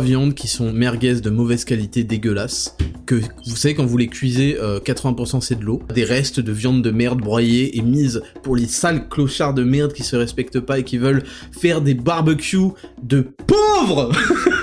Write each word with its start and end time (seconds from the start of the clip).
viandes 0.00 0.34
qui 0.34 0.48
sont 0.48 0.72
merguez 0.72 1.20
de 1.20 1.30
mauvaise 1.30 1.64
qualité, 1.64 2.04
dégueulasse, 2.04 2.76
que 3.06 3.16
vous 3.16 3.56
savez 3.56 3.74
quand 3.74 3.84
vous 3.84 3.96
les 3.96 4.08
cuisez, 4.08 4.56
80% 4.84 5.40
c'est 5.40 5.58
de 5.58 5.64
l'eau, 5.64 5.82
des 5.94 6.04
restes 6.04 6.40
de 6.40 6.52
viande 6.52 6.82
de 6.82 6.90
merde 6.90 7.20
broyée 7.20 7.76
et 7.76 7.82
mise 7.82 8.22
pour 8.42 8.56
les 8.56 8.66
sales 8.66 9.08
clochards 9.08 9.54
de 9.54 9.64
merde 9.64 9.92
qui 9.92 10.02
se 10.02 10.16
respectent 10.16 10.60
pas 10.60 10.78
et 10.78 10.84
qui 10.84 10.98
veulent 10.98 11.24
faire 11.58 11.80
des 11.80 11.94
barbecues 11.94 12.72
de 13.02 13.34
pauvres 13.46 14.12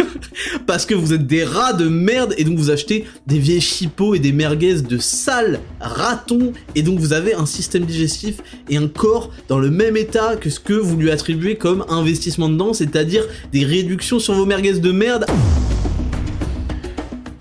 parce 0.66 0.86
que 0.86 0.94
vous 0.94 1.14
êtes 1.14 1.28
des 1.28 1.44
rats 1.44 1.74
de 1.74 1.88
merde 1.88 2.34
et 2.38 2.44
donc 2.44 2.58
vous 2.58 2.72
achetez 2.72 3.06
des 3.28 3.40
vieilles 3.40 3.62
chipots 3.62 4.16
et 4.16 4.20
des 4.20 4.32
merguez 4.32 4.82
de 4.82 4.98
sales 4.98 5.60
ratons 5.80 6.54
et 6.76 6.82
donc 6.82 7.00
vous 7.00 7.14
avez 7.14 7.34
un 7.34 7.46
système 7.46 7.86
digestif 7.86 8.38
et 8.70 8.78
un 8.78 8.88
corps 8.88 9.32
dans 9.48 9.60
le 9.60 9.70
même 9.70 9.98
état 9.98 10.36
que 10.36 10.50
ce 10.50 10.60
que 10.60 10.74
vous 10.74 10.98
lui 10.98 11.12
attribuez 11.12 11.56
comme 11.56 11.86
investissement 11.90 12.50
dedans, 12.50 12.74
c'est-à-dire 12.74 13.26
des 13.52 13.66
réductions 13.66 14.20
sur 14.20 14.34
vos 14.34 14.46
merguez 14.46 14.74
de 14.74 14.92
merde. 14.92 15.26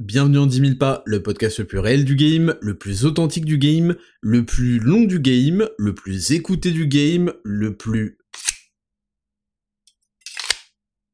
bienvenue 0.00 0.38
en 0.38 0.46
10 0.46 0.58
000 0.58 0.74
pas, 0.76 1.02
le 1.06 1.22
podcast 1.22 1.60
le 1.60 1.66
plus 1.66 1.78
réel 1.78 2.04
du 2.04 2.16
game, 2.16 2.56
le 2.60 2.76
plus 2.76 3.04
authentique 3.04 3.44
du 3.44 3.58
game, 3.58 3.94
le 4.20 4.44
plus 4.44 4.80
long 4.80 5.04
du 5.04 5.20
game, 5.20 5.68
le 5.78 5.94
plus 5.94 6.32
écouté 6.32 6.72
du 6.72 6.86
game, 6.88 7.32
le 7.44 7.76
plus 7.76 8.18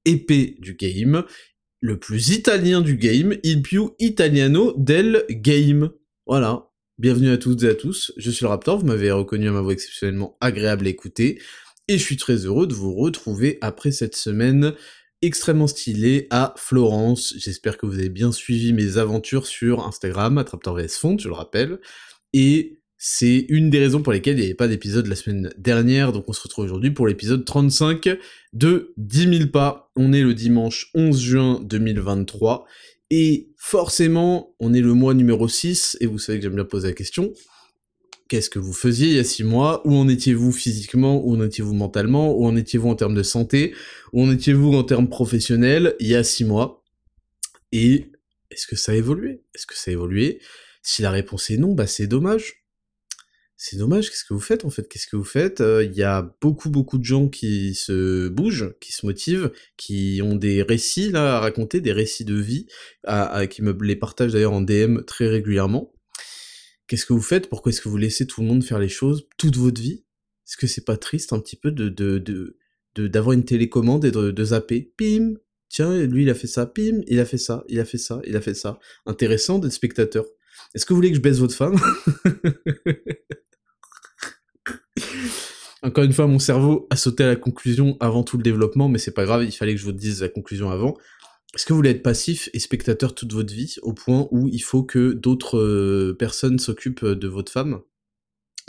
épais 0.06 0.56
du 0.60 0.74
game, 0.74 1.24
le 1.80 1.98
plus 1.98 2.30
italien 2.30 2.80
du 2.80 2.96
game, 2.96 3.36
il 3.42 3.62
più 3.62 3.90
italiano 3.98 4.74
del 4.78 5.26
game. 5.28 5.90
Voilà, 6.26 6.70
bienvenue 6.98 7.30
à 7.30 7.36
toutes 7.36 7.62
et 7.64 7.68
à 7.68 7.74
tous, 7.74 8.12
je 8.16 8.30
suis 8.30 8.44
le 8.44 8.48
Raptor, 8.48 8.78
vous 8.78 8.86
m'avez 8.86 9.10
reconnu 9.10 9.48
à 9.48 9.52
ma 9.52 9.60
voix 9.60 9.74
exceptionnellement 9.74 10.38
agréable 10.40 10.86
à 10.86 10.90
écouter, 10.90 11.40
et 11.86 11.98
je 11.98 12.02
suis 12.02 12.16
très 12.16 12.46
heureux 12.46 12.66
de 12.66 12.74
vous 12.74 12.94
retrouver 12.94 13.58
après 13.60 13.90
cette 13.90 14.16
semaine 14.16 14.74
extrêmement 15.22 15.66
stylé 15.66 16.26
à 16.30 16.54
Florence. 16.56 17.34
J'espère 17.36 17.76
que 17.76 17.86
vous 17.86 17.98
avez 17.98 18.08
bien 18.08 18.32
suivi 18.32 18.72
mes 18.72 18.98
aventures 18.98 19.46
sur 19.46 19.86
Instagram, 19.86 20.38
Attraptor 20.38 20.76
VS 20.76 20.98
Font, 20.98 21.18
je 21.18 21.28
le 21.28 21.34
rappelle. 21.34 21.78
Et 22.32 22.80
c'est 23.02 23.46
une 23.48 23.70
des 23.70 23.78
raisons 23.78 24.02
pour 24.02 24.12
lesquelles 24.12 24.36
il 24.36 24.40
n'y 24.40 24.46
avait 24.46 24.54
pas 24.54 24.68
d'épisode 24.68 25.06
la 25.06 25.16
semaine 25.16 25.50
dernière, 25.56 26.12
donc 26.12 26.24
on 26.28 26.34
se 26.34 26.42
retrouve 26.42 26.66
aujourd'hui 26.66 26.90
pour 26.90 27.06
l'épisode 27.06 27.46
35 27.46 28.10
de 28.52 28.92
10 28.98 29.38
000 29.38 29.50
pas. 29.50 29.90
On 29.96 30.12
est 30.12 30.22
le 30.22 30.34
dimanche 30.34 30.90
11 30.94 31.18
juin 31.18 31.60
2023, 31.64 32.66
et 33.10 33.48
forcément, 33.56 34.54
on 34.60 34.74
est 34.74 34.82
le 34.82 34.92
mois 34.92 35.14
numéro 35.14 35.48
6, 35.48 35.96
et 36.00 36.06
vous 36.06 36.18
savez 36.18 36.38
que 36.38 36.44
j'aime 36.44 36.56
bien 36.56 36.64
poser 36.64 36.88
la 36.88 36.94
question, 36.94 37.32
qu'est-ce 38.30 38.48
que 38.48 38.60
vous 38.60 38.72
faisiez 38.72 39.08
il 39.08 39.14
y 39.14 39.18
a 39.18 39.24
six 39.24 39.42
mois, 39.42 39.86
où 39.86 39.94
en 39.94 40.08
étiez-vous 40.08 40.52
physiquement, 40.52 41.20
où 41.22 41.34
en 41.34 41.44
étiez-vous 41.44 41.74
mentalement, 41.74 42.32
où 42.32 42.46
en 42.46 42.56
étiez-vous 42.56 42.88
en 42.88 42.94
termes 42.94 43.14
de 43.14 43.24
santé, 43.24 43.74
où 44.12 44.22
en 44.22 44.30
étiez-vous 44.30 44.72
en 44.72 44.84
termes 44.84 45.08
professionnels 45.08 45.96
il 45.98 46.06
y 46.06 46.14
a 46.14 46.22
six 46.22 46.44
mois, 46.44 46.84
et 47.72 48.06
est-ce 48.52 48.68
que 48.68 48.76
ça 48.76 48.92
a 48.92 48.94
évolué? 48.94 49.42
Est-ce 49.54 49.66
que 49.66 49.76
ça 49.76 49.90
a 49.90 49.94
évolué? 49.94 50.40
Si 50.82 51.02
la 51.02 51.10
réponse 51.10 51.50
est 51.50 51.56
non, 51.56 51.74
bah 51.74 51.88
c'est 51.88 52.06
dommage. 52.06 52.64
C'est 53.56 53.76
dommage, 53.76 54.08
qu'est-ce 54.08 54.24
que 54.24 54.32
vous 54.32 54.40
faites 54.40 54.64
en 54.64 54.70
fait? 54.70 54.88
Qu'est-ce 54.88 55.08
que 55.08 55.16
vous 55.16 55.24
faites? 55.24 55.60
Euh, 55.60 55.84
Il 55.84 55.92
y 55.92 56.04
a 56.04 56.34
beaucoup 56.40 56.70
beaucoup 56.70 56.98
de 56.98 57.04
gens 57.04 57.28
qui 57.28 57.74
se 57.74 58.28
bougent, 58.28 58.74
qui 58.80 58.92
se 58.92 59.04
motivent, 59.04 59.50
qui 59.76 60.20
ont 60.24 60.36
des 60.36 60.62
récits 60.62 61.10
là 61.10 61.36
à 61.36 61.40
raconter, 61.40 61.80
des 61.80 61.92
récits 61.92 62.24
de 62.24 62.36
vie, 62.36 62.66
qui 63.50 63.62
me 63.62 63.76
les 63.82 63.96
partagent 63.96 64.32
d'ailleurs 64.32 64.54
en 64.54 64.62
DM 64.62 65.02
très 65.02 65.26
régulièrement. 65.26 65.92
Qu'est-ce 66.90 67.06
que 67.06 67.12
vous 67.12 67.22
faites? 67.22 67.48
Pourquoi 67.48 67.70
est-ce 67.70 67.80
que 67.80 67.88
vous 67.88 67.98
laissez 67.98 68.26
tout 68.26 68.40
le 68.40 68.48
monde 68.48 68.64
faire 68.64 68.80
les 68.80 68.88
choses 68.88 69.28
toute 69.38 69.56
votre 69.56 69.80
vie? 69.80 70.02
Est-ce 70.44 70.56
que 70.56 70.66
c'est 70.66 70.84
pas 70.84 70.96
triste 70.96 71.32
un 71.32 71.38
petit 71.38 71.54
peu 71.54 71.70
de 71.70 72.56
d'avoir 72.96 73.32
une 73.32 73.44
télécommande 73.44 74.04
et 74.04 74.10
de, 74.10 74.32
de 74.32 74.44
zapper? 74.44 74.92
Pim! 74.96 75.34
Tiens, 75.68 76.04
lui 76.04 76.24
il 76.24 76.30
a 76.30 76.34
fait 76.34 76.48
ça, 76.48 76.66
pim, 76.66 77.02
il 77.06 77.20
a 77.20 77.24
fait 77.24 77.38
ça, 77.38 77.62
il 77.68 77.78
a 77.78 77.84
fait 77.84 77.96
ça, 77.96 78.20
il 78.26 78.34
a 78.34 78.40
fait 78.40 78.54
ça. 78.54 78.80
Intéressant 79.06 79.60
d'être 79.60 79.70
spectateur. 79.70 80.24
Est-ce 80.74 80.84
que 80.84 80.92
vous 80.92 80.96
voulez 80.96 81.10
que 81.10 81.16
je 81.16 81.20
baisse 81.20 81.38
votre 81.38 81.54
femme? 81.54 81.76
Encore 85.84 86.02
une 86.02 86.12
fois, 86.12 86.26
mon 86.26 86.40
cerveau 86.40 86.88
a 86.90 86.96
sauté 86.96 87.22
à 87.22 87.28
la 87.28 87.36
conclusion 87.36 87.96
avant 88.00 88.24
tout 88.24 88.36
le 88.36 88.42
développement, 88.42 88.88
mais 88.88 88.98
c'est 88.98 89.14
pas 89.14 89.24
grave, 89.24 89.44
il 89.44 89.52
fallait 89.52 89.76
que 89.76 89.80
je 89.80 89.84
vous 89.84 89.92
dise 89.92 90.22
la 90.22 90.28
conclusion 90.28 90.70
avant. 90.70 90.96
Est-ce 91.54 91.66
que 91.66 91.72
vous 91.72 91.78
voulez 91.78 91.90
être 91.90 92.02
passif 92.02 92.48
et 92.52 92.60
spectateur 92.60 93.14
toute 93.14 93.32
votre 93.32 93.52
vie, 93.52 93.76
au 93.82 93.92
point 93.92 94.28
où 94.30 94.48
il 94.48 94.62
faut 94.62 94.84
que 94.84 95.12
d'autres 95.12 95.58
euh, 95.58 96.16
personnes 96.16 96.58
s'occupent 96.58 97.04
de 97.04 97.28
votre 97.28 97.50
femme? 97.50 97.80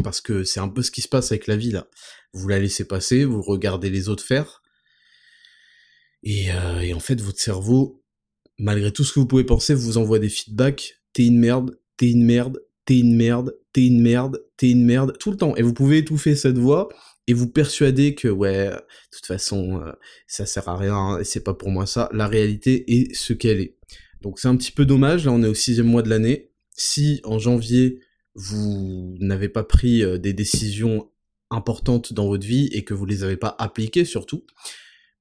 Parce 0.03 0.19
que 0.19 0.44
c'est 0.44 0.59
un 0.59 0.68
peu 0.68 0.81
ce 0.81 0.90
qui 0.90 1.02
se 1.02 1.08
passe 1.08 1.31
avec 1.31 1.46
la 1.46 1.56
vie 1.56 1.72
là. 1.72 1.88
Vous 2.34 2.47
la 2.47 2.59
laissez 2.59 2.88
passer, 2.88 3.24
vous 3.24 3.41
regardez 3.41 3.91
les 3.91 4.09
autres 4.09 4.24
faire, 4.24 4.62
et, 6.24 6.52
euh, 6.52 6.80
et 6.81 6.94
en 6.94 7.00
fait 7.00 7.20
votre 7.22 7.40
cerveau, 7.40 8.03
malgré 8.58 8.91
tout 8.91 9.03
ce 9.03 9.14
que 9.14 9.20
vous 9.20 9.28
pouvez 9.28 9.44
penser, 9.44 9.74
vous 9.74 9.97
envoie 9.97 10.20
des 10.20 10.30
feedbacks. 10.30 11.02
T'es 11.14 11.25
une 11.25 11.40
merde, 11.40 11.80
t'es 11.97 12.09
une 12.12 12.25
merde, 12.25 12.62
t'es 12.86 13.00
une 13.00 13.16
merde, 13.16 13.58
t'es 13.74 13.86
une 13.86 14.02
merde, 14.02 14.44
t'es 14.58 14.70
une 14.70 14.86
merde, 14.86 15.18
tout 15.20 15.31
le 15.31 15.38
temps. 15.38 15.56
Et 15.56 15.62
vous 15.62 15.74
pouvez 15.74 16.00
étouffer 16.00 16.36
cette 16.36 16.58
voix 16.58 16.90
et 17.31 17.34
vous 17.34 17.47
persuader 17.47 18.14
que 18.14 18.28
ouais, 18.28 18.66
de 18.68 18.75
toute 19.09 19.25
façon, 19.25 19.81
euh, 19.81 19.94
ça 20.28 20.46
sert 20.46 20.68
à 20.68 20.75
rien 20.75 21.18
et 21.18 21.24
c'est 21.24 21.40
pas 21.40 21.53
pour 21.53 21.69
moi 21.69 21.86
ça. 21.86 22.09
La 22.12 22.28
réalité 22.28 22.92
est 22.92 23.16
ce 23.16 23.31
qu'elle 23.31 23.62
est. 23.62 23.78
Donc 24.22 24.38
c'est 24.38 24.50
un 24.50 24.58
petit 24.58 24.74
peu 24.74 24.86
dommage. 24.86 25.24
Là, 25.24 25.31
on 25.31 25.41
est 25.41 25.47
au 25.47 25.53
sixième 25.53 25.88
mois 25.88 26.02
de 26.02 26.09
l'année. 26.09 26.52
Si 26.75 27.22
en 27.24 27.40
janvier 27.40 28.00
vous 28.36 29.16
n'avez 29.22 29.47
pas 29.47 29.64
pris 29.64 30.03
euh, 30.03 30.18
des 30.18 30.34
décisions 30.34 31.09
importantes 31.50 32.12
dans 32.12 32.28
votre 32.28 32.46
vie 32.46 32.68
et 32.74 32.84
que 32.84 32.94
vous 32.94 33.06
les 33.06 33.24
avez 33.24 33.38
pas 33.38 33.56
appliquées 33.59 34.03
surtout, 34.03 34.46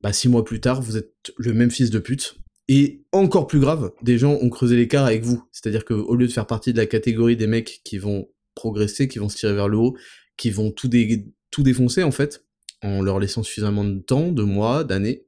bah 0.00 0.12
six 0.12 0.28
mois 0.28 0.44
plus 0.44 0.60
tard, 0.60 0.82
vous 0.82 0.96
êtes 0.96 1.32
le 1.36 1.54
même 1.54 1.70
fils 1.70 1.90
de 1.90 2.00
pute. 2.00 2.38
Et 2.66 3.04
encore 3.12 3.46
plus 3.46 3.60
grave, 3.60 3.92
des 4.02 4.18
gens 4.18 4.32
ont 4.32 4.50
creusé 4.50 4.74
l'écart 4.74 5.06
avec 5.06 5.22
vous. 5.22 5.44
C'est-à-dire 5.52 5.84
que 5.84 5.94
au 5.94 6.16
lieu 6.16 6.26
de 6.26 6.32
faire 6.32 6.48
partie 6.48 6.72
de 6.72 6.78
la 6.78 6.86
catégorie 6.86 7.36
des 7.36 7.46
mecs 7.46 7.82
qui 7.84 7.98
vont 7.98 8.28
progresser, 8.56 9.06
qui 9.06 9.20
vont 9.20 9.28
se 9.28 9.36
tirer 9.36 9.54
vers 9.54 9.68
le 9.68 9.78
haut, 9.78 9.96
qui 10.36 10.50
vont 10.50 10.72
tout, 10.72 10.88
dé 10.88 11.06
tout 11.50 11.62
défoncer 11.62 12.02
en 12.02 12.10
fait, 12.10 12.44
en 12.82 13.02
leur 13.02 13.18
laissant 13.18 13.42
suffisamment 13.42 13.84
de 13.84 14.00
temps, 14.00 14.32
de 14.32 14.42
mois, 14.42 14.84
d'années, 14.84 15.26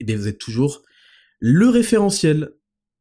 et 0.00 0.14
vous 0.14 0.28
êtes 0.28 0.38
toujours 0.38 0.82
le 1.38 1.68
référentiel. 1.68 2.52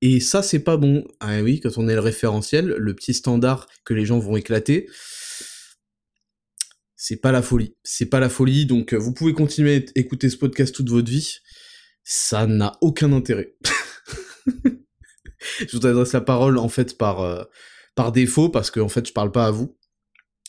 Et 0.01 0.19
ça 0.19 0.43
c'est 0.43 0.59
pas 0.59 0.77
bon. 0.77 1.07
Ah 1.19 1.41
oui, 1.41 1.59
quand 1.59 1.77
on 1.77 1.87
est 1.87 1.95
le 1.95 2.01
référentiel, 2.01 2.67
le 2.67 2.93
petit 2.93 3.13
standard 3.13 3.67
que 3.85 3.93
les 3.93 4.05
gens 4.05 4.19
vont 4.19 4.35
éclater, 4.35 4.87
c'est 6.95 7.17
pas 7.17 7.31
la 7.31 7.41
folie. 7.41 7.75
C'est 7.83 8.07
pas 8.07 8.19
la 8.19 8.29
folie, 8.29 8.65
donc 8.65 8.93
vous 8.93 9.13
pouvez 9.13 9.33
continuer 9.33 9.75
à 9.77 9.99
écouter 9.99 10.29
ce 10.29 10.37
podcast 10.37 10.73
toute 10.73 10.89
votre 10.89 11.09
vie. 11.09 11.37
Ça 12.03 12.45
n'a 12.47 12.77
aucun 12.81 13.13
intérêt. 13.13 13.55
je 15.59 15.77
vous 15.77 15.85
adresse 15.85 16.13
la 16.13 16.21
parole 16.21 16.57
en 16.57 16.69
fait 16.69 16.97
par, 16.97 17.21
euh, 17.21 17.43
par 17.95 18.11
défaut, 18.11 18.49
parce 18.49 18.71
que 18.71 18.79
en 18.79 18.89
fait 18.89 19.07
je 19.07 19.13
parle 19.13 19.31
pas 19.31 19.47
à 19.47 19.51
vous. 19.51 19.77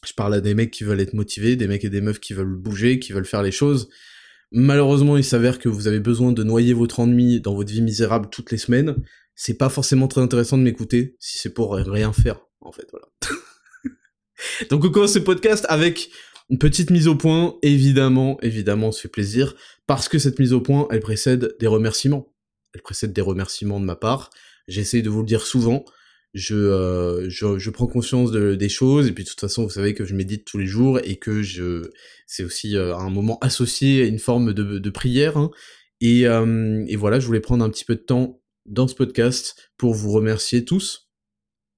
Je 0.06 0.12
parle 0.12 0.34
à 0.34 0.40
des 0.40 0.54
mecs 0.54 0.70
qui 0.70 0.84
veulent 0.84 1.00
être 1.00 1.14
motivés, 1.14 1.56
des 1.56 1.66
mecs 1.66 1.84
et 1.84 1.90
des 1.90 2.00
meufs 2.00 2.20
qui 2.20 2.32
veulent 2.32 2.56
bouger, 2.56 2.98
qui 2.98 3.12
veulent 3.12 3.26
faire 3.26 3.42
les 3.42 3.52
choses. 3.52 3.88
Malheureusement, 4.52 5.16
il 5.16 5.24
s'avère 5.24 5.58
que 5.58 5.68
vous 5.68 5.88
avez 5.88 6.00
besoin 6.00 6.32
de 6.32 6.44
noyer 6.44 6.72
votre 6.72 7.00
ennui 7.00 7.40
dans 7.40 7.54
votre 7.54 7.72
vie 7.72 7.82
misérable 7.82 8.28
toutes 8.30 8.52
les 8.52 8.58
semaines. 8.58 8.96
C'est 9.34 9.58
pas 9.58 9.68
forcément 9.68 10.08
très 10.08 10.20
intéressant 10.20 10.56
de 10.56 10.62
m'écouter 10.62 11.16
si 11.18 11.38
c'est 11.38 11.52
pour 11.52 11.74
rien 11.74 12.12
faire, 12.12 12.40
en 12.60 12.72
fait, 12.72 12.86
voilà. 12.90 13.08
Donc 14.70 14.84
on 14.84 14.90
commence 14.90 15.14
ce 15.14 15.18
podcast 15.18 15.66
avec 15.68 16.10
une 16.48 16.58
petite 16.58 16.90
mise 16.90 17.08
au 17.08 17.16
point, 17.16 17.58
évidemment, 17.62 18.38
évidemment, 18.40 18.88
on 18.88 18.92
fait 18.92 19.08
plaisir, 19.08 19.54
parce 19.86 20.08
que 20.08 20.18
cette 20.18 20.38
mise 20.38 20.52
au 20.52 20.60
point, 20.60 20.86
elle 20.90 21.00
précède 21.00 21.56
des 21.58 21.66
remerciements. 21.66 22.32
Elle 22.72 22.82
précède 22.82 23.12
des 23.12 23.20
remerciements 23.20 23.80
de 23.80 23.84
ma 23.84 23.96
part. 23.96 24.30
J'essaye 24.68 25.02
de 25.02 25.10
vous 25.10 25.20
le 25.20 25.26
dire 25.26 25.44
souvent, 25.46 25.84
euh, 26.50 27.26
je, 27.28 27.58
je, 27.58 27.70
prends 27.70 27.86
conscience 27.86 28.30
de, 28.30 28.54
des 28.54 28.68
choses 28.68 29.06
et 29.06 29.12
puis 29.12 29.24
de 29.24 29.28
toute 29.28 29.40
façon 29.40 29.64
vous 29.64 29.70
savez 29.70 29.94
que 29.94 30.04
je 30.04 30.14
médite 30.14 30.44
tous 30.44 30.58
les 30.58 30.66
jours 30.66 30.98
et 31.02 31.16
que 31.16 31.42
je 31.42 31.90
c'est 32.26 32.44
aussi 32.44 32.76
euh, 32.76 32.96
un 32.96 33.10
moment 33.10 33.38
associé 33.40 34.02
à 34.02 34.06
une 34.06 34.18
forme 34.18 34.52
de, 34.52 34.78
de 34.78 34.90
prière 34.90 35.36
hein. 35.36 35.50
et, 36.00 36.26
euh, 36.26 36.84
et 36.88 36.96
voilà 36.96 37.20
je 37.20 37.26
voulais 37.26 37.40
prendre 37.40 37.64
un 37.64 37.70
petit 37.70 37.84
peu 37.84 37.94
de 37.94 38.00
temps 38.00 38.42
dans 38.66 38.88
ce 38.88 38.94
podcast 38.94 39.70
pour 39.78 39.94
vous 39.94 40.10
remercier 40.12 40.64
tous 40.64 41.08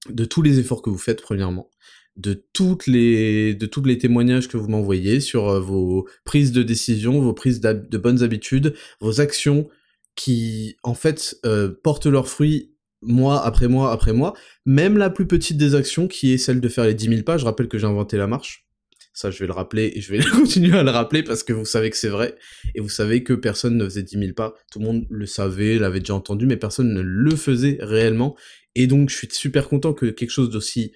de 0.09 0.25
tous 0.25 0.41
les 0.41 0.59
efforts 0.59 0.81
que 0.81 0.89
vous 0.89 0.97
faites 0.97 1.21
premièrement 1.21 1.69
de 2.17 2.45
toutes 2.51 2.87
les 2.87 3.55
de 3.55 3.65
tous 3.65 3.83
les 3.83 3.97
témoignages 3.97 4.47
que 4.49 4.57
vous 4.57 4.67
m'envoyez 4.67 5.21
sur 5.21 5.61
vos 5.61 6.07
prises 6.25 6.51
de 6.51 6.63
décision 6.63 7.21
vos 7.21 7.33
prises 7.33 7.61
de 7.61 7.97
bonnes 7.97 8.23
habitudes 8.23 8.75
vos 8.99 9.21
actions 9.21 9.69
qui 10.15 10.75
en 10.83 10.95
fait 10.95 11.39
portent 11.83 12.07
leurs 12.07 12.27
fruits 12.27 12.68
mois 13.01 13.45
après 13.45 13.67
mois 13.67 13.91
après 13.91 14.13
mois, 14.13 14.33
même 14.65 14.97
la 14.97 15.09
plus 15.09 15.27
petite 15.27 15.57
des 15.57 15.75
actions 15.75 16.07
qui 16.07 16.33
est 16.33 16.37
celle 16.37 16.61
de 16.61 16.69
faire 16.69 16.85
les 16.85 16.93
10 16.93 17.09
000 17.09 17.23
pas, 17.23 17.37
je 17.37 17.45
rappelle 17.45 17.67
que 17.67 17.77
j'ai 17.77 17.87
inventé 17.87 18.17
la 18.17 18.27
marche, 18.27 18.65
ça 19.13 19.31
je 19.31 19.39
vais 19.39 19.47
le 19.47 19.53
rappeler 19.53 19.91
et 19.95 20.01
je 20.01 20.11
vais 20.11 20.19
continuer 20.31 20.77
à 20.77 20.83
le 20.83 20.91
rappeler 20.91 21.23
parce 21.23 21.43
que 21.43 21.53
vous 21.53 21.65
savez 21.65 21.89
que 21.89 21.97
c'est 21.97 22.09
vrai, 22.09 22.35
et 22.75 22.81
vous 22.81 22.89
savez 22.89 23.23
que 23.23 23.33
personne 23.33 23.77
ne 23.77 23.85
faisait 23.85 24.03
10 24.03 24.19
000 24.19 24.33
pas, 24.33 24.53
tout 24.71 24.79
le 24.79 24.85
monde 24.85 25.05
le 25.09 25.25
savait, 25.25 25.77
l'avait 25.77 25.99
déjà 25.99 26.15
entendu, 26.15 26.45
mais 26.45 26.57
personne 26.57 26.93
ne 26.93 27.01
le 27.01 27.35
faisait 27.35 27.77
réellement, 27.81 28.35
et 28.75 28.87
donc 28.87 29.09
je 29.09 29.15
suis 29.15 29.29
super 29.31 29.67
content 29.67 29.93
que 29.93 30.07
quelque 30.07 30.31
chose 30.31 30.49
d'aussi 30.49 30.93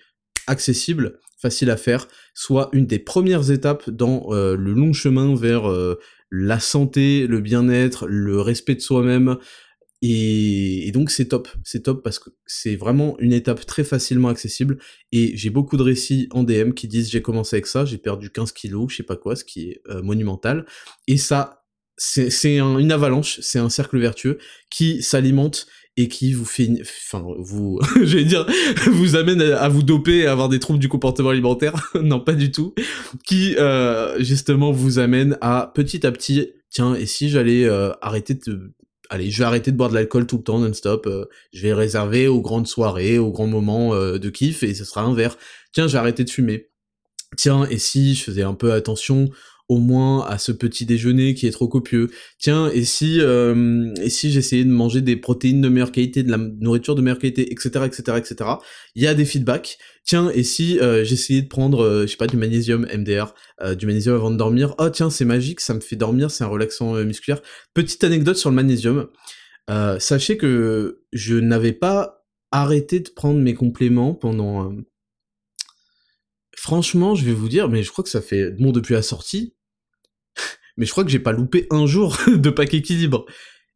accessible, 0.48 1.20
facile 1.38 1.70
à 1.70 1.78
faire, 1.78 2.08
soit 2.34 2.70
une 2.74 2.86
des 2.86 3.00
premières 3.00 3.52
étapes 3.52 3.90
dans 3.90 4.28
euh, 4.30 4.56
le 4.56 4.74
long 4.74 4.94
chemin 4.94 5.36
vers 5.36 5.70
euh, 5.70 6.00
la 6.32 6.60
santé, 6.60 7.28
le 7.28 7.42
bien-être, 7.42 8.08
le 8.08 8.40
respect 8.42 8.76
de 8.76 8.80
soi-même, 8.82 9.38
et, 10.06 10.92
donc 10.92 11.10
c'est 11.12 11.30
top, 11.30 11.48
c'est 11.64 11.84
top 11.84 12.04
parce 12.04 12.20
que 12.20 12.30
c'est 12.46 12.76
vraiment 12.76 13.16
une 13.20 13.32
étape 13.32 13.66
très 13.66 13.86
facilement 13.86 14.28
accessible 14.28 14.78
et 15.14 15.32
j'ai 15.38 15.50
beaucoup 15.50 15.78
de 15.78 15.82
récits 15.82 16.28
en 16.32 16.44
DM 16.44 16.74
qui 16.74 16.90
disent 16.90 17.10
j'ai 17.10 17.22
commencé 17.22 17.56
avec 17.56 17.68
ça, 17.68 17.86
j'ai 17.86 17.98
perdu 17.98 18.30
15 18.30 18.52
kilos, 18.52 18.92
je 18.92 18.98
sais 18.98 19.04
pas 19.04 19.16
quoi, 19.16 19.38
ce 19.38 19.46
qui 19.46 19.70
est 19.70 19.82
euh, 19.90 20.02
monumental. 20.02 20.66
Et 21.08 21.16
ça, 21.16 21.64
c'est 21.96 22.58
une 22.58 22.92
avalanche, 22.92 23.40
c'est 23.42 23.60
un 23.60 23.70
cercle 23.70 23.98
vertueux 23.98 24.40
qui 24.70 25.02
s'alimente 25.02 25.68
et 25.96 26.10
qui 26.10 26.34
vous 26.34 26.44
fait, 26.44 26.70
enfin 27.06 27.26
vous, 27.40 27.80
je 27.96 28.18
vais 28.18 28.26
dire, 28.26 28.46
vous 28.92 29.16
amène 29.16 29.42
à, 29.42 29.70
vous 29.70 29.84
doper 29.84 30.18
et 30.18 30.28
à 30.28 30.34
avoir 30.34 30.50
des 30.50 30.60
troubles 30.60 30.80
du 30.80 30.90
comportement 30.90 31.30
alimentaire. 31.30 31.92
non, 32.02 32.20
pas 32.20 32.34
du 32.34 32.52
tout. 32.52 32.76
Qui 33.26 33.56
euh, 33.58 34.22
justement 34.22 34.74
vous 34.74 35.00
amène 35.00 35.38
à 35.40 35.72
petit 35.74 36.06
à 36.06 36.12
petit, 36.12 36.50
tiens, 36.70 36.94
et 36.94 37.06
si 37.06 37.30
j'allais 37.30 37.64
euh, 37.64 37.94
arrêter 38.02 38.34
de 38.34 38.74
allez, 39.14 39.30
je 39.30 39.38
vais 39.38 39.46
arrêter 39.46 39.72
de 39.72 39.78
boire 39.78 39.90
de 39.90 39.94
l'alcool 39.94 40.26
tout 40.26 40.38
le 40.38 40.44
temps 40.44 40.58
non-stop, 40.58 41.06
euh, 41.06 41.26
je 41.54 41.62
vais 41.62 41.74
réserver 41.74 42.28
aux 42.28 42.42
grandes 42.42 42.68
soirées, 42.68 43.20
aux 43.20 43.32
grands 43.32 43.48
moments 43.48 43.94
euh, 43.94 44.18
de 44.18 44.30
kiff, 44.32 44.64
et 44.64 44.74
ce 44.74 44.86
sera 44.86 45.02
un 45.02 45.14
verre. 45.14 45.38
Tiens, 45.72 45.88
j'ai 45.88 46.00
arrêté 46.00 46.24
de 46.24 46.32
fumer. 46.32 46.72
Tiens, 47.38 47.66
et 47.70 47.78
si 47.78 48.16
je 48.16 48.24
faisais 48.24 48.42
un 48.42 48.56
peu 48.56 48.74
attention 48.74 49.30
au 49.74 49.80
moins 49.80 50.24
à 50.28 50.38
ce 50.38 50.52
petit 50.52 50.86
déjeuner 50.86 51.34
qui 51.34 51.48
est 51.48 51.52
trop 51.52 51.68
copieux. 51.68 52.10
Tiens, 52.38 52.70
et 52.70 52.84
si 52.86 53.20
euh, 53.20 53.92
et 54.02 54.10
si 54.12 54.32
j'essayais 54.32 54.64
de 54.64 54.70
manger 54.70 55.02
des 55.02 55.16
protéines 55.16 55.62
de 55.62 55.70
meilleure 55.70 55.92
qualité, 55.92 56.22
de 56.22 56.30
la 56.30 56.38
nourriture 56.38 56.94
de 56.94 57.02
meilleure 57.02 57.18
qualité, 57.18 57.52
etc., 57.52 57.86
etc., 57.86 58.18
etc. 58.18 58.50
Il 58.94 59.02
y 59.02 59.08
a 59.08 59.16
des 59.16 59.26
feedbacks. 59.26 59.80
Tiens, 60.06 60.30
et 60.30 60.44
si 60.44 60.80
euh, 60.80 61.04
j'essayais 61.04 61.42
de 61.42 61.48
prendre, 61.48 61.84
euh, 61.84 62.02
je 62.04 62.12
sais 62.12 62.18
pas, 62.18 62.28
du 62.28 62.38
magnésium 62.38 62.86
MDR, 62.94 63.34
du 63.76 63.88
magnésium 63.88 64.16
avant 64.16 64.30
de 64.30 64.38
dormir. 64.38 64.76
Oh 64.78 64.90
tiens, 64.90 65.10
c'est 65.10 65.26
magique, 65.26 65.60
ça 65.60 65.74
me 65.74 65.80
fait 65.80 65.96
dormir, 65.96 66.30
c'est 66.30 66.44
un 66.44 66.48
relaxant 66.48 66.94
musculaire. 67.04 67.42
Petite 67.74 68.04
anecdote 68.04 68.38
sur 68.38 68.50
le 68.50 68.56
magnésium. 68.56 69.08
sachez 70.00 70.38
que 70.38 71.02
je 71.14 71.36
n'avais 71.36 71.74
pas 71.74 72.26
arrêté 72.52 73.00
de 73.00 73.10
prendre 73.10 73.40
mes 73.40 73.56
compléments 73.56 74.14
pendant 74.14 74.74
Franchement, 76.64 77.14
je 77.14 77.26
vais 77.26 77.34
vous 77.34 77.50
dire, 77.50 77.68
mais 77.68 77.84
je 77.84 77.92
crois 77.92 78.06
que 78.06 78.10
ça 78.10 78.22
fait 78.22 78.52
bon 78.52 78.72
depuis 78.72 78.94
la 78.94 79.02
sortie, 79.02 79.54
mais 80.78 80.86
je 80.86 80.92
crois 80.92 81.04
que 81.04 81.10
j'ai 81.10 81.20
pas 81.20 81.32
loupé 81.32 81.68
un 81.70 81.86
jour 81.86 82.18
de 82.28 82.50
pack 82.50 82.74
équilibre. 82.74 83.26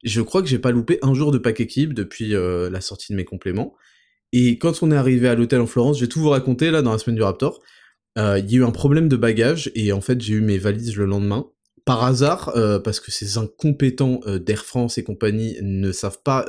Je 0.03 0.21
crois 0.21 0.41
que 0.41 0.47
j'ai 0.47 0.59
pas 0.59 0.71
loupé 0.71 0.99
un 1.01 1.13
jour 1.13 1.31
de 1.31 1.37
pack 1.37 1.59
équilibre 1.59 1.93
depuis 1.93 2.35
euh, 2.35 2.69
la 2.69 2.81
sortie 2.81 3.11
de 3.11 3.17
mes 3.17 3.25
compléments. 3.25 3.75
Et 4.33 4.57
quand 4.57 4.83
on 4.83 4.91
est 4.91 4.95
arrivé 4.95 5.27
à 5.27 5.35
l'hôtel 5.35 5.61
en 5.61 5.67
Florence, 5.67 5.97
je 5.97 6.05
vais 6.05 6.09
tout 6.09 6.19
vous 6.19 6.29
raconter 6.29 6.69
là 6.69 6.81
dans 6.81 6.91
la 6.91 6.97
semaine 6.97 7.15
du 7.15 7.23
Raptor. 7.23 7.61
Euh, 8.17 8.39
il 8.39 8.51
y 8.51 8.55
a 8.55 8.59
eu 8.59 8.63
un 8.63 8.71
problème 8.71 9.07
de 9.07 9.15
bagage 9.15 9.71
et 9.75 9.91
en 9.91 10.01
fait 10.01 10.19
j'ai 10.21 10.33
eu 10.33 10.41
mes 10.41 10.57
valises 10.57 10.95
le 10.95 11.05
lendemain. 11.05 11.47
Par 11.85 12.03
hasard, 12.03 12.51
euh, 12.57 12.79
parce 12.79 12.99
que 12.99 13.11
ces 13.11 13.37
incompétents 13.37 14.19
d'Air 14.25 14.65
France 14.65 14.97
et 14.97 15.03
compagnie 15.05 15.55
ne 15.61 15.93
savent 15.93 16.21
pas 16.21 16.45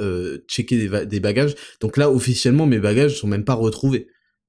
checker 0.49 0.89
des, 0.89 1.07
des, 1.07 1.21
bagages. 1.21 1.55
Donc 1.81 1.97
là, 1.97 2.11
officiellement, 2.11 2.67
mes 2.67 2.81
bagages 2.81 3.21
sont 3.21 3.29
même 3.29 3.45
pas 3.45 3.55
retrouvés 3.55 4.09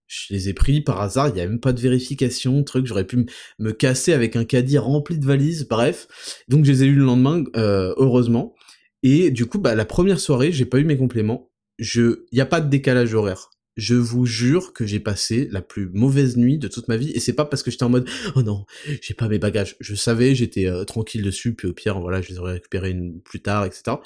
je 0.09 0.33
les 0.33 0.49
ai 0.49 0.53
pris 0.53 0.81
par 0.81 0.99
hasard, 1.01 1.29
il 1.29 1.35
n'y 1.35 1.41
a 1.41 1.47
même 1.47 1.59
pas 1.59 1.71
de 1.71 1.79
vérification, 1.79 2.63
truc, 2.63 2.87
j'aurais 2.87 3.05
pu 3.05 3.27
me 3.59 3.71
casser 3.71 4.11
avec 4.11 4.35
un 4.35 4.43
caddie 4.43 4.79
rempli 4.79 5.19
de 5.19 5.25
valises, 5.25 5.67
bref. 5.69 6.07
Donc 6.47 6.65
je 6.65 6.71
les 6.71 6.83
ai 6.83 6.87
eu 6.87 6.95
le 6.95 7.05
lendemain, 7.05 7.43
euh, 7.55 7.93
heureusement. 7.97 8.55
Et 9.03 9.29
du 9.29 9.45
coup, 9.45 9.59
bah, 9.59 9.75
la 9.75 9.85
première 9.85 10.19
soirée, 10.19 10.51
j'ai 10.51 10.65
pas 10.65 10.79
eu 10.79 10.83
mes 10.83 10.97
compléments. 10.97 11.51
Je, 11.77 12.25
il 12.31 12.35
n'y 12.35 12.41
a 12.41 12.47
pas 12.47 12.59
de 12.59 12.69
décalage 12.69 13.13
horaire. 13.13 13.51
Je 13.77 13.93
vous 13.93 14.25
jure 14.25 14.73
que 14.73 14.85
j'ai 14.85 14.99
passé 14.99 15.47
la 15.51 15.61
plus 15.61 15.89
mauvaise 15.93 16.37
nuit 16.37 16.57
de 16.57 16.67
toute 16.67 16.87
ma 16.87 16.97
vie, 16.97 17.11
et 17.11 17.19
c'est 17.19 17.33
pas 17.33 17.45
parce 17.45 17.61
que 17.61 17.69
j'étais 17.69 17.83
en 17.83 17.89
mode 17.89 18.09
oh 18.35 18.41
non, 18.41 18.65
j'ai 19.01 19.13
pas 19.13 19.27
mes 19.27 19.39
bagages. 19.39 19.77
Je 19.79 19.93
savais, 19.93 20.33
j'étais 20.33 20.65
euh, 20.65 20.85
tranquille 20.85 21.21
dessus, 21.21 21.53
puis 21.53 21.67
au 21.67 21.73
pire, 21.73 21.99
voilà, 21.99 22.21
je 22.21 22.29
les 22.29 22.39
aurais 22.39 22.53
récupérés 22.53 22.89
une, 22.89 23.21
plus 23.21 23.41
tard, 23.41 23.65
etc. 23.65 23.97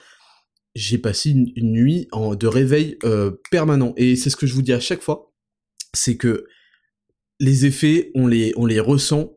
J'ai 0.76 0.98
passé 0.98 1.30
une, 1.30 1.72
nuit 1.72 2.08
en, 2.12 2.36
de 2.36 2.46
réveil 2.46 2.98
euh, 3.06 3.32
permanent, 3.50 3.94
et 3.96 4.18
c'est 4.18 4.30
ce 4.30 4.36
que 4.36 4.46
je 4.46 4.54
vous 4.54 4.62
dis 4.62 4.74
à 4.74 4.80
chaque 4.82 5.02
fois 5.02 5.33
c'est 5.94 6.18
que 6.18 6.46
les 7.40 7.66
effets, 7.66 8.12
on 8.16 8.28
les, 8.28 8.54
on 8.56 8.66
les 8.66 8.80
ressent, 8.80 9.34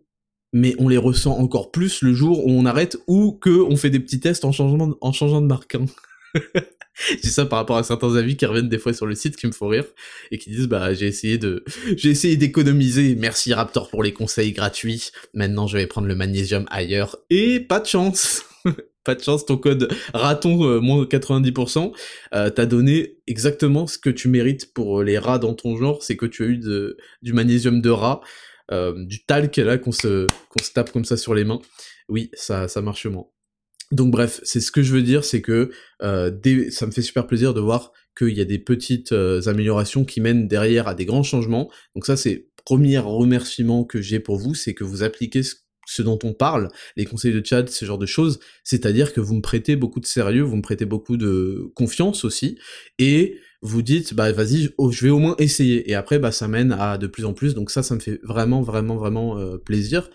mais 0.52 0.74
on 0.78 0.88
les 0.88 0.96
ressent 0.96 1.36
encore 1.38 1.70
plus 1.70 2.02
le 2.02 2.14
jour 2.14 2.46
où 2.46 2.50
on 2.50 2.66
arrête 2.66 2.96
ou 3.06 3.32
que 3.32 3.50
on 3.50 3.76
fait 3.76 3.90
des 3.90 4.00
petits 4.00 4.20
tests 4.20 4.44
en 4.44 4.52
changeant, 4.52 4.96
en 5.00 5.12
changeant 5.12 5.40
de 5.40 5.46
marque. 5.46 5.74
Hein. 5.74 5.86
dis 7.22 7.30
ça 7.30 7.46
par 7.46 7.58
rapport 7.58 7.76
à 7.76 7.82
certains 7.82 8.14
avis 8.16 8.36
qui 8.36 8.46
reviennent 8.46 8.68
des 8.68 8.78
fois 8.78 8.92
sur 8.92 9.06
le 9.06 9.14
site 9.14 9.36
qui 9.36 9.46
me 9.46 9.52
font 9.52 9.68
rire 9.68 9.84
et 10.30 10.38
qui 10.38 10.50
disent 10.50 10.68
bah 10.68 10.94
j'ai 10.94 11.06
essayé 11.06 11.38
de 11.38 11.64
j'ai 11.96 12.10
essayé 12.10 12.36
d'économiser 12.36 13.14
merci 13.16 13.52
Raptor 13.52 13.90
pour 13.90 14.02
les 14.02 14.12
conseils 14.12 14.52
gratuits 14.52 15.10
maintenant 15.34 15.66
je 15.66 15.76
vais 15.76 15.86
prendre 15.86 16.08
le 16.08 16.14
magnésium 16.14 16.64
ailleurs 16.70 17.16
et 17.30 17.60
pas 17.60 17.80
de 17.80 17.86
chance 17.86 18.44
pas 19.06 19.14
de 19.14 19.22
chance, 19.22 19.46
ton 19.46 19.56
code 19.56 19.88
raton 20.12 20.64
euh, 20.64 20.80
moins 20.80 21.04
90%, 21.04 21.92
euh, 22.34 22.50
t'a 22.50 22.66
donné 22.66 23.18
exactement 23.26 23.86
ce 23.86 23.98
que 23.98 24.10
tu 24.10 24.28
mérites 24.28 24.74
pour 24.74 25.02
les 25.02 25.16
rats 25.16 25.38
dans 25.38 25.54
ton 25.54 25.76
genre, 25.76 26.02
c'est 26.02 26.16
que 26.16 26.26
tu 26.26 26.42
as 26.42 26.46
eu 26.46 26.58
du 27.22 27.32
magnésium 27.32 27.80
de 27.80 27.90
rat, 27.90 28.20
euh, 28.72 29.04
du 29.06 29.24
talc 29.24 29.56
là 29.56 29.78
qu'on 29.78 29.92
se, 29.92 30.26
tape 30.74 30.90
comme 30.92 31.04
ça 31.04 31.16
sur 31.16 31.34
les 31.34 31.44
mains. 31.44 31.60
Oui, 32.08 32.30
ça, 32.34 32.68
ça 32.68 32.82
marche 32.82 33.06
moins. 33.06 33.26
Donc 33.92 34.10
bref, 34.10 34.40
c'est 34.42 34.60
ce 34.60 34.72
que 34.72 34.82
je 34.82 34.92
veux 34.92 35.02
dire, 35.02 35.24
c'est 35.24 35.40
que 35.40 35.70
ça 36.00 36.86
me 36.86 36.90
fait 36.90 37.02
super 37.02 37.26
plaisir 37.28 37.54
de 37.54 37.60
voir 37.60 37.92
qu'il 38.18 38.36
y 38.36 38.40
a 38.40 38.44
des 38.44 38.58
petites 38.58 39.12
améliorations 39.12 40.04
qui 40.04 40.20
mènent 40.20 40.48
derrière 40.48 40.88
à 40.88 40.94
des 40.94 41.04
grands 41.04 41.22
changements. 41.22 41.70
Donc 41.94 42.04
ça, 42.04 42.16
c'est 42.16 42.48
premier 42.64 42.98
remerciement 42.98 43.84
que 43.84 44.00
j'ai 44.02 44.18
pour 44.18 44.38
vous, 44.38 44.54
c'est 44.54 44.74
que 44.74 44.82
vous 44.82 45.04
appliquez 45.04 45.44
ce 45.44 45.54
ce 45.86 46.02
dont 46.02 46.18
on 46.24 46.34
parle, 46.34 46.68
les 46.96 47.06
conseils 47.06 47.32
de 47.32 47.42
chat, 47.44 47.66
ce 47.68 47.84
genre 47.84 47.96
de 47.96 48.06
choses, 48.06 48.40
c'est-à-dire 48.64 49.14
que 49.14 49.20
vous 49.20 49.36
me 49.36 49.40
prêtez 49.40 49.76
beaucoup 49.76 50.00
de 50.00 50.06
sérieux, 50.06 50.42
vous 50.42 50.56
me 50.56 50.62
prêtez 50.62 50.84
beaucoup 50.84 51.16
de 51.16 51.70
confiance 51.74 52.24
aussi, 52.24 52.58
et 52.98 53.38
vous 53.62 53.82
dites, 53.82 54.12
bah 54.12 54.30
vas-y, 54.32 54.70
oh, 54.76 54.90
je 54.90 55.04
vais 55.04 55.10
au 55.10 55.18
moins 55.18 55.36
essayer, 55.38 55.88
et 55.90 55.94
après, 55.94 56.18
bah 56.18 56.32
ça 56.32 56.48
mène 56.48 56.72
à 56.72 56.98
de 56.98 57.06
plus 57.06 57.24
en 57.24 57.32
plus, 57.32 57.54
donc 57.54 57.70
ça, 57.70 57.82
ça 57.82 57.94
me 57.94 58.00
fait 58.00 58.20
vraiment, 58.22 58.60
vraiment, 58.60 58.96
vraiment 58.96 59.38
euh, 59.38 59.56
plaisir. 59.56 60.10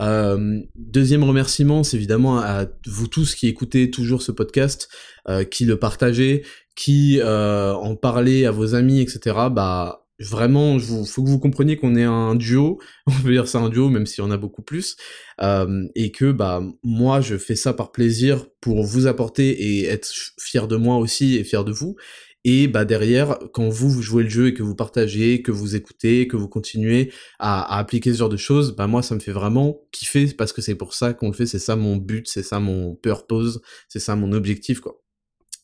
Euh, 0.00 0.60
deuxième 0.74 1.22
remerciement, 1.22 1.84
c'est 1.84 1.96
évidemment 1.96 2.38
à 2.38 2.66
vous 2.86 3.06
tous 3.06 3.34
qui 3.34 3.46
écoutez 3.46 3.90
toujours 3.90 4.22
ce 4.22 4.32
podcast, 4.32 4.88
euh, 5.28 5.44
qui 5.44 5.64
le 5.64 5.78
partagez, 5.78 6.44
qui 6.74 7.20
en 7.22 7.94
parlez 7.96 8.46
à 8.46 8.50
vos 8.50 8.74
amis, 8.74 9.00
etc. 9.00 9.36
Bah 9.50 10.01
vraiment, 10.18 10.74
il 10.76 11.06
faut 11.06 11.22
que 11.22 11.28
vous 11.28 11.38
compreniez 11.38 11.76
qu'on 11.76 11.96
est 11.96 12.04
un 12.04 12.34
duo, 12.34 12.80
on 13.06 13.12
peut 13.22 13.32
dire 13.32 13.48
c'est 13.48 13.58
un 13.58 13.68
duo, 13.68 13.88
même 13.88 14.06
s'il 14.06 14.24
y 14.24 14.26
en 14.26 14.30
a 14.30 14.36
beaucoup 14.36 14.62
plus, 14.62 14.96
euh, 15.40 15.86
et 15.94 16.12
que 16.12 16.32
bah 16.32 16.62
moi 16.82 17.20
je 17.20 17.36
fais 17.36 17.56
ça 17.56 17.72
par 17.72 17.92
plaisir 17.92 18.46
pour 18.60 18.82
vous 18.84 19.06
apporter 19.06 19.50
et 19.50 19.84
être 19.86 20.08
fier 20.38 20.68
de 20.68 20.76
moi 20.76 20.96
aussi 20.96 21.36
et 21.36 21.44
fier 21.44 21.64
de 21.64 21.72
vous. 21.72 21.96
Et 22.44 22.66
bah 22.66 22.84
derrière, 22.84 23.38
quand 23.52 23.68
vous, 23.68 23.88
vous 23.88 24.02
jouez 24.02 24.24
le 24.24 24.28
jeu 24.28 24.48
et 24.48 24.54
que 24.54 24.64
vous 24.64 24.74
partagez, 24.74 25.42
que 25.42 25.52
vous 25.52 25.76
écoutez, 25.76 26.26
que 26.26 26.36
vous 26.36 26.48
continuez 26.48 27.12
à, 27.38 27.62
à 27.62 27.78
appliquer 27.78 28.12
ce 28.12 28.18
genre 28.18 28.28
de 28.28 28.36
choses, 28.36 28.74
bah 28.74 28.88
moi 28.88 29.02
ça 29.02 29.14
me 29.14 29.20
fait 29.20 29.32
vraiment 29.32 29.80
kiffer 29.92 30.26
parce 30.34 30.52
que 30.52 30.60
c'est 30.60 30.74
pour 30.74 30.92
ça 30.94 31.14
qu'on 31.14 31.28
le 31.28 31.34
fait, 31.34 31.46
c'est 31.46 31.60
ça 31.60 31.76
mon 31.76 31.96
but, 31.96 32.26
c'est 32.28 32.42
ça 32.42 32.58
mon 32.58 32.96
purpose, 32.96 33.60
c'est 33.88 34.00
ça 34.00 34.16
mon 34.16 34.32
objectif 34.32 34.80
quoi. 34.80 35.02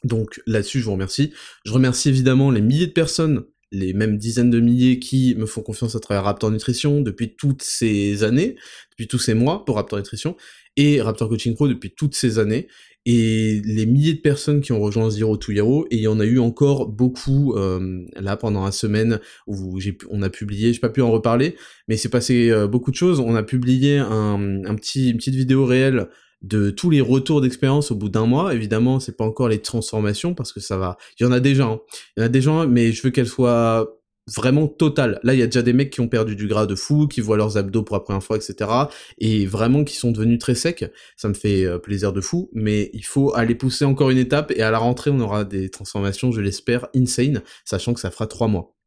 Donc 0.04 0.40
là-dessus, 0.46 0.80
je 0.80 0.84
vous 0.84 0.92
remercie. 0.92 1.32
Je 1.64 1.72
remercie 1.72 2.08
évidemment 2.08 2.50
les 2.50 2.60
milliers 2.60 2.86
de 2.86 2.92
personnes 2.92 3.44
les 3.70 3.92
mêmes 3.92 4.16
dizaines 4.16 4.50
de 4.50 4.60
milliers 4.60 4.98
qui 4.98 5.34
me 5.36 5.46
font 5.46 5.62
confiance 5.62 5.94
à 5.94 6.00
travers 6.00 6.24
Raptor 6.24 6.50
Nutrition 6.50 7.00
depuis 7.00 7.34
toutes 7.36 7.62
ces 7.62 8.24
années, 8.24 8.56
depuis 8.90 9.08
tous 9.08 9.18
ces 9.18 9.34
mois 9.34 9.64
pour 9.64 9.76
Raptor 9.76 9.98
Nutrition, 9.98 10.36
et 10.76 11.00
Raptor 11.02 11.28
Coaching 11.28 11.54
Pro 11.54 11.68
depuis 11.68 11.90
toutes 11.90 12.14
ces 12.14 12.38
années, 12.38 12.68
et 13.04 13.60
les 13.64 13.86
milliers 13.86 14.14
de 14.14 14.20
personnes 14.20 14.60
qui 14.60 14.72
ont 14.72 14.80
rejoint 14.80 15.10
Zero 15.10 15.36
to 15.36 15.52
Hero, 15.52 15.86
et 15.90 15.96
il 15.96 16.02
y 16.02 16.08
en 16.08 16.20
a 16.20 16.24
eu 16.24 16.38
encore 16.38 16.88
beaucoup 16.88 17.54
euh, 17.54 18.04
là 18.16 18.36
pendant 18.36 18.64
la 18.64 18.72
semaine 18.72 19.20
où 19.46 19.78
on 20.10 20.22
a 20.22 20.30
publié, 20.30 20.72
j'ai 20.72 20.80
pas 20.80 20.90
pu 20.90 21.00
en 21.00 21.10
reparler, 21.10 21.56
mais 21.88 21.96
c'est 21.96 22.10
passé 22.10 22.50
euh, 22.50 22.66
beaucoup 22.66 22.90
de 22.90 22.96
choses. 22.96 23.20
On 23.20 23.34
a 23.34 23.42
publié 23.42 23.98
un 23.98 24.74
petit, 24.74 25.10
une 25.10 25.16
petite 25.16 25.36
vidéo 25.36 25.64
réelle 25.64 26.08
de 26.42 26.70
tous 26.70 26.90
les 26.90 27.00
retours 27.00 27.40
d'expérience 27.40 27.90
au 27.90 27.94
bout 27.94 28.08
d'un 28.08 28.26
mois. 28.26 28.54
Évidemment, 28.54 29.00
c'est 29.00 29.16
pas 29.16 29.24
encore 29.24 29.48
les 29.48 29.60
transformations 29.60 30.34
parce 30.34 30.52
que 30.52 30.60
ça 30.60 30.76
va. 30.76 30.96
Il 31.18 31.24
y 31.24 31.26
en 31.26 31.32
a 31.32 31.40
déjà, 31.40 31.64
hein. 31.64 31.80
il 32.16 32.20
y 32.20 32.22
en 32.22 32.26
a 32.26 32.28
déjà, 32.28 32.66
mais 32.66 32.92
je 32.92 33.02
veux 33.02 33.10
qu'elles 33.10 33.28
soient 33.28 33.98
vraiment 34.36 34.68
total. 34.68 35.20
Là, 35.22 35.34
il 35.34 35.40
y 35.40 35.42
a 35.42 35.46
déjà 35.46 35.62
des 35.62 35.72
mecs 35.72 35.90
qui 35.90 36.00
ont 36.00 36.08
perdu 36.08 36.36
du 36.36 36.46
gras 36.46 36.66
de 36.66 36.74
fou, 36.74 37.06
qui 37.06 37.20
voient 37.20 37.36
leurs 37.36 37.56
abdos 37.56 37.82
pour 37.82 37.96
la 37.96 38.00
première 38.00 38.22
fois, 38.22 38.36
etc. 38.36 38.70
Et 39.18 39.46
vraiment 39.46 39.84
qui 39.84 39.96
sont 39.96 40.10
devenus 40.10 40.38
très 40.38 40.54
secs. 40.54 40.92
Ça 41.16 41.28
me 41.28 41.34
fait 41.34 41.64
euh, 41.64 41.78
plaisir 41.78 42.12
de 42.12 42.20
fou, 42.20 42.50
mais 42.52 42.90
il 42.92 43.04
faut 43.04 43.34
aller 43.34 43.54
pousser 43.54 43.84
encore 43.84 44.10
une 44.10 44.18
étape 44.18 44.52
et 44.54 44.62
à 44.62 44.70
la 44.70 44.78
rentrée, 44.78 45.10
on 45.10 45.20
aura 45.20 45.44
des 45.44 45.70
transformations, 45.70 46.32
je 46.32 46.40
l'espère, 46.40 46.88
insane, 46.94 47.42
sachant 47.64 47.94
que 47.94 48.00
ça 48.00 48.10
fera 48.10 48.26
trois 48.26 48.48
mois. 48.48 48.77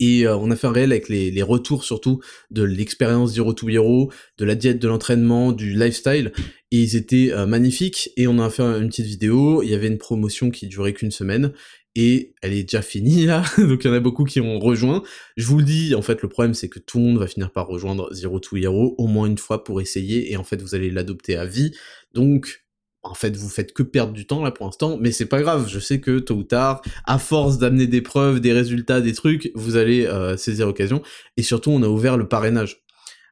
Et 0.00 0.26
euh, 0.26 0.36
on 0.36 0.50
a 0.50 0.56
fait 0.56 0.66
un 0.66 0.72
réel 0.72 0.92
avec 0.92 1.08
les, 1.08 1.42
retours 1.42 1.84
surtout 1.84 2.20
de 2.50 2.62
l'expérience 2.62 3.34
Zero 3.34 3.52
to 3.52 3.68
Hero, 3.68 4.10
de 4.38 4.44
la 4.44 4.54
diète, 4.54 4.80
de 4.80 4.88
l'entraînement, 4.88 5.52
du 5.52 5.74
lifestyle. 5.74 6.32
Et 6.70 6.82
ils 6.82 6.96
étaient 6.96 7.32
euh, 7.32 7.46
magnifiques. 7.46 8.10
Et 8.16 8.26
on 8.26 8.38
a 8.38 8.50
fait 8.50 8.62
une 8.62 8.88
petite 8.88 9.06
vidéo. 9.06 9.62
Il 9.62 9.70
y 9.70 9.74
avait 9.74 9.86
une 9.88 9.98
promotion 9.98 10.50
qui 10.50 10.66
durait 10.66 10.92
qu'une 10.92 11.12
semaine 11.12 11.52
et 11.96 12.34
elle 12.42 12.52
est 12.52 12.64
déjà 12.64 12.82
finie 12.82 13.24
là, 13.24 13.44
donc 13.58 13.84
il 13.84 13.88
y 13.88 13.90
en 13.90 13.94
a 13.94 14.00
beaucoup 14.00 14.24
qui 14.24 14.40
ont 14.40 14.58
rejoint. 14.58 15.02
Je 15.36 15.46
vous 15.46 15.58
le 15.58 15.64
dis, 15.64 15.94
en 15.94 16.02
fait, 16.02 16.22
le 16.22 16.28
problème 16.28 16.54
c'est 16.54 16.68
que 16.68 16.78
tout 16.78 16.98
le 16.98 17.04
monde 17.04 17.18
va 17.18 17.26
finir 17.26 17.50
par 17.50 17.66
rejoindre 17.66 18.12
Zero 18.12 18.40
to 18.40 18.56
Hero 18.56 18.94
au 18.98 19.06
moins 19.06 19.26
une 19.26 19.38
fois 19.38 19.64
pour 19.64 19.80
essayer, 19.80 20.32
et 20.32 20.36
en 20.36 20.44
fait 20.44 20.60
vous 20.60 20.74
allez 20.74 20.90
l'adopter 20.90 21.36
à 21.36 21.46
vie. 21.46 21.72
Donc, 22.12 22.63
en 23.04 23.14
fait, 23.14 23.36
vous 23.36 23.48
faites 23.48 23.72
que 23.72 23.82
perdre 23.82 24.12
du 24.12 24.26
temps 24.26 24.42
là 24.42 24.50
pour 24.50 24.66
l'instant, 24.66 24.98
mais 25.00 25.12
c'est 25.12 25.26
pas 25.26 25.40
grave. 25.40 25.68
Je 25.68 25.78
sais 25.78 26.00
que 26.00 26.18
tôt 26.18 26.34
ou 26.34 26.42
tard, 26.42 26.82
à 27.04 27.18
force 27.18 27.58
d'amener 27.58 27.86
des 27.86 28.00
preuves, 28.00 28.40
des 28.40 28.52
résultats, 28.52 29.00
des 29.00 29.12
trucs, 29.12 29.50
vous 29.54 29.76
allez 29.76 30.06
euh, 30.06 30.36
saisir 30.36 30.66
l'occasion. 30.66 31.02
Et 31.36 31.42
surtout, 31.42 31.70
on 31.70 31.82
a 31.82 31.88
ouvert 31.88 32.16
le 32.16 32.28
parrainage 32.28 32.84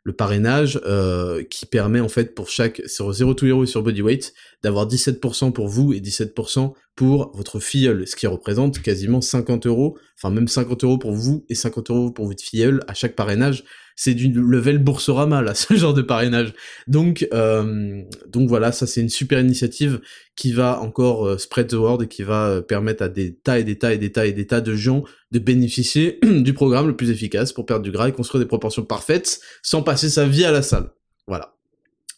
le 0.05 0.13
parrainage 0.13 0.81
euh, 0.85 1.45
qui 1.45 1.67
permet 1.67 2.01
en 2.01 2.09
fait 2.09 2.35
pour 2.35 2.49
chaque 2.49 2.83
sur 2.87 3.13
Zero 3.13 3.35
to 3.35 3.47
Hero 3.47 3.65
et 3.65 3.67
sur 3.67 3.83
Bodyweight 3.83 4.35
d'avoir 4.63 4.87
17% 4.89 5.53
pour 5.53 5.69
vous 5.69 5.93
et 5.93 6.01
17% 6.01 6.73
pour 6.97 7.31
votre 7.35 7.61
filleul, 7.61 8.07
ce 8.07 8.17
qui 8.17 8.27
représente 8.27 8.83
quasiment 8.83 9.21
50 9.21 9.67
euros, 9.67 9.97
enfin 10.19 10.31
même 10.31 10.49
50 10.49 10.85
euros 10.85 10.99
pour 10.99 11.13
vous 11.13 11.45
et 11.49 11.55
50 11.55 11.91
euros 11.91 12.11
pour 12.11 12.27
votre 12.27 12.43
filleul 12.43 12.83
à 12.89 12.95
chaque 12.95 13.15
parrainage 13.15 13.65
c'est 14.03 14.15
du 14.15 14.33
level 14.33 14.79
Boursorama 14.79 15.43
là, 15.43 15.55
ce 15.55 15.75
genre 15.75 15.95
de 15.95 16.03
parrainage. 16.03 16.55
Donc 16.89 17.29
euh, 17.33 18.03
donc 18.27 18.49
voilà, 18.49 18.73
ça 18.73 18.87
c'est 18.87 19.01
une 19.01 19.09
super 19.09 19.39
initiative 19.39 20.01
qui 20.35 20.53
va 20.53 20.81
encore 20.81 21.25
euh, 21.29 21.39
spread 21.39 21.69
the 21.69 21.75
word 21.75 22.03
et 22.03 22.09
qui 22.09 22.25
va 22.25 22.49
euh, 22.49 22.63
permettre 22.63 23.05
à 23.05 23.09
des 23.09 23.33
tas 23.33 23.61
et 23.61 23.65
des 23.65 23.79
tas 23.79 23.95
et 23.95 23.99
des 23.99 24.11
tas 24.11 24.27
et 24.27 24.33
des 24.33 24.47
tas 24.47 24.61
de 24.61 24.75
gens 24.75 25.05
de 25.31 25.39
bénéficier 25.39 26.19
du 26.23 26.53
programme 26.53 26.89
le 26.89 26.97
plus 26.97 27.11
efficace 27.11 27.53
pour 27.53 27.65
perdre 27.65 27.85
du 27.85 27.93
gras 27.93 28.09
et 28.09 28.13
construire 28.13 28.43
des 28.43 28.49
proportions 28.49 28.83
parfaites 28.83 29.41
sans 29.63 29.83
passer 29.83 30.09
sa 30.09 30.27
vie 30.27 30.45
à 30.45 30.51
la 30.51 30.63
salle. 30.63 30.91
Voilà. 31.29 31.55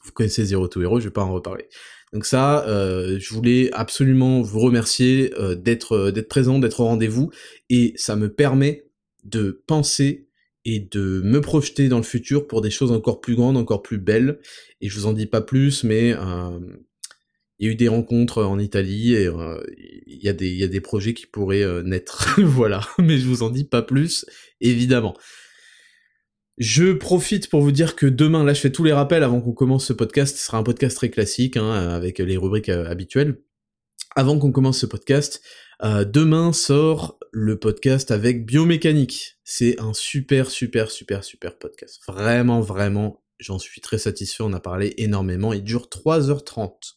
Vous 0.05 0.13
connaissez 0.13 0.45
Zero 0.47 0.67
to 0.69 0.81
Hero, 0.81 1.01
je 1.01 1.05
vais 1.05 1.11
pas 1.11 1.23
en 1.23 1.33
reparler. 1.33 1.67
Donc 2.15 2.25
ça, 2.27 2.65
je 2.69 3.35
voulais 3.35 3.71
absolument 3.73 4.43
vous 4.43 4.61
remercier 4.61 5.33
d'être 5.57 6.11
d'être 6.11 6.29
présent, 6.29 6.59
d'être 6.59 6.81
au 6.81 6.85
rendez-vous, 6.85 7.31
et 7.71 7.95
ça 7.97 8.15
me 8.15 8.29
permet 8.29 8.85
de 9.25 9.63
penser 9.67 10.29
et 10.65 10.81
de 10.81 11.21
me 11.25 11.41
projeter 11.41 11.89
dans 11.89 11.99
le 11.99 12.05
futur 12.05 12.47
pour 12.47 12.61
des 12.61 12.71
choses 12.71 12.93
encore 12.93 13.21
plus 13.21 13.37
grandes, 13.37 13.57
encore 13.57 13.83
plus 13.83 13.99
belles. 13.99 14.39
Et 14.81 14.89
je 14.89 14.99
vous 14.99 15.07
en 15.07 15.13
dis 15.13 15.27
pas 15.27 15.41
plus, 15.41 15.85
mais 15.85 16.15
euh, 16.15 16.59
il 17.59 17.67
y 17.67 17.69
a 17.69 17.73
eu 17.73 17.77
des 17.77 17.89
rencontres 17.89 18.43
en 18.43 18.59
Italie 18.59 19.15
et 19.15 19.27
euh, 19.27 19.63
il 20.07 20.23
y, 20.23 20.29
a 20.29 20.33
des, 20.33 20.81
projets 20.81 21.15
qui 21.15 21.27
pourraient 21.27 21.63
euh, 21.63 21.83
naître. 21.83 22.41
voilà, 22.41 22.81
mais 22.99 23.19
je 23.19 23.27
vous 23.27 23.43
en 23.43 23.51
dis 23.51 23.65
pas 23.65 23.83
plus, 23.83 24.27
évidemment. 24.61 25.17
Je 26.57 26.93
profite 26.93 27.51
pour 27.51 27.61
vous 27.61 27.73
dire 27.73 27.97
que 27.97 28.07
demain, 28.07 28.45
là 28.45 28.55
je 28.55 28.61
fais 28.61 28.71
tous 28.71 28.85
les 28.85 28.93
rappels 28.93 29.25
avant 29.25 29.41
qu'on 29.41 29.53
commence 29.53 29.87
ce 29.87 29.93
podcast, 29.93 30.37
ce 30.37 30.45
sera 30.45 30.59
un 30.59 30.63
podcast 30.63 30.97
très 30.97 31.11
classique, 31.11 31.57
hein, 31.57 31.73
avec 31.73 32.21
les 32.21 32.37
rubriques 32.37 32.69
habituelles. 32.69 33.41
Avant 34.17 34.39
qu'on 34.39 34.53
commence 34.53 34.79
ce 34.79 34.87
podcast, 34.87 35.43
euh, 35.83 36.05
demain 36.05 36.53
sort 36.53 37.19
le 37.35 37.59
podcast 37.59 38.13
avec 38.13 38.47
Biomécanique. 38.47 39.39
C'est 39.43 39.81
un 39.81 39.93
super, 39.93 40.51
super, 40.51 40.93
super, 40.93 41.25
super 41.25 41.59
podcast. 41.59 42.01
Vraiment, 42.07 42.61
vraiment, 42.61 43.25
j'en 43.41 43.59
suis 43.59 43.81
très 43.81 43.99
satisfait. 43.99 44.45
On 44.45 44.53
a 44.53 44.61
parlé 44.61 44.95
énormément. 44.99 45.53
Il 45.53 45.65
dure 45.65 45.89
3h30. 45.91 46.95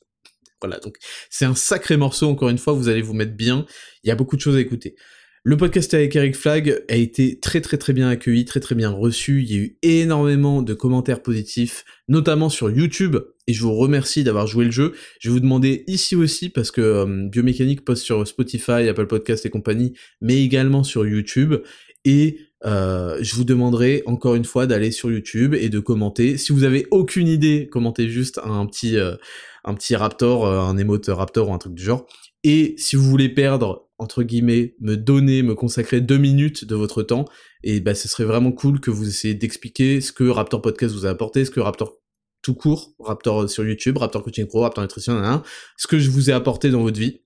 Voilà, 0.61 0.79
donc 0.79 0.97
c'est 1.31 1.45
un 1.45 1.55
sacré 1.55 1.97
morceau, 1.97 2.29
encore 2.29 2.49
une 2.49 2.59
fois, 2.59 2.73
vous 2.73 2.87
allez 2.87 3.01
vous 3.01 3.13
mettre 3.13 3.33
bien. 3.33 3.65
Il 4.03 4.09
y 4.09 4.11
a 4.11 4.15
beaucoup 4.15 4.35
de 4.35 4.41
choses 4.41 4.55
à 4.55 4.59
écouter. 4.59 4.95
Le 5.43 5.55
podcast 5.55 5.93
avec 5.93 6.15
Eric 6.15 6.35
Flag 6.35 6.83
a 6.89 6.95
été 6.95 7.39
très 7.39 7.61
très 7.61 7.77
très 7.77 7.93
bien 7.93 8.09
accueilli, 8.09 8.43
très 8.43 8.59
très 8.59 8.75
bien 8.75 8.89
reçu. 8.89 9.43
Il 9.43 9.51
y 9.51 9.55
a 9.55 9.61
eu 9.61 9.77
énormément 9.81 10.61
de 10.61 10.73
commentaires 10.73 11.21
positifs, 11.21 11.85
notamment 12.07 12.49
sur 12.49 12.69
YouTube. 12.69 13.17
Et 13.47 13.53
je 13.53 13.61
vous 13.61 13.73
remercie 13.73 14.23
d'avoir 14.23 14.45
joué 14.47 14.65
le 14.65 14.71
jeu. 14.71 14.93
Je 15.19 15.29
vais 15.29 15.33
vous 15.33 15.39
demander 15.39 15.85
ici 15.87 16.15
aussi, 16.15 16.49
parce 16.49 16.69
que 16.71 16.81
euh, 16.81 17.29
Biomécanique 17.29 17.85
poste 17.85 18.03
sur 18.03 18.27
Spotify, 18.27 18.89
Apple 18.89 19.07
Podcast 19.07 19.45
et 19.45 19.49
compagnie, 19.49 19.93
mais 20.19 20.43
également 20.43 20.83
sur 20.83 21.07
YouTube. 21.07 21.55
Et 22.03 22.39
euh, 22.65 23.17
je 23.21 23.35
vous 23.35 23.45
demanderai 23.45 24.03
encore 24.05 24.35
une 24.35 24.43
fois 24.43 24.67
d'aller 24.67 24.91
sur 24.91 25.09
YouTube 25.11 25.53
et 25.53 25.69
de 25.69 25.79
commenter. 25.79 26.37
Si 26.37 26.51
vous 26.51 26.65
avez 26.65 26.87
aucune 26.91 27.27
idée, 27.27 27.69
commentez 27.71 28.09
juste 28.09 28.41
un 28.43 28.65
petit, 28.65 28.97
euh, 28.97 29.15
un 29.63 29.75
petit 29.75 29.95
Raptor, 29.95 30.45
un 30.45 30.77
émote 30.77 31.07
Raptor 31.07 31.47
ou 31.49 31.53
un 31.53 31.57
truc 31.57 31.73
du 31.73 31.83
genre. 31.83 32.05
Et 32.43 32.75
si 32.77 32.97
vous 32.97 33.03
voulez 33.03 33.29
perdre 33.29 33.86
entre 33.97 34.23
guillemets, 34.23 34.75
me 34.79 34.95
donner, 34.95 35.43
me 35.43 35.55
consacrer 35.55 36.01
deux 36.01 36.17
minutes 36.17 36.65
de 36.65 36.75
votre 36.75 37.03
temps, 37.03 37.25
et 37.63 37.79
bah 37.79 37.95
ce 37.95 38.07
serait 38.07 38.25
vraiment 38.25 38.51
cool 38.51 38.79
que 38.79 38.91
vous 38.91 39.07
essayiez 39.07 39.33
d'expliquer 39.33 40.01
ce 40.01 40.11
que 40.11 40.23
Raptor 40.23 40.61
Podcast 40.61 40.93
vous 40.93 41.05
a 41.05 41.09
apporté, 41.09 41.45
ce 41.45 41.51
que 41.51 41.59
Raptor 41.59 41.97
tout 42.41 42.53
court, 42.53 42.93
Raptor 42.99 43.49
sur 43.49 43.65
YouTube, 43.65 43.97
Raptor 43.97 44.23
Coaching 44.23 44.45
Pro, 44.45 44.61
Raptor 44.61 44.83
Nutrition, 44.83 45.41
ce 45.77 45.87
que 45.87 45.99
je 45.99 46.09
vous 46.09 46.29
ai 46.29 46.33
apporté 46.33 46.69
dans 46.69 46.81
votre 46.81 46.99
vie 46.99 47.21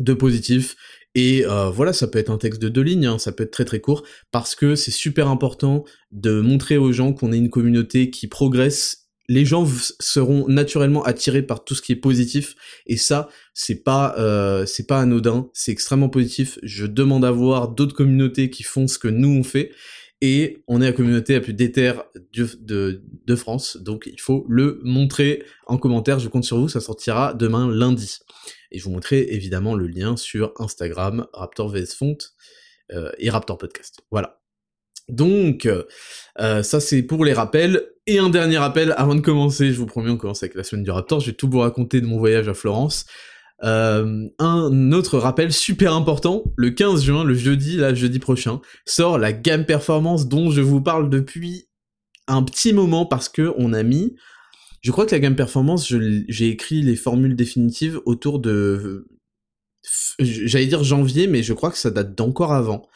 de 0.00 0.14
positif. 0.14 0.76
Et 1.14 1.44
euh, 1.46 1.70
voilà, 1.70 1.92
ça 1.92 2.06
peut 2.06 2.18
être 2.18 2.30
un 2.30 2.38
texte 2.38 2.60
de 2.60 2.68
deux 2.68 2.82
lignes, 2.82 3.06
hein, 3.06 3.18
ça 3.18 3.32
peut 3.32 3.44
être 3.44 3.50
très 3.50 3.64
très 3.64 3.80
court, 3.80 4.04
parce 4.30 4.54
que 4.54 4.74
c'est 4.74 4.90
super 4.90 5.28
important 5.28 5.84
de 6.12 6.40
montrer 6.40 6.76
aux 6.76 6.92
gens 6.92 7.12
qu'on 7.12 7.32
est 7.32 7.38
une 7.38 7.50
communauté 7.50 8.10
qui 8.10 8.26
progresse 8.28 9.07
les 9.28 9.44
gens 9.44 9.66
seront 10.00 10.48
naturellement 10.48 11.02
attirés 11.04 11.42
par 11.42 11.64
tout 11.64 11.74
ce 11.74 11.82
qui 11.82 11.92
est 11.92 11.96
positif. 11.96 12.54
Et 12.86 12.96
ça 12.96 13.28
c'est 13.54 13.82
pas 13.82 14.14
euh, 14.18 14.66
c'est 14.66 14.86
pas 14.86 15.00
anodin. 15.00 15.50
C'est 15.52 15.72
extrêmement 15.72 16.08
positif. 16.08 16.58
Je 16.62 16.86
demande 16.86 17.24
à 17.24 17.30
voir 17.30 17.68
d'autres 17.68 17.94
communautés 17.94 18.50
qui 18.50 18.62
font 18.62 18.86
ce 18.86 18.98
que 18.98 19.08
nous 19.08 19.28
on 19.28 19.42
fait. 19.42 19.70
Et 20.20 20.64
on 20.66 20.80
est 20.80 20.86
la 20.86 20.92
communauté 20.92 21.34
la 21.34 21.40
plus 21.40 21.54
déterre 21.54 22.02
de, 22.32 23.00
de, 23.24 23.36
France. 23.36 23.76
Donc 23.76 24.10
il 24.12 24.20
faut 24.20 24.44
le 24.48 24.80
montrer 24.82 25.44
en 25.66 25.78
commentaire. 25.78 26.18
Je 26.18 26.28
compte 26.28 26.42
sur 26.42 26.58
vous. 26.58 26.68
Ça 26.68 26.80
sortira 26.80 27.34
demain 27.34 27.70
lundi. 27.70 28.18
Et 28.72 28.80
je 28.80 28.84
vous 28.84 28.90
montrerai 28.90 29.28
évidemment 29.30 29.76
le 29.76 29.86
lien 29.86 30.16
sur 30.16 30.52
Instagram 30.56 31.26
Raptor 31.32 31.68
vs 31.68 31.94
euh, 32.92 33.12
et 33.18 33.30
Raptor 33.30 33.58
Podcast. 33.58 34.00
Voilà 34.10 34.37
donc, 35.08 35.66
euh, 35.66 36.62
ça 36.62 36.80
c'est 36.80 37.02
pour 37.02 37.24
les 37.24 37.32
rappels. 37.32 37.82
Et 38.06 38.18
un 38.18 38.30
dernier 38.30 38.56
rappel 38.56 38.94
avant 38.96 39.14
de 39.14 39.20
commencer, 39.20 39.70
je 39.70 39.78
vous 39.78 39.86
promets, 39.86 40.10
on 40.10 40.16
commence 40.16 40.42
avec 40.42 40.54
la 40.54 40.64
semaine 40.64 40.82
du 40.82 40.90
Raptor, 40.90 41.20
je 41.20 41.26
vais 41.26 41.36
tout 41.36 41.48
vous 41.50 41.58
raconter 41.58 42.00
de 42.00 42.06
mon 42.06 42.18
voyage 42.18 42.48
à 42.48 42.54
Florence. 42.54 43.04
Euh, 43.64 44.26
un 44.38 44.92
autre 44.92 45.18
rappel 45.18 45.52
super 45.52 45.92
important, 45.92 46.44
le 46.56 46.70
15 46.70 47.02
juin, 47.02 47.24
le 47.24 47.34
jeudi, 47.34 47.76
là, 47.76 47.92
jeudi 47.92 48.18
prochain, 48.18 48.60
sort 48.86 49.18
la 49.18 49.32
gamme 49.32 49.66
performance 49.66 50.26
dont 50.26 50.50
je 50.50 50.60
vous 50.62 50.80
parle 50.80 51.10
depuis 51.10 51.68
un 52.28 52.42
petit 52.42 52.72
moment 52.72 53.04
parce 53.04 53.28
que 53.28 53.52
on 53.58 53.72
a 53.72 53.82
mis, 53.82 54.14
je 54.80 54.90
crois 54.90 55.06
que 55.06 55.10
la 55.10 55.18
gamme 55.18 55.36
performance, 55.36 55.92
j'ai 56.28 56.48
écrit 56.48 56.82
les 56.82 56.96
formules 56.96 57.36
définitives 57.36 58.00
autour 58.06 58.38
de, 58.38 59.06
j'allais 60.18 60.66
dire 60.66 60.84
janvier, 60.84 61.26
mais 61.26 61.42
je 61.42 61.52
crois 61.52 61.70
que 61.70 61.78
ça 61.78 61.90
date 61.90 62.14
d'encore 62.14 62.52
avant 62.52 62.88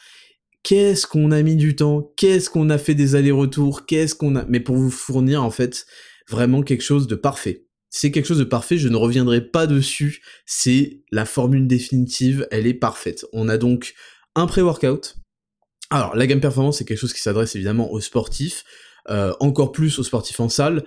qu'est-ce 0.63 1.07
qu'on 1.07 1.31
a 1.31 1.43
mis 1.43 1.57
du 1.57 1.77
temps, 1.77 2.13
qu'est-ce 2.17 2.51
qu'on 2.51 2.71
a 2.71 2.79
fait 2.79 2.95
des 2.95 3.15
allers-retours, 3.15 3.87
qu'est-ce 3.87 4.15
qu'on 4.15 4.37
a... 4.37 4.45
Mais 4.49 4.61
pour 4.61 4.77
vous 4.77 4.91
fournir 4.91 5.43
en 5.43 5.51
fait 5.51 5.87
vraiment 6.29 6.63
quelque 6.63 6.83
chose 6.83 7.07
de 7.07 7.15
parfait. 7.15 7.67
C'est 7.91 8.11
quelque 8.11 8.27
chose 8.27 8.39
de 8.39 8.45
parfait, 8.45 8.79
je 8.79 8.89
ne 8.89 8.97
reviendrai 8.97 9.43
pas 9.43 9.67
dessus, 9.67 10.23
c'est 10.47 11.03
la 11.11 11.27
formule 11.27 11.67
définitive, 11.67 12.49
elle 12.51 12.67
est 12.67 12.75
parfaite. 12.75 13.27
On 13.33 13.49
a 13.49 13.59
donc 13.59 13.95
un 14.35 14.47
pré-workout. 14.47 15.17
Alors 15.91 16.17
la 16.17 16.27
gamme 16.27 16.41
performance 16.41 16.79
c'est 16.79 16.85
quelque 16.85 16.99
chose 16.99 17.13
qui 17.13 17.21
s'adresse 17.21 17.55
évidemment 17.55 17.93
aux 17.93 18.01
sportifs, 18.01 18.65
euh, 19.11 19.35
encore 19.41 19.73
plus 19.73 19.99
aux 19.99 20.05
sportifs 20.05 20.41
en 20.41 20.49
salle, 20.49 20.85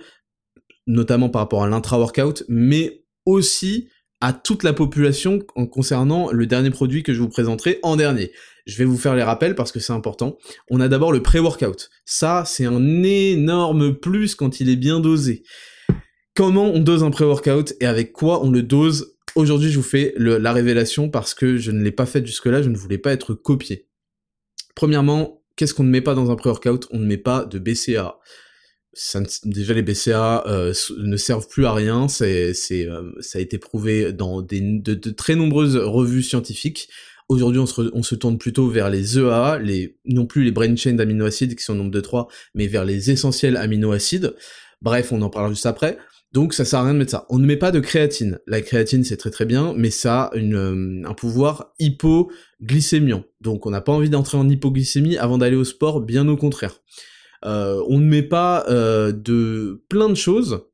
notamment 0.86 1.28
par 1.28 1.42
rapport 1.42 1.62
à 1.62 1.68
l'intra-workout, 1.68 2.44
mais 2.48 3.04
aussi 3.24 3.88
à 4.20 4.32
toute 4.32 4.62
la 4.62 4.72
population 4.72 5.40
en 5.54 5.66
concernant 5.66 6.30
le 6.30 6.46
dernier 6.46 6.70
produit 6.70 7.02
que 7.02 7.12
je 7.12 7.20
vous 7.20 7.28
présenterai 7.28 7.78
en 7.82 7.96
dernier. 7.96 8.32
Je 8.66 8.76
vais 8.78 8.84
vous 8.84 8.98
faire 8.98 9.14
les 9.14 9.22
rappels 9.22 9.54
parce 9.54 9.70
que 9.70 9.78
c'est 9.78 9.92
important. 9.92 10.38
On 10.70 10.80
a 10.80 10.88
d'abord 10.88 11.12
le 11.12 11.22
pré-workout. 11.22 11.88
Ça, 12.04 12.44
c'est 12.44 12.66
un 12.66 13.02
énorme 13.04 13.94
plus 13.94 14.34
quand 14.34 14.60
il 14.60 14.68
est 14.68 14.76
bien 14.76 14.98
dosé. 14.98 15.44
Comment 16.34 16.66
on 16.66 16.80
dose 16.80 17.04
un 17.04 17.10
pré-workout 17.10 17.74
et 17.80 17.86
avec 17.86 18.12
quoi 18.12 18.44
on 18.44 18.50
le 18.50 18.62
dose? 18.62 19.16
Aujourd'hui, 19.36 19.70
je 19.70 19.76
vous 19.76 19.84
fais 19.84 20.14
la 20.16 20.52
révélation 20.52 21.08
parce 21.08 21.32
que 21.32 21.58
je 21.58 21.70
ne 21.70 21.82
l'ai 21.82 21.92
pas 21.92 22.06
fait 22.06 22.26
jusque-là, 22.26 22.60
je 22.60 22.68
ne 22.68 22.76
voulais 22.76 22.98
pas 22.98 23.12
être 23.12 23.34
copié. 23.34 23.86
Premièrement, 24.74 25.42
qu'est-ce 25.56 25.72
qu'on 25.72 25.84
ne 25.84 25.90
met 25.90 26.00
pas 26.00 26.14
dans 26.14 26.30
un 26.30 26.36
pré-workout? 26.36 26.88
On 26.90 26.98
ne 26.98 27.06
met 27.06 27.16
pas 27.16 27.44
de 27.44 27.58
BCA. 27.58 28.18
déjà 29.44 29.74
les 29.74 29.82
BCA 29.82 30.44
euh, 30.46 30.74
ne 30.98 31.16
servent 31.16 31.48
plus 31.48 31.66
à 31.66 31.72
rien, 31.72 32.08
c'est, 32.08 32.52
euh, 32.72 33.12
ça 33.20 33.38
a 33.38 33.42
été 33.42 33.58
prouvé 33.58 34.12
dans 34.12 34.42
de, 34.42 35.10
très 35.10 35.36
nombreuses 35.36 35.76
revues 35.76 36.22
scientifiques 36.22 36.88
Aujourd'hui, 37.28 37.60
on 37.60 37.66
se, 38.02 38.14
tourne 38.14 38.38
plutôt 38.38 38.68
vers 38.68 38.88
les 38.88 39.18
EAA, 39.18 39.58
non 40.04 40.26
plus 40.26 40.44
les 40.44 40.52
brain 40.52 40.76
chain 40.76 40.92
d'aminoacides 40.92 41.56
qui 41.56 41.64
sont 41.64 41.72
au 41.72 41.76
nombre 41.76 41.90
de 41.90 42.00
3, 42.00 42.28
mais 42.54 42.68
vers 42.68 42.84
les 42.84 43.10
essentiels 43.10 43.56
aminoacides. 43.56 44.34
Bref, 44.80 45.10
on 45.10 45.20
en 45.22 45.30
parlera 45.30 45.52
juste 45.52 45.66
après. 45.66 45.98
Donc 46.32 46.52
ça 46.54 46.64
sert 46.64 46.80
à 46.80 46.84
rien 46.84 46.92
de 46.92 46.98
mettre 46.98 47.12
ça. 47.12 47.26
On 47.30 47.38
ne 47.38 47.46
met 47.46 47.56
pas 47.56 47.72
de 47.72 47.80
créatine. 47.80 48.38
La 48.46 48.60
créatine 48.60 49.04
c'est 49.04 49.16
très 49.16 49.30
très 49.30 49.46
bien, 49.46 49.72
mais 49.76 49.90
ça 49.90 50.24
a 50.24 50.36
euh, 50.36 51.02
un 51.04 51.14
pouvoir 51.14 51.72
hypoglycémiant. 51.78 53.24
Donc 53.40 53.66
on 53.66 53.70
n'a 53.70 53.80
pas 53.80 53.92
envie 53.92 54.10
d'entrer 54.10 54.36
en 54.36 54.48
hypoglycémie 54.48 55.16
avant 55.16 55.38
d'aller 55.38 55.56
au 55.56 55.64
sport, 55.64 56.00
bien 56.00 56.28
au 56.28 56.36
contraire. 56.36 56.82
Euh, 57.44 57.82
on 57.88 57.98
ne 57.98 58.04
met 58.04 58.22
pas 58.22 58.66
euh, 58.68 59.12
de 59.12 59.82
plein 59.88 60.08
de 60.08 60.14
choses 60.14 60.65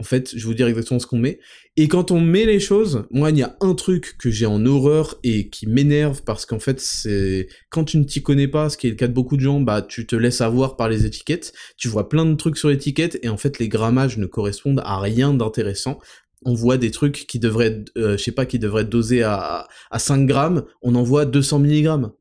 en 0.00 0.04
fait, 0.04 0.36
je 0.36 0.46
vous 0.46 0.54
dire 0.54 0.68
exactement 0.68 1.00
ce 1.00 1.08
qu'on 1.08 1.18
met. 1.18 1.40
Et 1.76 1.88
quand 1.88 2.12
on 2.12 2.20
met 2.20 2.46
les 2.46 2.60
choses, 2.60 3.04
moi, 3.10 3.30
il 3.30 3.38
y 3.38 3.42
a 3.42 3.56
un 3.60 3.74
truc 3.74 4.16
que 4.16 4.30
j'ai 4.30 4.46
en 4.46 4.64
horreur 4.64 5.16
et 5.24 5.50
qui 5.50 5.66
m'énerve 5.66 6.22
parce 6.22 6.46
qu'en 6.46 6.60
fait, 6.60 6.80
c'est 6.80 7.48
quand 7.70 7.84
tu 7.84 7.98
ne 7.98 8.04
t'y 8.04 8.22
connais 8.22 8.46
pas, 8.46 8.70
ce 8.70 8.76
qui 8.76 8.86
est 8.86 8.90
le 8.90 8.96
cas 8.96 9.08
de 9.08 9.12
beaucoup 9.12 9.36
de 9.36 9.42
gens, 9.42 9.60
bah, 9.60 9.82
tu 9.82 10.06
te 10.06 10.14
laisses 10.14 10.40
avoir 10.40 10.76
par 10.76 10.88
les 10.88 11.04
étiquettes. 11.04 11.52
Tu 11.76 11.88
vois 11.88 12.08
plein 12.08 12.24
de 12.26 12.34
trucs 12.36 12.58
sur 12.58 12.68
l'étiquette 12.68 13.18
et 13.22 13.28
en 13.28 13.36
fait, 13.36 13.58
les 13.58 13.68
grammages 13.68 14.18
ne 14.18 14.26
correspondent 14.26 14.82
à 14.84 15.00
rien 15.00 15.34
d'intéressant. 15.34 15.98
On 16.44 16.54
voit 16.54 16.76
des 16.78 16.92
trucs 16.92 17.26
qui 17.26 17.40
devraient, 17.40 17.84
euh, 17.96 18.16
je 18.16 18.22
sais 18.22 18.32
pas, 18.32 18.46
qui 18.46 18.60
devraient 18.60 18.82
être 18.82 18.88
dosés 18.88 19.24
à, 19.24 19.66
à 19.90 19.98
5 19.98 20.26
grammes, 20.26 20.64
on 20.80 20.94
en 20.94 21.02
voit 21.02 21.24
200 21.24 21.58
milligrammes. 21.58 22.12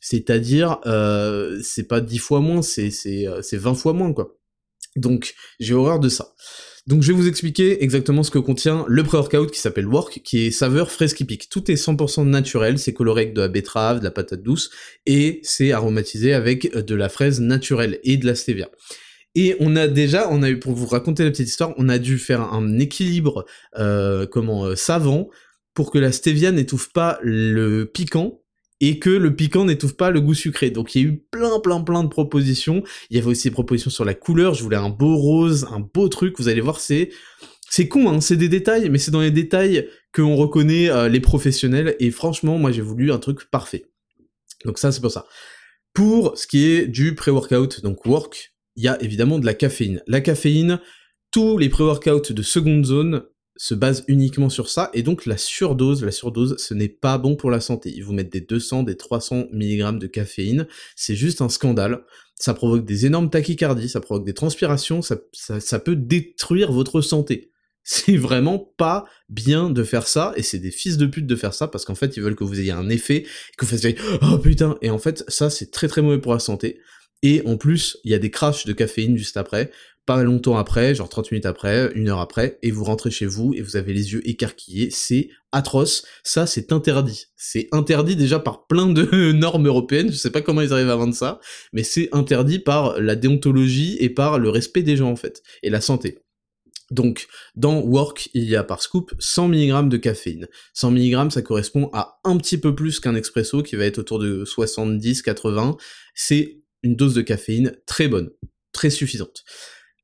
C'est-à-dire, 0.00 0.78
euh, 0.86 1.58
c'est 1.64 1.88
pas 1.88 2.00
10 2.00 2.18
fois 2.18 2.38
moins, 2.38 2.62
c'est, 2.62 2.92
c'est, 2.92 3.26
euh, 3.26 3.42
c'est 3.42 3.56
20 3.56 3.74
fois 3.74 3.92
moins, 3.92 4.12
quoi. 4.12 4.36
Donc, 4.94 5.34
j'ai 5.58 5.74
horreur 5.74 5.98
de 5.98 6.08
ça. 6.08 6.32
Donc 6.86 7.02
je 7.02 7.10
vais 7.10 7.18
vous 7.18 7.26
expliquer 7.26 7.82
exactement 7.82 8.22
ce 8.22 8.30
que 8.30 8.38
contient 8.38 8.84
le 8.86 9.02
pré-workout 9.02 9.50
qui 9.50 9.58
s'appelle 9.58 9.88
Work, 9.88 10.20
qui 10.22 10.46
est 10.46 10.50
saveur 10.52 10.92
fresque 10.92 11.24
pique. 11.26 11.48
Tout 11.48 11.68
est 11.68 11.74
100% 11.74 12.28
naturel, 12.28 12.78
c'est 12.78 12.92
coloré 12.92 13.22
avec 13.22 13.34
de 13.34 13.40
la 13.40 13.48
betterave, 13.48 13.98
de 13.98 14.04
la 14.04 14.12
patate 14.12 14.42
douce, 14.42 14.70
et 15.04 15.40
c'est 15.42 15.72
aromatisé 15.72 16.32
avec 16.32 16.72
de 16.72 16.94
la 16.94 17.08
fraise 17.08 17.40
naturelle 17.40 17.98
et 18.04 18.16
de 18.16 18.26
la 18.26 18.36
stevia. 18.36 18.68
Et 19.34 19.56
on 19.58 19.74
a 19.74 19.88
déjà, 19.88 20.28
on 20.30 20.44
a 20.44 20.48
eu 20.48 20.60
pour 20.60 20.74
vous 20.74 20.86
raconter 20.86 21.24
la 21.24 21.30
petite 21.30 21.48
histoire, 21.48 21.74
on 21.76 21.88
a 21.88 21.98
dû 21.98 22.18
faire 22.18 22.40
un 22.40 22.78
équilibre 22.78 23.44
euh, 23.78 24.26
comment 24.26 24.64
euh, 24.64 24.76
savant 24.76 25.28
pour 25.74 25.90
que 25.90 25.98
la 25.98 26.12
stevia 26.12 26.52
n'étouffe 26.52 26.92
pas 26.92 27.18
le 27.20 27.84
piquant 27.84 28.40
et 28.80 28.98
que 28.98 29.10
le 29.10 29.34
piquant 29.34 29.64
n'étouffe 29.64 29.96
pas 29.96 30.10
le 30.10 30.20
goût 30.20 30.34
sucré. 30.34 30.70
Donc 30.70 30.94
il 30.94 31.02
y 31.02 31.04
a 31.04 31.08
eu 31.08 31.24
plein 31.30 31.60
plein 31.60 31.80
plein 31.80 32.04
de 32.04 32.08
propositions. 32.08 32.82
Il 33.10 33.16
y 33.16 33.20
avait 33.20 33.28
aussi 33.28 33.48
des 33.48 33.52
propositions 33.52 33.90
sur 33.90 34.04
la 34.04 34.14
couleur, 34.14 34.54
je 34.54 34.62
voulais 34.62 34.76
un 34.76 34.90
beau 34.90 35.16
rose, 35.16 35.66
un 35.70 35.80
beau 35.80 36.08
truc, 36.08 36.38
vous 36.38 36.48
allez 36.48 36.60
voir, 36.60 36.80
c'est... 36.80 37.10
C'est 37.68 37.88
con, 37.88 38.08
hein, 38.08 38.20
c'est 38.20 38.36
des 38.36 38.48
détails, 38.48 38.88
mais 38.90 38.98
c'est 38.98 39.10
dans 39.10 39.20
les 39.20 39.32
détails 39.32 39.88
qu'on 40.14 40.36
reconnaît 40.36 40.88
euh, 40.88 41.08
les 41.08 41.18
professionnels, 41.18 41.96
et 41.98 42.12
franchement, 42.12 42.58
moi 42.58 42.70
j'ai 42.70 42.80
voulu 42.80 43.10
un 43.10 43.18
truc 43.18 43.50
parfait. 43.50 43.86
Donc 44.64 44.78
ça, 44.78 44.92
c'est 44.92 45.00
pour 45.00 45.10
ça. 45.10 45.26
Pour 45.92 46.38
ce 46.38 46.46
qui 46.46 46.64
est 46.64 46.86
du 46.86 47.16
pré-workout, 47.16 47.82
donc 47.82 48.06
work, 48.06 48.54
il 48.76 48.84
y 48.84 48.88
a 48.88 49.02
évidemment 49.02 49.40
de 49.40 49.46
la 49.46 49.52
caféine. 49.52 50.00
La 50.06 50.20
caféine, 50.20 50.78
tous 51.32 51.58
les 51.58 51.68
pré-workouts 51.68 52.32
de 52.32 52.42
seconde 52.42 52.84
zone 52.86 53.24
se 53.56 53.74
base 53.74 54.04
uniquement 54.08 54.48
sur 54.48 54.68
ça, 54.68 54.90
et 54.92 55.02
donc 55.02 55.26
la 55.26 55.36
surdose, 55.36 56.04
la 56.04 56.10
surdose, 56.10 56.56
ce 56.58 56.74
n'est 56.74 56.88
pas 56.88 57.18
bon 57.18 57.36
pour 57.36 57.50
la 57.50 57.60
santé. 57.60 57.92
Ils 57.94 58.04
vous 58.04 58.12
mettent 58.12 58.32
des 58.32 58.40
200, 58.40 58.82
des 58.82 58.96
300 58.96 59.46
mg 59.52 59.98
de 59.98 60.06
caféine, 60.06 60.66
c'est 60.94 61.16
juste 61.16 61.40
un 61.40 61.48
scandale. 61.48 62.04
Ça 62.38 62.52
provoque 62.52 62.84
des 62.84 63.06
énormes 63.06 63.30
tachycardies, 63.30 63.88
ça 63.88 64.00
provoque 64.00 64.26
des 64.26 64.34
transpirations, 64.34 65.00
ça, 65.00 65.16
ça, 65.32 65.78
peut 65.78 65.96
détruire 65.96 66.70
votre 66.70 67.00
santé. 67.00 67.50
C'est 67.88 68.16
vraiment 68.16 68.58
pas 68.58 69.04
bien 69.28 69.70
de 69.70 69.84
faire 69.84 70.08
ça, 70.08 70.32
et 70.34 70.42
c'est 70.42 70.58
des 70.58 70.72
fils 70.72 70.96
de 70.96 71.06
pute 71.06 71.24
de 71.24 71.36
faire 71.36 71.54
ça, 71.54 71.68
parce 71.68 71.84
qu'en 71.84 71.94
fait, 71.94 72.16
ils 72.16 72.22
veulent 72.22 72.34
que 72.34 72.42
vous 72.42 72.58
ayez 72.58 72.72
un 72.72 72.88
effet, 72.88 73.24
que 73.56 73.64
vous 73.64 73.70
fassiez 73.70 73.94
«Oh 74.22 74.38
putain!» 74.38 74.76
Et 74.82 74.90
en 74.90 74.98
fait, 74.98 75.22
ça, 75.28 75.50
c'est 75.50 75.70
très 75.70 75.86
très 75.86 76.02
mauvais 76.02 76.18
pour 76.18 76.32
la 76.32 76.40
santé. 76.40 76.80
Et 77.22 77.42
en 77.46 77.56
plus, 77.56 77.98
il 78.02 78.10
y 78.10 78.14
a 78.14 78.18
des 78.18 78.32
crashs 78.32 78.66
de 78.66 78.72
caféine 78.72 79.16
juste 79.16 79.36
après 79.36 79.70
pas 80.06 80.22
longtemps 80.22 80.56
après, 80.56 80.94
genre 80.94 81.08
30 81.08 81.32
minutes 81.32 81.46
après, 81.46 81.90
une 81.94 82.08
heure 82.08 82.20
après, 82.20 82.58
et 82.62 82.70
vous 82.70 82.84
rentrez 82.84 83.10
chez 83.10 83.26
vous 83.26 83.52
et 83.54 83.60
vous 83.60 83.76
avez 83.76 83.92
les 83.92 84.12
yeux 84.12 84.26
écarquillés, 84.28 84.90
c'est 84.90 85.28
atroce, 85.52 86.06
ça 86.22 86.46
c'est 86.46 86.72
interdit. 86.72 87.26
C'est 87.36 87.68
interdit 87.72 88.16
déjà 88.16 88.38
par 88.38 88.66
plein 88.66 88.86
de 88.86 89.32
normes 89.32 89.66
européennes, 89.66 90.10
je 90.12 90.16
sais 90.16 90.30
pas 90.30 90.42
comment 90.42 90.62
ils 90.62 90.72
arrivent 90.72 90.90
à 90.90 90.96
vendre 90.96 91.14
ça, 91.14 91.40
mais 91.72 91.82
c'est 91.82 92.08
interdit 92.12 92.60
par 92.60 93.00
la 93.00 93.16
déontologie 93.16 93.96
et 94.00 94.08
par 94.08 94.38
le 94.38 94.48
respect 94.48 94.82
des 94.82 94.96
gens 94.96 95.10
en 95.10 95.16
fait, 95.16 95.42
et 95.62 95.70
la 95.70 95.80
santé. 95.80 96.18
Donc, 96.92 97.26
dans 97.56 97.80
Work, 97.80 98.30
il 98.32 98.44
y 98.44 98.54
a 98.54 98.62
par 98.62 98.80
scoop 98.80 99.12
100 99.18 99.48
mg 99.48 99.88
de 99.88 99.96
caféine. 99.96 100.46
100 100.74 100.92
mg, 100.92 101.30
ça 101.32 101.42
correspond 101.42 101.90
à 101.92 102.20
un 102.22 102.36
petit 102.36 102.58
peu 102.58 102.76
plus 102.76 103.00
qu'un 103.00 103.16
expresso, 103.16 103.62
qui 103.64 103.74
va 103.74 103.84
être 103.84 103.98
autour 103.98 104.20
de 104.20 104.44
70-80. 104.44 105.76
C'est 106.14 106.60
une 106.84 106.94
dose 106.94 107.14
de 107.14 107.22
caféine 107.22 107.76
très 107.86 108.06
bonne, 108.06 108.30
très 108.72 108.90
suffisante. 108.90 109.42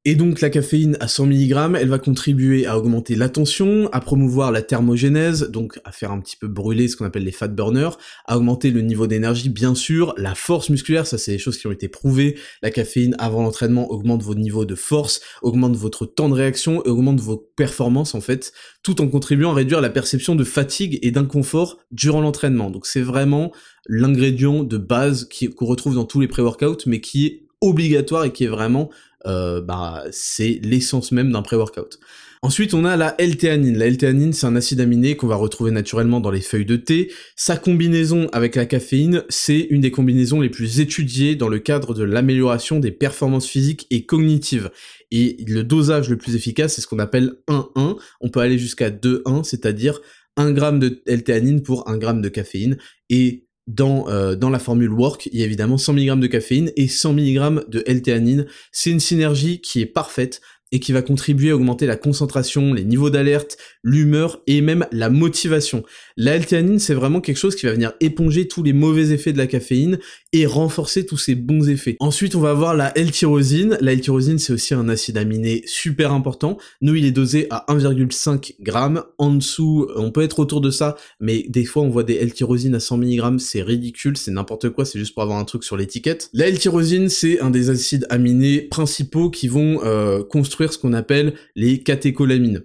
Et 0.05 0.17
donc 0.17 0.41
la 0.41 0.51
caféine 0.51 0.97
à 0.99 1.07
100 1.07 1.27
mg, 1.27 1.77
elle 1.79 1.89
va 1.89 2.01
contribuer 2.01 2.67
à 2.67 2.77
augmenter 2.77 3.15
l'attention, 3.15 3.89
à 3.93 4.01
promouvoir 4.01 4.51
la 4.51 4.61
thermogénèse, 4.61 5.49
donc 5.51 5.79
à 5.85 5.93
faire 5.93 6.11
un 6.11 6.19
petit 6.19 6.37
peu 6.37 6.49
brûler 6.49 6.89
ce 6.89 6.97
qu'on 6.97 7.05
appelle 7.05 7.23
les 7.23 7.31
fat 7.31 7.47
burners, 7.47 7.91
à 8.27 8.37
augmenter 8.37 8.73
le 8.73 8.81
niveau 8.81 9.07
d'énergie 9.07 9.49
bien 9.49 9.77
sûr, 9.77 10.13
la 10.17 10.35
force 10.35 10.71
musculaire, 10.71 11.07
ça 11.07 11.19
c'est 11.19 11.31
des 11.31 11.39
choses 11.39 11.57
qui 11.57 11.69
ont 11.69 11.73
été 11.73 11.87
prouvées, 11.87 12.37
la 12.63 12.73
caféine 12.73 13.15
avant 13.21 13.45
l'entraînement 13.45 13.93
augmente 13.93 14.25
vos 14.25 14.35
niveaux 14.35 14.65
de 14.65 14.75
force, 14.75 15.21
augmente 15.41 15.77
votre 15.77 16.05
temps 16.05 16.29
de 16.29 16.35
réaction 16.35 16.85
et 16.85 16.89
augmente 16.89 17.21
vos 17.21 17.37
performances 17.37 18.17
en 18.17 18.21
fait, 18.21 18.53
tout 18.83 19.01
en 19.03 19.07
contribuant 19.07 19.53
à 19.53 19.55
réduire 19.55 19.81
la 19.81 19.91
perception 19.91 20.35
de 20.35 20.43
fatigue 20.43 20.99
et 21.03 21.13
d'inconfort 21.13 21.79
durant 21.93 22.23
l'entraînement. 22.23 22.71
Donc 22.71 22.87
c'est 22.87 23.03
vraiment 23.03 23.53
l'ingrédient 23.87 24.65
de 24.65 24.79
base 24.79 25.29
qu'on 25.57 25.67
retrouve 25.67 25.95
dans 25.95 26.07
tous 26.07 26.19
les 26.19 26.27
pré-workouts 26.27 26.87
mais 26.87 27.01
qui 27.01 27.27
est 27.27 27.43
obligatoire 27.63 28.25
et 28.25 28.33
qui 28.33 28.45
est 28.45 28.49
vraiment 28.49 28.91
euh, 29.27 29.61
bah, 29.61 30.05
c'est 30.11 30.61
l'essence 30.63 31.13
même 31.13 31.33
d'un 31.33 31.43
pré-workout. 31.43 31.99
Ensuite, 32.45 32.75
on 32.75 32.85
a 32.85 32.97
la 32.97 33.15
L-théanine. 33.19 33.79
La 33.79 33.87
L-théanine, 33.87 34.33
c'est 34.33 34.47
un 34.47 34.57
acide 34.57 34.81
aminé 34.81 35.17
qu'on 35.17 35.29
va 35.29 35.37
retrouver 35.37 35.71
naturellement 35.71 36.19
dans 36.19 36.33
les 36.33 36.41
feuilles 36.41 36.67
de 36.67 36.75
thé. 36.75 37.13
Sa 37.37 37.57
combinaison 37.57 38.29
avec 38.33 38.57
la 38.57 38.67
caféine, 38.67 39.23
c'est 39.29 39.61
une 39.61 39.83
des 39.83 39.93
combinaisons 39.93 40.41
les 40.41 40.49
plus 40.51 40.81
étudiées 40.81 41.37
dans 41.37 41.49
le 41.49 41.61
cadre 41.61 41.95
de 41.95 42.03
l'amélioration 42.03 42.81
des 42.81 42.91
performances 42.91 43.47
physiques 43.47 43.87
et 43.91 44.07
cognitives. 44.07 44.71
Et 45.13 45.37
le 45.47 45.63
dosage 45.63 46.11
le 46.11 46.19
plus 46.19 46.35
efficace, 46.35 46.75
c'est 46.75 46.81
ce 46.81 46.89
qu'on 46.89 46.99
appelle 46.99 47.35
1-1. 47.47 47.97
On 48.21 48.29
peut 48.29 48.41
aller 48.41 48.59
jusqu'à 48.59 48.91
2-1, 48.91 49.45
c'est-à-dire 49.45 50.01
1 50.37 50.57
g 50.57 50.79
de 50.79 51.03
L-théanine 51.07 51.63
pour 51.63 51.89
1 51.89 52.01
g 52.01 52.13
de 52.15 52.29
caféine. 52.29 52.77
Et 53.09 53.47
dans, 53.67 54.09
euh, 54.09 54.35
dans 54.35 54.51
la 54.51 54.59
formule 54.59 54.93
Work, 54.93 55.29
il 55.33 55.39
y 55.39 55.43
a 55.43 55.47
évidemment 55.47 55.79
100 55.79 55.95
mg 55.95 56.21
de 56.21 56.27
caféine 56.27 56.73
et 56.77 56.89
100 56.89 57.15
mg 57.15 57.69
de 57.69 57.83
L-théanine. 57.87 58.47
C'est 58.73 58.91
une 58.91 59.01
synergie 59.01 59.61
qui 59.61 59.81
est 59.81 59.87
parfaite 59.87 60.41
et 60.73 60.81
qui 60.81 60.93
va 60.93 61.03
contribuer 61.03 61.51
à 61.51 61.57
augmenter 61.57 61.87
la 61.87 61.97
concentration, 61.97 62.75
les 62.75 62.85
niveaux 62.85 63.11
d'alerte, 63.11 63.59
l'humeur 63.85 64.43
et 64.47 64.61
même 64.61 64.87
la 64.91 65.11
motivation. 65.11 65.85
La 66.17 66.33
c'est 66.79 66.95
vraiment 66.95 67.21
quelque 67.21 67.37
chose 67.37 67.55
qui 67.55 67.67
va 67.67 67.73
venir 67.73 67.93
éponger 68.01 68.49
tous 68.49 68.63
les 68.63 68.73
mauvais 68.73 69.11
effets 69.11 69.33
de 69.33 69.39
la 69.39 69.47
caféine 69.47 69.99
et 70.33 70.47
renforcer 70.47 71.07
tous 71.07 71.17
ses 71.17 71.35
bons 71.35 71.69
effets. 71.69 71.97
Ensuite, 72.01 72.35
on 72.35 72.41
va 72.41 72.51
avoir 72.51 72.75
la 72.75 72.97
L-tyrosine. 72.97 73.77
La 73.81 73.93
L-tyrosine, 73.93 74.39
c'est 74.39 74.53
aussi 74.53 74.75
un 74.75 74.89
acide 74.89 75.19
aminé 75.19 75.63
super 75.67 76.13
important. 76.13 76.59
Nous, 76.81 76.95
il 76.95 77.05
est 77.05 77.11
dosé 77.13 77.47
à 77.51 77.65
1,5 77.69 78.55
g. 78.59 79.01
En 79.19 79.35
dessous, 79.35 79.89
on 79.97 80.11
peut 80.11 80.23
être 80.23 80.39
autour 80.39 80.61
de 80.61 80.71
ça, 80.71 80.97
mais 81.21 81.45
des 81.49 81.65
fois, 81.65 81.83
on 81.83 81.89
voit 81.89 82.05
des 82.05 82.15
L-tyrosine 82.15 82.75
à 82.75 82.81
100 82.81 82.99
mg, 82.99 83.39
c'est 83.39 83.63
ridicule, 83.63 84.17
c'est 84.17 84.31
n'importe 84.31 84.71
quoi, 84.71 84.85
c'est 84.85 84.99
juste 84.99 85.15
pour 85.15 85.23
avoir 85.23 85.39
un 85.39 85.45
truc 85.45 85.65
sur 85.65 85.77
l'étiquette. 85.77 86.31
La 86.33 86.49
L-tyrosine, 86.49 87.09
c'est 87.09 87.41
un 87.41 87.51
des 87.51 87.71
acides 87.71 88.07
aminés 88.11 88.63
principaux 88.63 89.31
qui 89.31 89.49
vont 89.49 89.81
euh, 89.85 90.23
construire 90.23 90.62
ce 90.71 90.79
qu'on 90.79 90.93
appelle 90.93 91.35
les 91.57 91.83
catécholamines. 91.83 92.65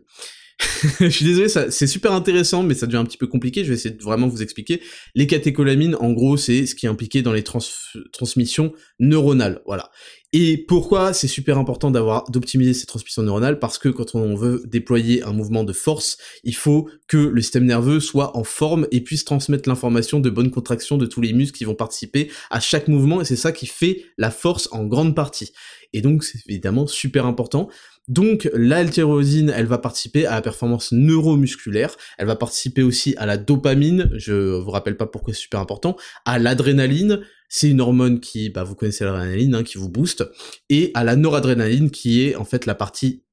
je 1.00 1.10
suis 1.10 1.26
désolé, 1.26 1.50
c'est 1.50 1.88
super 1.88 2.12
intéressant, 2.14 2.64
mais 2.64 2.74
ça 2.74 2.88
devient 2.88 2.98
un 2.98 3.06
petit 3.06 3.18
peu 3.18 3.28
compliqué. 3.28 3.64
Je 3.64 3.70
vais 3.70 3.76
essayer 3.76 3.94
de 3.94 4.04
vraiment 4.04 4.28
vous 4.28 4.42
expliquer. 4.42 4.82
Les 5.14 5.28
catécholamines, 5.28 5.96
en 6.00 6.12
gros, 6.12 6.36
c'est 6.36 6.66
ce 6.66 6.74
qui 6.74 6.88
est 6.88 6.90
impliqué 6.90 7.22
dans 7.22 7.34
les 7.34 7.44
transmissions 7.44 8.74
neuronales. 9.00 9.62
Voilà. 9.66 9.92
Et 10.34 10.58
pourquoi 10.58 11.14
c'est 11.14 11.28
super 11.28 11.58
important 11.58 11.90
d'optimiser 11.90 12.74
ces 12.74 12.86
transmissions 12.86 13.24
neuronales? 13.24 13.60
Parce 13.60 13.78
que 13.78 13.88
quand 13.88 14.14
on 14.14 14.36
veut 14.36 14.62
déployer 14.66 15.24
un 15.24 15.32
mouvement 15.32 15.64
de 15.64 15.72
force, 15.74 16.18
il 16.44 16.56
faut 16.56 16.90
que 17.08 17.18
le 17.18 17.42
système 17.42 17.66
nerveux 17.66 18.02
soit 18.02 18.36
en 18.36 18.44
forme 18.44 18.88
et 18.92 19.00
puisse 19.02 19.24
transmettre 19.24 19.70
l'information 19.70 20.20
de 20.20 20.30
bonne 20.30 20.52
contraction 20.52 20.98
de 20.98 21.06
tous 21.06 21.22
les 21.22 21.32
muscles 21.32 21.58
qui 21.58 21.64
vont 21.64 21.76
participer 21.76 22.30
à 22.50 22.60
chaque 22.60 22.90
mouvement. 22.90 23.22
Et 23.22 23.26
c'est 23.26 23.38
ça 23.38 23.54
qui 23.54 23.68
fait 23.68 24.04
la 24.18 24.32
force 24.32 24.68
en 24.72 24.84
grande 24.86 25.16
partie. 25.16 25.54
Et 25.94 26.02
donc, 26.02 26.24
c'est 26.24 26.40
évidemment 26.48 26.88
super 26.88 27.26
important. 27.26 27.70
Donc 28.08 28.50
l'altérosine, 28.54 29.52
elle 29.54 29.66
va 29.66 29.78
participer 29.78 30.26
à 30.26 30.36
la 30.36 30.42
performance 30.42 30.94
neuromusculaire, 30.94 31.96
elle 32.18 32.28
va 32.28 32.38
participer 32.38 32.82
aussi 32.82 33.16
à 33.18 33.26
la 33.26 33.36
dopamine, 33.36 34.10
je 34.14 34.34
vous 34.34 34.72
rappelle 34.72 34.96
pas 34.96 35.08
pourquoi 35.08 35.34
c'est 35.34 35.42
super 35.42 35.60
important, 35.60 35.98
à 36.24 36.40
l'adrénaline, 36.40 37.20
c'est 37.50 37.70
une 37.70 37.82
hormone 37.82 38.22
qui, 38.22 38.50
bah 38.50 38.64
vous 38.64 38.76
connaissez 38.76 39.04
l'adrénaline, 39.04 39.56
hein, 39.56 39.64
qui 39.64 39.78
vous 39.78 39.90
booste, 39.90 40.24
et 40.70 40.92
à 40.94 41.04
la 41.04 41.18
noradrénaline 41.18 41.92
qui 41.92 42.24
est 42.24 42.36
en 42.38 42.46
fait 42.46 42.66
la 42.66 42.76
partie 42.76 43.24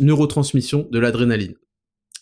neurotransmission 0.00 0.86
de 0.90 0.98
l'adrénaline. 0.98 1.54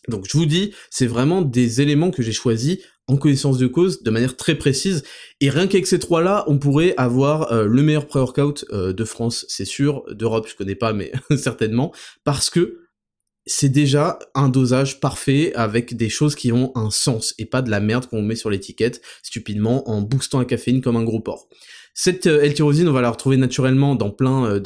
Donc 0.09 0.27
je 0.31 0.37
vous 0.37 0.47
dis, 0.47 0.73
c'est 0.91 1.07
vraiment 1.07 1.43
des 1.43 1.81
éléments 1.81 2.13
que 2.13 2.23
j'ai 2.23 2.33
choisis 2.33 2.79
en 3.09 3.17
connaissance 3.17 3.59
de 3.59 3.67
cause, 3.67 4.03
de 4.03 4.11
manière 4.11 4.37
très 4.37 4.57
précise. 4.57 5.05
Et 5.41 5.51
rien 5.51 5.67
qu'avec 5.67 5.87
ces 5.87 5.99
trois-là, 5.99 6.45
on 6.49 6.59
pourrait 6.59 6.95
avoir 6.97 7.53
euh, 7.53 7.67
le 7.67 7.83
meilleur 7.83 8.07
pré-workout 8.07 8.65
euh, 8.73 8.93
de 8.93 9.05
France, 9.05 9.47
c'est 9.49 9.65
sûr. 9.65 10.03
D'Europe, 10.11 10.49
je 10.49 10.57
connais 10.57 10.75
pas, 10.75 10.93
mais 10.93 11.13
certainement. 11.37 11.93
Parce 12.25 12.51
que 12.51 12.81
c'est 13.47 13.69
déjà 13.69 14.19
un 14.35 14.49
dosage 14.49 14.99
parfait 14.99 15.55
avec 15.55 15.97
des 15.97 16.09
choses 16.09 16.35
qui 16.35 16.51
ont 16.51 16.73
un 16.75 16.91
sens 16.91 17.33
et 17.39 17.47
pas 17.47 17.63
de 17.63 17.71
la 17.71 17.79
merde 17.79 18.07
qu'on 18.07 18.23
met 18.23 18.35
sur 18.35 18.51
l'étiquette 18.51 19.01
stupidement 19.23 19.89
en 19.89 20.03
boostant 20.03 20.41
la 20.41 20.45
caféine 20.45 20.81
comme 20.81 20.97
un 20.97 21.05
gros 21.05 21.21
porc. 21.21 21.49
Cette 21.99 22.27
euh, 22.27 22.43
L-tyrosine, 22.43 22.89
on 22.89 22.93
va 22.93 23.01
la 23.01 23.11
retrouver 23.11 23.39
naturellement 23.39 23.95
dans 23.95 24.11
plein 24.11 24.45
euh, 24.45 24.61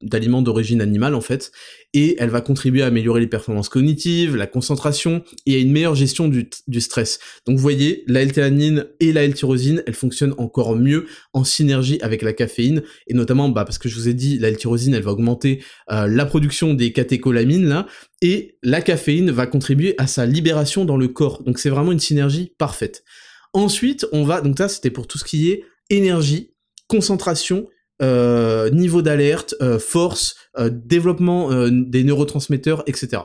d'aliments 0.00 0.40
d'origine 0.40 0.80
animale 0.80 1.14
en 1.14 1.20
fait, 1.20 1.52
et 1.92 2.16
elle 2.18 2.30
va 2.30 2.40
contribuer 2.40 2.80
à 2.80 2.86
améliorer 2.86 3.20
les 3.20 3.26
performances 3.26 3.68
cognitives, 3.68 4.36
la 4.36 4.46
concentration 4.46 5.22
et 5.44 5.56
à 5.56 5.58
une 5.58 5.70
meilleure 5.70 5.94
gestion 5.94 6.28
du, 6.28 6.48
stress. 6.80 7.18
Donc 7.46 7.56
vous 7.56 7.62
voyez, 7.62 8.04
la 8.06 8.22
L-théanine 8.22 8.86
et 9.00 9.12
la 9.12 9.24
L-tyrosine, 9.24 9.82
elles 9.86 9.94
fonctionnent 9.94 10.34
encore 10.38 10.74
mieux 10.74 11.04
en 11.34 11.44
synergie 11.44 11.98
avec 12.00 12.22
la 12.22 12.32
caféine, 12.32 12.82
et 13.06 13.12
notamment 13.12 13.50
bah, 13.50 13.66
parce 13.66 13.76
que 13.76 13.90
je 13.90 13.96
vous 13.96 14.08
ai 14.08 14.14
dit, 14.14 14.38
la 14.38 14.48
L-tyrosine, 14.48 14.94
elle 14.94 15.02
va 15.02 15.12
augmenter 15.12 15.62
euh, 15.90 16.06
la 16.06 16.24
production 16.24 16.72
des 16.72 16.90
catécholamines 16.94 17.68
là, 17.68 17.86
et 18.22 18.56
la 18.62 18.80
caféine 18.80 19.30
va 19.30 19.46
contribuer 19.46 19.94
à 19.98 20.06
sa 20.06 20.24
libération 20.24 20.86
dans 20.86 20.96
le 20.96 21.08
corps. 21.08 21.42
Donc 21.42 21.58
c'est 21.58 21.68
vraiment 21.68 21.92
une 21.92 22.00
synergie 22.00 22.54
parfaite. 22.56 23.04
Ensuite, 23.52 24.06
on 24.12 24.24
va, 24.24 24.40
donc 24.40 24.56
ça 24.56 24.68
c'était 24.70 24.90
pour 24.90 25.06
tout 25.06 25.18
ce 25.18 25.24
qui 25.24 25.50
est 25.50 25.64
énergie, 25.90 26.51
concentration, 26.92 27.68
euh, 28.02 28.68
niveau 28.68 29.00
d'alerte, 29.00 29.54
euh, 29.62 29.78
force, 29.78 30.36
euh, 30.58 30.68
développement 30.70 31.48
des 31.70 32.04
neurotransmetteurs, 32.04 32.82
etc. 32.86 33.22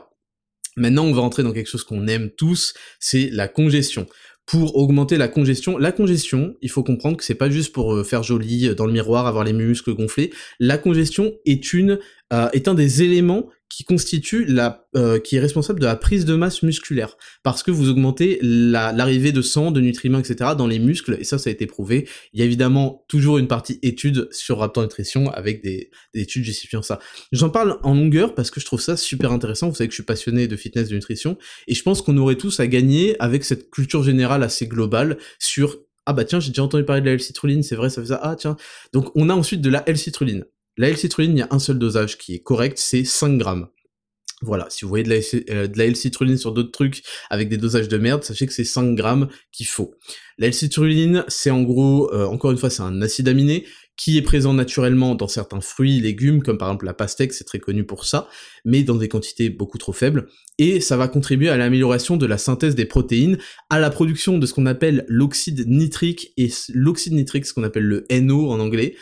Maintenant, 0.76 1.04
on 1.04 1.12
va 1.12 1.20
entrer 1.20 1.42
dans 1.42 1.52
quelque 1.52 1.68
chose 1.68 1.84
qu'on 1.84 2.06
aime 2.06 2.30
tous, 2.30 2.72
c'est 2.98 3.28
la 3.30 3.46
congestion. 3.46 4.06
Pour 4.46 4.76
augmenter 4.76 5.18
la 5.18 5.28
congestion, 5.28 5.76
la 5.76 5.92
congestion, 5.92 6.56
il 6.62 6.70
faut 6.70 6.82
comprendre 6.82 7.18
que 7.18 7.24
c'est 7.24 7.34
pas 7.34 7.50
juste 7.50 7.74
pour 7.74 8.06
faire 8.06 8.22
joli 8.22 8.74
dans 8.74 8.86
le 8.86 8.92
miroir, 8.92 9.26
avoir 9.26 9.44
les 9.44 9.52
muscles 9.52 9.94
gonflés. 9.94 10.32
La 10.58 10.78
congestion 10.78 11.34
est 11.44 11.74
une 11.74 11.98
est 12.30 12.68
un 12.68 12.74
des 12.74 13.02
éléments 13.02 13.50
qui 13.68 13.84
constitue 13.84 14.44
la, 14.46 14.86
euh, 14.96 15.18
qui 15.18 15.36
est 15.36 15.40
responsable 15.40 15.80
de 15.80 15.86
la 15.86 15.96
prise 15.96 16.24
de 16.24 16.34
masse 16.34 16.62
musculaire, 16.62 17.16
parce 17.42 17.62
que 17.62 17.70
vous 17.70 17.88
augmentez 17.88 18.38
l'arrivée 18.42 19.32
de 19.32 19.42
sang, 19.42 19.70
de 19.70 19.80
nutriments, 19.80 20.18
etc. 20.18 20.52
dans 20.56 20.66
les 20.66 20.78
muscles, 20.78 21.16
et 21.20 21.24
ça, 21.24 21.38
ça 21.38 21.50
a 21.50 21.52
été 21.52 21.66
prouvé. 21.66 22.08
Il 22.32 22.40
y 22.40 22.42
a 22.42 22.46
évidemment 22.46 23.04
toujours 23.08 23.38
une 23.38 23.48
partie 23.48 23.78
étude 23.82 24.28
sur 24.30 24.58
Raptor 24.58 24.82
Nutrition 24.82 25.30
avec 25.30 25.62
des, 25.62 25.90
des 26.14 26.22
études 26.22 26.44
justifiant 26.44 26.82
ça. 26.82 26.98
J'en 27.32 27.50
parle 27.50 27.78
en 27.82 27.94
longueur 27.94 28.34
parce 28.34 28.50
que 28.50 28.60
je 28.60 28.66
trouve 28.66 28.80
ça 28.80 28.96
super 28.96 29.32
intéressant. 29.32 29.68
Vous 29.68 29.74
savez 29.74 29.88
que 29.88 29.92
je 29.92 29.96
suis 29.96 30.04
passionné 30.04 30.48
de 30.48 30.56
fitness, 30.56 30.88
de 30.88 30.94
nutrition, 30.94 31.36
et 31.66 31.74
je 31.74 31.82
pense 31.82 32.02
qu'on 32.02 32.16
aurait 32.16 32.36
tous 32.36 32.60
à 32.60 32.66
gagner 32.66 33.16
avec 33.20 33.44
cette 33.44 33.70
culture 33.70 34.02
générale 34.02 34.42
assez 34.42 34.66
globale 34.66 35.18
sur 35.38 35.78
ah 36.08 36.14
bah 36.14 36.24
tiens, 36.24 36.40
j'ai 36.40 36.48
déjà 36.48 36.62
entendu 36.62 36.84
parler 36.84 37.02
de 37.02 37.06
la 37.06 37.12
L-citrulline, 37.12 37.62
c'est 37.62 37.76
vrai, 37.76 37.90
ça 37.90 38.00
fait 38.00 38.08
ça. 38.08 38.20
Ah 38.22 38.34
tiens. 38.34 38.56
Donc 38.94 39.12
on 39.14 39.28
a 39.28 39.34
ensuite 39.34 39.60
de 39.60 39.68
la 39.68 39.86
L-citrulline. 39.86 40.46
La 40.78 40.88
L-citrulline, 40.88 41.36
il 41.36 41.40
y 41.40 41.42
a 41.42 41.48
un 41.50 41.58
seul 41.58 41.78
dosage 41.78 42.16
qui 42.16 42.34
est 42.34 42.38
correct, 42.38 42.78
c'est 42.78 43.04
5 43.04 43.36
grammes. 43.36 43.66
Voilà, 44.42 44.66
si 44.70 44.84
vous 44.84 44.88
voyez 44.88 45.02
de 45.02 45.08
la, 45.08 45.16
euh, 45.52 45.68
L-citrulline 45.76 46.38
sur 46.38 46.52
d'autres 46.52 46.70
trucs 46.70 47.02
avec 47.28 47.48
des 47.48 47.56
dosages 47.56 47.88
de 47.88 47.98
merde, 47.98 48.22
sachez 48.22 48.46
que 48.46 48.52
c'est 48.52 48.62
5 48.62 48.94
grammes 48.94 49.28
qu'il 49.50 49.66
faut. 49.66 49.92
La 50.38 50.46
L-citrulline, 50.46 51.24
c'est 51.26 51.50
en 51.50 51.62
gros, 51.62 52.14
euh, 52.14 52.26
encore 52.26 52.52
une 52.52 52.58
fois, 52.58 52.70
c'est 52.70 52.82
un 52.82 53.02
acide 53.02 53.26
aminé 53.26 53.66
qui 53.96 54.16
est 54.16 54.22
présent 54.22 54.54
naturellement 54.54 55.16
dans 55.16 55.26
certains 55.26 55.60
fruits, 55.60 56.00
légumes, 56.00 56.40
comme 56.44 56.56
par 56.56 56.68
exemple 56.68 56.86
la 56.86 56.94
pastèque, 56.94 57.32
c'est 57.32 57.42
très 57.42 57.58
connu 57.58 57.84
pour 57.84 58.04
ça, 58.04 58.28
mais 58.64 58.84
dans 58.84 58.94
des 58.94 59.08
quantités 59.08 59.50
beaucoup 59.50 59.76
trop 59.76 59.92
faibles, 59.92 60.28
et 60.58 60.80
ça 60.80 60.96
va 60.96 61.08
contribuer 61.08 61.48
à 61.48 61.56
l'amélioration 61.56 62.16
de 62.16 62.24
la 62.24 62.38
synthèse 62.38 62.76
des 62.76 62.84
protéines, 62.84 63.38
à 63.70 63.80
la 63.80 63.90
production 63.90 64.38
de 64.38 64.46
ce 64.46 64.54
qu'on 64.54 64.66
appelle 64.66 65.04
l'oxyde 65.08 65.66
nitrique, 65.66 66.32
et 66.36 66.48
l'oxyde 66.72 67.14
nitrique, 67.14 67.44
ce 67.44 67.52
qu'on 67.52 67.64
appelle 67.64 67.82
le 67.82 68.04
NO 68.12 68.52
en 68.52 68.60
anglais, 68.60 68.94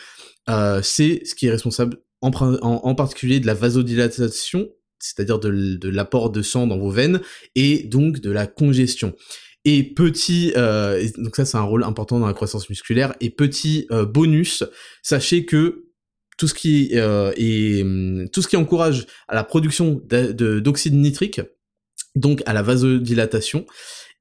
euh, 0.49 0.81
c'est 0.81 1.21
ce 1.25 1.35
qui 1.35 1.47
est 1.47 1.51
responsable 1.51 1.97
en, 2.21 2.95
particulier 2.95 3.39
de 3.39 3.47
la 3.47 3.53
vasodilatation, 3.53 4.69
c'est-à-dire 4.99 5.39
de, 5.39 5.89
l'apport 5.89 6.29
de 6.31 6.41
sang 6.41 6.67
dans 6.67 6.77
vos 6.77 6.89
veines, 6.89 7.21
et 7.55 7.83
donc 7.83 8.19
de 8.19 8.31
la 8.31 8.47
congestion. 8.47 9.13
Et 9.65 9.83
petit, 9.83 10.53
euh, 10.55 11.05
donc 11.17 11.35
ça 11.35 11.45
c'est 11.45 11.57
un 11.57 11.63
rôle 11.63 11.83
important 11.83 12.19
dans 12.19 12.27
la 12.27 12.33
croissance 12.33 12.69
musculaire, 12.69 13.13
et 13.19 13.29
petit 13.29 13.85
euh, 13.91 14.05
bonus, 14.05 14.63
sachez 15.03 15.45
que 15.45 15.85
tout 16.37 16.47
ce 16.47 16.53
qui 16.53 16.89
est, 16.91 17.81
hum, 17.81 18.27
tout 18.31 18.41
ce 18.41 18.47
qui 18.47 18.57
encourage 18.57 19.05
à 19.27 19.35
la 19.35 19.43
production 19.43 20.01
d'oxyde 20.05 20.93
nitrique, 20.93 21.41
donc 22.15 22.41
à 22.45 22.53
la 22.53 22.61
vasodilatation, 22.61 23.65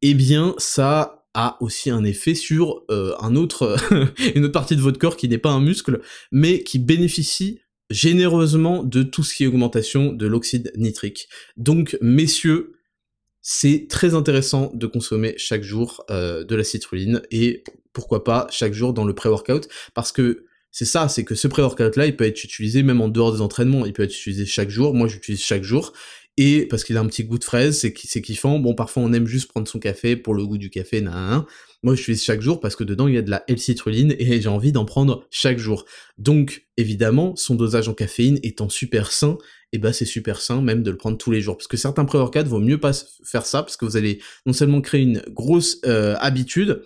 eh 0.03 0.15
bien 0.15 0.55
ça 0.59 1.16
a 1.37 1.59
aussi 1.61 1.91
un 1.91 2.03
effet 2.03 2.35
sur 2.35 2.83
euh, 2.91 3.15
un 3.21 3.37
autre, 3.37 3.77
une 4.35 4.45
autre 4.45 4.53
partie 4.53 4.75
de 4.75 4.81
votre 4.81 4.99
corps 4.99 5.17
qui 5.17 5.29
n'est 5.29 5.39
pas 5.39 5.51
un 5.51 5.61
muscle, 5.61 6.01
mais 6.33 6.65
qui 6.65 6.79
bénéficie 6.79 7.61
généreusement 7.91 8.83
de 8.83 9.03
tout 9.03 9.23
ce 9.23 9.35
qui 9.35 9.45
est 9.45 9.47
augmentation 9.47 10.13
de 10.13 10.27
l'oxyde 10.27 10.73
nitrique. 10.77 11.29
Donc, 11.57 11.97
messieurs, 12.01 12.73
c'est 13.43 13.87
très 13.89 14.15
intéressant 14.15 14.73
de 14.75 14.87
consommer 14.87 15.35
chaque 15.37 15.63
jour 15.63 16.05
euh, 16.11 16.43
de 16.43 16.57
la 16.57 16.65
citrulline 16.65 17.23
et 17.31 17.63
pourquoi 17.93 18.25
pas 18.25 18.49
chaque 18.51 18.73
jour 18.73 18.93
dans 18.93 19.05
le 19.05 19.15
pré-workout 19.15 19.69
parce 19.95 20.11
que 20.11 20.47
c'est 20.73 20.85
ça, 20.85 21.09
c'est 21.09 21.25
que 21.25 21.35
ce 21.35 21.49
pré-workout 21.49 21.97
là, 21.97 22.07
il 22.07 22.17
peut 22.17 22.25
être 22.25 22.43
utilisé 22.43 22.83
même 22.83 23.01
en 23.01 23.09
dehors 23.09 23.33
des 23.33 23.41
entraînements, 23.41 23.87
il 23.87 23.93
peut 23.93 24.03
être 24.03 24.15
utilisé 24.15 24.47
chaque 24.47 24.69
jour. 24.69 24.95
Moi, 24.95 25.07
j'utilise 25.07 25.41
chaque 25.41 25.63
jour 25.63 25.93
et 26.37 26.67
parce 26.67 26.85
qu'il 26.85 26.97
a 26.97 27.01
un 27.01 27.07
petit 27.07 27.25
goût 27.25 27.39
de 27.39 27.45
fraise, 27.45 27.79
c'est 27.79 27.93
kiffant. 27.93 28.59
Bon, 28.59 28.75
parfois 28.75 29.03
on 29.03 29.13
aime 29.13 29.27
juste 29.27 29.49
prendre 29.49 29.67
son 29.67 29.79
café 29.79 30.17
pour 30.17 30.35
le 30.35 30.47
goût 30.47 30.59
du 30.59 30.71
café, 30.71 31.01
nan. 31.01 31.45
Moi, 31.83 31.95
je 31.95 32.03
fais 32.03 32.15
chaque 32.17 32.41
jour 32.41 32.61
parce 32.61 32.77
que 32.77 32.85
dedans 32.85 33.07
il 33.07 33.15
y 33.15 33.19
a 33.19 33.23
de 33.23 33.31
la 33.31 33.45
L-citrulline 33.49 34.15
et 34.19 34.41
j'ai 34.41 34.49
envie 34.49 34.73
d'en 34.73 34.85
prendre 34.85 35.27
chaque 35.31 35.59
jour. 35.59 35.85
Donc, 36.19 36.67
évidemment, 36.77 37.37
son 37.37 37.55
dosage 37.55 37.89
en 37.89 37.95
caféine 37.95 38.39
étant 38.43 38.69
super 38.69 39.13
sain, 39.13 39.39
et 39.73 39.77
eh 39.77 39.79
ben 39.79 39.93
c'est 39.93 40.05
super 40.05 40.41
sain 40.41 40.63
même 40.63 40.83
de 40.83 40.91
le 40.91 40.97
prendre 40.97 41.19
tous 41.19 41.31
les 41.31 41.41
jours. 41.41 41.57
Parce 41.57 41.69
que 41.69 41.77
certains 41.77 42.05
pré-workouts 42.05 42.45
vaut 42.45 42.61
mieux 42.61 42.79
pas 42.79 42.93
faire 43.25 43.45
ça 43.45 43.63
parce 43.63 43.77
que 43.77 43.85
vous 43.85 43.97
allez 43.97 44.21
non 44.47 44.53
seulement 44.53 44.81
créer 44.81 45.03
une 45.03 45.23
grosse 45.29 45.81
euh, 45.85 46.15
habitude, 46.21 46.83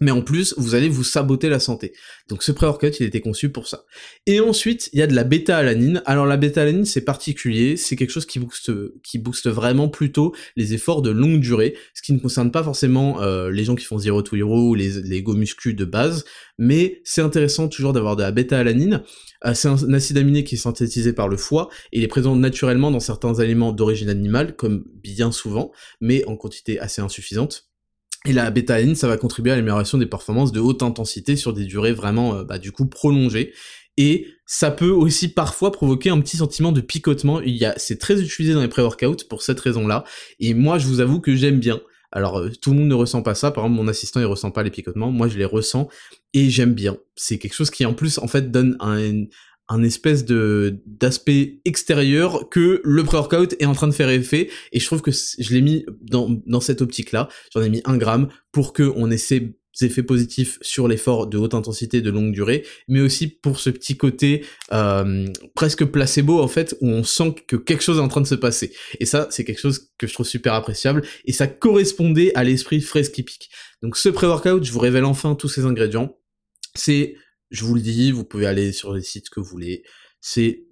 mais 0.00 0.10
en 0.10 0.22
plus, 0.22 0.54
vous 0.56 0.74
allez 0.74 0.88
vous 0.88 1.04
saboter 1.04 1.48
la 1.48 1.60
santé. 1.60 1.92
Donc 2.28 2.42
ce 2.42 2.52
pré-workout, 2.52 2.98
il 3.00 3.06
était 3.06 3.20
conçu 3.20 3.50
pour 3.50 3.68
ça. 3.68 3.84
Et 4.26 4.40
ensuite, 4.40 4.90
il 4.92 4.98
y 4.98 5.02
a 5.02 5.06
de 5.06 5.14
la 5.14 5.24
bêta-alanine. 5.24 6.02
Alors 6.06 6.26
la 6.26 6.36
bêta-alanine, 6.36 6.84
c'est 6.84 7.02
particulier, 7.02 7.76
c'est 7.76 7.96
quelque 7.96 8.10
chose 8.10 8.26
qui 8.26 8.38
booste, 8.38 8.72
qui 9.02 9.18
booste 9.18 9.48
vraiment 9.48 9.88
plutôt 9.88 10.34
les 10.56 10.74
efforts 10.74 11.02
de 11.02 11.10
longue 11.10 11.40
durée, 11.40 11.76
ce 11.94 12.02
qui 12.02 12.12
ne 12.12 12.18
concerne 12.18 12.50
pas 12.50 12.62
forcément 12.62 13.22
euh, 13.22 13.50
les 13.50 13.64
gens 13.64 13.74
qui 13.74 13.84
font 13.84 13.98
zero 13.98 14.22
to 14.22 14.36
hero 14.36 14.70
ou 14.70 14.74
les, 14.74 15.02
les 15.02 15.22
go 15.22 15.34
de 15.34 15.84
base, 15.84 16.24
mais 16.58 17.00
c'est 17.04 17.22
intéressant 17.22 17.68
toujours 17.68 17.92
d'avoir 17.92 18.16
de 18.16 18.22
la 18.22 18.32
bêta-alanine. 18.32 19.02
Euh, 19.44 19.54
c'est 19.54 19.68
un 19.68 19.92
acide 19.92 20.18
aminé 20.18 20.44
qui 20.44 20.54
est 20.54 20.58
synthétisé 20.58 21.12
par 21.12 21.28
le 21.28 21.36
foie, 21.36 21.68
il 21.92 22.02
est 22.02 22.08
présent 22.08 22.36
naturellement 22.36 22.90
dans 22.90 23.00
certains 23.00 23.40
aliments 23.40 23.72
d'origine 23.72 24.08
animale, 24.08 24.56
comme 24.56 24.84
bien 25.02 25.32
souvent, 25.32 25.72
mais 26.00 26.24
en 26.26 26.36
quantité 26.36 26.78
assez 26.78 27.02
insuffisante. 27.02 27.68
Et 28.26 28.32
la 28.32 28.50
bêta-alanine, 28.50 28.94
ça 28.94 29.06
va 29.06 29.18
contribuer 29.18 29.52
à 29.52 29.56
l'amélioration 29.56 29.98
des 29.98 30.06
performances 30.06 30.50
de 30.50 30.60
haute 30.60 30.82
intensité 30.82 31.36
sur 31.36 31.52
des 31.52 31.64
durées 31.64 31.92
vraiment, 31.92 32.36
euh, 32.36 32.44
bah, 32.44 32.58
du 32.58 32.72
coup, 32.72 32.86
prolongées. 32.86 33.52
Et 33.96 34.28
ça 34.46 34.70
peut 34.70 34.90
aussi 34.90 35.28
parfois 35.28 35.70
provoquer 35.70 36.10
un 36.10 36.20
petit 36.20 36.38
sentiment 36.38 36.72
de 36.72 36.80
picotement. 36.80 37.40
Il 37.42 37.54
y 37.54 37.66
a, 37.66 37.74
c'est 37.76 37.98
très 37.98 38.20
utilisé 38.20 38.54
dans 38.54 38.62
les 38.62 38.68
pré-workouts 38.68 39.28
pour 39.28 39.42
cette 39.42 39.60
raison-là. 39.60 40.04
Et 40.40 40.54
moi, 40.54 40.78
je 40.78 40.86
vous 40.86 41.00
avoue 41.00 41.20
que 41.20 41.36
j'aime 41.36 41.60
bien. 41.60 41.80
Alors, 42.12 42.38
euh, 42.38 42.50
tout 42.62 42.70
le 42.70 42.78
monde 42.78 42.88
ne 42.88 42.94
ressent 42.94 43.22
pas 43.22 43.34
ça. 43.34 43.50
Par 43.50 43.64
exemple, 43.64 43.82
mon 43.82 43.88
assistant, 43.88 44.20
il 44.20 44.26
ressent 44.26 44.50
pas 44.50 44.62
les 44.62 44.70
picotements. 44.70 45.10
Moi, 45.10 45.28
je 45.28 45.36
les 45.36 45.44
ressens 45.44 45.88
et 46.32 46.48
j'aime 46.48 46.72
bien. 46.72 46.96
C'est 47.16 47.38
quelque 47.38 47.54
chose 47.54 47.70
qui, 47.70 47.84
en 47.84 47.92
plus, 47.92 48.18
en 48.18 48.26
fait, 48.26 48.50
donne 48.50 48.76
un, 48.80 49.24
un 49.68 49.82
espèce 49.82 50.24
de 50.24 50.82
d'aspect 50.86 51.60
extérieur 51.64 52.48
que 52.50 52.80
le 52.84 53.04
pré-workout 53.04 53.54
est 53.58 53.66
en 53.66 53.72
train 53.72 53.88
de 53.88 53.92
faire 53.92 54.10
effet. 54.10 54.50
Et 54.72 54.80
je 54.80 54.86
trouve 54.86 55.02
que 55.02 55.10
je 55.10 55.54
l'ai 55.54 55.62
mis 55.62 55.86
dans, 56.00 56.28
dans 56.46 56.60
cette 56.60 56.82
optique 56.82 57.12
là 57.12 57.28
j'en 57.52 57.62
ai 57.62 57.68
mis 57.68 57.82
un 57.84 57.96
gramme 57.96 58.28
pour 58.52 58.72
que 58.72 58.92
on 58.96 59.10
ait 59.10 59.18
ces 59.18 59.56
effets 59.80 60.02
positifs 60.04 60.58
sur 60.60 60.86
l'effort 60.86 61.26
de 61.26 61.36
haute 61.36 61.54
intensité 61.54 62.00
de 62.00 62.10
longue 62.10 62.32
durée 62.32 62.64
mais 62.86 63.00
aussi 63.00 63.26
pour 63.26 63.58
ce 63.58 63.70
petit 63.70 63.96
côté 63.96 64.44
euh, 64.72 65.26
presque 65.54 65.84
placebo 65.84 66.40
en 66.40 66.46
fait 66.46 66.76
où 66.80 66.88
on 66.88 67.02
sent 67.02 67.34
que 67.48 67.56
quelque 67.56 67.82
chose 67.82 67.98
est 67.98 68.02
en 68.02 68.08
train 68.08 68.20
de 68.20 68.26
se 68.26 68.34
passer. 68.34 68.72
Et 69.00 69.06
ça 69.06 69.28
c'est 69.30 69.44
quelque 69.44 69.60
chose 69.60 69.90
que 69.98 70.06
je 70.06 70.12
trouve 70.12 70.26
super 70.26 70.54
appréciable 70.54 71.02
et 71.24 71.32
ça 71.32 71.46
correspondait 71.46 72.32
à 72.34 72.44
l'esprit 72.44 72.80
fresque 72.82 73.14
pique. 73.24 73.50
Donc 73.82 73.96
ce 73.96 74.10
pré-workout 74.10 74.62
je 74.62 74.72
vous 74.72 74.80
révèle 74.80 75.04
enfin 75.04 75.34
tous 75.34 75.48
ces 75.48 75.64
ingrédients. 75.64 76.16
C'est 76.76 77.14
je 77.54 77.64
vous 77.64 77.74
le 77.74 77.80
dis, 77.80 78.10
vous 78.10 78.24
pouvez 78.24 78.46
aller 78.46 78.72
sur 78.72 78.92
les 78.92 79.02
sites 79.02 79.30
que 79.30 79.40
vous 79.40 79.46
voulez. 79.46 79.84
C'est 80.20 80.64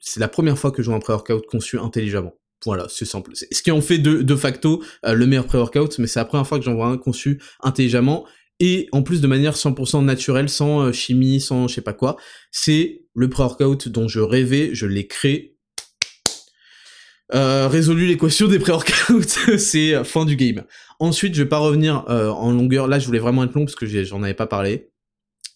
c'est 0.00 0.18
la 0.18 0.28
première 0.28 0.58
fois 0.58 0.72
que 0.72 0.82
je 0.82 0.88
vois 0.88 0.96
un 0.96 1.00
pré-workout 1.00 1.46
conçu 1.46 1.78
intelligemment. 1.78 2.34
Voilà, 2.64 2.86
c'est 2.88 3.04
simple. 3.04 3.32
Ce 3.34 3.62
qui 3.62 3.70
en 3.70 3.80
fait 3.80 3.98
de, 3.98 4.36
facto 4.36 4.82
euh, 5.04 5.14
le 5.14 5.26
meilleur 5.26 5.46
pré-workout, 5.46 5.98
mais 5.98 6.06
c'est 6.06 6.20
la 6.20 6.24
première 6.24 6.46
fois 6.46 6.58
que 6.58 6.64
j'en 6.64 6.74
vois 6.74 6.86
un 6.86 6.98
conçu 6.98 7.40
intelligemment 7.60 8.26
et 8.60 8.88
en 8.92 9.02
plus 9.02 9.20
de 9.20 9.26
manière 9.26 9.56
100% 9.56 10.04
naturelle, 10.04 10.48
sans 10.48 10.80
euh, 10.80 10.92
chimie, 10.92 11.40
sans 11.40 11.68
je 11.68 11.74
sais 11.74 11.80
pas 11.80 11.92
quoi. 11.92 12.16
C'est 12.50 13.02
le 13.14 13.28
pré-workout 13.28 13.88
dont 13.88 14.08
je 14.08 14.20
rêvais, 14.20 14.70
je 14.74 14.86
l'ai 14.86 15.06
créé. 15.06 15.56
Euh, 17.34 17.66
résolu 17.66 18.06
l'équation 18.06 18.46
des 18.46 18.58
pré-workouts, 18.58 19.22
c'est 19.58 20.04
fin 20.04 20.24
du 20.24 20.36
game. 20.36 20.64
Ensuite, 21.00 21.34
je 21.34 21.42
vais 21.42 21.48
pas 21.48 21.58
revenir 21.58 22.04
en 22.08 22.52
longueur. 22.52 22.86
Là, 22.86 23.00
je 23.00 23.06
voulais 23.06 23.18
vraiment 23.18 23.42
être 23.42 23.54
long 23.54 23.64
parce 23.64 23.74
que 23.74 23.86
j'en 23.86 24.22
avais 24.22 24.34
pas 24.34 24.46
parlé. 24.46 24.91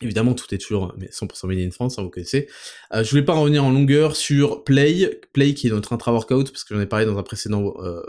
Évidemment, 0.03 0.35
tout 0.35 0.55
est 0.55 0.59
toujours 0.59 0.95
mais 0.99 1.07
100% 1.07 1.47
made 1.47 1.59
in 1.59 1.71
France, 1.71 1.99
hein, 1.99 2.03
vous 2.03 2.11
connaissez. 2.11 2.49
Euh, 2.93 3.03
je 3.03 3.11
voulais 3.11 3.25
pas 3.25 3.33
revenir 3.33 3.65
en 3.65 3.71
longueur 3.71 4.15
sur 4.15 4.63
Play, 4.63 5.21
Play 5.33 5.55
qui 5.55 5.69
est 5.69 5.71
notre 5.71 5.93
intra-workout, 5.95 6.51
parce 6.51 6.65
que 6.65 6.75
j'en 6.75 6.81
ai 6.81 6.87
parlé 6.87 7.07
dans 7.07 7.17
un 7.17 7.23
précédent, 7.23 7.75
euh, 7.79 8.03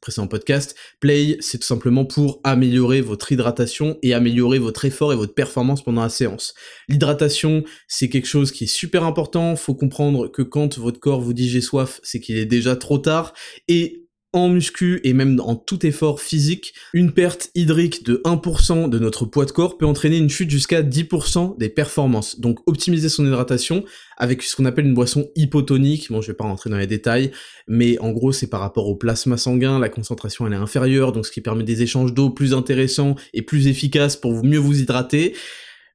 précédent 0.00 0.28
podcast. 0.28 0.74
Play, 0.98 1.36
c'est 1.40 1.58
tout 1.58 1.66
simplement 1.66 2.06
pour 2.06 2.40
améliorer 2.42 3.02
votre 3.02 3.32
hydratation 3.32 3.98
et 4.02 4.14
améliorer 4.14 4.58
votre 4.58 4.86
effort 4.86 5.12
et 5.12 5.16
votre 5.16 5.34
performance 5.34 5.84
pendant 5.84 6.02
la 6.02 6.08
séance. 6.08 6.54
L'hydratation, 6.88 7.64
c'est 7.86 8.08
quelque 8.08 8.28
chose 8.28 8.50
qui 8.50 8.64
est 8.64 8.68
super 8.68 9.04
important. 9.04 9.56
Faut 9.56 9.74
comprendre 9.74 10.28
que 10.28 10.42
quand 10.42 10.78
votre 10.78 11.00
corps 11.00 11.20
vous 11.20 11.34
dit 11.34 11.50
j'ai 11.50 11.60
soif, 11.60 12.00
c'est 12.02 12.20
qu'il 12.20 12.38
est 12.38 12.46
déjà 12.46 12.76
trop 12.76 12.98
tard. 12.98 13.34
Et 13.68 14.05
en 14.36 14.50
muscu 14.50 15.00
et 15.02 15.14
même 15.14 15.40
en 15.40 15.56
tout 15.56 15.86
effort 15.86 16.20
physique, 16.20 16.74
une 16.92 17.12
perte 17.12 17.50
hydrique 17.54 18.04
de 18.04 18.20
1% 18.26 18.90
de 18.90 18.98
notre 18.98 19.24
poids 19.24 19.46
de 19.46 19.50
corps 19.50 19.78
peut 19.78 19.86
entraîner 19.86 20.18
une 20.18 20.28
chute 20.28 20.50
jusqu'à 20.50 20.82
10% 20.82 21.56
des 21.56 21.70
performances. 21.70 22.38
Donc 22.38 22.58
optimiser 22.66 23.08
son 23.08 23.24
hydratation 23.24 23.82
avec 24.18 24.42
ce 24.42 24.54
qu'on 24.54 24.66
appelle 24.66 24.84
une 24.84 24.94
boisson 24.94 25.30
hypotonique, 25.36 26.12
bon 26.12 26.20
je 26.20 26.28
vais 26.28 26.36
pas 26.36 26.44
rentrer 26.44 26.68
dans 26.68 26.76
les 26.76 26.86
détails, 26.86 27.30
mais 27.66 27.98
en 27.98 28.10
gros 28.10 28.30
c'est 28.30 28.48
par 28.48 28.60
rapport 28.60 28.88
au 28.88 28.94
plasma 28.94 29.38
sanguin, 29.38 29.78
la 29.78 29.88
concentration 29.88 30.46
elle 30.46 30.52
est 30.52 30.56
inférieure, 30.56 31.12
donc 31.12 31.24
ce 31.24 31.32
qui 31.32 31.40
permet 31.40 31.64
des 31.64 31.80
échanges 31.82 32.12
d'eau 32.12 32.28
plus 32.28 32.52
intéressants 32.52 33.16
et 33.32 33.40
plus 33.40 33.68
efficaces 33.68 34.16
pour 34.16 34.44
mieux 34.44 34.58
vous 34.58 34.80
hydrater. 34.80 35.34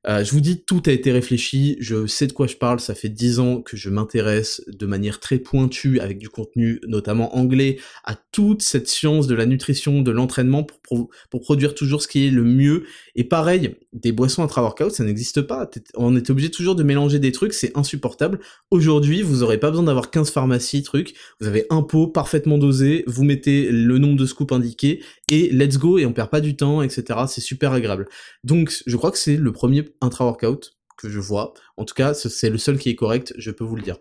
Euh, 0.07 0.23
je 0.23 0.31
vous 0.31 0.41
dis, 0.41 0.63
tout 0.63 0.81
a 0.87 0.91
été 0.91 1.11
réfléchi, 1.11 1.77
je 1.79 2.07
sais 2.07 2.25
de 2.25 2.33
quoi 2.33 2.47
je 2.47 2.55
parle, 2.55 2.79
ça 2.79 2.95
fait 2.95 3.09
dix 3.09 3.39
ans 3.39 3.61
que 3.61 3.77
je 3.77 3.89
m'intéresse 3.89 4.63
de 4.67 4.85
manière 4.87 5.19
très 5.19 5.37
pointue, 5.37 5.99
avec 5.99 6.17
du 6.17 6.29
contenu 6.29 6.79
notamment 6.87 7.35
anglais, 7.35 7.77
à 8.03 8.15
toute 8.31 8.63
cette 8.63 8.87
science 8.87 9.27
de 9.27 9.35
la 9.35 9.45
nutrition, 9.45 10.01
de 10.01 10.11
l'entraînement, 10.11 10.63
pour, 10.63 11.09
pour, 11.29 11.41
produire 11.41 11.75
toujours 11.75 12.01
ce 12.01 12.07
qui 12.07 12.25
est 12.25 12.31
le 12.31 12.43
mieux. 12.43 12.85
Et 13.15 13.23
pareil, 13.23 13.75
des 13.93 14.11
boissons 14.11 14.43
intra-workout, 14.43 14.91
ça 14.91 15.03
n'existe 15.03 15.41
pas. 15.41 15.69
On 15.95 16.15
est 16.15 16.29
obligé 16.29 16.49
toujours 16.49 16.75
de 16.75 16.83
mélanger 16.83 17.19
des 17.19 17.31
trucs, 17.31 17.53
c'est 17.53 17.77
insupportable. 17.77 18.39
Aujourd'hui, 18.69 19.21
vous 19.21 19.43
aurez 19.43 19.59
pas 19.59 19.69
besoin 19.69 19.85
d'avoir 19.85 20.11
15 20.11 20.31
pharmacies, 20.31 20.83
trucs, 20.83 21.13
vous 21.39 21.47
avez 21.47 21.65
un 21.69 21.81
pot 21.81 22.07
parfaitement 22.07 22.57
dosé, 22.57 23.03
vous 23.07 23.23
mettez 23.23 23.69
le 23.71 23.97
nombre 23.97 24.17
de 24.17 24.25
scoops 24.25 24.53
indiqué, 24.53 25.03
et 25.29 25.49
let's 25.49 25.77
go, 25.77 25.97
et 25.97 26.05
on 26.05 26.13
perd 26.13 26.29
pas 26.29 26.41
du 26.41 26.55
temps, 26.55 26.81
etc. 26.81 27.19
C'est 27.27 27.41
super 27.41 27.73
agréable. 27.73 28.07
Donc, 28.43 28.73
je 28.85 28.97
crois 28.97 29.11
que 29.11 29.17
c'est 29.17 29.37
le 29.37 29.51
premier 29.51 29.85
intra-workout 30.01 30.77
que 30.97 31.09
je 31.09 31.19
vois. 31.19 31.53
En 31.77 31.85
tout 31.85 31.95
cas, 31.95 32.13
c'est 32.13 32.49
le 32.49 32.57
seul 32.57 32.77
qui 32.77 32.89
est 32.89 32.95
correct, 32.95 33.33
je 33.37 33.51
peux 33.51 33.63
vous 33.63 33.75
le 33.75 33.81
dire. 33.81 33.97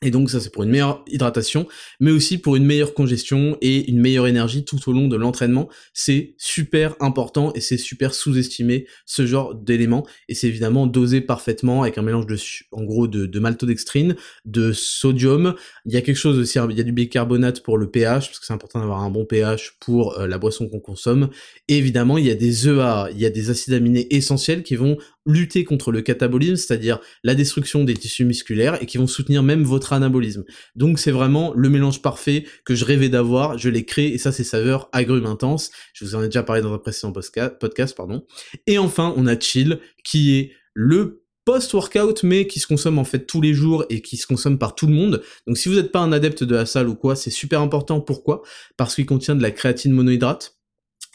Et 0.00 0.12
donc 0.12 0.30
ça 0.30 0.38
c'est 0.38 0.52
pour 0.52 0.62
une 0.62 0.70
meilleure 0.70 1.04
hydratation, 1.08 1.66
mais 1.98 2.12
aussi 2.12 2.38
pour 2.38 2.54
une 2.54 2.64
meilleure 2.64 2.94
congestion 2.94 3.58
et 3.60 3.90
une 3.90 3.98
meilleure 3.98 4.28
énergie 4.28 4.64
tout 4.64 4.78
au 4.88 4.92
long 4.92 5.08
de 5.08 5.16
l'entraînement. 5.16 5.68
C'est 5.92 6.34
super 6.38 6.94
important 7.00 7.52
et 7.54 7.60
c'est 7.60 7.76
super 7.76 8.14
sous-estimé 8.14 8.86
ce 9.06 9.26
genre 9.26 9.56
d'éléments. 9.56 10.06
Et 10.28 10.34
c'est 10.34 10.46
évidemment 10.46 10.86
dosé 10.86 11.20
parfaitement 11.20 11.82
avec 11.82 11.98
un 11.98 12.02
mélange 12.02 12.26
de, 12.26 12.36
en 12.70 12.84
gros, 12.84 13.08
de, 13.08 13.26
de 13.26 13.38
maltodextrine, 13.40 14.14
de 14.44 14.72
sodium. 14.72 15.54
Il 15.84 15.92
y 15.92 15.96
a 15.96 16.00
quelque 16.00 16.16
chose 16.16 16.38
aussi, 16.38 16.58
il 16.70 16.76
y 16.76 16.80
a 16.80 16.84
du 16.84 16.92
bicarbonate 16.92 17.64
pour 17.64 17.76
le 17.76 17.90
pH 17.90 18.28
parce 18.28 18.38
que 18.38 18.46
c'est 18.46 18.52
important 18.52 18.78
d'avoir 18.78 19.02
un 19.02 19.10
bon 19.10 19.24
pH 19.24 19.78
pour 19.80 20.16
euh, 20.18 20.28
la 20.28 20.38
boisson 20.38 20.68
qu'on 20.68 20.80
consomme. 20.80 21.28
Et 21.66 21.76
évidemment 21.76 22.18
il 22.18 22.26
y 22.26 22.30
a 22.30 22.36
des 22.36 22.68
EA, 22.68 23.08
il 23.10 23.18
y 23.18 23.26
a 23.26 23.30
des 23.30 23.50
acides 23.50 23.74
aminés 23.74 24.06
essentiels 24.14 24.62
qui 24.62 24.76
vont 24.76 24.96
lutter 25.28 25.62
contre 25.64 25.92
le 25.92 26.02
catabolisme, 26.02 26.56
c'est-à-dire 26.56 26.98
la 27.22 27.34
destruction 27.34 27.84
des 27.84 27.94
tissus 27.94 28.24
musculaires 28.24 28.82
et 28.82 28.86
qui 28.86 28.98
vont 28.98 29.06
soutenir 29.06 29.42
même 29.44 29.62
votre 29.62 29.92
anabolisme. 29.92 30.44
Donc 30.74 30.98
c'est 30.98 31.12
vraiment 31.12 31.52
le 31.54 31.68
mélange 31.68 32.02
parfait 32.02 32.44
que 32.64 32.74
je 32.74 32.84
rêvais 32.84 33.08
d'avoir, 33.08 33.58
je 33.58 33.68
l'ai 33.68 33.84
créé 33.84 34.12
et 34.12 34.18
ça 34.18 34.32
c'est 34.32 34.42
saveur 34.42 34.88
agrumes 34.92 35.26
intense. 35.26 35.70
Je 35.92 36.04
vous 36.04 36.14
en 36.14 36.22
ai 36.22 36.26
déjà 36.26 36.42
parlé 36.42 36.62
dans 36.62 36.72
un 36.72 36.78
précédent 36.78 37.12
podcast, 37.12 37.94
pardon. 37.96 38.24
Et 38.66 38.78
enfin, 38.78 39.14
on 39.16 39.26
a 39.26 39.38
Chill 39.38 39.78
qui 40.02 40.34
est 40.34 40.52
le 40.74 41.22
post-workout, 41.44 42.24
mais 42.24 42.46
qui 42.46 42.60
se 42.60 42.66
consomme 42.66 42.98
en 42.98 43.04
fait 43.04 43.26
tous 43.26 43.40
les 43.40 43.54
jours 43.54 43.84
et 43.88 44.02
qui 44.02 44.18
se 44.18 44.26
consomme 44.26 44.58
par 44.58 44.74
tout 44.74 44.86
le 44.86 44.92
monde. 44.92 45.22
Donc 45.46 45.56
si 45.56 45.70
vous 45.70 45.76
n'êtes 45.76 45.92
pas 45.92 46.00
un 46.00 46.12
adepte 46.12 46.44
de 46.44 46.54
la 46.54 46.66
salle 46.66 46.88
ou 46.88 46.94
quoi, 46.94 47.16
c'est 47.16 47.30
super 47.30 47.62
important. 47.62 48.02
Pourquoi? 48.02 48.42
Parce 48.76 48.94
qu'il 48.94 49.06
contient 49.06 49.34
de 49.34 49.40
la 49.40 49.50
créatine 49.50 49.92
monohydrate, 49.92 50.57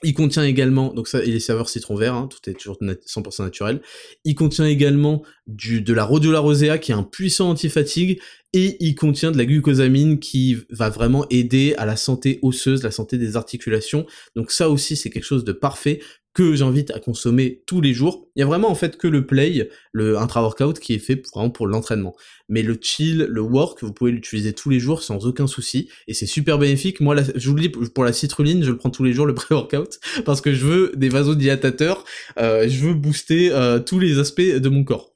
il 0.04 0.14
contient 0.14 0.44
également, 0.44 0.94
donc 0.94 1.08
ça, 1.08 1.24
et 1.24 1.28
les 1.28 1.40
saveurs 1.40 1.70
citron 1.70 1.96
vert, 1.96 2.14
hein, 2.14 2.30
tout 2.30 2.50
est 2.50 2.54
toujours 2.54 2.78
100% 2.82 3.44
naturel. 3.44 3.82
Il 4.24 4.36
contient 4.36 4.66
également 4.66 5.24
du, 5.48 5.82
de 5.82 5.94
la 5.94 6.04
rhodiola 6.04 6.40
rosea 6.40 6.78
qui 6.78 6.92
est 6.92 6.96
un 6.96 7.04
puissant 7.04 7.50
antifatigue 7.50 8.22
et 8.54 8.78
il 8.80 8.96
contient 8.96 9.32
de 9.32 9.38
la 9.38 9.46
glucosamine 9.46 10.20
qui 10.20 10.58
va 10.70 10.90
vraiment 10.90 11.26
aider 11.30 11.74
à 11.78 11.86
la 11.86 11.96
santé 11.96 12.40
osseuse, 12.42 12.84
la 12.84 12.92
santé 12.92 13.18
des 13.18 13.36
articulations. 13.36 14.06
Donc 14.36 14.52
ça 14.52 14.70
aussi 14.70 14.96
c'est 14.96 15.10
quelque 15.10 15.24
chose 15.26 15.44
de 15.44 15.54
parfait 15.54 16.00
que 16.34 16.56
j'invite 16.56 16.92
à 16.92 17.00
consommer 17.00 17.62
tous 17.66 17.80
les 17.80 17.94
jours. 17.94 18.28
Il 18.36 18.40
y 18.40 18.44
a 18.44 18.46
vraiment 18.46 18.70
en 18.70 18.76
fait 18.76 18.98
que 18.98 19.08
le 19.08 19.26
play, 19.26 19.70
le 19.92 20.18
intra-workout 20.18 20.80
qui 20.80 20.94
est 20.94 21.00
fait 21.00 21.22
vraiment 21.34 21.50
pour 21.50 21.68
l'entraînement. 21.68 22.16
Mais 22.50 22.64
le 22.64 22.78
chill, 22.82 23.28
le 23.30 23.42
work, 23.42 23.84
vous 23.84 23.94
pouvez 23.94 24.12
l'utiliser 24.12 24.54
tous 24.54 24.70
les 24.70 24.80
jours 24.80 25.04
sans 25.04 25.26
aucun 25.26 25.48
souci 25.48 25.90
et 26.08 26.14
c'est 26.14 26.26
super 26.26 26.58
bénéfique. 26.58 27.02
Moi, 27.02 27.16
je 27.36 27.50
vous 27.50 27.56
le 27.56 27.62
dis, 27.62 27.70
pour 27.70 28.04
la 28.04 28.14
citrulline, 28.14 28.64
je 28.64 28.72
le 28.72 28.78
prends 28.78 28.90
tous 28.90 29.04
les 29.04 29.14
jours 29.14 29.26
le 29.26 29.34
pré-workout 29.36 30.00
parce 30.26 30.42
que 30.42 30.54
je 30.54 30.66
veux 30.66 30.92
des 30.96 31.10
vasodilatateurs, 31.10 32.04
euh, 32.40 32.68
je 32.68 32.86
veux 32.86 32.94
booster 32.94 33.52
euh, 33.52 33.80
tous 33.80 34.00
les 34.00 34.20
aspects 34.20 34.42
de 34.42 34.70
mon 34.70 34.84
corps. 34.84 35.13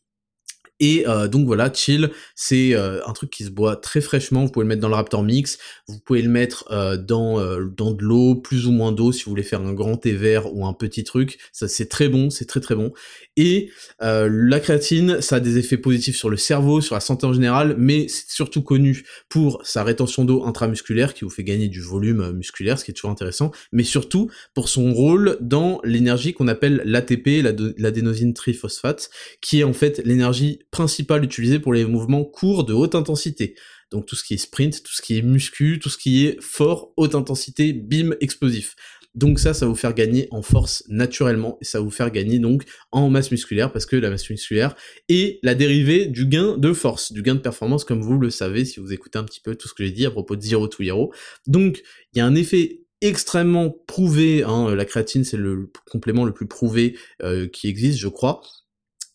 Et 0.80 1.08
euh, 1.08 1.28
donc 1.28 1.46
voilà, 1.46 1.72
chill, 1.74 2.12
c'est 2.36 2.74
euh, 2.74 3.00
un 3.06 3.14
truc 3.14 3.30
qui 3.30 3.44
se 3.44 3.50
boit 3.50 3.76
très 3.76 4.02
fraîchement. 4.02 4.46
Vous 4.46 4.52
pouvez 4.52 4.64
le 4.64 4.70
mettre 4.70 4.82
dans 4.82 4.90
le 4.90 4.96
Raptor 4.96 5.24
Mix, 5.24 5.58
vous 5.88 6.00
pouvez 6.00 6.22
le 6.22 6.30
mettre 6.30 6.66
euh, 6.72 6.98
dans 6.98 7.38
dans 7.68 7.92
de 7.92 8.04
l'eau, 8.04 8.36
plus 8.36 8.68
ou 8.68 8.72
moins 8.72 8.92
d'eau, 8.92 9.12
si 9.12 9.24
vous 9.24 9.32
voulez 9.32 9.44
faire 9.44 9.62
un 9.62 9.74
grand 9.74 9.98
thé 9.98 10.14
vert 10.14 10.54
ou 10.54 10.66
un 10.66 10.74
petit 10.74 11.04
truc. 11.04 11.40
Ça 11.52 11.68
c'est 11.68 11.88
très 11.88 12.10
bon, 12.10 12.30
c'est 12.30 12.46
très 12.46 12.60
très 12.60 12.76
bon. 12.76 12.94
Et 13.36 13.70
la 14.00 14.60
créatine, 14.60 15.22
ça 15.22 15.38
a 15.38 15.40
des 15.40 15.58
effets 15.58 15.78
positifs 15.78 16.18
sur 16.18 16.30
le 16.30 16.38
cerveau, 16.38 16.82
sur 16.82 16.96
la 16.96 17.02
santé 17.02 17.26
en 17.26 17.34
général, 17.34 17.76
mais 17.78 18.08
c'est 18.08 18.30
surtout 18.30 18.62
connu 18.62 19.04
pour 19.30 19.62
sa 19.64 19.84
rétention 19.84 20.26
d'eau 20.26 20.46
intramusculaire 20.46 21.14
qui 21.14 21.24
vous 21.24 21.30
fait 21.30 21.44
gagner 21.44 21.68
du 21.68 21.82
volume 21.82 22.32
musculaire, 22.32 22.80
ce 22.80 22.86
qui 22.86 22.92
est 22.92 22.94
toujours 22.94 23.12
intéressant, 23.12 23.52
mais 23.72 23.84
surtout 23.84 24.30
pour 24.54 24.70
son 24.70 24.92
rôle 24.94 25.38
dans 25.42 25.80
l'énergie 25.84 26.34
qu'on 26.34 26.48
appelle 26.48 26.82
l'ATP, 26.86 27.44
l'adénosine 27.78 28.34
triphosphate, 28.34 29.10
qui 29.42 29.60
est 29.60 29.64
en 29.64 29.74
fait 29.74 30.02
l'énergie 30.04 30.60
principal 30.72 31.24
utilisé 31.24 31.60
pour 31.60 31.74
les 31.74 31.86
mouvements 31.86 32.24
courts 32.24 32.64
de 32.64 32.74
haute 32.74 32.96
intensité. 32.96 33.56
Donc 33.92 34.06
tout 34.06 34.16
ce 34.16 34.24
qui 34.24 34.34
est 34.34 34.38
sprint, 34.38 34.84
tout 34.84 34.94
ce 34.94 35.02
qui 35.02 35.18
est 35.18 35.22
muscu, 35.22 35.80
tout 35.82 35.90
ce 35.90 35.98
qui 35.98 36.26
est 36.26 36.42
fort, 36.42 36.92
haute 36.98 37.16
intensité, 37.16 37.74
bim, 37.74 38.12
explosif. 38.20 38.76
Donc 39.18 39.40
ça, 39.40 39.56
ça 39.56 39.66
va 39.66 39.72
vous 39.72 39.76
faire 39.76 39.96
gagner 39.96 40.28
en 40.30 40.44
force 40.44 40.84
naturellement 40.90 41.58
et 41.60 41.66
ça 41.66 41.80
va 41.80 41.84
vous 41.84 41.92
faire 41.92 42.12
gagner 42.12 42.38
donc 42.38 42.66
en 42.92 43.10
masse 43.10 43.32
musculaire 43.32 43.72
parce 43.72 43.88
que 43.88 43.96
la 43.96 44.12
masse 44.12 44.30
musculaire 44.30 44.76
est 45.10 45.40
la 45.42 45.56
dérivée 45.56 46.06
du 46.06 46.28
gain 46.28 46.56
de 46.56 46.72
force, 46.72 47.12
du 47.12 47.24
gain 47.24 47.34
de 47.34 47.40
performance 47.40 47.84
comme 47.84 48.02
vous 48.02 48.20
le 48.20 48.30
savez 48.30 48.64
si 48.64 48.80
vous 48.80 48.94
écoutez 48.94 49.18
un 49.18 49.24
petit 49.24 49.40
peu 49.40 49.56
tout 49.56 49.68
ce 49.68 49.74
que 49.74 49.84
j'ai 49.84 49.90
dit 49.90 50.06
à 50.06 50.12
propos 50.12 50.36
de 50.36 50.42
Zero 50.42 50.68
to 50.68 50.84
Hero. 50.84 51.12
Donc 51.48 51.82
il 52.14 52.20
y 52.20 52.22
a 52.22 52.28
un 52.28 52.36
effet 52.36 52.82
extrêmement 53.02 53.72
prouvé, 53.88 54.44
hein, 54.44 54.76
la 54.76 54.86
créatine 54.86 55.24
c'est 55.24 55.38
le 55.38 55.72
complément 55.90 56.24
le 56.24 56.34
plus 56.34 56.48
prouvé 56.48 56.96
euh, 57.24 57.48
qui 57.48 57.70
existe 57.70 57.98
je 57.98 58.10
crois, 58.10 58.42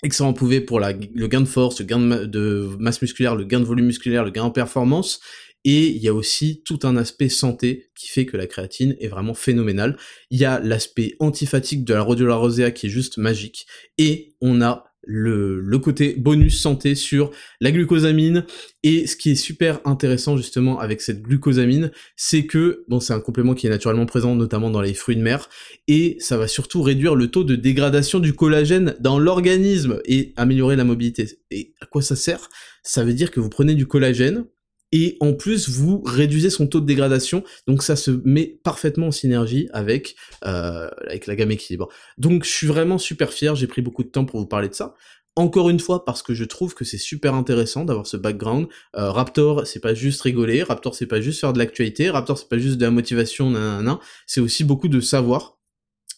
excellent 0.02 0.32
prouvé 0.32 0.60
pour 0.60 0.80
le 0.80 1.26
gain 1.26 1.40
de 1.40 1.46
force, 1.46 1.80
le 1.80 1.86
gain 1.86 1.98
de, 2.00 2.76
masse 2.78 3.00
musculaire, 3.02 3.36
le 3.36 3.44
gain 3.44 3.60
de 3.60 3.64
volume 3.64 3.86
musculaire, 3.86 4.24
le 4.24 4.30
gain 4.30 4.44
en 4.44 4.50
performance. 4.50 5.20
Et 5.64 5.86
il 5.88 6.02
y 6.02 6.08
a 6.08 6.14
aussi 6.14 6.62
tout 6.64 6.80
un 6.82 6.96
aspect 6.96 7.28
santé 7.28 7.90
qui 7.94 8.08
fait 8.08 8.26
que 8.26 8.36
la 8.36 8.48
créatine 8.48 8.96
est 8.98 9.06
vraiment 9.06 9.34
phénoménale. 9.34 9.96
Il 10.30 10.40
y 10.40 10.44
a 10.44 10.58
l'aspect 10.58 11.14
antifatigue 11.20 11.84
de 11.84 11.94
la 11.94 12.02
rhodiola 12.02 12.34
rosea 12.34 12.72
qui 12.72 12.86
est 12.86 12.90
juste 12.90 13.16
magique. 13.16 13.66
Et 13.96 14.34
on 14.40 14.60
a 14.60 14.91
le, 15.04 15.60
le, 15.60 15.78
côté 15.78 16.14
bonus 16.16 16.60
santé 16.60 16.94
sur 16.94 17.30
la 17.60 17.70
glucosamine. 17.70 18.44
Et 18.82 19.06
ce 19.06 19.16
qui 19.16 19.30
est 19.30 19.36
super 19.36 19.80
intéressant 19.84 20.36
justement 20.36 20.78
avec 20.78 21.00
cette 21.00 21.22
glucosamine, 21.22 21.90
c'est 22.16 22.46
que, 22.46 22.84
bon, 22.88 23.00
c'est 23.00 23.12
un 23.12 23.20
complément 23.20 23.54
qui 23.54 23.66
est 23.66 23.70
naturellement 23.70 24.06
présent 24.06 24.34
notamment 24.34 24.70
dans 24.70 24.80
les 24.80 24.94
fruits 24.94 25.16
de 25.16 25.22
mer, 25.22 25.48
et 25.88 26.16
ça 26.20 26.36
va 26.36 26.48
surtout 26.48 26.82
réduire 26.82 27.14
le 27.14 27.28
taux 27.28 27.44
de 27.44 27.56
dégradation 27.56 28.18
du 28.18 28.34
collagène 28.34 28.94
dans 29.00 29.18
l'organisme 29.18 30.00
et 30.04 30.32
améliorer 30.36 30.76
la 30.76 30.84
mobilité. 30.84 31.38
Et 31.50 31.74
à 31.80 31.86
quoi 31.86 32.02
ça 32.02 32.16
sert? 32.16 32.48
Ça 32.82 33.04
veut 33.04 33.14
dire 33.14 33.30
que 33.30 33.40
vous 33.40 33.50
prenez 33.50 33.74
du 33.74 33.86
collagène, 33.86 34.46
et 34.92 35.16
en 35.20 35.32
plus 35.32 35.68
vous 35.68 36.02
réduisez 36.04 36.50
son 36.50 36.66
taux 36.66 36.80
de 36.80 36.86
dégradation, 36.86 37.42
donc 37.66 37.82
ça 37.82 37.96
se 37.96 38.10
met 38.24 38.60
parfaitement 38.62 39.08
en 39.08 39.10
synergie 39.10 39.68
avec, 39.72 40.14
euh, 40.44 40.88
avec 41.06 41.26
la 41.26 41.34
gamme 41.34 41.50
équilibre. 41.50 41.88
Donc 42.18 42.44
je 42.44 42.50
suis 42.50 42.66
vraiment 42.66 42.98
super 42.98 43.32
fier, 43.32 43.56
j'ai 43.56 43.66
pris 43.66 43.82
beaucoup 43.82 44.04
de 44.04 44.08
temps 44.08 44.24
pour 44.24 44.38
vous 44.38 44.46
parler 44.46 44.68
de 44.68 44.74
ça. 44.74 44.94
Encore 45.34 45.70
une 45.70 45.80
fois, 45.80 46.04
parce 46.04 46.22
que 46.22 46.34
je 46.34 46.44
trouve 46.44 46.74
que 46.74 46.84
c'est 46.84 46.98
super 46.98 47.34
intéressant 47.34 47.86
d'avoir 47.86 48.06
ce 48.06 48.18
background. 48.18 48.68
Euh, 48.96 49.10
Raptor, 49.10 49.66
c'est 49.66 49.80
pas 49.80 49.94
juste 49.94 50.20
rigoler, 50.20 50.62
Raptor, 50.62 50.94
c'est 50.94 51.06
pas 51.06 51.22
juste 51.22 51.40
faire 51.40 51.54
de 51.54 51.58
l'actualité, 51.58 52.10
Raptor, 52.10 52.36
c'est 52.36 52.50
pas 52.50 52.58
juste 52.58 52.76
de 52.76 52.84
la 52.84 52.90
motivation, 52.90 53.50
nanana, 53.50 53.98
c'est 54.26 54.42
aussi 54.42 54.62
beaucoup 54.62 54.88
de 54.88 55.00
savoir 55.00 55.56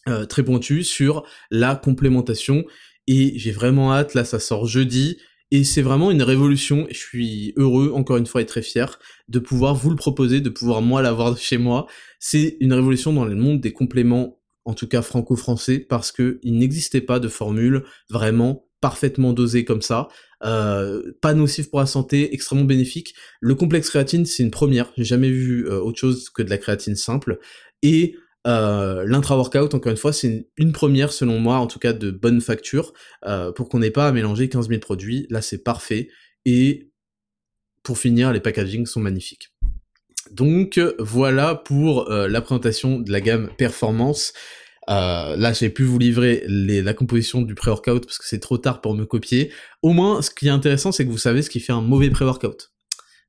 euh, 0.09 0.25
très 0.25 0.43
pointu 0.43 0.83
sur 0.83 1.23
la 1.49 1.77
complémentation. 1.77 2.65
Et 3.07 3.37
j'ai 3.37 3.51
vraiment 3.51 3.93
hâte, 3.93 4.15
là 4.15 4.25
ça 4.25 4.39
sort 4.39 4.67
jeudi, 4.67 5.17
et 5.51 5.63
c'est 5.63 5.81
vraiment 5.81 6.11
une 6.11 6.23
révolution, 6.23 6.87
je 6.89 6.97
suis 6.97 7.53
heureux, 7.55 7.91
encore 7.93 8.17
une 8.17 8.25
fois, 8.25 8.41
et 8.41 8.45
très 8.45 8.61
fier 8.61 8.99
de 9.27 9.39
pouvoir 9.39 9.75
vous 9.75 9.89
le 9.89 9.95
proposer, 9.95 10.41
de 10.41 10.49
pouvoir 10.49 10.81
moi 10.81 11.01
l'avoir 11.01 11.37
chez 11.37 11.57
moi. 11.57 11.87
C'est 12.19 12.57
une 12.59 12.73
révolution 12.73 13.13
dans 13.13 13.25
le 13.25 13.35
monde 13.35 13.61
des 13.61 13.73
compléments 13.73 14.39
en 14.65 14.73
tout 14.73 14.87
cas 14.87 15.03
franco-français, 15.03 15.77
parce 15.79 16.11
que 16.11 16.39
il 16.41 16.57
n'existait 16.57 17.01
pas 17.01 17.19
de 17.19 17.27
formule 17.27 17.83
vraiment 18.09 18.67
parfaitement 18.81 19.31
dosée 19.31 19.63
comme 19.63 19.83
ça, 19.83 20.07
euh, 20.43 21.13
pas 21.21 21.33
nocif 21.33 21.69
pour 21.69 21.79
la 21.79 21.85
santé, 21.85 22.33
extrêmement 22.33 22.65
bénéfique. 22.65 23.13
Le 23.41 23.55
complexe 23.55 23.89
créatine, 23.89 24.25
c'est 24.25 24.43
une 24.43 24.51
première. 24.51 24.91
J'ai 24.97 25.03
jamais 25.03 25.29
vu 25.29 25.67
euh, 25.67 25.79
autre 25.79 25.99
chose 25.99 26.29
que 26.29 26.41
de 26.41 26.49
la 26.49 26.57
créatine 26.57 26.95
simple. 26.95 27.39
Et 27.83 28.15
euh, 28.45 29.03
l'intra-workout, 29.07 29.73
encore 29.73 29.91
une 29.91 29.97
fois, 29.97 30.13
c'est 30.13 30.47
une, 30.57 30.71
première, 30.71 31.11
selon 31.11 31.39
moi, 31.39 31.57
en 31.57 31.67
tout 31.67 31.79
cas 31.79 31.93
de 31.93 32.11
bonne 32.11 32.41
facture, 32.41 32.93
euh, 33.25 33.51
pour 33.51 33.69
qu'on 33.69 33.79
n'ait 33.79 33.91
pas 33.91 34.07
à 34.07 34.11
mélanger 34.11 34.49
15 34.49 34.69
000 34.69 34.79
produits. 34.79 35.25
Là, 35.29 35.41
c'est 35.41 35.63
parfait. 35.63 36.09
Et 36.45 36.91
pour 37.83 37.97
finir, 37.97 38.31
les 38.31 38.39
packagings 38.39 38.85
sont 38.85 38.99
magnifiques. 38.99 39.49
Donc 40.31 40.79
voilà 40.99 41.55
pour 41.55 42.09
euh, 42.09 42.27
la 42.27 42.41
présentation 42.41 42.99
de 42.99 43.11
la 43.11 43.21
gamme 43.21 43.49
performance. 43.57 44.33
Euh, 44.89 45.35
là, 45.35 45.53
j'ai 45.53 45.69
pu 45.69 45.83
vous 45.83 45.97
livrer 45.97 46.43
la 46.47 46.93
composition 46.93 47.41
du 47.41 47.55
pré-workout 47.55 48.05
parce 48.05 48.17
que 48.17 48.27
c'est 48.27 48.39
trop 48.39 48.57
tard 48.57 48.81
pour 48.81 48.93
me 48.93 49.05
copier. 49.05 49.51
Au 49.81 49.93
moins, 49.93 50.21
ce 50.21 50.29
qui 50.29 50.47
est 50.47 50.51
intéressant, 50.51 50.91
c'est 50.91 51.05
que 51.05 51.11
vous 51.11 51.17
savez 51.17 51.41
ce 51.41 51.49
qui 51.49 51.59
fait 51.59 51.73
un 51.73 51.81
mauvais 51.81 52.09
pré-workout. 52.09 52.74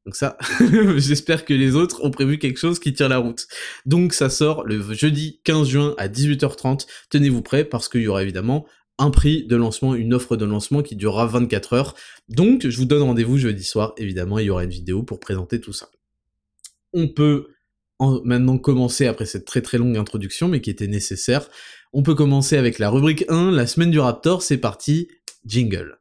Donc 0.06 0.14
ça, 0.14 0.38
j'espère 0.96 1.44
que 1.44 1.52
les 1.52 1.74
autres 1.74 2.04
ont 2.04 2.12
prévu 2.12 2.38
quelque 2.38 2.58
chose 2.58 2.78
qui 2.78 2.94
tire 2.94 3.08
la 3.08 3.18
route. 3.18 3.48
Donc 3.84 4.14
ça 4.14 4.30
sort 4.30 4.64
le 4.64 4.80
jeudi 4.94 5.40
15 5.42 5.68
juin 5.68 5.94
à 5.98 6.06
18h30. 6.06 6.86
Tenez-vous 7.10 7.42
prêts 7.42 7.64
parce 7.64 7.88
qu'il 7.88 8.02
y 8.02 8.08
aura 8.08 8.22
évidemment 8.22 8.66
un 8.98 9.10
prix 9.10 9.44
de 9.44 9.56
lancement, 9.56 9.96
une 9.96 10.14
offre 10.14 10.36
de 10.36 10.44
lancement 10.44 10.82
qui 10.82 10.94
durera 10.94 11.26
24 11.26 11.72
heures. 11.72 11.94
Donc 12.28 12.66
je 12.68 12.76
vous 12.78 12.84
donne 12.84 13.02
rendez-vous 13.02 13.36
jeudi 13.36 13.64
soir. 13.64 13.94
Évidemment, 13.96 14.38
il 14.38 14.46
y 14.46 14.50
aura 14.50 14.62
une 14.62 14.70
vidéo 14.70 15.02
pour 15.02 15.18
présenter 15.18 15.60
tout 15.60 15.72
ça. 15.72 15.90
On 16.92 17.08
peut 17.08 17.48
maintenant 18.24 18.58
commencer 18.58 19.08
après 19.08 19.26
cette 19.26 19.44
très 19.44 19.60
très 19.60 19.76
longue 19.76 19.96
introduction, 19.96 20.46
mais 20.46 20.60
qui 20.60 20.70
était 20.70 20.86
nécessaire. 20.86 21.48
On 21.92 22.04
peut 22.04 22.14
commencer 22.14 22.56
avec 22.56 22.78
la 22.78 22.90
rubrique 22.90 23.24
1, 23.28 23.50
la 23.50 23.66
semaine 23.66 23.90
du 23.90 23.98
Raptor, 23.98 24.42
c'est 24.42 24.58
parti, 24.58 25.08
jingle. 25.44 25.98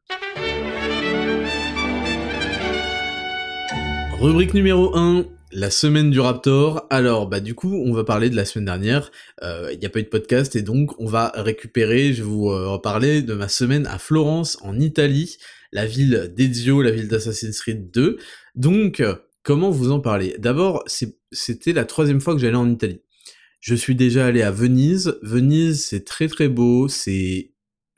Rubrique 4.25 4.53
numéro 4.53 4.95
1, 4.95 5.25
la 5.51 5.69
semaine 5.69 6.11
du 6.11 6.19
Raptor. 6.19 6.85
Alors, 6.89 7.27
bah 7.27 7.39
du 7.39 7.55
coup, 7.55 7.73
on 7.73 7.93
va 7.93 8.03
parler 8.03 8.29
de 8.29 8.35
la 8.35 8.45
semaine 8.45 8.65
dernière. 8.65 9.11
Euh, 9.43 9.69
il 9.71 9.79
n'y 9.79 9.85
a 9.85 9.89
pas 9.89 9.99
eu 9.99 10.03
de 10.03 10.09
podcast 10.09 10.55
et 10.55 10.61
donc 10.61 10.99
on 10.99 11.05
va 11.05 11.31
récupérer. 11.35 12.13
Je 12.13 12.23
vais 12.23 12.29
vous 12.29 12.49
euh, 12.49 12.67
reparler 12.69 13.21
de 13.21 13.33
ma 13.33 13.47
semaine 13.47 13.87
à 13.87 13.97
Florence, 13.97 14.57
en 14.61 14.79
Italie, 14.79 15.37
la 15.71 15.85
ville 15.85 16.33
d'Ezio, 16.35 16.81
la 16.81 16.91
ville 16.91 17.07
d'Assassin's 17.07 17.59
Creed 17.61 17.91
2. 17.91 18.17
Donc, 18.55 19.01
Comment 19.45 19.69
vous 19.69 19.91
en 19.91 19.99
parler 19.99 20.35
D'abord, 20.39 20.83
c'était 21.31 21.71
la 21.71 21.85
troisième 21.85 22.19
fois 22.19 22.33
que 22.33 22.41
j'allais 22.41 22.55
en 22.55 22.67
Italie. 22.67 23.01
Je 23.59 23.75
suis 23.75 23.93
déjà 23.93 24.25
allé 24.25 24.41
à 24.41 24.49
Venise. 24.49 25.19
Venise, 25.21 25.85
c'est 25.85 26.03
très 26.03 26.27
très 26.27 26.49
beau, 26.49 26.87
c'est 26.87 27.51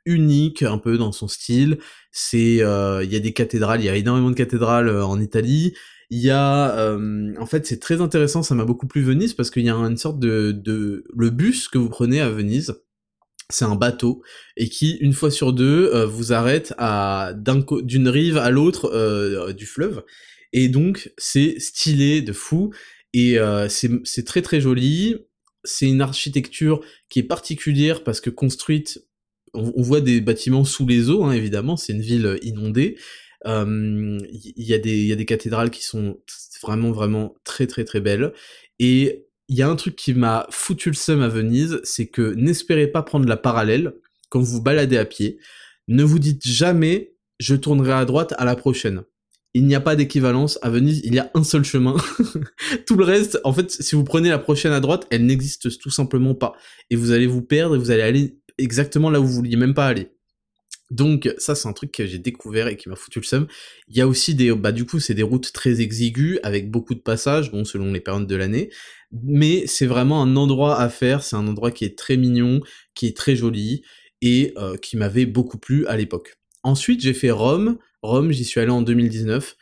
unique 0.05 0.61
un 0.61 0.77
peu 0.77 0.97
dans 0.97 1.13
son 1.13 1.29
style. 1.29 1.77
C'est, 2.11 2.61
euh, 2.61 3.01
il 3.01 3.13
y 3.13 3.15
a 3.15 3.21
des 3.21 3.31
cathédrales, 3.31 3.79
il 3.79 3.85
y 3.85 3.89
a 3.89 3.95
énormément 3.95 4.29
de 4.29 4.35
cathédrales 4.35 4.89
euh, 4.89 5.05
en 5.05 5.21
Italie. 5.21 5.73
Il 6.09 6.19
y 6.19 6.29
a, 6.29 6.77
euh, 6.77 7.33
en 7.37 7.45
fait, 7.45 7.65
c'est 7.65 7.79
très 7.79 8.01
intéressant. 8.01 8.43
Ça 8.43 8.55
m'a 8.55 8.65
beaucoup 8.65 8.87
plu 8.87 9.01
Venise 9.01 9.33
parce 9.33 9.49
qu'il 9.49 9.65
y 9.65 9.69
a 9.69 9.75
une 9.75 9.97
sorte 9.97 10.19
de, 10.19 10.51
de, 10.51 11.03
le 11.13 11.29
bus 11.29 11.67
que 11.67 11.77
vous 11.77 11.89
prenez 11.89 12.21
à 12.21 12.29
Venise. 12.29 12.75
C'est 13.49 13.65
un 13.65 13.75
bateau 13.75 14.21
et 14.57 14.69
qui, 14.69 14.95
une 14.95 15.13
fois 15.13 15.31
sur 15.31 15.53
deux, 15.53 16.03
vous 16.05 16.33
arrête 16.33 16.73
à 16.77 17.33
d'une 17.35 18.09
rive 18.09 18.37
à 18.37 18.51
l'autre 18.51 19.53
du 19.53 19.65
fleuve 19.65 20.03
et 20.53 20.69
donc, 20.69 21.11
c'est 21.17 21.59
stylé 21.59 22.21
de 22.21 22.33
fou. 22.33 22.73
Et 23.13 23.39
euh, 23.39 23.67
c'est 23.69 24.25
très 24.25 24.41
très 24.41 24.61
joli. 24.61 25.15
C'est 25.63 25.87
une 25.87 26.01
architecture 26.01 26.81
qui 27.09 27.19
est 27.19 27.23
particulière 27.23 28.03
parce 28.03 28.21
que 28.21 28.29
construite, 28.29 29.03
on, 29.53 29.81
voit 29.81 30.01
des 30.01 30.21
bâtiments 30.21 30.65
sous 30.65 30.85
les 30.85 31.09
eaux, 31.09 31.23
hein, 31.23 31.31
évidemment, 31.31 31.77
c'est 31.77 31.93
une 31.93 32.01
ville 32.01 32.37
inondée. 32.41 32.97
Il 33.45 34.53
y, 34.57 34.73
a 34.73 34.77
des, 34.77 35.05
y 35.05 35.11
a 35.11 35.15
des 35.15 35.25
cathédrales 35.25 35.69
qui 35.69 35.83
sont 35.83 36.19
vraiment 36.61 36.91
vraiment 36.91 37.35
très 37.43 37.67
très 37.67 37.85
très 37.85 38.01
belles. 38.01 38.33
Et 38.79 39.25
il 39.47 39.57
y 39.57 39.61
a 39.61 39.69
un 39.69 39.75
truc 39.75 39.95
qui 39.95 40.13
m'a 40.13 40.47
foutu 40.49 40.89
le 40.89 40.95
seum 40.95 41.21
à 41.21 41.29
Venise, 41.29 41.79
c'est 41.83 42.07
que 42.07 42.33
n'espérez 42.33 42.87
pas 42.87 43.03
prendre 43.03 43.27
la 43.27 43.37
parallèle 43.37 43.93
quand 44.29 44.41
vous 44.41 44.61
baladez 44.61 44.97
à 44.97 45.05
pied. 45.05 45.39
Ne 45.87 46.03
vous 46.03 46.19
dites 46.19 46.47
jamais 46.47 47.13
je 47.39 47.55
tournerai 47.55 47.93
à 47.93 48.05
droite 48.05 48.33
à 48.37 48.45
la 48.45 48.55
prochaine 48.55 49.03
il 49.57 49.65
n'y 49.65 49.73
a 49.73 49.81
pas 49.81 49.95
d'équivalence. 49.95 50.59
À 50.61 50.69
Venise, 50.69 51.01
il 51.03 51.15
y 51.15 51.19
a 51.19 51.31
un 51.33 51.43
seul 51.43 51.63
chemin. 51.63 51.95
tout 52.85 52.95
le 52.95 53.03
reste, 53.03 53.39
en 53.43 53.51
fait, 53.53 53.71
si 53.71 53.95
vous 53.95 54.03
prenez 54.03 54.29
la 54.29 54.37
prochaine 54.37 54.71
à 54.71 54.79
droite, 54.79 55.07
elle 55.09 55.25
n'existe 55.25 55.79
tout 55.79 55.89
simplement 55.89 56.35
pas. 56.35 56.53
Et 56.91 56.95
vous 56.95 57.11
allez 57.11 57.25
vous 57.25 57.41
perdre 57.41 57.75
et 57.75 57.79
vous 57.79 57.89
allez 57.89 58.03
aller 58.03 58.39
exactement 58.59 59.09
là 59.09 59.19
où 59.19 59.25
vous 59.25 59.33
vouliez 59.33 59.55
même 59.55 59.73
pas 59.73 59.87
aller. 59.87 60.11
Donc 60.89 61.33
ça 61.37 61.53
c'est 61.55 61.67
un 61.67 61.73
truc 61.73 61.91
que 61.91 62.05
j'ai 62.05 62.17
découvert 62.17 62.67
et 62.67 62.77
qui 62.77 62.87
m'a 62.89 62.95
foutu 62.95 63.19
le 63.19 63.25
seum. 63.25 63.47
Il 63.89 63.97
y 63.97 64.01
a 64.01 64.07
aussi 64.07 64.35
des 64.35 64.53
bah 64.53 64.71
du 64.71 64.85
coup 64.85 64.99
c'est 64.99 65.13
des 65.13 65.23
routes 65.23 65.51
très 65.51 65.81
exiguës 65.81 66.39
avec 66.43 66.71
beaucoup 66.71 66.95
de 66.95 67.01
passages 67.01 67.51
bon 67.51 67.65
selon 67.65 67.91
les 67.91 67.99
périodes 67.99 68.27
de 68.27 68.35
l'année, 68.35 68.69
mais 69.11 69.67
c'est 69.67 69.85
vraiment 69.85 70.21
un 70.21 70.35
endroit 70.35 70.79
à 70.79 70.89
faire, 70.89 71.23
c'est 71.23 71.35
un 71.35 71.47
endroit 71.47 71.71
qui 71.71 71.85
est 71.85 71.97
très 71.97 72.15
mignon, 72.17 72.61
qui 72.95 73.07
est 73.07 73.17
très 73.17 73.35
joli 73.35 73.83
et 74.21 74.53
euh, 74.57 74.77
qui 74.77 74.97
m'avait 74.97 75.25
beaucoup 75.25 75.57
plu 75.57 75.85
à 75.87 75.97
l'époque. 75.97 76.37
Ensuite 76.63 77.01
j'ai 77.01 77.13
fait 77.13 77.31
Rome, 77.31 77.77
Rome, 78.01 78.31
j'y 78.31 78.45
suis 78.45 78.59
allé 78.61 78.71
en 78.71 78.81
2019. 78.81 79.55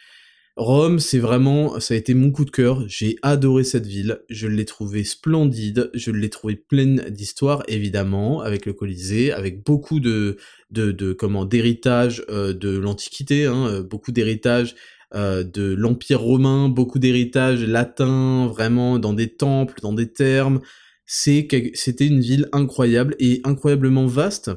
Rome, 0.57 0.99
c'est 0.99 1.19
vraiment, 1.19 1.81
ça 1.81 1.95
a 1.95 1.97
été 1.97 2.13
mon 2.13 2.31
coup 2.31 2.45
de 2.45 2.49
cœur. 2.49 2.87
J'ai 2.87 3.17
adoré 3.21 3.65
cette 3.65 3.85
ville. 3.85 4.21
Je 4.29 4.47
l'ai 4.47 4.63
trouvée 4.63 5.03
splendide. 5.03 5.91
Je 5.93 6.11
l'ai 6.11 6.29
trouvée 6.29 6.55
pleine 6.55 7.09
d'histoire, 7.09 7.63
évidemment, 7.67 8.39
avec 8.39 8.65
le 8.65 8.71
Colisée, 8.71 9.33
avec 9.33 9.65
beaucoup 9.65 9.99
de, 9.99 10.37
de, 10.71 10.93
de 10.93 11.11
comment, 11.11 11.43
d'héritage 11.43 12.23
euh, 12.29 12.53
de 12.53 12.69
l'Antiquité, 12.77 13.47
hein, 13.47 13.67
euh, 13.67 13.83
beaucoup 13.83 14.13
d'héritage 14.13 14.75
euh, 15.13 15.43
de 15.43 15.73
l'Empire 15.73 16.21
romain, 16.21 16.69
beaucoup 16.69 16.99
d'héritage 16.99 17.61
latin, 17.65 18.47
vraiment 18.47 18.97
dans 18.97 19.13
des 19.13 19.35
temples, 19.35 19.81
dans 19.81 19.93
des 19.93 20.11
thermes. 20.11 20.61
C'est, 21.05 21.49
c'était 21.73 22.07
une 22.07 22.21
ville 22.21 22.47
incroyable 22.53 23.15
et 23.19 23.41
incroyablement 23.43 24.07
vaste. 24.07 24.51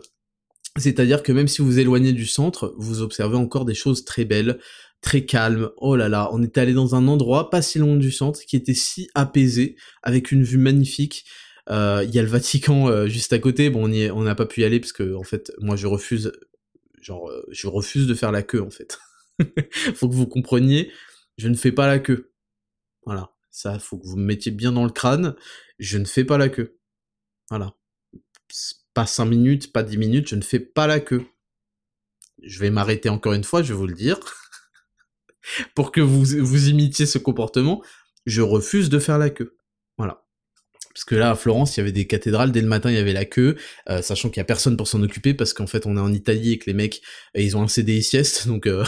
C'est-à-dire 0.77 1.25
que 1.25 1.33
même 1.33 1.49
si 1.49 1.61
vous 1.61 1.81
éloignez 1.81 2.13
du 2.13 2.27
centre, 2.27 2.75
vous 2.79 3.03
observez 3.03 3.37
encore 3.37 3.65
des 3.65 3.75
choses 3.75 4.05
très 4.05 4.25
belles, 4.25 4.59
très 5.01 5.25
calmes. 5.25 5.71
Oh 5.77 5.97
là 5.97 6.09
là, 6.09 6.29
on 6.33 6.43
était 6.43 6.61
allé 6.61 6.73
dans 6.73 6.95
un 6.95 7.09
endroit 7.09 7.51
pas 7.51 7.63
si 7.63 7.79
loin 7.79 7.97
du 7.97 8.11
centre 8.11 8.41
qui 8.41 8.57
était 8.57 8.75
si 8.75 9.09
apaisé, 9.15 9.77
avec 10.03 10.33
une 10.33 10.43
vue 10.43 10.59
magnifique. 10.59 11.25
Euh, 11.71 12.03
il 12.05 12.15
y 12.15 12.19
a 12.19 12.23
le 12.23 12.29
Vatican 12.29 12.89
euh, 12.89 13.07
juste 13.07 13.33
à 13.33 13.39
côté. 13.39 13.71
Bon, 13.71 13.91
on 13.91 14.23
n'a 14.23 14.35
pas 14.35 14.47
pu 14.47 14.63
y 14.63 14.65
aller 14.65 14.81
parce 14.81 14.93
que 14.93 15.15
en 15.15 15.25
fait, 15.25 15.53
moi 15.61 15.77
je 15.77 15.87
refuse, 15.87 16.33
genre, 17.01 17.29
euh, 17.29 17.45
je 17.51 17.67
refuse 17.67 18.07
de 18.07 18.15
faire 18.15 18.33
la 18.33 18.43
queue 18.43 18.63
en 18.63 18.71
fait. 18.71 18.99
faut 19.95 20.09
que 20.09 20.15
vous 20.15 20.27
compreniez, 20.27 20.93
je 21.37 21.49
ne 21.49 21.55
fais 21.55 21.73
pas 21.73 21.87
la 21.87 21.99
queue. 21.99 22.33
Voilà, 23.05 23.31
ça, 23.51 23.79
faut 23.79 23.99
que 23.99 24.07
vous 24.07 24.17
me 24.17 24.25
mettiez 24.25 24.53
bien 24.53 24.73
dans 24.73 24.85
le 24.85 24.91
crâne. 24.91 25.35
Je 25.79 25.99
ne 25.99 26.05
fais 26.05 26.25
pas 26.25 26.39
la 26.39 26.49
queue. 26.49 26.79
Voilà 27.51 27.75
pas 28.99 29.07
5 29.07 29.27
minutes, 29.27 29.73
pas 29.73 29.85
10 29.85 29.97
minutes, 29.97 30.29
je 30.29 30.35
ne 30.35 30.41
fais 30.41 30.59
pas 30.59 30.89
la 30.89 30.99
queue. 30.99 31.25
Je 32.43 32.59
vais 32.59 32.71
m'arrêter 32.71 33.09
encore 33.09 33.33
une 33.33 33.45
fois, 33.45 33.63
je 33.63 33.73
vais 33.73 33.79
vous 33.79 33.87
le 33.87 33.95
dire. 33.95 34.19
Pour 35.75 35.93
que 35.93 36.01
vous, 36.01 36.25
vous 36.25 36.69
imitiez 36.69 37.07
ce 37.07 37.19
comportement, 37.19 37.83
je 38.27 38.43
refuse 38.43 38.89
de 38.89 38.99
faire 38.99 39.19
la 39.19 39.31
queue. 39.31 39.57
Voilà. 39.97 40.25
Parce 40.95 41.05
que 41.05 41.15
là, 41.15 41.31
à 41.31 41.35
Florence, 41.37 41.77
il 41.77 41.81
y 41.81 41.83
avait 41.83 41.93
des 41.93 42.07
cathédrales, 42.09 42.51
dès 42.51 42.61
le 42.61 42.67
matin, 42.67 42.91
il 42.91 42.97
y 42.97 42.99
avait 42.99 43.13
la 43.13 43.25
queue, 43.25 43.57
euh, 43.89 44.03
sachant 44.03 44.31
qu'il 44.31 44.39
y 44.39 44.41
a 44.41 44.45
personne 44.45 44.77
pour 44.77 44.89
s'en 44.89 45.01
occuper, 45.03 45.33
parce 45.33 45.53
qu'en 45.53 45.69
fait, 45.69 45.87
on 45.87 45.97
est 45.97 46.01
en 46.01 46.13
Italie 46.13 46.55
et 46.55 46.59
que 46.59 46.67
les 46.67 46.75
mecs, 46.75 47.03
euh, 47.37 47.41
ils 47.41 47.57
ont 47.57 47.63
un 47.63 47.69
CDI 47.69 48.03
sieste, 48.03 48.49
donc 48.49 48.67
euh, 48.67 48.85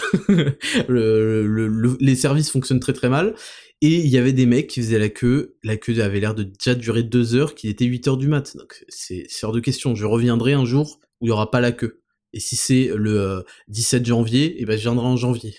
les 2.01 2.17
services 2.17 2.51
fonctionnent 2.51 2.81
très 2.81 2.95
très 2.95 3.09
mal. 3.09 3.35
Et 3.83 3.95
il 3.95 4.09
y 4.09 4.19
avait 4.19 4.33
des 4.33 4.45
mecs 4.45 4.67
qui 4.67 4.81
faisaient 4.81 4.99
la 4.99 5.09
queue. 5.09 5.57
La 5.63 5.77
queue 5.77 6.03
avait 6.03 6.21
l'air 6.21 6.35
de 6.35 6.43
déjà 6.43 6.75
durer 6.75 7.03
deux 7.03 7.35
heures, 7.35 7.55
qu'il 7.55 7.71
était 7.71 7.87
8 7.87 8.09
heures 8.09 8.17
du 8.19 8.29
mat. 8.29 8.57
Donc 8.57 8.85
c'est 8.89 9.27
hors 9.43 9.53
de 9.53 9.61
question. 9.61 9.95
Je 9.95 10.05
reviendrai 10.05 10.53
un 10.53 10.67
jour 10.67 11.01
où 11.21 11.27
il 11.27 11.29
y 11.29 11.33
aura 11.33 11.51
pas 11.51 11.61
la 11.61 11.73
queue. 11.73 12.03
Et 12.33 12.41
si 12.41 12.57
c'est 12.57 12.91
le 12.95 13.45
17 13.69 14.03
euh, 14.03 14.05
janvier, 14.05 14.45
et 14.45 14.63
eh 14.63 14.65
ben 14.67 14.77
je 14.77 14.83
viendrai 14.83 15.07
en 15.07 15.17
janvier. 15.17 15.55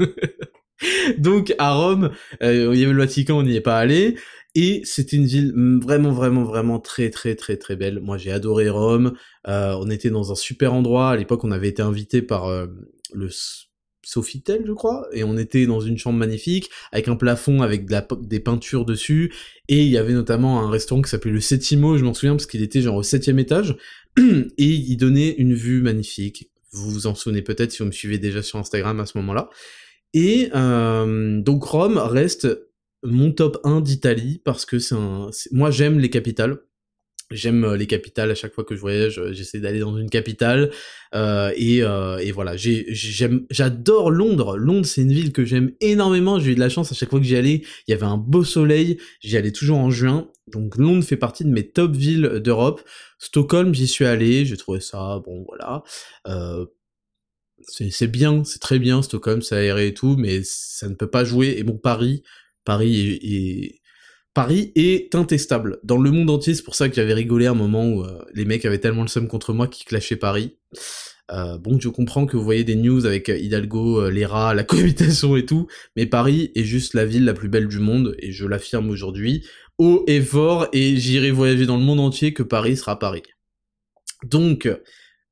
Donc 1.18 1.54
à 1.58 1.74
Rome, 1.74 2.10
euh, 2.42 2.70
il 2.72 2.80
y 2.80 2.84
avait 2.84 2.92
le 2.92 2.98
Vatican, 2.98 3.38
on 3.38 3.42
n'y 3.42 3.56
est 3.56 3.60
pas 3.60 3.78
allé. 3.78 4.16
Et 4.56 4.80
c'était 4.84 5.16
une 5.16 5.26
ville 5.26 5.52
vraiment, 5.80 6.10
vraiment, 6.10 6.42
vraiment 6.42 6.80
très, 6.80 7.10
très, 7.10 7.36
très, 7.36 7.56
très 7.56 7.76
belle. 7.76 8.00
Moi, 8.00 8.16
j'ai 8.16 8.32
adoré 8.32 8.68
Rome. 8.68 9.12
Euh, 9.46 9.76
on 9.78 9.88
était 9.90 10.10
dans 10.10 10.32
un 10.32 10.34
super 10.34 10.74
endroit. 10.74 11.10
À 11.10 11.16
l'époque, 11.16 11.44
on 11.44 11.52
avait 11.52 11.68
été 11.68 11.82
invité 11.82 12.20
par 12.20 12.48
le 13.12 13.28
Sofitel, 14.02 14.64
je 14.66 14.72
crois, 14.72 15.06
et 15.12 15.24
on 15.24 15.36
était 15.36 15.66
dans 15.66 15.80
une 15.80 15.98
chambre 15.98 16.18
magnifique, 16.18 16.70
avec 16.90 17.08
un 17.08 17.16
plafond 17.16 17.62
avec 17.62 17.86
des 18.22 18.40
peintures 18.40 18.84
dessus, 18.84 19.32
et 19.68 19.84
il 19.84 19.90
y 19.90 19.98
avait 19.98 20.14
notamment 20.14 20.62
un 20.62 20.70
restaurant 20.70 21.02
qui 21.02 21.10
s'appelait 21.10 21.30
le 21.30 21.40
Settimo, 21.40 21.96
je 21.96 22.04
m'en 22.04 22.14
souviens, 22.14 22.34
parce 22.34 22.46
qu'il 22.46 22.62
était 22.62 22.80
genre 22.80 22.96
au 22.96 23.02
septième 23.02 23.38
étage, 23.38 23.76
et 24.18 24.42
il 24.58 24.96
donnait 24.96 25.34
une 25.36 25.54
vue 25.54 25.82
magnifique. 25.82 26.50
Vous 26.72 26.90
vous 26.90 27.06
en 27.06 27.14
souvenez 27.14 27.42
peut-être 27.42 27.72
si 27.72 27.78
vous 27.78 27.86
me 27.86 27.92
suivez 27.92 28.18
déjà 28.18 28.42
sur 28.42 28.58
Instagram 28.58 29.00
à 29.00 29.06
ce 29.06 29.18
moment-là. 29.18 29.50
Et 30.14 30.50
euh, 30.54 31.40
donc 31.40 31.64
Rome 31.64 31.98
reste 31.98 32.48
mon 33.02 33.32
top 33.32 33.58
1 33.64 33.80
d'Italie, 33.80 34.40
parce 34.44 34.66
que 34.66 34.78
c'est 34.78 34.94
un... 34.94 35.30
Moi 35.52 35.70
j'aime 35.70 35.98
les 35.98 36.10
capitales, 36.10 36.58
J'aime 37.30 37.74
les 37.74 37.86
capitales 37.86 38.32
à 38.32 38.34
chaque 38.34 38.52
fois 38.52 38.64
que 38.64 38.74
je 38.74 38.80
voyage, 38.80 39.22
j'essaie 39.30 39.60
d'aller 39.60 39.78
dans 39.78 39.96
une 39.96 40.10
capitale 40.10 40.72
euh, 41.14 41.52
et, 41.54 41.80
euh, 41.80 42.18
et, 42.18 42.32
voilà. 42.32 42.56
J'aime, 42.56 43.46
j'adore 43.50 44.10
Londres. 44.10 44.56
Londres, 44.56 44.84
c'est 44.84 45.02
une 45.02 45.12
ville 45.12 45.32
que 45.32 45.44
j'aime 45.44 45.70
énormément. 45.80 46.40
J'ai 46.40 46.52
eu 46.52 46.54
de 46.56 46.60
la 46.60 46.68
chance 46.68 46.90
à 46.90 46.96
chaque 46.96 47.08
fois 47.08 47.20
que 47.20 47.24
j'y 47.24 47.36
allais, 47.36 47.62
il 47.86 47.90
y 47.92 47.94
avait 47.94 48.06
un 48.06 48.16
beau 48.16 48.42
soleil. 48.42 48.98
J'y 49.20 49.36
allais 49.36 49.52
toujours 49.52 49.78
en 49.78 49.90
juin, 49.90 50.28
donc 50.48 50.76
Londres 50.76 51.04
fait 51.04 51.16
partie 51.16 51.44
de 51.44 51.50
mes 51.50 51.68
top 51.68 51.94
villes 51.94 52.40
d'Europe. 52.42 52.82
Stockholm, 53.20 53.72
j'y 53.74 53.86
suis 53.86 54.06
allé, 54.06 54.44
j'ai 54.44 54.56
trouvé 54.56 54.80
ça 54.80 55.22
bon, 55.24 55.44
voilà. 55.46 55.84
Euh, 56.26 56.66
c'est 57.66 58.06
bien, 58.06 58.44
c'est 58.44 58.60
très 58.60 58.78
bien 58.78 59.02
Stockholm, 59.02 59.42
c'est 59.42 59.56
aéré 59.56 59.88
et 59.88 59.94
tout, 59.94 60.16
mais 60.16 60.40
ça 60.44 60.88
ne 60.88 60.94
peut 60.94 61.10
pas 61.10 61.24
jouer. 61.24 61.54
Et 61.58 61.62
bon, 61.62 61.76
Paris, 61.76 62.22
Paris 62.64 63.18
est 63.22 63.80
Paris 64.34 64.72
est 64.76 65.14
intestable. 65.14 65.80
Dans 65.82 65.98
le 65.98 66.10
monde 66.10 66.30
entier, 66.30 66.54
c'est 66.54 66.62
pour 66.62 66.76
ça 66.76 66.88
que 66.88 66.94
j'avais 66.94 67.14
rigolé 67.14 67.46
un 67.46 67.54
moment 67.54 67.88
où 67.88 68.04
euh, 68.04 68.24
les 68.32 68.44
mecs 68.44 68.64
avaient 68.64 68.78
tellement 68.78 69.02
le 69.02 69.08
seum 69.08 69.26
contre 69.26 69.52
moi 69.52 69.66
qu'ils 69.66 69.86
clashaient 69.86 70.16
Paris. 70.16 70.56
Euh, 71.32 71.58
bon, 71.58 71.78
je 71.80 71.88
comprends 71.88 72.26
que 72.26 72.36
vous 72.36 72.44
voyez 72.44 72.64
des 72.64 72.76
news 72.76 73.06
avec 73.06 73.28
euh, 73.28 73.36
Hidalgo, 73.36 74.08
les 74.08 74.24
rats, 74.24 74.54
la 74.54 74.62
cohabitation 74.64 75.36
et 75.36 75.46
tout, 75.46 75.66
mais 75.96 76.06
Paris 76.06 76.52
est 76.54 76.64
juste 76.64 76.94
la 76.94 77.04
ville 77.04 77.24
la 77.24 77.34
plus 77.34 77.48
belle 77.48 77.66
du 77.66 77.80
monde, 77.80 78.14
et 78.18 78.30
je 78.30 78.46
l'affirme 78.46 78.88
aujourd'hui, 78.90 79.44
haut 79.78 80.04
et 80.06 80.20
fort, 80.20 80.68
et 80.72 80.96
j'irai 80.96 81.32
voyager 81.32 81.66
dans 81.66 81.76
le 81.76 81.84
monde 81.84 82.00
entier 82.00 82.32
que 82.32 82.42
Paris 82.44 82.76
sera 82.76 82.98
Paris. 82.98 83.22
Donc, 84.24 84.68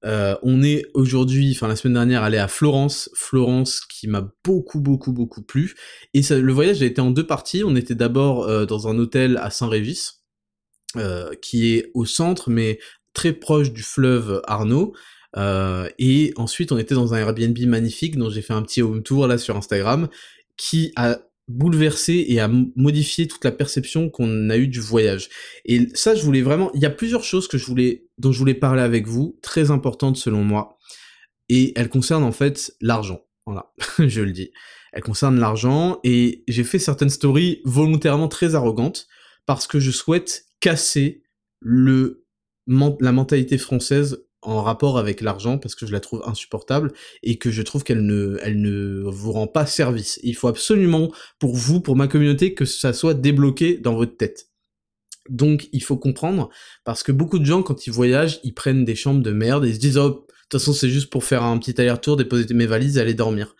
euh, 0.05 0.36
on 0.42 0.62
est 0.62 0.84
aujourd'hui, 0.94 1.53
enfin 1.55 1.66
la 1.66 1.76
semaine 1.76 1.94
dernière, 1.94 2.22
allé 2.22 2.38
à 2.38 2.49
Florence, 2.49 3.11
Florence 3.14 3.80
qui 3.80 4.07
m'a 4.07 4.30
beaucoup 4.44 4.80
beaucoup 4.80 5.12
beaucoup 5.12 5.42
plu. 5.42 5.74
Et 6.14 6.22
ça, 6.22 6.38
le 6.38 6.53
voyage 6.53 6.82
a 6.82 6.86
été 6.86 7.01
en 7.01 7.11
deux 7.11 7.26
parties. 7.26 7.64
On 7.64 7.74
était 7.74 7.94
d'abord 7.94 8.44
euh, 8.44 8.64
dans 8.64 8.88
un 8.88 8.99
hôtel 8.99 9.38
à 9.38 9.51
Saint-Régis, 9.51 10.22
euh, 10.96 11.34
qui 11.42 11.74
est 11.74 11.90
au 11.94 12.05
centre, 12.05 12.51
mais 12.51 12.78
très 13.12 13.32
proche 13.32 13.72
du 13.72 13.82
fleuve 13.82 14.40
Arnaud. 14.46 14.94
et 15.99 16.32
ensuite, 16.36 16.72
on 16.72 16.78
était 16.78 16.94
dans 16.94 17.14
un 17.14 17.18
Airbnb 17.18 17.59
magnifique 17.66 18.16
dont 18.16 18.30
j'ai 18.30 18.42
fait 18.42 18.55
un 18.55 18.62
petit 18.62 18.82
home 18.82 19.03
tour 19.03 19.26
là 19.26 19.38
sur 19.38 19.57
Instagram, 19.57 20.09
qui 20.57 20.92
a 20.96 21.18
bouleversé 21.49 22.26
et 22.28 22.40
à 22.40 22.49
modifier 22.76 23.26
toute 23.26 23.44
la 23.44 23.53
perception 23.53 24.11
qu'on 24.11 24.51
a 24.51 24.57
eue 24.57 24.68
du 24.68 24.80
voyage. 24.80 25.30
Et 25.64 25.88
ça, 25.94 26.14
je 26.14 26.22
voulais 26.22 26.42
vraiment, 26.42 26.70
il 26.74 26.80
y 26.80 26.86
a 26.86 26.90
plusieurs 26.90 27.24
choses 27.24 27.49
que 27.49 27.59
je 27.59 27.66
voulais, 27.66 28.07
dont 28.18 28.32
je 28.32 28.38
voulais 28.38 28.55
parler 28.55 28.82
avec 28.82 29.07
vous, 29.07 29.38
très 29.42 29.70
importantes 29.70 30.16
selon 30.16 30.44
moi, 30.44 30.78
et 31.49 31.72
elles 31.76 31.88
concernent 31.88 32.24
en 32.24 32.32
fait 32.32 32.74
l'argent. 32.80 33.22
Voilà, 33.46 33.72
je 33.99 34.20
le 34.20 34.32
dis. 34.32 34.53
Elles 34.92 35.03
concernent 35.03 35.40
l'argent, 35.40 36.01
et 36.05 36.44
j'ai 36.49 36.64
fait 36.64 36.78
certaines 36.78 37.11
stories 37.11 37.62
volontairement 37.64 38.28
très 38.28 38.55
arrogantes, 38.55 39.09
parce 39.46 39.66
que 39.66 39.80
je 39.80 39.90
souhaite 39.90 40.44
casser 40.61 41.22
le, 41.61 42.26
la 42.66 43.12
mentalité 43.12 43.57
française 43.57 44.28
en 44.43 44.62
rapport 44.62 44.99
avec 44.99 45.20
l'argent 45.20 45.59
parce 45.59 45.74
que 45.74 45.86
je 45.86 45.93
la 45.93 46.01
trouve 46.01 46.22
insupportable 46.26 46.93
et 47.22 47.39
que 47.39 47.51
je 47.51 47.62
trouve 47.62 47.82
qu'elle 47.82 48.07
ne, 48.07 48.39
elle 48.43 48.61
ne 48.61 49.03
vous 49.05 49.32
rend 49.32 49.47
pas 49.47 49.66
service. 49.66 50.20
Il 50.22 50.36
faut 50.36 50.49
absolument 50.49 51.12
pour 51.39 51.57
vous, 51.57 51.80
pour 51.80 51.97
ma 51.97 52.09
communauté, 52.09 52.55
que 52.55 52.64
ça 52.64 52.93
soit 52.93 53.14
débloqué 53.14 53.78
dans 53.78 53.95
votre 53.95 54.16
tête. 54.16 54.49
Donc 55.28 55.68
il 55.72 55.82
faut 55.82 55.97
comprendre 55.97 56.49
parce 56.84 57.03
que 57.03 57.12
beaucoup 57.12 57.39
de 57.39 57.45
gens 57.45 57.62
quand 57.62 57.86
ils 57.86 57.93
voyagent, 57.93 58.41
ils 58.45 58.55
prennent 58.55 58.84
des 58.84 58.95
chambres 58.95 59.22
de 59.22 59.32
merde 59.32 59.64
et 59.64 59.68
ils 59.68 59.74
se 59.74 59.80
disent 59.80 59.99
oh 59.99 60.09
de 60.09 60.14
toute 60.49 60.61
façon 60.61 60.72
c'est 60.72 60.89
juste 60.89 61.11
pour 61.11 61.24
faire 61.24 61.43
un 61.43 61.59
petit 61.59 61.78
aller-retour, 61.78 62.16
déposer 62.16 62.47
mes 62.55 62.66
valises 62.66 62.97
et 62.97 63.01
aller 63.01 63.14
dormir. 63.14 63.55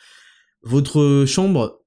Votre 0.62 1.24
chambre 1.26 1.83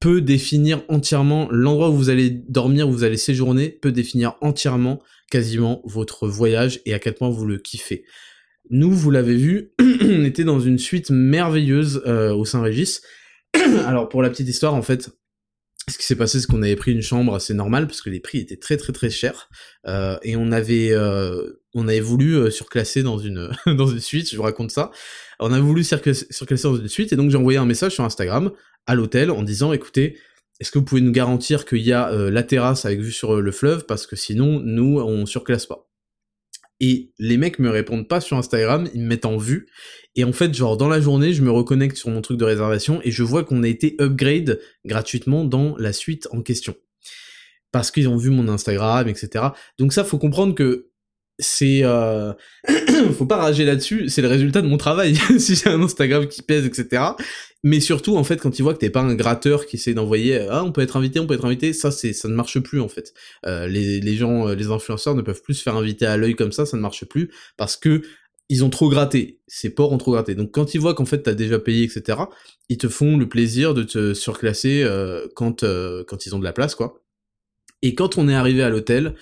peut 0.00 0.20
définir 0.20 0.82
entièrement 0.88 1.48
l'endroit 1.50 1.90
où 1.90 1.96
vous 1.96 2.10
allez 2.10 2.30
dormir, 2.30 2.88
où 2.88 2.92
vous 2.92 3.04
allez 3.04 3.16
séjourner, 3.16 3.70
peut 3.70 3.92
définir 3.92 4.36
entièrement 4.40 5.00
quasiment 5.30 5.82
votre 5.84 6.28
voyage 6.28 6.80
et 6.86 6.94
à 6.94 6.98
quel 6.98 7.14
point 7.14 7.30
vous 7.30 7.46
le 7.46 7.58
kiffez. 7.58 8.04
Nous, 8.70 8.90
vous 8.90 9.10
l'avez 9.10 9.36
vu, 9.36 9.72
on 9.80 10.24
était 10.24 10.44
dans 10.44 10.60
une 10.60 10.78
suite 10.78 11.10
merveilleuse 11.10 12.02
euh, 12.06 12.32
au 12.34 12.44
Saint-Régis. 12.44 13.02
Alors 13.86 14.08
pour 14.08 14.22
la 14.22 14.30
petite 14.30 14.48
histoire, 14.48 14.74
en 14.74 14.82
fait, 14.82 15.10
ce 15.88 15.98
qui 15.98 16.04
s'est 16.04 16.16
passé, 16.16 16.40
c'est 16.40 16.46
qu'on 16.46 16.62
avait 16.62 16.76
pris 16.76 16.92
une 16.92 17.02
chambre 17.02 17.34
assez 17.34 17.54
normale 17.54 17.86
parce 17.86 18.02
que 18.02 18.10
les 18.10 18.20
prix 18.20 18.38
étaient 18.38 18.56
très 18.56 18.76
très 18.76 18.92
très 18.92 19.10
chers 19.10 19.48
euh, 19.86 20.18
et 20.22 20.36
on 20.36 20.50
avait 20.50 20.90
euh, 20.90 21.62
on 21.74 21.86
avait 21.86 22.00
voulu 22.00 22.50
surclasser 22.50 23.02
dans 23.02 23.18
une 23.18 23.50
dans 23.66 23.86
une 23.86 24.00
suite. 24.00 24.30
Je 24.30 24.36
vous 24.36 24.42
raconte 24.42 24.70
ça. 24.70 24.90
On 25.38 25.52
a 25.52 25.60
voulu 25.60 25.84
surclasser 25.84 26.62
dans 26.64 26.76
une 26.76 26.88
suite 26.88 27.12
et 27.12 27.16
donc 27.16 27.30
j'ai 27.30 27.36
envoyé 27.36 27.58
un 27.58 27.66
message 27.66 27.92
sur 27.92 28.04
Instagram 28.04 28.50
à 28.86 28.94
l'hôtel 28.94 29.30
en 29.30 29.42
disant 29.42 29.72
écoutez 29.72 30.16
est-ce 30.58 30.70
que 30.70 30.78
vous 30.78 30.84
pouvez 30.84 31.02
nous 31.02 31.12
garantir 31.12 31.66
qu'il 31.66 31.82
y 31.82 31.92
a 31.92 32.10
euh, 32.10 32.30
la 32.30 32.42
terrasse 32.42 32.86
avec 32.86 33.00
vue 33.00 33.12
sur 33.12 33.36
euh, 33.36 33.40
le 33.40 33.52
fleuve? 33.52 33.84
Parce 33.86 34.06
que 34.06 34.16
sinon 34.16 34.60
nous 34.60 34.98
on 35.00 35.26
surclasse 35.26 35.66
pas. 35.66 35.86
Et 36.80 37.10
les 37.18 37.38
mecs 37.38 37.58
me 37.58 37.70
répondent 37.70 38.06
pas 38.06 38.20
sur 38.20 38.36
Instagram, 38.36 38.88
ils 38.92 39.00
me 39.00 39.06
mettent 39.06 39.24
en 39.24 39.38
vue 39.38 39.66
et 40.14 40.24
en 40.24 40.32
fait 40.32 40.52
genre 40.54 40.76
dans 40.76 40.88
la 40.88 41.00
journée 41.00 41.32
je 41.32 41.42
me 41.42 41.50
reconnecte 41.50 41.96
sur 41.96 42.10
mon 42.10 42.20
truc 42.20 42.38
de 42.38 42.44
réservation 42.44 43.00
et 43.02 43.10
je 43.10 43.22
vois 43.22 43.44
qu'on 43.44 43.62
a 43.62 43.68
été 43.68 43.96
upgrade 44.00 44.60
gratuitement 44.84 45.44
dans 45.44 45.76
la 45.78 45.92
suite 45.92 46.28
en 46.32 46.42
question 46.42 46.74
parce 47.72 47.90
qu'ils 47.90 48.08
ont 48.08 48.16
vu 48.16 48.30
mon 48.30 48.48
Instagram 48.48 49.08
etc. 49.08 49.46
Donc 49.78 49.92
ça 49.92 50.04
faut 50.04 50.18
comprendre 50.18 50.54
que 50.54 50.90
c'est 51.38 51.80
euh... 51.82 52.32
faut 53.16 53.26
pas 53.26 53.36
rager 53.36 53.64
là-dessus, 53.64 54.08
c'est 54.08 54.22
le 54.22 54.28
résultat 54.28 54.62
de 54.62 54.68
mon 54.68 54.76
travail. 54.76 55.16
si 55.38 55.54
j'ai 55.54 55.68
un 55.68 55.82
Instagram 55.82 56.26
qui 56.26 56.42
pèse, 56.42 56.66
etc. 56.66 57.02
Mais 57.62 57.80
surtout, 57.80 58.16
en 58.16 58.24
fait, 58.24 58.36
quand 58.36 58.58
ils 58.58 58.62
voient 58.62 58.74
que 58.74 58.78
t'es 58.78 58.90
pas 58.90 59.00
un 59.00 59.14
gratteur 59.14 59.66
qui 59.66 59.76
essaie 59.76 59.94
d'envoyer, 59.94 60.46
ah, 60.50 60.62
on 60.64 60.72
peut 60.72 60.82
être 60.82 60.96
invité, 60.96 61.20
on 61.20 61.26
peut 61.26 61.34
être 61.34 61.44
invité, 61.44 61.72
ça, 61.72 61.90
c'est, 61.90 62.12
ça 62.12 62.28
ne 62.28 62.34
marche 62.34 62.60
plus, 62.60 62.80
en 62.80 62.88
fait. 62.88 63.12
Euh, 63.44 63.66
les, 63.66 64.00
les 64.00 64.14
gens, 64.16 64.48
euh, 64.48 64.54
les 64.54 64.68
influenceurs 64.68 65.14
ne 65.14 65.22
peuvent 65.22 65.42
plus 65.42 65.54
se 65.54 65.62
faire 65.62 65.76
inviter 65.76 66.06
à 66.06 66.16
l'œil 66.16 66.36
comme 66.36 66.52
ça, 66.52 66.64
ça 66.64 66.76
ne 66.76 66.82
marche 66.82 67.04
plus, 67.04 67.30
parce 67.56 67.76
que 67.76 68.02
ils 68.48 68.64
ont 68.64 68.70
trop 68.70 68.88
gratté, 68.88 69.40
ces 69.46 69.70
porcs 69.70 69.92
ont 69.92 69.98
trop 69.98 70.12
gratté. 70.12 70.34
Donc 70.34 70.52
quand 70.52 70.74
ils 70.74 70.80
voient 70.80 70.94
qu'en 70.94 71.04
fait 71.04 71.22
t'as 71.22 71.34
déjà 71.34 71.58
payé, 71.58 71.84
etc., 71.84 72.18
ils 72.68 72.78
te 72.78 72.88
font 72.88 73.16
le 73.16 73.28
plaisir 73.28 73.74
de 73.74 73.82
te 73.82 74.14
surclasser 74.14 74.82
euh, 74.84 75.26
quand, 75.34 75.62
euh, 75.62 76.04
quand 76.06 76.26
ils 76.26 76.34
ont 76.34 76.38
de 76.38 76.44
la 76.44 76.52
place, 76.52 76.74
quoi. 76.74 77.02
Et 77.82 77.94
quand 77.94 78.18
on 78.18 78.28
est 78.28 78.34
arrivé 78.34 78.62
à 78.62 78.70
l'hôtel, 78.70 79.14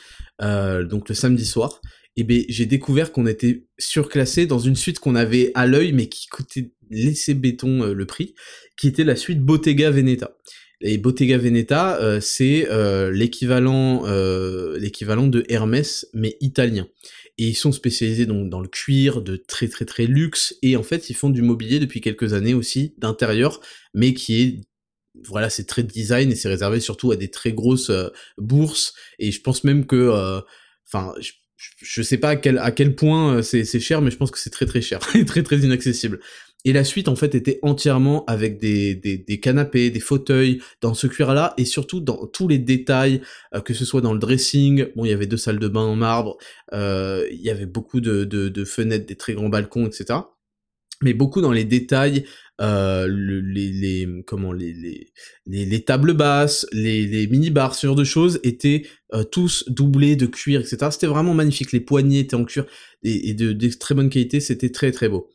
euh, 0.42 0.84
donc 0.84 1.08
le 1.08 1.14
samedi 1.14 1.44
soir, 1.44 1.80
eh 2.16 2.24
ben 2.24 2.44
j'ai 2.48 2.66
découvert 2.66 3.12
qu'on 3.12 3.26
était 3.26 3.64
surclassé 3.78 4.46
dans 4.46 4.58
une 4.58 4.76
suite 4.76 5.00
qu'on 5.00 5.14
avait 5.14 5.50
à 5.54 5.66
l'œil 5.66 5.92
mais 5.92 6.08
qui 6.08 6.28
coûtait 6.28 6.70
laisser 6.90 7.34
béton 7.34 7.82
euh, 7.82 7.92
le 7.92 8.06
prix, 8.06 8.34
qui 8.76 8.88
était 8.88 9.04
la 9.04 9.16
suite 9.16 9.40
Bottega 9.40 9.90
Veneta. 9.90 10.36
Et 10.80 10.98
Bottega 10.98 11.38
Veneta, 11.38 11.98
euh, 12.00 12.20
c'est 12.20 12.68
euh, 12.70 13.10
l'équivalent 13.10 14.04
l'équivalent 14.76 15.26
de 15.26 15.44
Hermès 15.48 16.06
mais 16.14 16.36
italien. 16.40 16.88
Et 17.36 17.48
ils 17.48 17.56
sont 17.56 17.72
spécialisés 17.72 18.26
donc 18.26 18.48
dans 18.48 18.60
le 18.60 18.68
cuir 18.68 19.20
de 19.20 19.36
très 19.36 19.66
très 19.66 19.84
très 19.84 20.06
luxe 20.06 20.54
et 20.62 20.76
en 20.76 20.84
fait 20.84 21.10
ils 21.10 21.14
font 21.14 21.30
du 21.30 21.42
mobilier 21.42 21.80
depuis 21.80 22.00
quelques 22.00 22.32
années 22.32 22.54
aussi 22.54 22.94
d'intérieur 22.98 23.60
mais 23.92 24.14
qui 24.14 24.40
est 24.40 24.60
voilà, 25.28 25.48
c'est 25.48 25.64
très 25.64 25.84
design 25.84 26.32
et 26.32 26.34
c'est 26.34 26.48
réservé 26.48 26.80
surtout 26.80 27.12
à 27.12 27.16
des 27.16 27.30
très 27.30 27.52
grosses 27.52 27.92
bourses. 28.36 28.94
Et 29.20 29.30
je 29.30 29.40
pense 29.40 29.62
même 29.62 29.86
que, 29.86 30.42
enfin, 30.84 31.14
je 31.20 31.30
sais 32.02 32.18
pas 32.18 32.30
à 32.30 32.36
quel, 32.36 32.58
à 32.58 32.70
quel 32.70 32.94
point 32.94 33.36
euh, 33.36 33.42
c'est 33.42 33.80
cher, 33.80 34.00
mais 34.00 34.10
je 34.10 34.16
pense 34.16 34.30
que 34.30 34.38
c'est 34.38 34.50
très 34.50 34.66
très 34.66 34.80
cher 34.80 35.00
et 35.14 35.24
très 35.24 35.42
très 35.42 35.58
inaccessible. 35.58 36.20
Et 36.66 36.72
la 36.72 36.82
suite 36.82 37.08
en 37.08 37.16
fait 37.16 37.34
était 37.34 37.58
entièrement 37.62 38.24
avec 38.24 38.58
des, 38.58 38.94
des, 38.94 39.18
des 39.18 39.40
canapés, 39.40 39.90
des 39.90 40.00
fauteuils 40.00 40.62
dans 40.80 40.94
ce 40.94 41.06
cuir-là 41.06 41.52
et 41.58 41.66
surtout 41.66 42.00
dans 42.00 42.26
tous 42.26 42.48
les 42.48 42.58
détails, 42.58 43.20
euh, 43.54 43.60
que 43.60 43.74
ce 43.74 43.84
soit 43.84 44.00
dans 44.00 44.14
le 44.14 44.18
dressing. 44.18 44.86
Bon, 44.96 45.04
il 45.04 45.10
y 45.10 45.12
avait 45.12 45.26
deux 45.26 45.36
salles 45.36 45.58
de 45.58 45.68
bain 45.68 45.82
en 45.82 45.96
marbre, 45.96 46.38
euh, 46.72 47.26
il 47.30 47.40
y 47.40 47.50
avait 47.50 47.66
beaucoup 47.66 48.00
de, 48.00 48.24
de, 48.24 48.48
de 48.48 48.64
fenêtres, 48.64 49.06
des 49.06 49.16
très 49.16 49.34
grands 49.34 49.50
balcons, 49.50 49.86
etc 49.86 50.20
mais 51.02 51.12
beaucoup 51.12 51.40
dans 51.40 51.52
les 51.52 51.64
détails, 51.64 52.24
euh, 52.60 53.08
les, 53.08 53.72
les, 53.72 54.08
comment 54.26 54.52
les, 54.52 54.72
les, 54.72 55.64
les, 55.64 55.84
tables 55.84 56.12
basses, 56.12 56.66
les, 56.72 57.06
les 57.06 57.26
mini 57.26 57.50
bars, 57.50 57.74
ce 57.74 57.86
genre 57.86 57.96
de 57.96 58.04
choses 58.04 58.38
étaient 58.44 58.86
euh, 59.12 59.24
tous 59.24 59.64
doublés 59.68 60.14
de 60.14 60.26
cuir, 60.26 60.60
etc. 60.60 60.88
C'était 60.92 61.06
vraiment 61.06 61.34
magnifique. 61.34 61.72
Les 61.72 61.80
poignées 61.80 62.20
étaient 62.20 62.36
en 62.36 62.44
cuir 62.44 62.66
et, 63.02 63.34
de, 63.34 63.52
de, 63.52 63.68
très 63.70 63.94
bonne 63.94 64.08
qualité. 64.08 64.38
C'était 64.38 64.70
très 64.70 64.92
très 64.92 65.08
beau. 65.08 65.30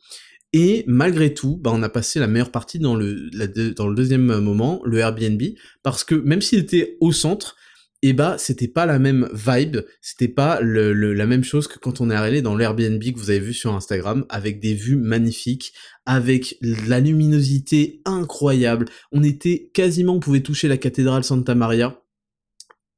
Et 0.52 0.82
malgré 0.86 1.34
tout, 1.34 1.58
bah, 1.58 1.70
on 1.72 1.82
a 1.82 1.88
passé 1.88 2.18
la 2.18 2.26
meilleure 2.26 2.50
partie 2.50 2.78
dans 2.78 2.96
le, 2.96 3.30
dans 3.74 3.86
le 3.86 3.94
deuxième 3.94 4.40
moment, 4.40 4.80
le 4.84 4.98
Airbnb, 4.98 5.42
parce 5.82 6.04
que 6.04 6.14
même 6.14 6.40
s'il 6.40 6.58
était 6.58 6.96
au 7.00 7.12
centre, 7.12 7.56
et 8.02 8.08
eh 8.08 8.12
bah 8.14 8.36
c'était 8.38 8.68
pas 8.68 8.86
la 8.86 8.98
même 8.98 9.28
vibe, 9.34 9.78
c'était 10.00 10.28
pas 10.28 10.60
le, 10.62 10.94
la 10.94 11.26
même 11.26 11.44
chose 11.44 11.68
que 11.68 11.78
quand 11.78 12.00
on 12.00 12.10
est 12.10 12.14
allé 12.14 12.40
dans 12.40 12.56
l'Airbnb 12.56 13.02
que 13.02 13.18
vous 13.18 13.28
avez 13.28 13.40
vu 13.40 13.52
sur 13.52 13.74
Instagram, 13.74 14.24
avec 14.30 14.58
des 14.58 14.72
vues 14.72 14.96
magnifiques, 14.96 15.74
avec 16.06 16.56
la 16.62 16.98
luminosité 16.98 18.00
incroyable. 18.06 18.86
On 19.12 19.22
était 19.22 19.70
quasiment, 19.74 20.14
on 20.14 20.20
pouvait 20.20 20.40
toucher 20.40 20.66
la 20.66 20.78
cathédrale 20.78 21.24
Santa 21.24 21.54
Maria, 21.54 22.02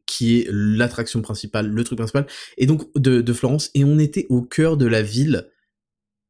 qui 0.07 0.39
est 0.39 0.47
l'attraction 0.49 1.21
principale, 1.21 1.69
le 1.69 1.83
truc 1.83 1.99
principal, 1.99 2.27
et 2.57 2.67
donc 2.67 2.87
de, 2.95 3.21
de 3.23 3.33
Florence, 3.33 3.71
et 3.75 3.83
on 3.83 3.99
était 3.99 4.27
au 4.29 4.43
cœur 4.43 4.77
de 4.77 4.87
la 4.87 5.03
ville. 5.03 5.49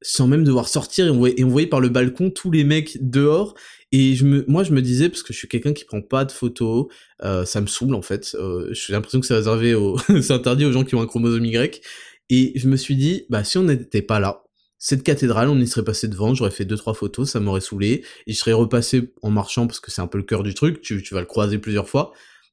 Sans 0.03 0.26
même 0.26 0.44
devoir 0.44 0.68
sortir 0.68 1.07
et 1.07 1.11
on, 1.11 1.18
voyait, 1.18 1.34
et 1.38 1.44
on 1.44 1.48
voyait 1.48 1.66
par 1.66 1.80
le 1.80 1.88
balcon 1.88 2.30
tous 2.30 2.50
les 2.50 2.64
mecs 2.64 2.98
dehors 3.00 3.55
et 3.92 4.14
je 4.14 4.24
me, 4.24 4.44
moi 4.48 4.64
je 4.64 4.72
me 4.72 4.80
disais 4.80 5.11
parce 5.11 5.22
que 5.22 5.32
je 5.32 5.38
suis 5.38 5.48
quelqu'un 5.48 5.74
qui 5.74 5.84
prend 5.84 6.00
pas 6.00 6.24
de 6.24 6.32
photos, 6.32 6.86
euh, 7.22 7.44
ça 7.44 7.61
me 7.61 7.66
saoule 7.66 7.94
en 7.94 8.03
fait. 8.03 8.34
Euh, 8.34 8.72
j'ai 8.72 8.94
l'impression 8.94 9.20
que 9.20 9.26
c'est 9.26 9.34
réservé 9.34 9.74
aux, 9.74 9.98
c'est 10.09 10.32
interdit 10.32 10.64
aux 10.64 10.72
gens 10.72 10.84
qui 10.84 10.94
ont 10.94 11.03
un 11.03 11.07
chromosome 11.07 11.44
Y. 11.44 11.82
Et 12.30 12.53
je 12.57 12.68
me 12.68 12.76
suis 12.76 12.96
dit, 12.96 13.26
bah 13.28 13.44
si 13.44 13.59
on 13.59 13.64
n'était 13.64 14.00
pas 14.00 14.18
là, 14.18 14.44
cette 14.78 15.03
cathédrale, 15.03 15.50
on 15.50 15.61
y 15.61 15.66
serait 15.68 15.84
passé 15.84 16.09
devant, 16.09 16.34
j'aurais 16.34 16.50
fait 16.50 16.64
deux 16.64 16.76
trois 16.76 16.94
photos, 16.94 17.30
ça 17.30 17.38
m'aurait 17.38 17.61
saoulé, 17.61 18.03
et 18.26 18.32
je 18.32 18.38
serais 18.38 18.55
repassé 18.55 19.12
en 19.20 19.30
marchant 19.30 19.66
parce 19.66 19.78
que 19.78 19.90
c'est 19.90 20.00
un 20.00 20.07
peu 20.07 20.18
le 20.18 20.24
cœur 20.24 20.42
du 20.42 20.55
truc, 20.55 20.80
tu, 20.80 21.03
tu 21.03 21.14
vas 21.14 21.20
le 21.20 21.26
croiser 21.26 21.59
plusieurs 21.59 21.88
fois, 21.88 22.12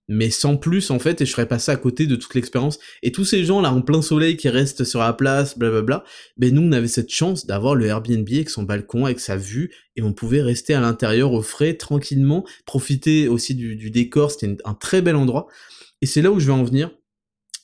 mais 0.10 0.32
sans 0.32 0.57
plus 0.57 0.89
en 0.89 0.99
fait, 0.99 1.22
et 1.22 1.26
je 1.26 1.32
serais 1.32 1.47
passé 1.47 1.72
à 1.72 1.76
côté 1.78 2.07
de 2.07 2.16
toute 2.16 2.34
l'expérience. 2.34 2.80
Et 3.03 3.12
tous 3.12 3.24
ces 3.24 3.45
gens 3.45 3.62
là 3.62 3.72
en 3.72 3.82
plein 3.82 4.01
soleil 4.01 4.36
qui 4.36 4.49
restent 4.49 4.84
sur 4.84 4.99
la 4.99 5.14
place, 5.14 5.57
blablabla, 5.57 6.03
ben 6.36 6.53
nous 6.53 6.64
on 6.64 6.72
avait 6.72 6.88
cette 6.88 7.12
chance 7.12 7.45
d'avoir 7.45 7.76
le 7.76 7.86
Airbnb 7.86 8.28
avec 8.28 8.49
son 8.49 8.64
balcon, 8.64 9.05
avec 9.05 9.20
sa 9.20 9.38
vue, 9.38 9.72
et 9.95 10.01
on 10.01 10.12
pouvait 10.12 10.41
rester 10.41 10.74
à 10.74 10.82
l'intérieur 10.82 11.32
au 11.32 11.43
frais 11.43 11.76
tranquillement, 11.76 12.45
profiter 12.66 13.28
aussi 13.28 13.53
du, 13.53 13.91
décor, 13.91 14.32
c'était 14.32 14.57
un 14.66 14.74
très 14.74 15.01
bel 15.01 15.16
endroit. 15.16 15.47
Et 16.01 16.07
c'est 16.07 16.22
là 16.22 16.32
où 16.32 16.39
je 16.39 16.47
vais 16.47 16.53
en 16.53 16.64
venir, 16.64 16.91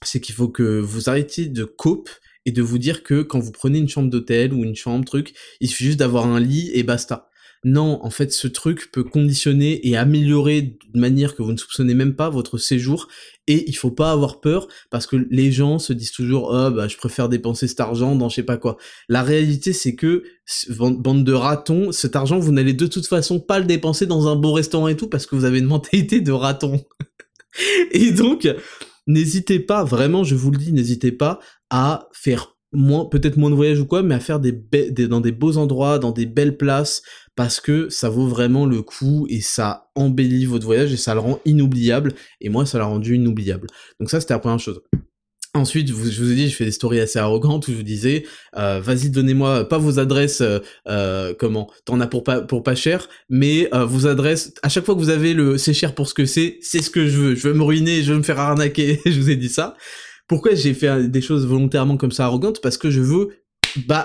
c'est 0.04 0.20
qu'il 0.20 0.36
faut 0.36 0.50
que 0.50 0.80
vous 0.80 1.10
arrêtiez 1.10 1.48
de 1.48 1.64
cope 1.64 2.10
et 2.46 2.52
de 2.52 2.62
vous 2.62 2.78
dire 2.78 3.02
que 3.02 3.24
quand 3.24 3.40
vous 3.40 3.52
prenez 3.52 3.80
une 3.80 3.90
chambre 3.90 4.10
d'hôtel 4.10 4.54
ou 4.54 4.64
une 4.64 4.76
chambre 4.76 5.04
truc, 5.04 5.34
il 5.62 5.70
suffit 5.70 5.86
juste 5.86 6.00
d'avoir 6.00 6.28
un 6.28 6.40
lit 6.40 6.70
et 6.74 6.84
basta. 6.84 7.30
Non, 7.68 8.00
en 8.04 8.12
fait, 8.12 8.32
ce 8.32 8.48
truc 8.48 8.92
peut 8.92 9.04
conditionner 9.04 9.88
et 9.88 9.98
améliorer 9.98 10.78
de 10.94 11.00
manière 11.00 11.36
que 11.36 11.42
vous 11.42 11.52
ne 11.52 11.58
soupçonnez 11.58 11.96
même 11.96 12.16
pas 12.16 12.30
votre 12.30 12.60
séjour. 12.60 13.08
Et 13.48 13.68
il 13.68 13.76
faut 13.76 13.90
pas 13.90 14.12
avoir 14.12 14.40
peur 14.40 14.68
parce 14.92 15.08
que 15.08 15.16
les 15.32 15.52
gens 15.52 15.80
se 15.80 15.92
disent 15.92 16.12
toujours 16.12 16.52
oh 16.54 16.70
bah 16.70 16.88
je 16.88 16.96
préfère 16.96 17.28
dépenser 17.28 17.68
cet 17.68 17.80
argent 17.80 18.16
dans 18.16 18.30
je 18.30 18.36
sais 18.36 18.44
pas 18.44 18.58
quoi. 18.58 18.78
La 19.10 19.24
réalité 19.24 19.74
c'est 19.74 19.96
que 19.96 20.24
bande 20.80 21.24
de 21.24 21.34
ratons, 21.34 21.92
cet 21.92 22.16
argent 22.16 22.38
vous 22.40 22.52
n'allez 22.52 22.74
de 22.74 22.88
toute 22.88 23.08
façon 23.08 23.40
pas 23.40 23.60
le 23.60 23.66
dépenser 23.66 24.06
dans 24.06 24.28
un 24.28 24.36
beau 24.36 24.52
restaurant 24.54 24.88
et 24.88 24.96
tout 24.96 25.10
parce 25.10 25.26
que 25.26 25.36
vous 25.36 25.46
avez 25.46 25.60
une 25.60 25.66
mentalité 25.66 26.22
de 26.22 26.32
raton. 26.32 26.84
et 27.92 28.12
donc 28.12 28.48
n'hésitez 29.08 29.60
pas 29.60 29.84
vraiment, 29.84 30.24
je 30.24 30.36
vous 30.36 30.52
le 30.52 30.58
dis, 30.58 30.72
n'hésitez 30.72 31.12
pas 31.12 31.40
à 31.70 32.10
faire 32.14 32.55
moins 32.74 33.06
peut-être 33.06 33.38
moins 33.38 33.50
de 33.50 33.56
voyages 33.56 33.80
ou 33.80 33.86
quoi 33.86 34.04
mais 34.04 34.16
à 34.16 34.20
faire 34.20 34.40
des, 34.40 34.52
des, 34.52 35.08
dans 35.08 35.22
des 35.22 35.32
beaux 35.32 35.58
endroits 35.58 36.00
dans 36.00 36.12
des 36.12 36.26
belles 36.26 36.58
places 36.58 37.04
parce 37.36 37.60
que 37.60 37.90
ça 37.90 38.10
vaut 38.10 38.28
vraiment 38.28 38.66
le 38.66 38.82
coup 38.82 39.28
et 39.30 39.42
ça 39.42 39.90
embellit 39.96 40.46
votre 40.46 40.66
voyage 40.66 40.92
et 40.92 40.98
ça 40.98 41.14
le 41.14 41.20
rend 41.20 41.40
inoubliable 41.46 42.14
et 42.42 42.50
moi 42.50 42.66
ça 42.66 42.78
l'a 42.78 42.86
rendu 42.86 43.16
inoubliable 43.16 43.68
donc 44.00 44.10
ça 44.10 44.20
c'était 44.20 44.34
la 44.34 44.40
première 44.40 44.60
chose 44.60 44.82
Ensuite, 45.56 45.88
je 45.88 45.94
vous 45.94 46.32
ai 46.32 46.36
dit, 46.36 46.50
je 46.50 46.56
fais 46.56 46.66
des 46.66 46.72
stories 46.72 47.00
assez 47.00 47.18
arrogantes 47.18 47.70
où 47.70 47.72
je 47.72 47.78
vous 47.78 47.84
disais, 47.84 48.26
euh, 48.58 48.82
vas-y, 48.82 49.10
donnez-moi 49.10 49.70
pas 49.70 49.78
vos 49.78 50.00
adresses, 50.00 50.42
euh, 50.42 50.60
euh 50.90 51.34
comment, 51.40 51.72
t'en 51.86 52.02
as 52.02 52.08
pour 52.08 52.26
pas 52.26 52.42
pour 52.42 52.62
pas 52.62 52.76
cher, 52.76 53.08
mais 53.30 53.74
euh, 53.74 53.86
vos 53.86 54.06
adresses. 54.06 54.54
À 54.64 54.70
chaque 54.70 54.84
fois 54.84 54.96
que 54.96 55.00
vous 55.00 55.10
avez 55.10 55.34
le, 55.34 55.58
c'est 55.58 55.74
cher 55.74 55.96
pour 55.96 56.10
ce 56.10 56.14
que 56.14 56.26
c'est, 56.26 56.58
c'est 56.62 56.82
ce 56.82 56.90
que 56.90 57.08
je 57.08 57.18
veux. 57.18 57.36
Je 57.36 57.48
veux 57.48 57.54
me 57.54 57.64
ruiner, 57.64 58.04
je 58.04 58.12
veux 58.12 58.18
me 58.18 58.24
faire 58.24 58.38
arnaquer. 58.38 59.00
je 59.06 59.18
vous 59.18 59.30
ai 59.30 59.38
dit 59.38 59.48
ça. 59.48 59.78
Pourquoi 60.28 60.56
j'ai 60.56 60.74
fait 60.74 61.10
des 61.10 61.22
choses 61.22 61.46
volontairement 61.46 61.98
comme 61.98 62.12
ça 62.12 62.26
arrogantes? 62.26 62.62
Parce 62.62 62.78
que 62.78 62.90
je 62.90 63.02
veux 63.02 63.30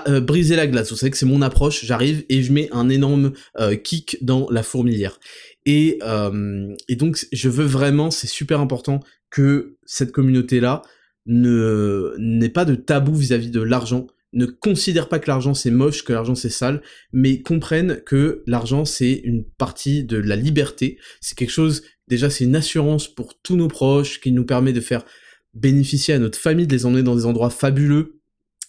euh, 0.07 0.19
briser 0.19 0.55
la 0.55 0.67
glace. 0.67 0.91
Vous 0.91 0.97
savez 0.97 1.11
que 1.11 1.17
c'est 1.17 1.25
mon 1.25 1.41
approche. 1.41 1.85
J'arrive 1.85 2.25
et 2.29 2.43
je 2.43 2.51
mets 2.51 2.69
un 2.71 2.89
énorme 2.89 3.31
euh, 3.59 3.75
kick 3.75 4.17
dans 4.21 4.49
la 4.49 4.63
fourmilière. 4.63 5.19
Et, 5.65 5.99
euh, 6.03 6.75
et 6.87 6.95
donc, 6.95 7.25
je 7.31 7.49
veux 7.49 7.65
vraiment, 7.65 8.11
c'est 8.11 8.27
super 8.27 8.59
important 8.59 8.99
que 9.29 9.77
cette 9.85 10.11
communauté-là 10.11 10.81
ne 11.25 12.15
n'ait 12.17 12.49
pas 12.49 12.65
de 12.65 12.75
tabou 12.75 13.15
vis-à-vis 13.15 13.51
de 13.51 13.61
l'argent. 13.61 14.07
Ne 14.33 14.45
considère 14.45 15.09
pas 15.09 15.19
que 15.19 15.29
l'argent 15.29 15.53
c'est 15.53 15.71
moche, 15.71 16.03
que 16.03 16.13
l'argent 16.13 16.35
c'est 16.35 16.49
sale, 16.49 16.81
mais 17.11 17.41
comprennent 17.41 18.01
que 18.05 18.43
l'argent 18.47 18.85
c'est 18.85 19.21
une 19.23 19.43
partie 19.43 20.03
de 20.03 20.17
la 20.17 20.35
liberté. 20.35 20.97
C'est 21.19 21.37
quelque 21.37 21.51
chose, 21.51 21.83
déjà 22.07 22.29
c'est 22.29 22.45
une 22.45 22.55
assurance 22.55 23.07
pour 23.07 23.39
tous 23.41 23.55
nos 23.55 23.67
proches 23.67 24.21
qui 24.21 24.31
nous 24.31 24.45
permet 24.45 24.73
de 24.73 24.79
faire 24.79 25.05
bénéficier 25.53 26.13
à 26.13 26.19
notre 26.19 26.37
famille, 26.37 26.67
de 26.67 26.73
les 26.73 26.85
emmener 26.85 27.03
dans 27.03 27.15
des 27.15 27.25
endroits 27.25 27.49
fabuleux. 27.49 28.17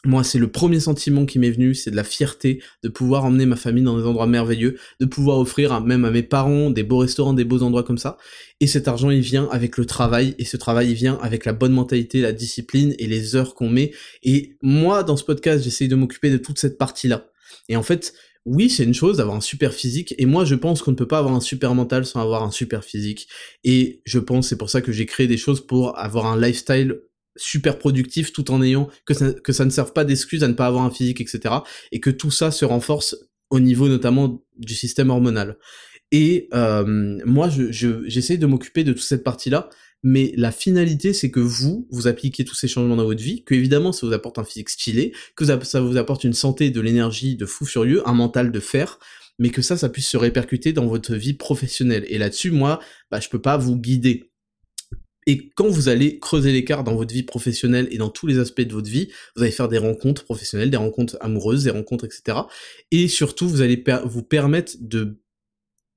Moi, 0.04 0.24
c'est 0.24 0.38
le 0.38 0.50
premier 0.50 0.80
sentiment 0.80 1.26
qui 1.26 1.38
m'est 1.38 1.52
venu, 1.52 1.76
c'est 1.76 1.92
de 1.92 1.96
la 1.96 2.02
fierté 2.02 2.60
de 2.82 2.88
pouvoir 2.88 3.24
emmener 3.24 3.46
ma 3.46 3.54
famille 3.54 3.84
dans 3.84 3.96
des 3.96 4.04
endroits 4.04 4.26
merveilleux, 4.26 4.76
de 4.98 5.06
pouvoir 5.06 5.38
offrir 5.38 5.80
même 5.80 6.04
à 6.04 6.10
mes 6.10 6.24
parents 6.24 6.70
des 6.70 6.82
beaux 6.82 6.98
restaurants, 6.98 7.34
des 7.34 7.44
beaux 7.44 7.62
endroits 7.62 7.84
comme 7.84 7.98
ça. 7.98 8.16
Et 8.58 8.66
cet 8.66 8.88
argent, 8.88 9.10
il 9.10 9.20
vient 9.20 9.48
avec 9.52 9.76
le 9.76 9.86
travail, 9.86 10.34
et 10.38 10.44
ce 10.44 10.56
travail, 10.56 10.90
il 10.90 10.94
vient 10.94 11.18
avec 11.22 11.44
la 11.44 11.52
bonne 11.52 11.72
mentalité, 11.72 12.20
la 12.20 12.32
discipline 12.32 12.96
et 12.98 13.06
les 13.06 13.36
heures 13.36 13.54
qu'on 13.54 13.68
met. 13.68 13.92
Et 14.24 14.56
moi, 14.60 15.04
dans 15.04 15.16
ce 15.16 15.22
podcast, 15.22 15.62
j'essaye 15.62 15.86
de 15.86 15.94
m'occuper 15.94 16.30
de 16.30 16.38
toute 16.38 16.58
cette 16.58 16.78
partie-là. 16.78 17.30
Et 17.68 17.76
en 17.76 17.84
fait, 17.84 18.12
oui, 18.44 18.70
c'est 18.70 18.84
une 18.84 18.94
chose 18.94 19.18
d'avoir 19.18 19.36
un 19.36 19.40
super 19.40 19.72
physique, 19.72 20.14
et 20.18 20.26
moi 20.26 20.44
je 20.44 20.54
pense 20.54 20.82
qu'on 20.82 20.90
ne 20.90 20.96
peut 20.96 21.06
pas 21.06 21.18
avoir 21.18 21.34
un 21.34 21.40
super 21.40 21.74
mental 21.74 22.04
sans 22.04 22.20
avoir 22.20 22.42
un 22.42 22.50
super 22.50 22.84
physique. 22.84 23.28
Et 23.64 24.02
je 24.04 24.18
pense, 24.18 24.48
c'est 24.48 24.58
pour 24.58 24.70
ça 24.70 24.80
que 24.80 24.92
j'ai 24.92 25.06
créé 25.06 25.26
des 25.26 25.36
choses 25.36 25.64
pour 25.64 25.98
avoir 25.98 26.26
un 26.26 26.40
lifestyle 26.40 27.00
super 27.36 27.78
productif 27.78 28.32
tout 28.32 28.50
en 28.50 28.62
ayant 28.62 28.88
que 29.06 29.14
ça, 29.14 29.64
ne 29.64 29.70
serve 29.70 29.92
pas 29.92 30.04
d'excuse 30.04 30.44
à 30.44 30.48
ne 30.48 30.52
pas 30.52 30.66
avoir 30.66 30.84
un 30.84 30.90
physique, 30.90 31.20
etc. 31.20 31.54
Et 31.90 32.00
que 32.00 32.10
tout 32.10 32.30
ça 32.30 32.50
se 32.50 32.64
renforce 32.64 33.16
au 33.50 33.60
niveau 33.60 33.88
notamment 33.88 34.42
du 34.58 34.74
système 34.74 35.10
hormonal. 35.10 35.58
Et 36.10 36.48
euh, 36.52 37.18
moi, 37.24 37.48
j'essaie 37.48 37.72
je, 37.72 38.08
j'essaie 38.08 38.36
de 38.36 38.46
m'occuper 38.46 38.84
de 38.84 38.92
toute 38.92 39.02
cette 39.02 39.24
partie-là, 39.24 39.70
mais 40.02 40.32
la 40.36 40.50
finalité, 40.50 41.12
c'est 41.12 41.30
que 41.30 41.40
vous, 41.40 41.86
vous 41.90 42.08
appliquez 42.08 42.44
tous 42.44 42.56
ces 42.56 42.66
changements 42.66 42.96
dans 42.96 43.04
votre 43.04 43.22
vie, 43.22 43.44
que 43.44 43.54
évidemment, 43.54 43.92
ça 43.92 44.06
vous 44.06 44.12
apporte 44.12 44.38
un 44.38 44.44
physique 44.44 44.70
stylé, 44.70 45.12
que 45.36 45.44
ça 45.44 45.80
vous 45.80 45.96
apporte 45.96 46.24
une 46.24 46.32
santé, 46.32 46.70
de 46.70 46.80
l'énergie, 46.80 47.36
de 47.36 47.46
fou 47.46 47.64
furieux, 47.64 48.06
un 48.08 48.14
mental 48.14 48.50
de 48.50 48.60
fer, 48.60 48.98
mais 49.38 49.50
que 49.50 49.62
ça, 49.62 49.76
ça 49.76 49.88
puisse 49.88 50.08
se 50.08 50.16
répercuter 50.16 50.72
dans 50.72 50.86
votre 50.86 51.14
vie 51.14 51.34
professionnelle. 51.34 52.04
Et 52.08 52.18
là-dessus, 52.18 52.50
moi, 52.50 52.80
bah, 53.10 53.20
je 53.20 53.28
peux 53.28 53.40
pas 53.40 53.56
vous 53.56 53.76
guider. 53.76 54.32
Et 55.26 55.50
quand 55.54 55.68
vous 55.68 55.88
allez 55.88 56.18
creuser 56.18 56.52
l'écart 56.52 56.82
dans 56.82 56.96
votre 56.96 57.14
vie 57.14 57.22
professionnelle 57.22 57.86
et 57.92 57.98
dans 57.98 58.10
tous 58.10 58.26
les 58.26 58.38
aspects 58.40 58.62
de 58.62 58.72
votre 58.72 58.90
vie, 58.90 59.08
vous 59.36 59.42
allez 59.42 59.52
faire 59.52 59.68
des 59.68 59.78
rencontres 59.78 60.24
professionnelles, 60.24 60.70
des 60.70 60.76
rencontres 60.76 61.16
amoureuses, 61.20 61.62
des 61.62 61.70
rencontres, 61.70 62.06
etc. 62.06 62.38
Et 62.90 63.06
surtout, 63.06 63.48
vous 63.48 63.60
allez 63.60 63.82
vous 64.04 64.24
permettre 64.24 64.72
de 64.80 65.21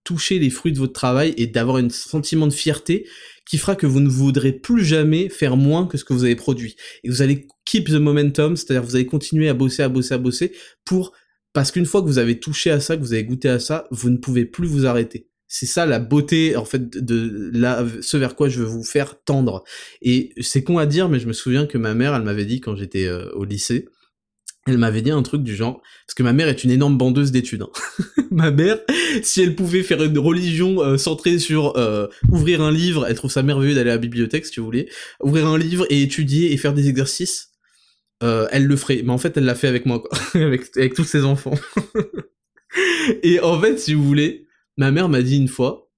toucher 0.05 0.39
les 0.39 0.49
fruits 0.49 0.71
de 0.71 0.79
votre 0.79 0.93
travail 0.93 1.33
et 1.35 1.47
d'avoir 1.47 1.77
un 1.77 1.89
sentiment 1.89 2.47
de 2.47 2.53
fierté 2.53 3.05
qui 3.45 3.57
fera 3.57 3.75
que 3.75 3.85
vous 3.85 3.99
ne 3.99 4.07
voudrez 4.07 4.53
plus 4.53 4.85
jamais 4.85 5.27
faire 5.27 5.57
moins 5.57 5.85
que 5.85 5.97
ce 5.97 6.05
que 6.05 6.13
vous 6.13 6.23
avez 6.23 6.35
produit. 6.35 6.77
Et 7.03 7.09
vous 7.09 7.21
allez 7.21 7.47
keep 7.65 7.89
the 7.89 7.95
momentum, 7.95 8.55
c'est-à-dire 8.55 8.83
vous 8.83 8.95
allez 8.95 9.05
continuer 9.05 9.49
à 9.49 9.53
bosser, 9.53 9.83
à 9.83 9.89
bosser, 9.89 10.13
à 10.13 10.17
bosser 10.17 10.53
pour 10.85 11.11
parce 11.53 11.71
qu'une 11.71 11.85
fois 11.85 12.01
que 12.01 12.07
vous 12.07 12.17
avez 12.17 12.39
touché 12.39 12.69
à 12.69 12.81
ça, 12.81 12.97
que 12.97 13.01
vous 13.01 13.13
avez 13.13 13.23
goûté 13.23 13.47
à 13.47 13.59
ça, 13.59 13.87
vous 13.89 14.09
ne 14.09 14.17
pouvez 14.17 14.45
plus 14.45 14.67
vous 14.67 14.85
arrêter. 14.85 15.29
C'est 15.47 15.65
ça 15.65 15.85
la 15.85 15.99
beauté 15.99 16.57
en 16.57 16.65
fait 16.65 16.89
de 16.89 17.49
la, 17.53 17.85
ce 18.01 18.17
vers 18.17 18.35
quoi 18.35 18.49
je 18.49 18.59
veux 18.59 18.65
vous 18.65 18.83
faire 18.83 19.23
tendre. 19.23 19.63
Et 20.01 20.33
c'est 20.41 20.63
con 20.63 20.77
à 20.79 20.85
dire, 20.85 21.07
mais 21.07 21.19
je 21.19 21.27
me 21.27 21.33
souviens 21.33 21.65
que 21.65 21.77
ma 21.77 21.93
mère, 21.93 22.13
elle 22.13 22.23
m'avait 22.23 22.45
dit 22.45 22.59
quand 22.59 22.75
j'étais 22.75 23.05
euh, 23.05 23.31
au 23.35 23.45
lycée, 23.45 23.87
elle 24.67 24.77
m'avait 24.79 25.01
dit 25.01 25.11
un 25.11 25.21
truc 25.21 25.43
du 25.43 25.55
genre, 25.55 25.81
parce 26.07 26.15
que 26.15 26.23
ma 26.23 26.33
mère 26.33 26.47
est 26.47 26.63
une 26.63 26.71
énorme 26.71 26.97
bandeuse 26.97 27.31
d'études. 27.31 27.61
Hein. 27.61 27.69
ma 28.31 28.49
mère, 28.49 28.79
si 29.21 29.41
elle 29.41 29.55
pouvait 29.55 29.83
faire 29.83 30.03
une 30.03 30.17
religion 30.17 30.81
euh, 30.81 30.97
centrée 30.97 31.37
sur 31.37 31.77
euh, 31.77 32.07
ouvrir 32.31 32.61
un 32.61 32.71
livre, 32.71 33.05
elle 33.07 33.15
trouve 33.15 33.31
ça 33.31 33.43
merveilleux 33.43 33.75
d'aller 33.75 33.91
à 33.91 33.93
la 33.93 33.99
bibliothèque, 33.99 34.45
si 34.45 34.51
tu 34.51 34.61
voulais, 34.61 34.89
ouvrir 35.21 35.47
un 35.47 35.57
livre 35.57 35.85
et 35.91 36.01
étudier 36.01 36.51
et 36.51 36.57
faire 36.57 36.73
des 36.73 36.89
exercices, 36.89 37.51
euh, 38.23 38.47
elle 38.51 38.65
le 38.65 38.75
ferait. 38.75 39.03
Mais 39.03 39.11
en 39.11 39.19
fait, 39.19 39.37
elle 39.37 39.45
l'a 39.45 39.55
fait 39.55 39.67
avec 39.67 39.85
moi, 39.85 39.99
quoi, 39.99 40.17
avec, 40.33 40.75
avec 40.75 40.95
tous 40.95 41.03
ses 41.03 41.25
enfants. 41.25 41.57
et 43.23 43.39
en 43.41 43.61
fait, 43.61 43.77
si 43.77 43.93
vous 43.93 44.03
voulez, 44.03 44.47
ma 44.77 44.89
mère 44.89 45.09
m'a 45.09 45.21
dit 45.21 45.37
une 45.37 45.47
fois, 45.47 45.91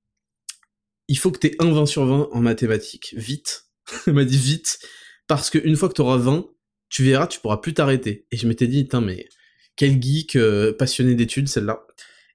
il 1.08 1.18
faut 1.18 1.32
que 1.32 1.40
t'aies 1.40 1.56
un 1.60 1.72
20 1.72 1.86
sur 1.86 2.06
20 2.06 2.30
en 2.34 2.42
mathématiques, 2.42 3.14
vite. 3.16 3.68
elle 4.08 4.14
m'a 4.14 4.26
dit 4.26 4.38
vite, 4.38 4.80
parce 5.28 5.50
qu'une 5.50 5.78
fois 5.78 5.88
que 5.88 5.94
t'auras 5.94 6.18
20, 6.18 6.46
tu 6.90 7.04
verras, 7.04 7.28
tu 7.28 7.40
pourras 7.40 7.58
plus 7.58 7.74
t'arrêter. 7.74 8.26
Et 8.32 8.38
je 8.38 8.48
m'étais 8.48 8.68
dit, 8.68 8.84
putain, 8.84 9.02
mais 9.02 9.28
quel 9.76 10.02
geek 10.02 10.36
euh, 10.36 10.74
passionné 10.74 11.16
d'études, 11.16 11.48
celle-là. 11.48 11.86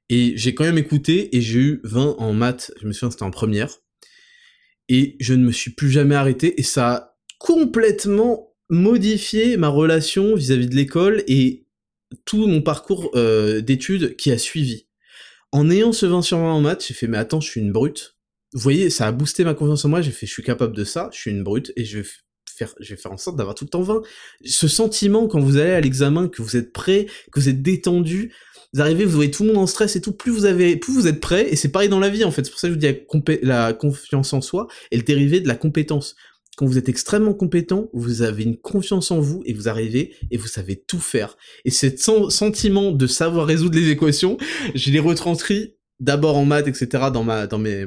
Et 0.08 0.34
j'ai 0.36 0.54
quand 0.54 0.64
même 0.64 0.78
écouté 0.78 1.36
et 1.36 1.40
j'ai 1.40 1.58
eu 1.58 1.80
20 1.84 2.16
en 2.18 2.32
maths, 2.32 2.72
je 2.80 2.86
me 2.86 2.92
souviens, 2.92 3.10
c'était 3.10 3.22
en 3.22 3.30
première. 3.30 3.78
Et 4.88 5.16
je 5.20 5.34
ne 5.34 5.44
me 5.44 5.52
suis 5.52 5.70
plus 5.70 5.90
jamais 5.90 6.14
arrêté 6.14 6.58
et 6.60 6.62
ça 6.62 6.92
a 6.92 7.16
complètement 7.38 8.54
modifié 8.68 9.56
ma 9.56 9.68
relation 9.68 10.34
vis-à-vis 10.34 10.68
de 10.68 10.74
l'école 10.74 11.24
et 11.26 11.66
tout 12.24 12.46
mon 12.46 12.62
parcours 12.62 13.10
euh, 13.14 13.60
d'études 13.60 14.16
qui 14.16 14.30
a 14.30 14.38
suivi. 14.38 14.86
En 15.50 15.70
ayant 15.70 15.92
ce 15.92 16.06
20 16.06 16.22
sur 16.22 16.38
20 16.38 16.52
en 16.52 16.60
maths, 16.60 16.84
j'ai 16.86 16.94
fait, 16.94 17.06
mais 17.06 17.18
attends, 17.18 17.40
je 17.40 17.50
suis 17.50 17.60
une 17.60 17.72
brute. 17.72 18.16
Vous 18.52 18.60
voyez, 18.60 18.90
ça 18.90 19.06
a 19.06 19.12
boosté 19.12 19.44
ma 19.44 19.54
confiance 19.54 19.84
en 19.84 19.88
moi, 19.88 20.02
j'ai 20.02 20.10
fait, 20.10 20.26
je 20.26 20.32
suis 20.32 20.42
capable 20.42 20.76
de 20.76 20.84
ça, 20.84 21.08
je 21.12 21.18
suis 21.18 21.30
une 21.30 21.42
brute, 21.42 21.72
et 21.76 21.84
je 21.84 22.02
je 22.80 22.94
vais 22.94 23.00
faire 23.00 23.12
en 23.12 23.16
sorte 23.16 23.36
d'avoir 23.36 23.54
tout 23.54 23.64
le 23.64 23.70
temps 23.70 23.82
20. 23.82 24.02
Ce 24.44 24.68
sentiment 24.68 25.28
quand 25.28 25.40
vous 25.40 25.56
allez 25.56 25.72
à 25.72 25.80
l'examen, 25.80 26.28
que 26.28 26.42
vous 26.42 26.56
êtes 26.56 26.72
prêt, 26.72 27.06
que 27.30 27.40
vous 27.40 27.48
êtes 27.48 27.62
détendu, 27.62 28.32
vous 28.74 28.80
arrivez, 28.80 29.04
vous 29.04 29.12
voyez 29.12 29.30
tout 29.30 29.42
le 29.42 29.48
monde 29.52 29.62
en 29.62 29.66
stress 29.66 29.96
et 29.96 30.00
tout, 30.00 30.12
plus 30.12 30.32
vous 30.32 30.44
avez, 30.46 30.76
plus 30.76 30.92
vous 30.92 31.06
êtes 31.06 31.20
prêt, 31.20 31.46
et 31.50 31.56
c'est 31.56 31.68
pareil 31.68 31.88
dans 31.88 32.00
la 32.00 32.08
vie 32.08 32.24
en 32.24 32.30
fait, 32.30 32.44
c'est 32.44 32.50
pour 32.50 32.60
ça 32.60 32.68
que 32.68 32.74
je 32.74 32.78
vous 32.78 32.80
dis 32.80 33.40
la, 33.42 33.66
la 33.66 33.72
confiance 33.74 34.32
en 34.32 34.40
soi 34.40 34.66
est 34.90 34.96
le 34.96 35.02
dérivé 35.02 35.40
de 35.40 35.48
la 35.48 35.56
compétence. 35.56 36.16
quand 36.56 36.66
vous 36.66 36.78
êtes 36.78 36.88
extrêmement 36.88 37.34
compétent, 37.34 37.90
vous 37.92 38.22
avez 38.22 38.44
une 38.44 38.56
confiance 38.56 39.10
en 39.10 39.20
vous 39.20 39.42
et 39.44 39.52
vous 39.52 39.68
arrivez 39.68 40.14
et 40.30 40.36
vous 40.36 40.46
savez 40.46 40.76
tout 40.76 41.00
faire. 41.00 41.36
Et 41.64 41.70
ce 41.70 41.88
sentiment 42.30 42.92
de 42.92 43.06
savoir 43.06 43.46
résoudre 43.46 43.78
les 43.78 43.90
équations, 43.90 44.38
je 44.74 44.90
l'ai 44.90 45.00
retranscrit 45.00 45.74
d'abord 46.00 46.36
en 46.36 46.44
maths, 46.44 46.68
etc., 46.68 47.04
dans 47.12 47.24
ma, 47.24 47.46
dans 47.46 47.58
mes, 47.58 47.86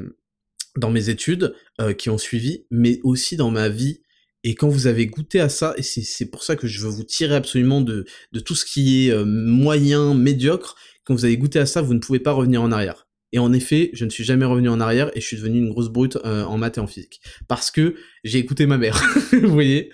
dans 0.76 0.90
mes 0.90 1.08
études 1.08 1.54
euh, 1.80 1.92
qui 1.92 2.10
ont 2.10 2.18
suivi, 2.18 2.66
mais 2.70 3.00
aussi 3.02 3.36
dans 3.36 3.50
ma 3.50 3.68
vie. 3.68 4.00
Et 4.46 4.54
quand 4.54 4.68
vous 4.68 4.86
avez 4.86 5.08
goûté 5.08 5.40
à 5.40 5.48
ça, 5.48 5.74
et 5.76 5.82
c'est 5.82 6.30
pour 6.30 6.44
ça 6.44 6.54
que 6.54 6.68
je 6.68 6.80
veux 6.80 6.88
vous 6.88 7.02
tirer 7.02 7.34
absolument 7.34 7.80
de, 7.80 8.06
tout 8.44 8.54
ce 8.54 8.64
qui 8.64 9.08
est 9.08 9.10
euh, 9.10 9.24
moyen, 9.24 10.14
médiocre, 10.14 10.76
quand 11.02 11.14
vous 11.14 11.24
avez 11.24 11.36
goûté 11.36 11.58
à 11.58 11.66
ça, 11.66 11.82
vous 11.82 11.94
ne 11.94 11.98
pouvez 11.98 12.20
pas 12.20 12.30
revenir 12.30 12.62
en 12.62 12.70
arrière. 12.70 13.08
Et 13.32 13.40
en 13.40 13.52
effet, 13.52 13.90
je 13.92 14.04
ne 14.04 14.10
suis 14.10 14.22
jamais 14.22 14.44
revenu 14.44 14.68
en 14.68 14.78
arrière 14.78 15.10
et 15.16 15.20
je 15.20 15.26
suis 15.26 15.36
devenu 15.36 15.58
une 15.58 15.70
grosse 15.70 15.88
brute 15.88 16.16
euh, 16.24 16.44
en 16.44 16.58
maths 16.58 16.78
et 16.78 16.80
en 16.80 16.86
physique. 16.86 17.20
Parce 17.48 17.72
que 17.72 17.96
j'ai 18.22 18.38
écouté 18.38 18.66
ma 18.66 18.78
mère, 18.78 19.02
vous 19.32 19.52
voyez 19.52 19.90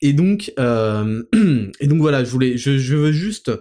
Et 0.00 0.14
donc, 0.14 0.54
euh, 0.58 1.22
et 1.80 1.88
donc 1.88 1.98
voilà, 1.98 2.24
je 2.24 2.30
voulais, 2.30 2.56
je, 2.56 2.96
veux 2.96 3.12
juste, 3.12 3.52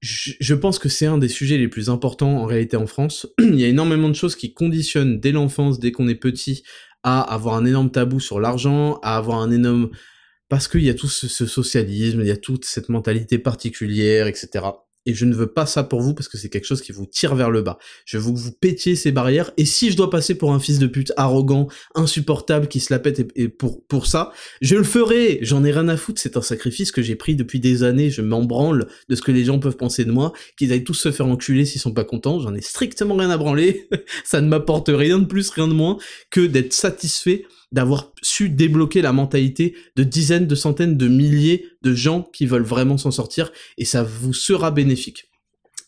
je 0.00 0.54
pense 0.54 0.78
que 0.78 0.88
c'est 0.88 1.06
un 1.06 1.18
des 1.18 1.26
sujets 1.26 1.58
les 1.58 1.66
plus 1.66 1.90
importants 1.90 2.36
en 2.36 2.44
réalité 2.44 2.76
en 2.76 2.86
France. 2.86 3.26
Il 3.40 3.58
y 3.58 3.64
a 3.64 3.68
énormément 3.68 4.08
de 4.08 4.14
choses 4.14 4.36
qui 4.36 4.54
conditionnent 4.54 5.18
dès 5.18 5.32
l'enfance, 5.32 5.80
dès 5.80 5.90
qu'on 5.90 6.06
est 6.06 6.14
petit, 6.14 6.62
à 7.04 7.20
avoir 7.20 7.54
un 7.54 7.64
énorme 7.64 7.90
tabou 7.90 8.18
sur 8.18 8.40
l'argent, 8.40 8.98
à 9.02 9.16
avoir 9.16 9.38
un 9.40 9.50
énorme 9.52 9.90
parce 10.48 10.68
qu'il 10.68 10.82
y 10.82 10.90
a 10.90 10.94
tout 10.94 11.08
ce, 11.08 11.46
socialisme, 11.46 12.20
il 12.20 12.26
y 12.26 12.30
a 12.30 12.36
toute 12.36 12.64
cette 12.64 12.88
mentalité 12.88 13.38
particulière, 13.38 14.26
etc 14.26 14.64
et 15.06 15.14
je 15.14 15.24
ne 15.24 15.34
veux 15.34 15.46
pas 15.46 15.66
ça 15.66 15.84
pour 15.84 16.00
vous 16.00 16.14
parce 16.14 16.28
que 16.28 16.38
c'est 16.38 16.48
quelque 16.48 16.66
chose 16.66 16.82
qui 16.82 16.92
vous 16.92 17.06
tire 17.06 17.34
vers 17.34 17.50
le 17.50 17.62
bas. 17.62 17.78
Je 18.04 18.18
veux 18.18 18.32
que 18.32 18.38
vous 18.38 18.52
pétiez 18.52 18.96
ces 18.96 19.12
barrières 19.12 19.52
et 19.56 19.64
si 19.64 19.90
je 19.90 19.96
dois 19.96 20.10
passer 20.10 20.34
pour 20.34 20.52
un 20.52 20.58
fils 20.58 20.78
de 20.78 20.86
pute 20.86 21.12
arrogant, 21.16 21.68
insupportable, 21.94 22.68
qui 22.68 22.80
se 22.80 22.92
la 22.92 22.98
pète 22.98 23.26
et, 23.36 23.48
pour, 23.48 23.84
pour 23.86 24.06
ça, 24.06 24.32
je 24.60 24.76
le 24.76 24.84
ferai. 24.84 25.38
J'en 25.42 25.64
ai 25.64 25.72
rien 25.72 25.88
à 25.88 25.96
foutre. 25.96 26.20
C'est 26.20 26.36
un 26.36 26.42
sacrifice 26.42 26.92
que 26.92 27.02
j'ai 27.02 27.16
pris 27.16 27.36
depuis 27.36 27.60
des 27.60 27.82
années. 27.82 28.10
Je 28.10 28.22
m'en 28.22 28.42
branle 28.42 28.88
de 29.08 29.14
ce 29.14 29.22
que 29.22 29.32
les 29.32 29.44
gens 29.44 29.58
peuvent 29.58 29.76
penser 29.76 30.04
de 30.04 30.12
moi, 30.12 30.32
qu'ils 30.56 30.72
aillent 30.72 30.84
tous 30.84 30.94
se 30.94 31.12
faire 31.12 31.26
enculer 31.26 31.64
s'ils 31.64 31.80
sont 31.80 31.92
pas 31.92 32.04
contents. 32.04 32.40
J'en 32.40 32.54
ai 32.54 32.60
strictement 32.60 33.16
rien 33.16 33.30
à 33.30 33.36
branler. 33.36 33.88
ça 34.24 34.40
ne 34.40 34.48
m'apporte 34.48 34.88
rien 34.88 35.18
de 35.18 35.26
plus, 35.26 35.50
rien 35.50 35.68
de 35.68 35.74
moins 35.74 35.98
que 36.30 36.40
d'être 36.40 36.72
satisfait 36.72 37.44
d'avoir 37.74 38.12
su 38.22 38.48
débloquer 38.48 39.02
la 39.02 39.12
mentalité 39.12 39.74
de 39.96 40.04
dizaines, 40.04 40.46
de 40.46 40.54
centaines, 40.54 40.96
de 40.96 41.08
milliers 41.08 41.66
de 41.82 41.92
gens 41.92 42.22
qui 42.32 42.46
veulent 42.46 42.62
vraiment 42.62 42.96
s'en 42.96 43.10
sortir, 43.10 43.52
et 43.76 43.84
ça 43.84 44.04
vous 44.04 44.32
sera 44.32 44.70
bénéfique. 44.70 45.24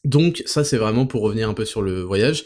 Donc 0.05 0.43
ça 0.47 0.65
c'est 0.65 0.77
vraiment 0.77 1.07
pour 1.07 1.23
revenir 1.23 1.49
un 1.49 1.55
peu 1.55 1.65
sur 1.65 1.83
le 1.83 2.03
voyage. 2.03 2.45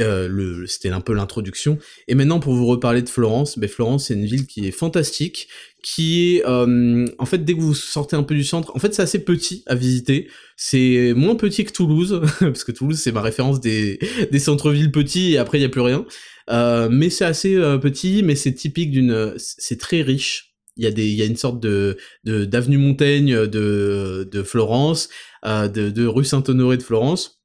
Euh, 0.00 0.66
c'était 0.66 0.90
un 0.90 1.00
peu 1.00 1.12
l'introduction. 1.12 1.78
Et 2.08 2.14
maintenant 2.14 2.40
pour 2.40 2.54
vous 2.54 2.66
reparler 2.66 3.02
de 3.02 3.08
Florence, 3.08 3.58
ben 3.58 3.68
Florence 3.68 4.06
c'est 4.06 4.14
une 4.14 4.26
ville 4.26 4.46
qui 4.46 4.66
est 4.66 4.70
fantastique, 4.70 5.48
qui 5.82 6.36
est 6.36 6.46
euh, 6.46 7.06
en 7.18 7.26
fait 7.26 7.44
dès 7.44 7.54
que 7.54 7.60
vous 7.60 7.74
sortez 7.74 8.16
un 8.16 8.22
peu 8.22 8.34
du 8.34 8.44
centre, 8.44 8.74
en 8.74 8.78
fait 8.78 8.94
c'est 8.94 9.02
assez 9.02 9.24
petit 9.24 9.62
à 9.66 9.74
visiter. 9.74 10.28
C'est 10.56 11.12
moins 11.14 11.36
petit 11.36 11.64
que 11.64 11.72
Toulouse 11.72 12.20
parce 12.40 12.64
que 12.64 12.72
Toulouse 12.72 12.98
c'est 12.98 13.12
ma 13.12 13.22
référence 13.22 13.60
des, 13.60 13.98
des 14.30 14.38
centres-villes 14.38 14.92
petits 14.92 15.32
et 15.32 15.38
après 15.38 15.58
il 15.58 15.62
y 15.62 15.66
a 15.66 15.70
plus 15.70 15.80
rien. 15.80 16.04
Euh, 16.50 16.88
mais 16.90 17.10
c'est 17.10 17.24
assez 17.24 17.56
euh, 17.56 17.78
petit, 17.78 18.22
mais 18.22 18.34
c'est 18.34 18.52
typique 18.52 18.90
d'une, 18.90 19.34
c'est 19.36 19.78
très 19.78 20.02
riche. 20.02 20.54
Il 20.76 20.84
y 20.84 20.86
a 20.86 20.90
des, 20.90 21.06
il 21.06 21.14
y 21.14 21.22
a 21.22 21.26
une 21.26 21.36
sorte 21.36 21.60
de, 21.60 21.96
de 22.24 22.44
d'avenue 22.44 22.78
Montaigne 22.78 23.46
de, 23.46 24.28
de 24.30 24.42
Florence, 24.42 25.08
euh, 25.44 25.68
de, 25.68 25.90
de 25.90 26.06
rue 26.06 26.24
Saint-Honoré 26.24 26.76
de 26.76 26.82
Florence. 26.82 27.39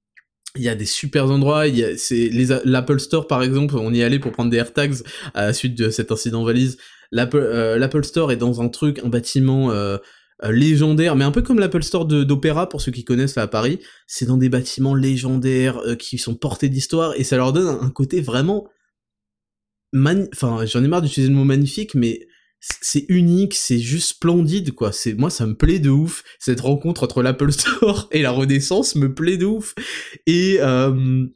Il 0.55 0.63
y 0.63 0.69
a 0.69 0.75
des 0.75 0.85
super 0.85 1.29
endroits. 1.29 1.67
Il 1.67 1.77
y 1.77 1.83
a, 1.83 1.97
c'est 1.97 2.29
l'Apple 2.63 2.99
Store 2.99 3.27
par 3.27 3.43
exemple. 3.43 3.75
On 3.77 3.93
y 3.93 4.03
allait 4.03 4.19
pour 4.19 4.31
prendre 4.31 4.49
des 4.49 4.57
AirTags 4.57 4.95
à 5.33 5.47
la 5.47 5.53
suite 5.53 5.77
de 5.77 5.89
cet 5.89 6.11
incident 6.11 6.43
valise. 6.43 6.77
L'Apple, 7.11 7.37
euh, 7.37 7.77
l'Apple 7.77 8.03
Store 8.03 8.31
est 8.31 8.37
dans 8.37 8.61
un 8.61 8.69
truc, 8.69 8.99
un 9.03 9.09
bâtiment. 9.09 9.71
Euh, 9.71 9.97
légendaire, 10.43 11.15
mais 11.15 11.23
un 11.23 11.31
peu 11.31 11.41
comme 11.41 11.59
l'Apple 11.59 11.81
Store 11.81 12.05
d'Opéra 12.05 12.67
pour 12.67 12.81
ceux 12.81 12.91
qui 12.91 13.05
connaissent 13.05 13.37
à 13.37 13.47
Paris, 13.47 13.79
c'est 14.05 14.25
dans 14.25 14.35
des 14.35 14.49
bâtiments 14.49 14.93
légendaires 14.93 15.81
qui 15.97 16.17
sont 16.17 16.35
portés 16.35 16.67
d'histoire 16.67 17.13
et 17.15 17.23
ça 17.23 17.37
leur 17.37 17.53
donne 17.53 17.77
un 17.81 17.89
côté 17.89 18.19
vraiment 18.19 18.67
enfin, 20.33 20.65
j'en 20.65 20.83
ai 20.83 20.87
marre 20.87 21.01
d'utiliser 21.01 21.31
le 21.31 21.37
mot 21.37 21.43
magnifique, 21.43 21.95
mais 21.95 22.27
c'est 22.81 23.05
unique, 23.09 23.53
c'est 23.53 23.79
juste 23.79 24.09
splendide, 24.09 24.73
quoi. 24.73 24.91
C'est 24.91 25.13
moi, 25.13 25.29
ça 25.29 25.45
me 25.45 25.55
plaît 25.55 25.79
de 25.79 25.89
ouf. 25.89 26.23
Cette 26.39 26.61
rencontre 26.61 27.03
entre 27.03 27.21
l'Apple 27.21 27.51
Store 27.51 28.07
et 28.11 28.21
la 28.21 28.31
Renaissance 28.31 28.95
me 28.95 29.13
plaît 29.13 29.37
de 29.37 29.45
ouf. 29.45 29.75
Et 30.25 30.57
euh, 30.59 31.27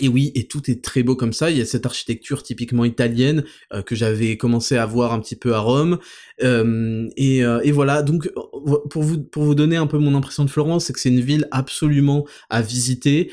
et 0.00 0.08
oui, 0.08 0.30
et 0.34 0.46
tout 0.46 0.70
est 0.70 0.84
très 0.84 1.02
beau 1.02 1.16
comme 1.16 1.32
ça. 1.32 1.50
Il 1.50 1.58
y 1.58 1.60
a 1.60 1.64
cette 1.64 1.86
architecture 1.86 2.42
typiquement 2.42 2.84
italienne 2.84 3.44
euh, 3.72 3.82
que 3.82 3.94
j'avais 3.94 4.36
commencé 4.36 4.76
à 4.76 4.86
voir 4.86 5.12
un 5.12 5.20
petit 5.20 5.36
peu 5.36 5.54
à 5.54 5.60
Rome. 5.60 5.98
Euh, 6.42 7.08
et, 7.16 7.44
euh, 7.44 7.60
et, 7.64 7.72
voilà. 7.72 8.02
Donc, 8.02 8.30
pour 8.90 9.02
vous 9.02 9.22
pour 9.22 9.44
vous 9.44 9.54
donner 9.54 9.76
un 9.76 9.86
peu 9.86 9.98
mon 9.98 10.14
impression 10.14 10.44
de 10.44 10.50
Florence, 10.50 10.86
c'est 10.86 10.92
que 10.92 11.00
c'est 11.00 11.08
une 11.08 11.20
ville 11.20 11.48
absolument 11.50 12.26
à 12.50 12.62
visiter 12.62 13.30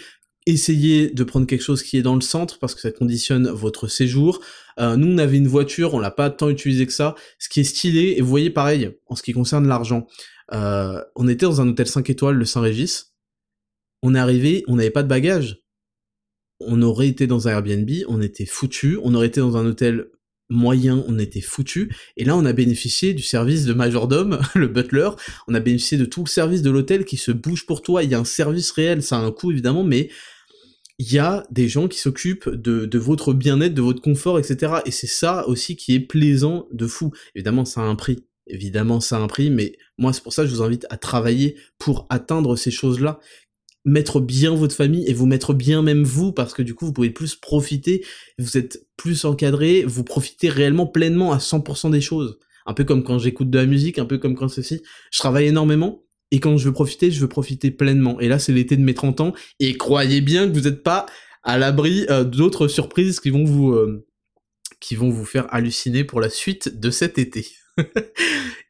essayez 0.48 1.10
de 1.10 1.24
prendre 1.24 1.48
quelque 1.48 1.64
chose 1.64 1.82
qui 1.82 1.98
est 1.98 2.02
dans 2.02 2.16
le 2.16 2.22
centre 2.22 2.60
parce 2.60 2.76
que 2.76 2.82
ça 2.82 2.92
conditionne 2.92 3.50
votre 3.50 3.88
séjour. 3.88 4.42
Euh, 4.80 4.98
nous, 4.98 5.14
on 5.14 5.18
avait 5.18 5.38
une 5.38 5.48
voiture, 5.48 5.94
on 5.94 6.00
l'a 6.00 6.12
pas 6.12 6.30
tant 6.30 6.50
utilisé 6.50 6.86
que 6.86 6.94
ça. 6.94 7.16
Ce 7.40 7.50
qui 7.50 7.62
est 7.62 7.66
stylé, 7.66 8.16
et 8.18 8.22
vous 8.22 8.28
voyez 8.28 8.50
pareil, 8.50 8.92
en 9.08 9.16
ce 9.16 9.24
qui 9.24 9.34
concerne 9.34 9.68
l'argent, 9.68 10.08
euh, 10.54 11.02
on 11.16 11.28
était 11.28 11.46
dans 11.46 11.62
un 11.62 11.68
hôtel 11.68 11.88
5 11.88 12.10
étoiles, 12.10 12.36
le 12.36 12.46
Saint-Régis. 12.46 13.14
On 14.02 14.16
est 14.16 14.20
arrivé, 14.20 14.64
on 14.68 14.76
n'avait 14.76 14.92
pas 14.92 15.04
de 15.04 15.08
bagages. 15.08 15.62
On 16.60 16.82
aurait 16.82 17.08
été 17.08 17.28
dans 17.28 17.48
un 17.48 17.52
Airbnb, 17.52 17.90
on 18.08 18.22
était 18.22 18.46
foutu. 18.46 19.00
On 19.04 19.14
aurait 19.14 19.28
été 19.28 19.40
dans 19.40 19.58
un 19.58 19.66
hôtel 19.66 20.08
moyen, 20.50 21.04
on 21.08 21.18
était 21.18 21.42
foutu. 21.42 21.94
Et 22.18 22.24
là, 22.24 22.38
on 22.38 22.46
a 22.46 22.54
bénéficié 22.54 23.14
du 23.14 23.24
service 23.24 23.66
de 23.66 23.74
majordome, 23.74 24.40
le 24.56 24.68
butler. 24.68 25.10
On 25.48 25.54
a 25.54 25.60
bénéficié 25.60 25.98
de 25.98 26.06
tout 26.06 26.24
le 26.24 26.30
service 26.30 26.62
de 26.62 26.70
l'hôtel 26.70 27.06
qui 27.06 27.18
se 27.18 27.32
bouge 27.32 27.66
pour 27.66 27.82
toi. 27.82 28.04
Il 28.04 28.12
y 28.12 28.16
a 28.16 28.20
un 28.20 28.26
service 28.26 28.72
réel, 28.72 29.02
ça 29.04 29.18
a 29.18 29.20
un 29.20 29.32
coût 29.32 29.52
évidemment, 29.52 29.84
mais 29.84 30.10
il 30.98 31.12
y 31.12 31.20
a 31.20 31.46
des 31.52 31.68
gens 31.68 31.88
qui 31.88 32.00
s'occupent 32.00 32.50
de, 32.50 32.86
de, 32.86 32.98
votre 32.98 33.34
bien-être, 33.34 33.74
de 33.74 33.82
votre 33.82 34.02
confort, 34.02 34.40
etc. 34.40 34.76
Et 34.86 34.92
c'est 34.92 35.08
ça 35.08 35.48
aussi 35.48 35.76
qui 35.76 35.94
est 35.94 36.00
plaisant 36.00 36.68
de 36.72 36.88
fou. 36.88 37.12
Évidemment, 37.36 37.66
ça 37.66 37.82
a 37.82 37.84
un 37.84 37.96
prix. 37.96 38.26
Évidemment, 38.48 39.00
ça 39.00 39.18
a 39.18 39.20
un 39.20 39.28
prix, 39.28 39.50
mais 39.50 39.76
moi, 39.98 40.14
c'est 40.14 40.24
pour 40.24 40.32
ça 40.32 40.44
que 40.44 40.50
je 40.50 40.56
vous 40.56 40.62
invite 40.62 40.86
à 40.90 40.98
travailler 40.98 41.56
pour 41.80 42.06
atteindre 42.10 42.56
ces 42.56 42.72
choses-là. 42.72 43.20
Mettre 43.84 44.20
bien 44.20 44.54
votre 44.56 44.76
famille 44.76 45.06
et 45.08 45.14
vous 45.14 45.26
mettre 45.26 45.54
bien 45.54 45.82
même 45.82 46.04
vous, 46.04 46.32
parce 46.32 46.54
que 46.54 46.62
du 46.62 46.74
coup, 46.76 46.86
vous 46.86 46.94
pouvez 46.94 47.10
plus 47.10 47.36
profiter, 47.36 48.06
vous 48.40 48.58
êtes 48.58 48.88
plus 48.98 49.26
encadré, 49.26 49.84
vous 49.84 50.04
profitez 50.04 50.50
réellement 50.50 50.88
pleinement 50.88 51.34
à 51.34 51.38
100% 51.38 51.92
des 51.92 52.02
choses. 52.02 52.40
Un 52.66 52.74
peu 52.74 52.84
comme 52.84 53.04
quand 53.04 53.20
j'écoute 53.20 53.50
de 53.50 53.60
la 53.60 53.66
musique, 53.66 54.00
un 54.00 54.06
peu 54.06 54.18
comme 54.18 54.36
quand 54.36 54.48
ceci. 54.48 54.82
Je 55.12 55.20
travaille 55.20 55.48
énormément, 55.48 56.05
et 56.32 56.40
quand 56.40 56.58
je 56.58 56.66
veux 56.66 56.74
profiter, 56.74 57.12
je 57.12 57.20
veux 57.22 57.30
profiter 57.30 57.72
pleinement. 57.72 58.20
Et 58.20 58.28
là, 58.28 58.40
c'est 58.40 58.52
l'été 58.52 58.78
de 58.78 58.82
mes 58.82 58.94
30 58.94 59.22
ans. 59.22 59.34
Et 59.60 59.78
croyez 59.78 60.22
bien 60.22 60.48
que 60.48 60.54
vous 60.54 60.62
n'êtes 60.62 60.84
pas 60.84 61.06
à 61.44 61.58
l'abri 61.58 62.06
euh, 62.10 62.24
d'autres 62.24 62.68
surprises 62.68 63.20
qui 63.20 63.30
vont 63.30 63.46
vous 63.46 63.72
euh, 63.72 64.06
qui 64.80 64.96
vont 64.96 65.10
vous 65.10 65.26
faire 65.26 65.48
halluciner 65.54 66.04
pour 66.04 66.20
la 66.20 66.30
suite 66.30 66.80
de 66.80 66.90
cet 66.90 67.18
été. 67.18 67.48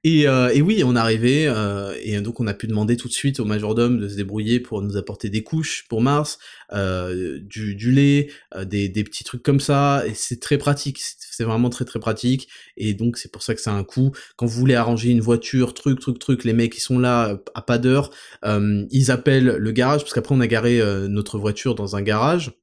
Et, 0.03 0.27
euh, 0.27 0.49
et, 0.53 0.61
oui, 0.61 0.83
on 0.83 0.95
arrivé, 0.95 1.47
euh, 1.47 1.95
et 2.01 2.19
donc 2.21 2.39
on 2.39 2.47
a 2.47 2.53
pu 2.53 2.67
demander 2.67 2.97
tout 2.97 3.07
de 3.07 3.13
suite 3.13 3.39
au 3.39 3.45
majordome 3.45 3.99
de 3.99 4.07
se 4.07 4.15
débrouiller 4.15 4.59
pour 4.59 4.81
nous 4.81 4.97
apporter 4.97 5.29
des 5.29 5.43
couches 5.43 5.85
pour 5.87 6.01
Mars, 6.01 6.39
euh, 6.73 7.39
du, 7.39 7.75
du, 7.75 7.91
lait, 7.91 8.31
euh, 8.55 8.65
des, 8.65 8.89
des, 8.89 9.03
petits 9.03 9.23
trucs 9.23 9.43
comme 9.43 9.59
ça, 9.59 10.03
et 10.07 10.13
c'est 10.15 10.39
très 10.39 10.57
pratique, 10.57 10.99
c'est 10.99 11.43
vraiment 11.43 11.69
très 11.69 11.85
très 11.85 11.99
pratique, 11.99 12.47
et 12.77 12.93
donc 12.95 13.17
c'est 13.17 13.31
pour 13.31 13.43
ça 13.43 13.53
que 13.53 13.61
ça 13.61 13.71
a 13.71 13.75
un 13.75 13.83
coût. 13.83 14.11
Quand 14.37 14.47
vous 14.47 14.59
voulez 14.59 14.75
arranger 14.75 15.11
une 15.11 15.21
voiture, 15.21 15.75
truc, 15.75 15.99
truc, 15.99 16.17
truc, 16.17 16.43
les 16.43 16.53
mecs 16.53 16.73
qui 16.73 16.81
sont 16.81 16.97
là 16.97 17.39
à 17.53 17.61
pas 17.61 17.77
d'heure, 17.77 18.09
euh, 18.43 18.85
ils 18.89 19.11
appellent 19.11 19.57
le 19.57 19.71
garage, 19.71 20.01
parce 20.01 20.13
qu'après 20.13 20.33
on 20.33 20.41
a 20.41 20.47
garé 20.47 20.81
notre 21.09 21.37
voiture 21.37 21.75
dans 21.75 21.95
un 21.95 22.01
garage, 22.01 22.53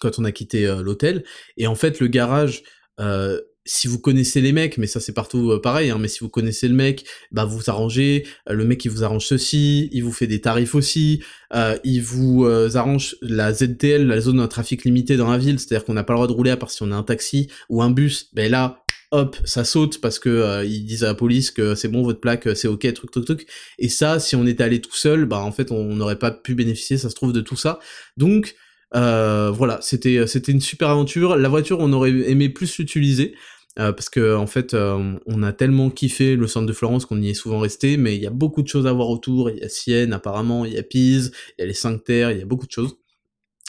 quand 0.00 0.18
on 0.18 0.24
a 0.24 0.32
quitté 0.32 0.66
l'hôtel, 0.82 1.24
et 1.56 1.66
en 1.66 1.74
fait 1.74 1.98
le 1.98 2.06
garage... 2.06 2.62
Euh, 3.00 3.40
si 3.64 3.86
vous 3.86 3.98
connaissez 3.98 4.40
les 4.40 4.52
mecs, 4.52 4.78
mais 4.78 4.86
ça 4.86 5.00
c'est 5.00 5.12
partout 5.12 5.52
euh, 5.52 5.60
pareil, 5.60 5.90
hein, 5.90 5.98
mais 5.98 6.08
si 6.08 6.20
vous 6.20 6.28
connaissez 6.28 6.68
le 6.68 6.74
mec, 6.74 7.04
bah 7.30 7.44
vous 7.44 7.70
arrangez, 7.70 8.26
euh, 8.48 8.54
le 8.54 8.64
mec 8.64 8.84
il 8.84 8.90
vous 8.90 9.04
arrange 9.04 9.26
ceci, 9.26 9.88
il 9.92 10.02
vous 10.02 10.12
fait 10.12 10.26
des 10.26 10.40
tarifs 10.40 10.74
aussi, 10.74 11.22
euh, 11.54 11.78
il 11.84 12.02
vous 12.02 12.44
arrange 12.74 13.16
la 13.22 13.52
ZTL, 13.52 14.06
la 14.06 14.20
zone 14.20 14.40
de 14.40 14.46
trafic 14.46 14.84
limité 14.84 15.16
dans 15.16 15.30
la 15.30 15.38
ville, 15.38 15.58
c'est-à-dire 15.58 15.84
qu'on 15.84 15.94
n'a 15.94 16.04
pas 16.04 16.14
le 16.14 16.18
droit 16.18 16.26
de 16.26 16.32
rouler 16.32 16.50
à 16.50 16.56
part 16.56 16.70
si 16.70 16.82
on 16.82 16.90
a 16.90 16.96
un 16.96 17.02
taxi 17.02 17.48
ou 17.68 17.82
un 17.82 17.90
bus, 17.90 18.30
ben 18.32 18.50
là, 18.50 18.84
hop, 19.12 19.36
ça 19.44 19.64
saute 19.64 20.00
parce 20.00 20.18
que 20.18 20.64
ils 20.64 20.84
disent 20.84 21.04
à 21.04 21.08
la 21.08 21.14
police 21.14 21.50
que 21.50 21.74
c'est 21.74 21.88
bon 21.88 22.02
votre 22.02 22.20
plaque, 22.20 22.48
c'est 22.56 22.68
ok, 22.68 22.92
truc 22.94 23.10
truc 23.10 23.24
truc. 23.24 23.46
Et 23.78 23.88
ça, 23.88 24.18
si 24.18 24.34
on 24.36 24.46
était 24.46 24.64
allé 24.64 24.80
tout 24.80 24.96
seul, 24.96 25.26
bah 25.26 25.40
en 25.40 25.52
fait 25.52 25.70
on 25.70 25.94
n'aurait 25.94 26.18
pas 26.18 26.30
pu 26.30 26.54
bénéficier, 26.54 26.98
ça 26.98 27.10
se 27.10 27.14
trouve 27.14 27.32
de 27.32 27.40
tout 27.40 27.56
ça. 27.56 27.78
Donc 28.16 28.56
voilà, 28.94 29.78
c'était 29.80 30.26
c'était 30.26 30.52
une 30.52 30.60
super 30.60 30.90
aventure. 30.90 31.36
La 31.36 31.48
voiture, 31.48 31.78
on 31.80 31.92
aurait 31.92 32.10
aimé 32.10 32.48
plus 32.48 32.78
l'utiliser. 32.78 33.34
Euh, 33.78 33.92
parce 33.92 34.10
que 34.10 34.36
en 34.36 34.46
fait, 34.46 34.74
euh, 34.74 35.14
on 35.26 35.42
a 35.42 35.52
tellement 35.52 35.88
kiffé 35.88 36.36
le 36.36 36.46
centre 36.46 36.66
de 36.66 36.72
Florence 36.74 37.06
qu'on 37.06 37.22
y 37.22 37.30
est 37.30 37.34
souvent 37.34 37.58
resté, 37.58 37.96
mais 37.96 38.16
il 38.16 38.22
y 38.22 38.26
a 38.26 38.30
beaucoup 38.30 38.62
de 38.62 38.68
choses 38.68 38.86
à 38.86 38.92
voir 38.92 39.08
autour. 39.08 39.50
Il 39.50 39.58
y 39.58 39.62
a 39.62 39.68
Sienne, 39.68 40.12
apparemment, 40.12 40.64
il 40.66 40.74
y 40.74 40.78
a 40.78 40.82
Pise, 40.82 41.32
il 41.58 41.62
y 41.62 41.64
a 41.64 41.66
les 41.66 41.74
Cinq 41.74 42.04
Terres, 42.04 42.32
il 42.32 42.38
y 42.38 42.42
a 42.42 42.46
beaucoup 42.46 42.66
de 42.66 42.72
choses. 42.72 42.96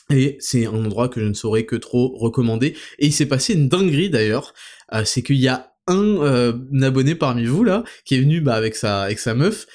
Et 0.10 0.36
c'est 0.40 0.66
un 0.66 0.74
endroit 0.74 1.08
que 1.08 1.22
je 1.22 1.26
ne 1.26 1.34
saurais 1.34 1.66
que 1.66 1.78
trop 1.78 2.14
recommander. 2.18 2.76
Et 3.00 3.08
il 3.08 3.14
s'est 3.14 3.26
passé 3.28 3.54
une 3.54 3.70
dinguerie 3.70 4.10
d'ailleurs, 4.10 4.54
euh, 4.94 5.06
c'est 5.06 5.24
qu'il 5.24 5.38
y 5.38 5.48
a 5.48 5.74
un, 5.88 6.18
euh, 6.22 6.54
abonné 6.82 7.16
parmi 7.16 7.46
vous 7.46 7.64
là 7.64 7.84
qui 8.06 8.16
est 8.16 8.20
venu 8.20 8.40
bah, 8.42 8.56
avec 8.56 8.76
sa 8.76 9.02
avec 9.02 9.20
sa 9.20 9.34
meuf 9.34 9.68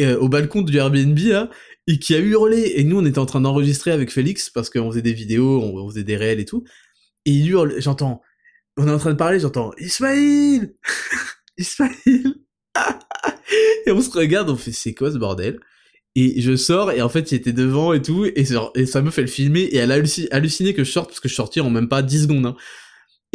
euh, 0.00 0.18
au 0.18 0.28
balcon 0.28 0.62
du 0.62 0.76
Airbnb 0.76 1.16
là 1.18 1.50
et 1.86 1.98
qui 1.98 2.14
a 2.14 2.18
hurlé. 2.18 2.74
Et 2.76 2.84
nous 2.84 2.98
on 2.98 3.04
était 3.04 3.18
en 3.18 3.26
train 3.26 3.40
d'enregistrer 3.40 3.90
avec 3.90 4.10
Félix 4.10 4.50
parce 4.50 4.70
qu'on 4.70 4.90
faisait 4.90 5.02
des 5.02 5.12
vidéos, 5.12 5.60
on, 5.62 5.88
faisait 5.88 6.04
des 6.04 6.16
réels 6.16 6.40
et 6.40 6.44
tout. 6.44 6.64
Et 7.24 7.30
il 7.30 7.48
hurle, 7.48 7.74
j'entends, 7.78 8.22
on 8.76 8.88
est 8.88 8.92
en 8.92 8.98
train 8.98 9.12
de 9.12 9.16
parler, 9.16 9.40
j'entends 9.40 9.72
Ismaïl, 9.78 10.74
Ismaïl. 11.58 12.34
et 13.86 13.92
on 13.92 14.00
se 14.00 14.10
regarde, 14.10 14.50
on 14.50 14.56
fait 14.56 14.72
c'est 14.72 14.94
quoi 14.94 15.10
ce 15.12 15.18
bordel? 15.18 15.58
Et 16.14 16.42
je 16.42 16.56
sors, 16.56 16.92
et 16.92 17.00
en 17.00 17.08
fait, 17.08 17.32
il 17.32 17.36
était 17.36 17.54
devant 17.54 17.94
et 17.94 18.02
tout, 18.02 18.26
et, 18.26 18.44
ça 18.44 19.02
me 19.02 19.10
fait 19.10 19.22
le 19.22 19.28
filmer, 19.28 19.62
et 19.62 19.76
elle 19.76 19.92
a 19.92 20.02
halluciné 20.30 20.74
que 20.74 20.84
je 20.84 20.90
sorte, 20.90 21.08
parce 21.08 21.20
que 21.20 21.28
je 21.28 21.34
sortais 21.34 21.60
en 21.60 21.70
même 21.70 21.88
pas 21.88 22.02
10 22.02 22.24
secondes, 22.24 22.46
hein. 22.46 22.56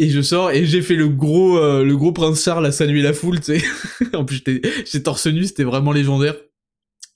Et 0.00 0.10
je 0.10 0.22
sors, 0.22 0.52
et 0.52 0.64
j'ai 0.64 0.80
fait 0.80 0.94
le 0.94 1.08
gros, 1.08 1.58
euh, 1.58 1.82
le 1.82 1.96
gros 1.96 2.12
prince 2.12 2.44
Charles 2.44 2.64
à 2.64 2.70
saluer 2.70 3.02
la 3.02 3.12
foule, 3.12 3.40
tu 3.40 3.58
sais. 3.58 3.64
en 4.14 4.24
plus, 4.24 4.44
j'étais 4.46 5.02
torse 5.02 5.26
nu, 5.26 5.44
c'était 5.44 5.64
vraiment 5.64 5.90
légendaire. 5.90 6.36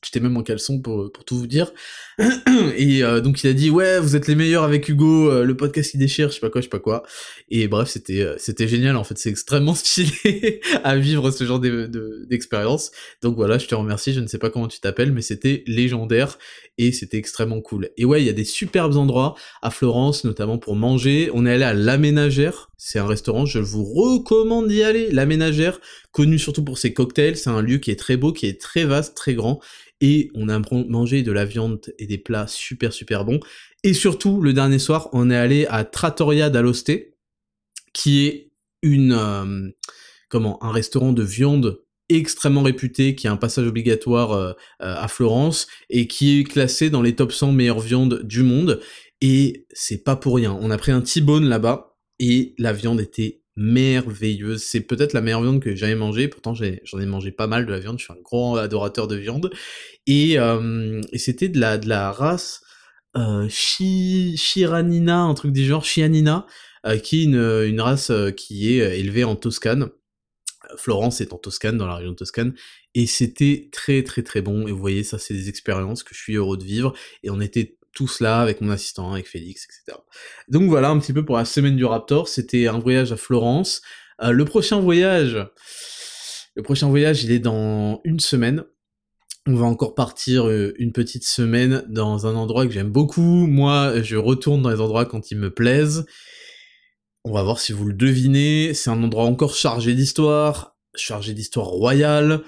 J'étais 0.05 0.21
même 0.21 0.37
en 0.37 0.43
caleçon 0.43 0.81
pour, 0.81 1.13
pour 1.13 1.25
tout 1.25 1.37
vous 1.37 1.47
dire. 1.47 1.73
et 2.77 3.03
euh, 3.03 3.21
donc 3.21 3.43
il 3.43 3.49
a 3.49 3.53
dit 3.53 3.71
ouais 3.71 3.99
vous 3.99 4.17
êtes 4.17 4.27
les 4.27 4.35
meilleurs 4.35 4.65
avec 4.65 4.89
Hugo, 4.89 5.31
euh, 5.31 5.45
le 5.45 5.57
podcast 5.57 5.93
qui 5.93 5.99
déchire, 5.99 6.29
je 6.29 6.35
sais 6.35 6.41
pas 6.41 6.51
quoi, 6.51 6.61
je 6.61 6.67
sais 6.67 6.71
pas 6.71 6.79
quoi. 6.79 7.05
Et 7.51 7.69
bref 7.69 7.89
c'était 7.89 8.21
euh, 8.21 8.35
c'était 8.37 8.69
génial 8.69 8.97
en 8.97 9.05
fait, 9.05 9.17
c'est 9.17 9.31
extrêmement 9.31 9.75
stylé 9.77 10.61
à 10.85 10.97
vivre 10.97 11.31
ce 11.31 11.45
genre 11.45 11.61
d'expérience. 11.61 12.91
donc 13.23 13.37
voilà, 13.37 13.59
je 13.59 13.67
te 13.67 13.75
remercie, 13.75 14.13
je 14.13 14.21
ne 14.21 14.27
sais 14.27 14.39
pas 14.39 14.51
comment 14.51 14.69
tu 14.69 14.81
t'appelles, 14.81 15.13
mais 15.13 15.23
c'était 15.23 15.63
légendaire 15.67 16.39
et 16.79 16.93
c'était 16.93 17.19
extrêmement 17.19 17.61
cool. 17.61 17.91
Et 17.97 18.05
ouais, 18.05 18.23
il 18.23 18.27
y 18.27 18.31
a 18.31 18.35
des 18.35 18.45
superbes 18.45 18.97
endroits 18.97 19.35
à 19.61 19.71
Florence, 19.71 20.25
notamment 20.25 20.59
pour 20.59 20.75
manger. 20.75 21.31
On 21.35 21.47
est 21.47 21.53
allé 21.53 21.65
à 21.65 21.75
La 21.75 21.99
Ménagère, 21.99 22.71
c'est 22.85 22.99
un 22.99 23.07
restaurant, 23.07 23.47
je 23.47 23.61
vous 23.61 23.85
recommande 23.85 24.67
d'y 24.67 24.83
aller. 24.83 25.09
La 25.13 25.25
Ménagère, 25.25 25.81
connu 26.11 26.37
surtout 26.37 26.65
pour 26.65 26.79
ses 26.79 26.93
cocktails, 26.93 27.37
c'est 27.37 27.49
un 27.49 27.63
lieu 27.63 27.79
qui 27.79 27.93
est 27.93 27.97
très 27.97 28.17
beau, 28.17 28.33
qui 28.33 28.47
est 28.47 28.61
très 28.61 28.85
vaste, 28.85 29.17
très 29.17 29.35
grand 29.35 29.61
et 30.01 30.33
on 30.35 30.49
a 30.49 30.61
mangé 30.89 31.23
de 31.23 31.31
la 31.31 31.45
viande 31.45 31.81
et 31.97 32.07
des 32.07 32.19
plats 32.19 32.49
super 32.49 32.93
super 32.93 33.25
bons. 33.25 33.39
Et 33.85 33.95
surtout, 33.95 34.43
le 34.43 34.53
dernier 34.53 34.81
soir, 34.81 35.09
on 35.13 35.31
est 35.31 35.37
allé 35.37 35.65
à 35.67 35.85
Trattoria 35.85 36.51
d'Aloste, 36.51 36.93
qui 37.95 38.27
est 38.27 38.51
une 38.83 39.13
euh, 39.13 39.71
un 40.35 40.73
restaurant 40.73 41.13
de 41.13 41.23
viande 41.23 41.83
extrêmement 42.09 42.63
réputé, 42.63 43.15
qui 43.15 43.29
a 43.29 43.33
un 43.33 43.37
passage 43.37 43.69
obligatoire 43.69 44.33
euh, 44.33 44.53
euh, 44.83 44.97
à 44.97 45.07
Florence 45.07 45.69
et 45.89 46.09
qui 46.09 46.41
est 46.41 46.45
classé 46.45 46.91
dans 46.91 47.01
les 47.01 47.15
top 47.15 47.33
100 47.33 47.53
meilleures 47.53 47.81
viandes 47.81 48.23
du 48.25 48.43
monde. 48.43 48.81
Et 49.21 49.67
c'est 49.71 50.03
pas 50.03 50.17
pour 50.17 50.35
rien. 50.35 50.59
On 50.61 50.73
a 50.73 50.79
pris 50.79 50.91
un 50.91 51.01
T-bone 51.01 51.49
là-bas 51.49 51.92
et 52.19 52.55
la 52.59 52.73
viande 52.73 53.01
était 53.01 53.43
merveilleuse. 53.57 54.63
C'est 54.63 54.81
peut-être 54.81 55.13
la 55.13 55.21
meilleure 55.21 55.43
viande 55.43 55.61
que 55.61 55.71
j'ai 55.71 55.77
jamais 55.77 55.95
mangée. 55.95 56.29
Pourtant, 56.29 56.55
j'en 56.55 56.99
ai, 57.01 57.07
mangé 57.07 57.31
pas 57.33 57.47
mal 57.47 57.67
de 57.67 57.73
la 57.73 57.79
viande. 57.79 57.99
Je 57.99 58.05
suis 58.05 58.13
un 58.13 58.23
grand 58.23 58.57
adorateur 58.57 59.09
de 59.09 59.17
viande. 59.17 59.51
Et, 60.07 60.39
euh, 60.39 61.01
c'était 61.15 61.49
de 61.49 61.59
la, 61.59 62.13
race 62.13 62.63
euh, 63.17 63.49
Chiranina, 63.49 65.21
un 65.21 65.35
truc 65.35 65.53
du 65.53 65.65
genre, 65.65 65.85
Chianina, 65.85 66.47
euh, 66.87 66.99
qui 66.99 67.21
est 67.21 67.25
une, 67.25 67.65
une 67.67 67.81
race 67.81 68.11
qui 68.37 68.73
est 68.73 68.99
élevée 68.99 69.25
en 69.25 69.37
Toscane. 69.37 69.91
Florence 70.77 71.21
est 71.21 71.33
en 71.33 71.39
Toscane, 71.39 71.77
dans 71.77 71.87
la 71.87 71.97
région 71.97 72.13
de 72.13 72.17
Toscane, 72.17 72.55
et 72.95 73.07
c'était 73.07 73.69
très 73.73 74.03
très 74.03 74.23
très 74.23 74.41
bon. 74.41 74.67
Et 74.67 74.73
vous 74.73 74.79
voyez, 74.79 75.05
ça 75.05 75.19
c'est 75.19 75.35
des 75.35 75.49
expériences 75.49 76.03
que 76.03 76.15
je 76.15 76.21
suis 76.21 76.35
heureux 76.35 76.57
de 76.57 76.65
vivre. 76.65 76.95
Et 77.23 77.31
on 77.31 77.41
était 77.41 77.77
tout 77.93 78.09
cela 78.09 78.41
avec 78.41 78.61
mon 78.61 78.71
assistant, 78.71 79.13
avec 79.13 79.29
Félix, 79.29 79.65
etc. 79.65 79.99
Donc 80.49 80.69
voilà 80.69 80.89
un 80.89 80.99
petit 80.99 81.13
peu 81.13 81.25
pour 81.25 81.37
la 81.37 81.45
semaine 81.45 81.77
du 81.77 81.85
Raptor. 81.85 82.29
C'était 82.29 82.67
un 82.67 82.79
voyage 82.79 83.13
à 83.13 83.17
Florence. 83.17 83.83
Euh, 84.23 84.31
le 84.31 84.45
prochain 84.45 84.81
voyage, 84.81 85.39
le 86.55 86.63
prochain 86.63 86.89
voyage, 86.89 87.25
il 87.25 87.33
est 87.33 87.39
dans 87.39 88.01
une 88.05 88.21
semaine. 88.21 88.65
On 89.47 89.55
va 89.55 89.67
encore 89.67 89.95
partir 89.95 90.47
euh, 90.47 90.73
une 90.79 90.93
petite 90.93 91.25
semaine 91.25 91.85
dans 91.89 92.27
un 92.27 92.35
endroit 92.37 92.67
que 92.67 92.73
j'aime 92.73 92.91
beaucoup. 92.91 93.47
Moi, 93.47 94.03
je 94.03 94.17
retourne 94.17 94.63
dans 94.63 94.71
les 94.71 94.81
endroits 94.81 95.05
quand 95.05 95.31
ils 95.31 95.39
me 95.39 95.53
plaisent. 95.53 96.07
On 97.25 97.33
va 97.33 97.43
voir 97.43 97.61
si 97.61 97.73
vous 97.73 97.87
le 97.87 97.95
devinez. 97.95 98.75
C'est 98.75 98.91
un 98.91 99.03
endroit 99.03 99.25
encore 99.25 99.55
chargé 99.55 99.95
d'histoire, 99.95 100.77
chargé 100.95 101.35
d'histoire 101.35 101.67
royale. 101.67 102.43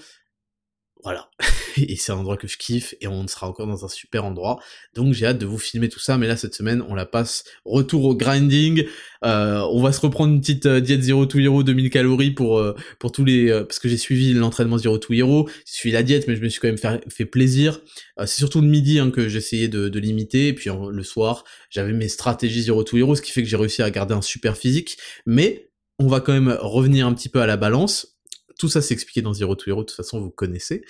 Voilà. 1.05 1.29
et 1.77 1.97
c'est 1.97 2.13
un 2.13 2.17
endroit 2.17 2.39
que 2.39 2.49
je 2.49 2.57
kiffe 2.57 2.95
et 3.03 3.09
on 3.09 3.29
sera 3.29 3.47
encore 3.47 3.67
dans 3.67 3.85
un 3.85 3.89
super 3.89 4.25
endroit. 4.25 4.59
Donc 4.95 5.13
j'ai 5.13 5.27
hâte 5.27 5.39
de 5.39 5.45
vous 5.45 5.59
filmer 5.59 5.91
tout 5.91 6.01
ça, 6.01 6.17
mais 6.17 6.27
là 6.27 6.37
cette 6.37 6.55
semaine 6.55 6.83
on 6.89 6.95
la 6.95 7.05
passe 7.05 7.45
retour 7.67 8.05
au 8.05 8.15
grinding. 8.15 8.87
Euh, 9.23 9.61
on 9.71 9.83
va 9.83 9.93
se 9.93 10.01
reprendre 10.01 10.33
une 10.33 10.41
petite 10.41 10.65
euh, 10.65 10.81
diète 10.81 11.03
Zero 11.03 11.27
to 11.27 11.39
Hero 11.39 11.63
2000 11.63 11.91
calories 11.91 12.31
pour 12.31 12.59
euh, 12.59 12.75
pour 12.99 13.13
tous 13.13 13.25
les 13.25 13.51
parce 13.51 13.79
que 13.79 13.89
j'ai 13.89 13.99
suivi 13.99 14.33
l'entraînement 14.33 14.79
Zero 14.79 14.97
to 14.97 15.13
Hero, 15.13 15.49
j'ai 15.67 15.77
suivi 15.77 15.93
la 15.93 16.03
diète 16.03 16.27
mais 16.27 16.37
je 16.37 16.43
me 16.43 16.49
suis 16.49 16.61
quand 16.61 16.69
même 16.69 17.01
fait, 17.09 17.27
plaisir. 17.27 17.81
c'est 18.21 18.39
surtout 18.39 18.63
le 18.63 18.69
midi 18.69 18.99
hein, 18.99 19.11
que 19.11 19.29
j'essayais 19.29 19.69
de, 19.69 19.89
de, 19.89 19.99
limiter 19.99 20.49
et 20.49 20.53
puis 20.55 20.71
le 20.71 21.03
soir 21.03 21.45
j'avais 21.69 21.93
mes 21.93 22.09
stratégies 22.09 22.63
Zero 22.63 22.83
to 22.83 22.97
Hero, 22.97 23.15
ce 23.15 23.23
qui 23.23 23.33
fait 23.33 23.43
que 23.43 23.49
j'ai 23.49 23.57
réussi 23.57 23.83
à 23.83 23.91
garder 23.91 24.15
un 24.15 24.23
super 24.23 24.57
physique. 24.57 24.97
Mais 25.27 25.71
on 25.99 26.09
va 26.09 26.21
quand 26.21 26.33
même 26.33 26.57
revenir 26.61 27.07
un 27.07 27.15
petit 27.15 27.29
peu 27.29 27.41
à 27.41 27.47
la 27.47 27.57
balance. 27.57 28.14
Tout 28.59 28.69
ça 28.69 28.83
c'est 28.83 28.95
expliqué 28.95 29.23
dans 29.23 29.33
Zero 29.33 29.55
to 29.55 29.71
Hero, 29.71 29.81
de 29.83 29.87
toute 29.87 29.97
façon 29.97 30.21
vous 30.21 30.31
connaissez. 30.31 30.85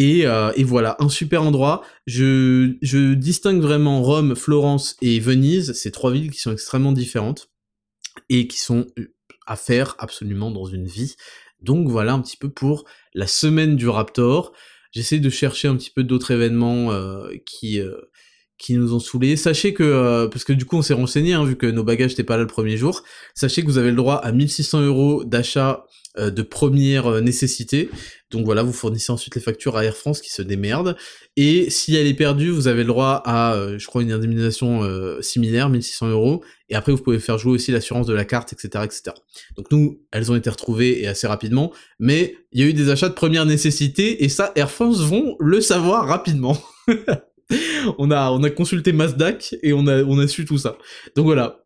Euh, 0.00 0.52
et, 0.56 0.64
voilà, 0.64 0.96
un 0.98 1.08
super 1.08 1.42
endroit. 1.42 1.82
Je, 2.06 2.76
je 2.80 3.14
distingue 3.14 3.60
vraiment 3.60 4.02
Rome, 4.02 4.34
Florence 4.34 4.96
et 5.02 5.20
Venise, 5.20 5.72
ces 5.72 5.90
trois 5.90 6.10
villes 6.10 6.30
qui 6.30 6.40
sont 6.40 6.52
extrêmement 6.52 6.92
différentes 6.92 7.50
et 8.28 8.46
qui 8.46 8.58
sont 8.58 8.86
euh, 8.98 9.14
à 9.46 9.56
faire 9.56 9.96
absolument 9.98 10.50
dans 10.50 10.64
une 10.64 10.86
vie. 10.86 11.16
Donc 11.60 11.88
voilà 11.88 12.14
un 12.14 12.20
petit 12.20 12.38
peu 12.38 12.48
pour 12.48 12.84
la 13.14 13.26
semaine 13.26 13.76
du 13.76 13.88
Raptor. 13.88 14.52
J'essaie 14.92 15.18
de 15.18 15.30
chercher 15.30 15.68
un 15.68 15.76
petit 15.76 15.90
peu 15.90 16.02
d'autres 16.02 16.30
événements 16.30 16.92
euh, 16.92 17.28
qui 17.44 17.80
qui 18.60 18.74
nous 18.74 18.94
ont 18.94 19.00
saoulés. 19.00 19.36
Sachez 19.36 19.74
que, 19.74 20.26
parce 20.26 20.44
que 20.44 20.52
du 20.52 20.66
coup 20.66 20.76
on 20.76 20.82
s'est 20.82 20.94
renseigné, 20.94 21.32
hein, 21.32 21.44
vu 21.44 21.56
que 21.56 21.66
nos 21.66 21.82
bagages 21.82 22.10
n'étaient 22.10 22.24
pas 22.24 22.36
là 22.36 22.42
le 22.42 22.46
premier 22.46 22.76
jour, 22.76 23.02
sachez 23.34 23.62
que 23.62 23.66
vous 23.66 23.78
avez 23.78 23.90
le 23.90 23.96
droit 23.96 24.16
à 24.16 24.30
1600 24.30 24.82
euros 24.82 25.24
d'achat 25.24 25.86
de 26.18 26.42
première 26.42 27.22
nécessité. 27.22 27.88
Donc 28.30 28.44
voilà, 28.44 28.62
vous 28.62 28.72
fournissez 28.72 29.10
ensuite 29.10 29.34
les 29.34 29.40
factures 29.40 29.76
à 29.76 29.84
Air 29.84 29.96
France 29.96 30.20
qui 30.20 30.30
se 30.30 30.42
démerde. 30.42 30.96
Et 31.36 31.68
si 31.68 31.96
elle 31.96 32.06
est 32.06 32.14
perdue, 32.14 32.50
vous 32.50 32.68
avez 32.68 32.82
le 32.82 32.88
droit 32.88 33.22
à, 33.24 33.54
euh, 33.54 33.78
je 33.78 33.86
crois, 33.86 34.02
une 34.02 34.12
indemnisation 34.12 34.84
euh, 34.84 35.20
similaire, 35.20 35.68
1600 35.68 36.10
euros. 36.10 36.44
Et 36.68 36.76
après, 36.76 36.92
vous 36.92 37.02
pouvez 37.02 37.18
faire 37.18 37.38
jouer 37.38 37.52
aussi 37.52 37.72
l'assurance 37.72 38.06
de 38.06 38.14
la 38.14 38.24
carte, 38.24 38.52
etc., 38.52 38.84
etc. 38.84 39.16
Donc 39.56 39.72
nous, 39.72 40.00
elles 40.12 40.30
ont 40.30 40.36
été 40.36 40.48
retrouvées 40.48 41.02
et 41.02 41.08
assez 41.08 41.26
rapidement. 41.26 41.72
Mais 41.98 42.36
il 42.52 42.60
y 42.60 42.62
a 42.62 42.66
eu 42.66 42.72
des 42.72 42.90
achats 42.90 43.08
de 43.08 43.14
première 43.14 43.46
nécessité 43.46 44.22
et 44.22 44.28
ça, 44.28 44.52
Air 44.54 44.70
France 44.70 45.00
vont 45.00 45.36
le 45.40 45.60
savoir 45.60 46.06
rapidement. 46.06 46.56
on 47.98 48.10
a, 48.10 48.30
on 48.30 48.42
a 48.42 48.50
consulté 48.50 48.92
Mazdac 48.92 49.54
et 49.62 49.72
on 49.72 49.86
a, 49.86 50.02
on 50.02 50.18
a 50.18 50.28
su 50.28 50.44
tout 50.44 50.58
ça. 50.58 50.78
Donc 51.16 51.26
voilà. 51.26 51.64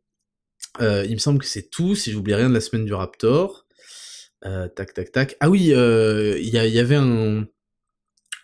Euh, 0.80 1.04
il 1.06 1.12
me 1.12 1.18
semble 1.18 1.38
que 1.38 1.46
c'est 1.46 1.70
tout. 1.70 1.94
Si 1.94 2.10
j'oublie 2.10 2.34
rien 2.34 2.48
de 2.48 2.54
la 2.54 2.60
semaine 2.60 2.84
du 2.84 2.94
Raptor. 2.94 3.64
Euh, 4.46 4.68
tac, 4.68 4.92
tac, 4.92 5.12
tac. 5.12 5.36
Ah 5.40 5.48
oui, 5.48 5.72
euh, 5.72 6.38
il 6.38 6.48
y, 6.48 6.58
avait 6.58 6.96
un... 6.96 7.46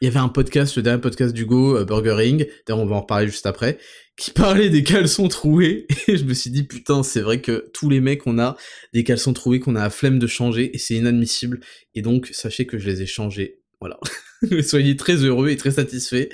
Il 0.01 0.07
y 0.07 0.09
avait 0.09 0.18
un 0.18 0.30
podcast, 0.30 0.76
le 0.76 0.82
dernier 0.82 1.01
podcast 1.01 1.34
d'Hugo, 1.34 1.76
euh, 1.76 1.84
Burgering, 1.84 2.47
d'ailleurs 2.66 2.82
on 2.82 2.86
va 2.86 2.97
en 2.97 3.01
reparler 3.03 3.26
juste 3.26 3.45
après, 3.45 3.76
qui 4.16 4.30
parlait 4.30 4.70
des 4.70 4.82
caleçons 4.82 5.28
troués, 5.28 5.86
et 6.09 6.16
je 6.16 6.24
me 6.24 6.32
suis 6.32 6.51
dit, 6.51 6.62
putain, 6.62 7.03
c'est 7.03 7.20
vrai 7.20 7.43
que 7.43 7.70
tous 7.74 7.91
les 7.91 8.01
mecs, 8.01 8.26
on 8.26 8.38
a 8.38 8.57
des 8.95 9.05
caleçons 9.05 9.34
troués 9.34 9.61
qu'on 9.61 9.76
a 9.76 9.82
la 9.82 9.91
flemme 9.91 10.18
de 10.18 10.26
changer, 10.26 10.74
et 10.74 10.78
c'est 10.78 10.95
inadmissible, 10.95 11.61
et 11.95 12.01
donc 12.01 12.30
sachez 12.32 12.64
que 12.64 12.78
je 12.78 12.88
les 12.88 13.03
ai 13.03 13.07
changés, 13.07 13.61
voilà. 13.78 14.01
Soyez 14.62 14.97
très 14.97 15.16
heureux 15.16 15.51
et 15.51 15.59
très 15.59 15.72
satisfaits. 15.72 16.28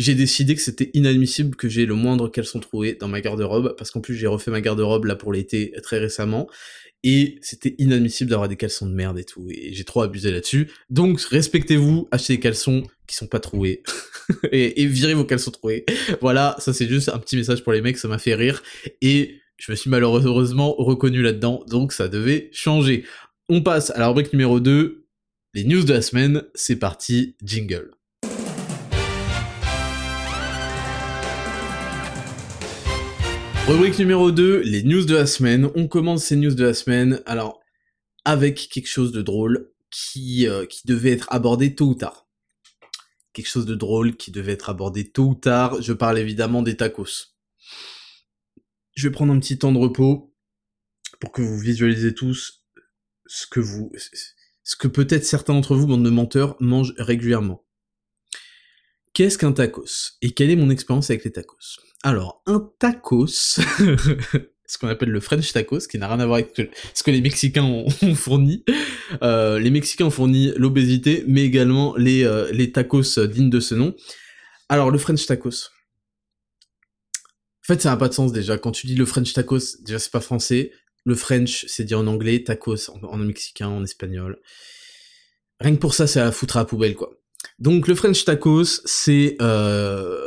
J'ai 0.00 0.14
décidé 0.14 0.54
que 0.54 0.62
c'était 0.62 0.90
inadmissible 0.94 1.56
que 1.56 1.68
j'ai 1.68 1.84
le 1.84 1.94
moindre 1.94 2.26
caleçon 2.30 2.58
troué 2.58 2.94
dans 2.94 3.06
ma 3.06 3.20
garde-robe, 3.20 3.74
parce 3.76 3.90
qu'en 3.90 4.00
plus 4.00 4.14
j'ai 4.14 4.26
refait 4.26 4.50
ma 4.50 4.62
garde-robe 4.62 5.04
là 5.04 5.14
pour 5.14 5.30
l'été 5.30 5.74
très 5.82 5.98
récemment, 5.98 6.48
et 7.02 7.38
c'était 7.42 7.74
inadmissible 7.76 8.30
d'avoir 8.30 8.48
des 8.48 8.56
caleçons 8.56 8.86
de 8.86 8.94
merde 8.94 9.18
et 9.18 9.24
tout, 9.24 9.46
et 9.50 9.74
j'ai 9.74 9.84
trop 9.84 10.00
abusé 10.00 10.30
là-dessus. 10.30 10.70
Donc 10.88 11.20
respectez-vous, 11.20 12.08
achetez 12.12 12.36
des 12.36 12.40
caleçons 12.40 12.82
qui 13.06 13.14
sont 13.14 13.26
pas 13.26 13.40
troués, 13.40 13.82
et, 14.52 14.86
virez 14.86 15.12
vos 15.12 15.26
caleçons 15.26 15.50
troués. 15.50 15.84
Voilà, 16.22 16.56
ça 16.60 16.72
c'est 16.72 16.88
juste 16.88 17.10
un 17.10 17.18
petit 17.18 17.36
message 17.36 17.62
pour 17.62 17.74
les 17.74 17.82
mecs, 17.82 17.98
ça 17.98 18.08
m'a 18.08 18.16
fait 18.16 18.34
rire, 18.34 18.62
et 19.02 19.34
je 19.58 19.70
me 19.70 19.76
suis 19.76 19.90
malheureusement 19.90 20.72
reconnu 20.78 21.20
là-dedans, 21.20 21.62
donc 21.68 21.92
ça 21.92 22.08
devait 22.08 22.48
changer. 22.54 23.04
On 23.50 23.60
passe 23.60 23.90
à 23.90 23.98
la 23.98 24.08
rubrique 24.08 24.32
numéro 24.32 24.60
2, 24.60 25.04
les 25.52 25.64
news 25.64 25.84
de 25.84 25.92
la 25.92 26.00
semaine, 26.00 26.44
c'est 26.54 26.76
parti, 26.76 27.36
jingle. 27.44 27.90
Rubrique 33.70 34.00
numéro 34.00 34.32
2, 34.32 34.62
les 34.62 34.82
news 34.82 35.04
de 35.04 35.14
la 35.14 35.26
semaine. 35.26 35.70
On 35.76 35.86
commence 35.86 36.24
ces 36.24 36.34
news 36.34 36.52
de 36.52 36.64
la 36.64 36.74
semaine, 36.74 37.22
alors, 37.24 37.60
avec 38.24 38.68
quelque 38.68 38.88
chose 38.88 39.12
de 39.12 39.22
drôle 39.22 39.70
qui, 39.92 40.48
euh, 40.48 40.66
qui 40.66 40.88
devait 40.88 41.12
être 41.12 41.28
abordé 41.30 41.76
tôt 41.76 41.86
ou 41.86 41.94
tard. 41.94 42.26
Quelque 43.32 43.46
chose 43.46 43.66
de 43.66 43.76
drôle 43.76 44.16
qui 44.16 44.32
devait 44.32 44.54
être 44.54 44.70
abordé 44.70 45.08
tôt 45.08 45.28
ou 45.28 45.34
tard. 45.36 45.80
Je 45.80 45.92
parle 45.92 46.18
évidemment 46.18 46.62
des 46.62 46.76
tacos. 46.76 47.36
je 48.96 49.06
vais 49.06 49.12
prendre 49.12 49.32
un 49.32 49.38
petit 49.38 49.56
temps 49.56 49.70
de 49.70 49.78
repos 49.78 50.34
pour 51.20 51.30
que 51.30 51.40
vous 51.40 51.60
visualisez 51.60 52.12
tous 52.12 52.64
ce 53.26 53.46
que 53.46 53.60
vous, 53.60 53.92
ce 54.64 54.74
que 54.74 54.88
peut-être 54.88 55.24
certains 55.24 55.54
d'entre 55.54 55.76
vous, 55.76 55.86
bande 55.86 56.04
de 56.04 56.10
menteurs, 56.10 56.56
mangent 56.58 56.94
régulièrement. 56.98 57.64
Qu'est-ce 59.12 59.38
qu'un 59.38 59.52
tacos 59.52 60.12
Et 60.22 60.30
quelle 60.30 60.50
est 60.50 60.56
mon 60.56 60.70
expérience 60.70 61.10
avec 61.10 61.24
les 61.24 61.32
tacos? 61.32 61.80
Alors, 62.02 62.42
un 62.46 62.70
tacos, 62.78 63.26
ce 64.66 64.78
qu'on 64.78 64.88
appelle 64.88 65.10
le 65.10 65.20
French 65.20 65.52
tacos, 65.52 65.88
qui 65.88 65.98
n'a 65.98 66.06
rien 66.08 66.20
à 66.20 66.26
voir 66.26 66.38
avec 66.38 66.70
ce 66.94 67.02
que 67.02 67.10
les 67.10 67.20
Mexicains 67.20 67.64
ont, 68.02 68.14
fourni. 68.14 68.64
Euh, 69.22 69.58
les 69.58 69.70
Mexicains 69.70 70.06
ont 70.06 70.10
fourni 70.10 70.52
l'obésité, 70.56 71.24
mais 71.26 71.42
également 71.42 71.96
les, 71.96 72.24
euh, 72.24 72.50
les 72.52 72.70
tacos 72.70 73.18
dignes 73.26 73.50
de 73.50 73.60
ce 73.60 73.74
nom. 73.74 73.94
Alors, 74.68 74.90
le 74.90 74.98
French 74.98 75.26
tacos. 75.26 75.70
En 77.64 77.74
fait, 77.74 77.82
ça 77.82 77.90
n'a 77.90 77.96
pas 77.96 78.08
de 78.08 78.14
sens 78.14 78.32
déjà. 78.32 78.58
Quand 78.58 78.72
tu 78.72 78.86
dis 78.86 78.94
le 78.94 79.04
French 79.06 79.32
tacos, 79.32 79.82
déjà 79.84 79.98
c'est 79.98 80.12
pas 80.12 80.20
français. 80.20 80.72
Le 81.04 81.14
French, 81.14 81.64
c'est 81.66 81.84
dit 81.84 81.94
en 81.94 82.06
anglais, 82.06 82.44
tacos 82.44 82.90
en, 82.90 83.16
mexicain, 83.16 83.68
en 83.68 83.82
espagnol. 83.82 84.40
Rien 85.58 85.74
que 85.74 85.80
pour 85.80 85.94
ça, 85.94 86.06
c'est 86.06 86.20
à 86.20 86.30
foutre 86.30 86.56
à 86.56 86.60
la 86.60 86.64
poubelle, 86.64 86.94
quoi. 86.94 87.10
Donc 87.58 87.88
le 87.88 87.94
French 87.94 88.24
tacos, 88.24 88.82
c'est 88.84 89.36
euh... 89.40 90.18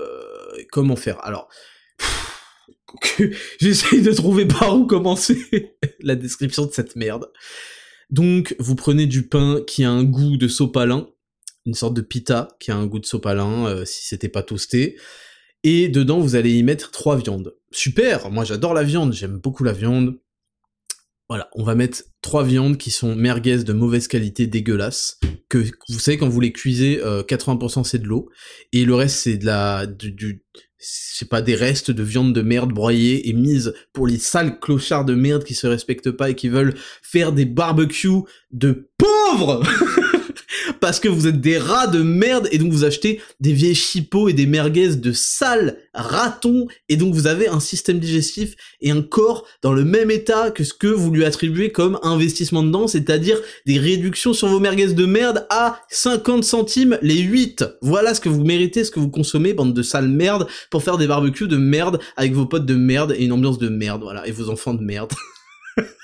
comment 0.72 0.96
faire? 0.96 1.24
Alors, 1.26 1.50
j'essaye 3.60 4.02
de 4.02 4.12
trouver 4.12 4.46
par 4.46 4.76
où 4.76 4.86
commencer 4.86 5.76
la 6.00 6.16
description 6.16 6.66
de 6.66 6.72
cette 6.72 6.96
merde. 6.96 7.32
Donc 8.10 8.56
vous 8.60 8.76
prenez 8.76 9.08
du 9.08 9.28
pain 9.28 9.62
qui 9.66 9.84
a 9.84 9.90
un 9.90 10.04
goût 10.04 10.38
de 10.38 10.48
sopalin, 10.48 11.10
une 11.66 11.74
sorte 11.74 11.96
de 11.96 12.02
pita 12.02 12.50
qui 12.60 12.72
a 12.72 12.76
un 12.76 12.86
goût 12.86 13.00
de 13.00 13.06
sopalin 13.06 13.66
euh, 13.68 13.86
si 13.86 14.06
c'était 14.06 14.30
pas 14.30 14.44
toasté. 14.44 14.98
Et 15.64 15.88
dedans 15.88 16.20
vous 16.20 16.36
allez 16.36 16.54
y 16.54 16.64
mettre 16.64 16.92
trois 16.92 17.18
viandes. 17.18 17.56
Super, 17.72 18.30
moi 18.30 18.44
j'adore 18.44 18.74
la 18.74 18.84
viande, 18.84 19.14
j'aime 19.14 19.38
beaucoup 19.38 19.64
la 19.64 19.74
viande. 19.74 20.20
Voilà, 21.30 21.50
on 21.54 21.64
va 21.64 21.76
mettre 21.76 22.04
trois 22.22 22.44
viandes 22.44 22.78
qui 22.78 22.92
sont 22.92 23.16
merguez 23.16 23.64
de 23.64 23.74
mauvaise 23.74 24.08
qualité, 24.08 24.46
dégueulasse, 24.46 25.20
que 25.50 25.60
vous 25.90 26.00
savez 26.00 26.18
quand 26.18 26.28
vous 26.28 26.42
les 26.42 26.52
cuisez, 26.52 27.00
80% 27.00 27.80
euh, 27.80 27.84
c'est 27.84 28.00
de 28.00 28.08
l'eau, 28.08 28.30
et 28.72 28.86
le 28.86 28.94
reste 28.94 29.18
c'est 29.20 29.38
de 29.38 29.46
la, 29.46 29.86
du, 29.86 30.44
c'est 30.78 31.30
pas 31.30 31.42
des 31.42 31.56
restes 31.56 31.92
de 31.92 32.04
viande 32.04 32.34
de 32.34 32.42
merde 32.42 32.74
broyée 32.74 33.30
et 33.30 33.34
mise 33.34 33.74
pour 33.94 34.06
les 34.06 34.18
sales 34.18 34.60
clochards 34.60 35.06
de 35.06 35.16
merde 35.16 35.46
qui 35.46 35.54
se 35.54 35.66
respectent 35.66 36.12
pas 36.12 36.30
et 36.30 36.36
qui 36.36 36.50
veulent 36.50 36.76
faire 37.02 37.32
des 37.32 37.46
barbecues 37.46 38.24
de 38.52 38.90
pauvres 38.98 39.64
parce 40.80 41.00
que 41.00 41.08
vous 41.08 41.28
êtes 41.28 41.42
des 41.42 41.58
rats 41.58 41.88
de 41.88 42.02
merde 42.02 42.48
et 42.52 42.58
donc 42.58 42.72
vous 42.72 42.84
achetez 42.84 43.22
des 43.40 43.54
vieilles 43.54 43.76
chipots 43.76 44.30
et 44.30 44.34
des 44.34 44.46
merguez 44.46 44.96
de 44.96 45.12
sales 45.12 45.78
ratons 45.94 46.68
et 46.90 46.96
donc 46.96 47.14
vous 47.14 47.28
avez 47.28 47.48
un 47.48 47.60
système 47.60 48.00
digestif 48.00 48.56
et 48.82 48.92
un 48.92 49.02
corps 49.02 49.46
dans 49.62 49.74
le 49.74 49.84
même 49.84 50.12
état 50.12 50.52
que 50.52 50.64
ce 50.64 50.74
que 50.74 50.88
vous 50.88 51.12
lui 51.12 51.26
attribuez 51.26 51.72
comme 51.72 52.00
investissement 52.04 52.64
dedans, 52.64 52.88
c'est-à-dire 52.88 53.40
des 53.66 53.78
réductions 53.78 54.34
sur 54.34 54.48
vos 54.48 54.60
merguez 54.60 54.94
de 54.94 55.06
merde 55.06 55.46
à 55.50 55.82
50 55.90 56.44
centimes 56.44 56.98
les 57.02 57.20
8. 57.20 57.66
Voilà 57.82 58.14
ce 58.14 58.22
que 58.22 58.30
vous 58.30 58.44
méritez, 58.44 58.84
ce 58.84 58.92
que 58.92 59.00
vous 59.00 59.10
consommez, 59.10 59.54
bande 59.54 59.74
de 59.74 59.84
sales 59.84 60.08
merde, 60.08 60.48
pour 60.70 60.84
faire 60.84 60.98
des 60.98 61.08
barbecues 61.08 61.48
de 61.48 61.58
merde 61.58 62.00
avec 62.18 62.34
vos 62.34 62.46
potes 62.46 62.66
de 62.66 62.76
merde 62.76 63.14
et 63.18 63.26
une 63.26 63.32
ambiance 63.32 63.58
de 63.58 63.70
merde, 63.70 64.02
voilà, 64.02 64.28
et 64.28 64.32
vos 64.32 64.50
enfants 64.50 64.74
de 64.74 64.84
merde. 64.84 65.14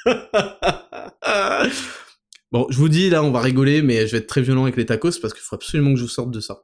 Bon, 2.51 2.65
je 2.69 2.77
vous 2.77 2.89
dis, 2.89 3.09
là, 3.09 3.23
on 3.23 3.31
va 3.31 3.41
rigoler, 3.41 3.81
mais 3.81 4.07
je 4.07 4.13
vais 4.13 4.17
être 4.19 4.27
très 4.27 4.41
violent 4.41 4.63
avec 4.63 4.75
les 4.75 4.85
tacos 4.85 5.19
parce 5.21 5.33
qu'il 5.33 5.43
faut 5.43 5.55
absolument 5.55 5.91
que 5.91 5.97
je 5.97 6.03
vous 6.03 6.09
sorte 6.09 6.31
de 6.31 6.39
ça. 6.39 6.63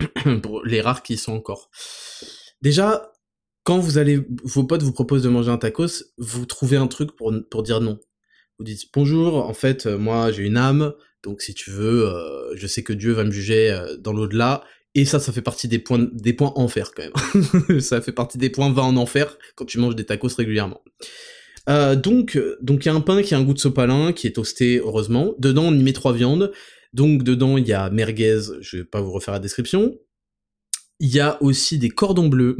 pour 0.42 0.64
les 0.64 0.80
rares 0.80 1.02
qui 1.02 1.14
y 1.14 1.18
sont 1.18 1.32
encore. 1.32 1.70
Déjà, 2.62 3.12
quand 3.64 3.78
vous 3.78 3.98
allez, 3.98 4.20
vos 4.44 4.64
potes 4.64 4.82
vous 4.82 4.92
proposent 4.92 5.22
de 5.22 5.28
manger 5.28 5.50
un 5.50 5.58
tacos, 5.58 6.04
vous 6.18 6.46
trouvez 6.46 6.76
un 6.76 6.86
truc 6.86 7.14
pour, 7.16 7.32
pour 7.50 7.62
dire 7.62 7.80
non. 7.80 7.98
Vous 8.58 8.64
dites, 8.64 8.88
bonjour, 8.92 9.46
en 9.46 9.54
fait, 9.54 9.86
euh, 9.86 9.98
moi, 9.98 10.32
j'ai 10.32 10.44
une 10.44 10.56
âme, 10.56 10.92
donc 11.22 11.42
si 11.42 11.54
tu 11.54 11.70
veux, 11.70 12.06
euh, 12.06 12.56
je 12.56 12.66
sais 12.66 12.82
que 12.82 12.92
Dieu 12.92 13.12
va 13.12 13.24
me 13.24 13.30
juger 13.30 13.70
euh, 13.70 13.96
dans 13.96 14.12
l'au-delà, 14.12 14.64
et 14.94 15.04
ça, 15.04 15.20
ça 15.20 15.32
fait 15.32 15.42
partie 15.42 15.68
des 15.68 15.78
points, 15.78 16.08
des 16.12 16.32
points 16.32 16.52
enfer, 16.56 16.92
quand 16.92 17.04
même. 17.04 17.80
ça 17.80 18.00
fait 18.00 18.12
partie 18.12 18.38
des 18.38 18.50
points 18.50 18.72
va 18.72 18.82
en 18.82 18.96
enfer 18.96 19.36
quand 19.54 19.64
tu 19.64 19.78
manges 19.78 19.94
des 19.94 20.06
tacos 20.06 20.34
régulièrement. 20.36 20.82
Euh, 21.68 21.96
donc, 21.96 22.38
donc 22.60 22.84
il 22.84 22.88
y 22.88 22.90
a 22.90 22.94
un 22.94 23.00
pain 23.00 23.22
qui 23.22 23.34
a 23.34 23.38
un 23.38 23.42
goût 23.42 23.54
de 23.54 23.58
sopalin, 23.58 24.12
qui 24.12 24.26
est 24.26 24.32
toasté, 24.32 24.78
heureusement. 24.78 25.34
Dedans, 25.38 25.64
on 25.64 25.74
y 25.74 25.82
met 25.82 25.92
trois 25.92 26.12
viandes. 26.12 26.52
Donc, 26.92 27.22
dedans, 27.22 27.58
il 27.58 27.66
y 27.66 27.72
a 27.72 27.90
merguez, 27.90 28.40
je 28.60 28.78
vais 28.78 28.84
pas 28.84 29.00
vous 29.00 29.12
refaire 29.12 29.34
la 29.34 29.40
description. 29.40 29.98
Il 31.00 31.10
y 31.10 31.20
a 31.20 31.40
aussi 31.42 31.78
des 31.78 31.90
cordons 31.90 32.28
bleus. 32.28 32.56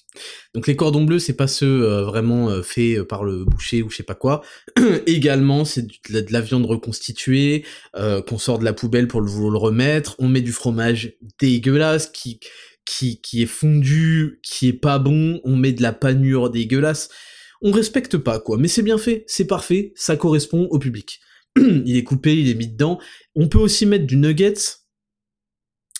donc, 0.54 0.66
les 0.66 0.76
cordons 0.76 1.04
bleus, 1.04 1.18
c'est 1.18 1.36
pas 1.36 1.48
ceux 1.48 1.82
euh, 1.82 2.04
vraiment 2.04 2.48
euh, 2.48 2.62
faits 2.62 3.02
par 3.02 3.24
le 3.24 3.44
boucher 3.44 3.82
ou 3.82 3.90
je 3.90 3.96
sais 3.96 4.02
pas 4.04 4.14
quoi. 4.14 4.42
Également, 5.06 5.64
c'est 5.64 5.86
de, 5.86 6.24
la 6.30 6.40
viande 6.40 6.64
reconstituée, 6.64 7.64
qu'on 7.94 8.38
sort 8.38 8.60
de 8.60 8.64
la 8.64 8.72
poubelle 8.72 9.08
pour 9.08 9.20
le, 9.20 9.26
le 9.26 9.58
remettre. 9.58 10.14
On 10.20 10.28
met 10.28 10.40
du 10.40 10.52
fromage 10.52 11.14
dégueulasse 11.40 12.06
qui, 12.06 12.38
qui, 12.84 13.20
qui 13.20 13.42
est 13.42 13.46
fondu, 13.46 14.40
qui 14.44 14.68
est 14.68 14.72
pas 14.72 15.00
bon. 15.00 15.40
On 15.42 15.56
met 15.56 15.72
de 15.72 15.82
la 15.82 15.92
panure 15.92 16.48
dégueulasse 16.48 17.10
on 17.62 17.70
respecte 17.70 18.18
pas 18.18 18.40
quoi, 18.40 18.58
mais 18.58 18.68
c'est 18.68 18.82
bien 18.82 18.98
fait, 18.98 19.24
c'est 19.26 19.46
parfait, 19.46 19.92
ça 19.96 20.16
correspond 20.16 20.66
au 20.70 20.78
public. 20.78 21.20
il 21.56 21.96
est 21.96 22.04
coupé, 22.04 22.36
il 22.36 22.48
est 22.48 22.54
mis 22.54 22.68
dedans. 22.68 22.98
On 23.34 23.48
peut 23.48 23.58
aussi 23.58 23.86
mettre 23.86 24.06
du 24.06 24.16
nuggets. 24.16 24.54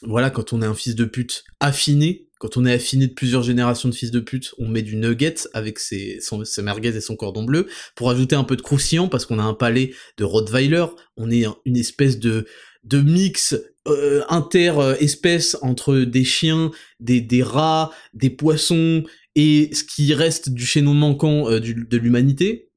Voilà, 0.02 0.30
quand 0.30 0.52
on 0.52 0.62
est 0.62 0.66
un 0.66 0.74
fils 0.74 0.94
de 0.94 1.04
pute 1.04 1.44
affiné, 1.60 2.28
quand 2.38 2.56
on 2.56 2.66
est 2.66 2.72
affiné 2.72 3.06
de 3.06 3.12
plusieurs 3.12 3.44
générations 3.44 3.88
de 3.88 3.94
fils 3.94 4.10
de 4.10 4.18
pute, 4.18 4.52
on 4.58 4.66
met 4.66 4.82
du 4.82 4.96
nugget 4.96 5.36
avec 5.54 5.78
ses, 5.78 6.18
ses 6.20 6.62
merguez 6.62 6.96
et 6.96 7.00
son 7.00 7.14
cordon 7.14 7.44
bleu 7.44 7.68
pour 7.94 8.10
ajouter 8.10 8.34
un 8.34 8.42
peu 8.42 8.56
de 8.56 8.62
croustillant 8.62 9.08
parce 9.08 9.26
qu'on 9.26 9.38
a 9.38 9.44
un 9.44 9.54
palais 9.54 9.94
de 10.16 10.24
Rottweiler. 10.24 10.86
On 11.16 11.30
est 11.30 11.44
une 11.64 11.76
espèce 11.76 12.18
de 12.18 12.46
de 12.84 13.00
mix 13.00 13.54
euh, 13.86 14.22
inter-espèces 14.28 15.56
entre 15.62 15.98
des 15.98 16.24
chiens, 16.24 16.70
des, 17.00 17.20
des 17.20 17.42
rats, 17.42 17.92
des 18.12 18.30
poissons 18.30 19.04
et 19.34 19.70
ce 19.74 19.84
qui 19.84 20.12
reste 20.14 20.50
du 20.50 20.66
chaînon 20.66 20.94
manquant 20.94 21.48
euh, 21.50 21.60
de 21.60 21.96
l'humanité. 21.96 22.70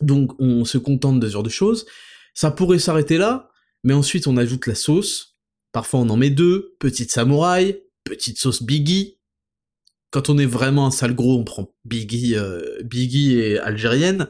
Donc 0.00 0.32
on 0.40 0.64
se 0.64 0.78
contente 0.78 1.20
de 1.20 1.26
ce 1.26 1.32
genre 1.32 1.42
de 1.42 1.48
choses. 1.48 1.86
Ça 2.34 2.50
pourrait 2.50 2.78
s'arrêter 2.78 3.18
là, 3.18 3.50
mais 3.82 3.94
ensuite 3.94 4.26
on 4.26 4.36
ajoute 4.36 4.66
la 4.66 4.74
sauce. 4.74 5.38
Parfois 5.72 6.00
on 6.00 6.08
en 6.08 6.16
met 6.16 6.30
deux, 6.30 6.76
petite 6.78 7.10
samouraï, 7.10 7.82
petite 8.04 8.38
sauce 8.38 8.62
Biggie, 8.62 9.17
quand 10.10 10.30
on 10.30 10.38
est 10.38 10.46
vraiment 10.46 10.86
un 10.86 10.90
sale 10.90 11.14
gros, 11.14 11.38
on 11.38 11.44
prend 11.44 11.70
Biggie, 11.84 12.34
euh, 12.34 12.60
Biggie 12.82 13.38
et 13.38 13.58
algérienne, 13.58 14.28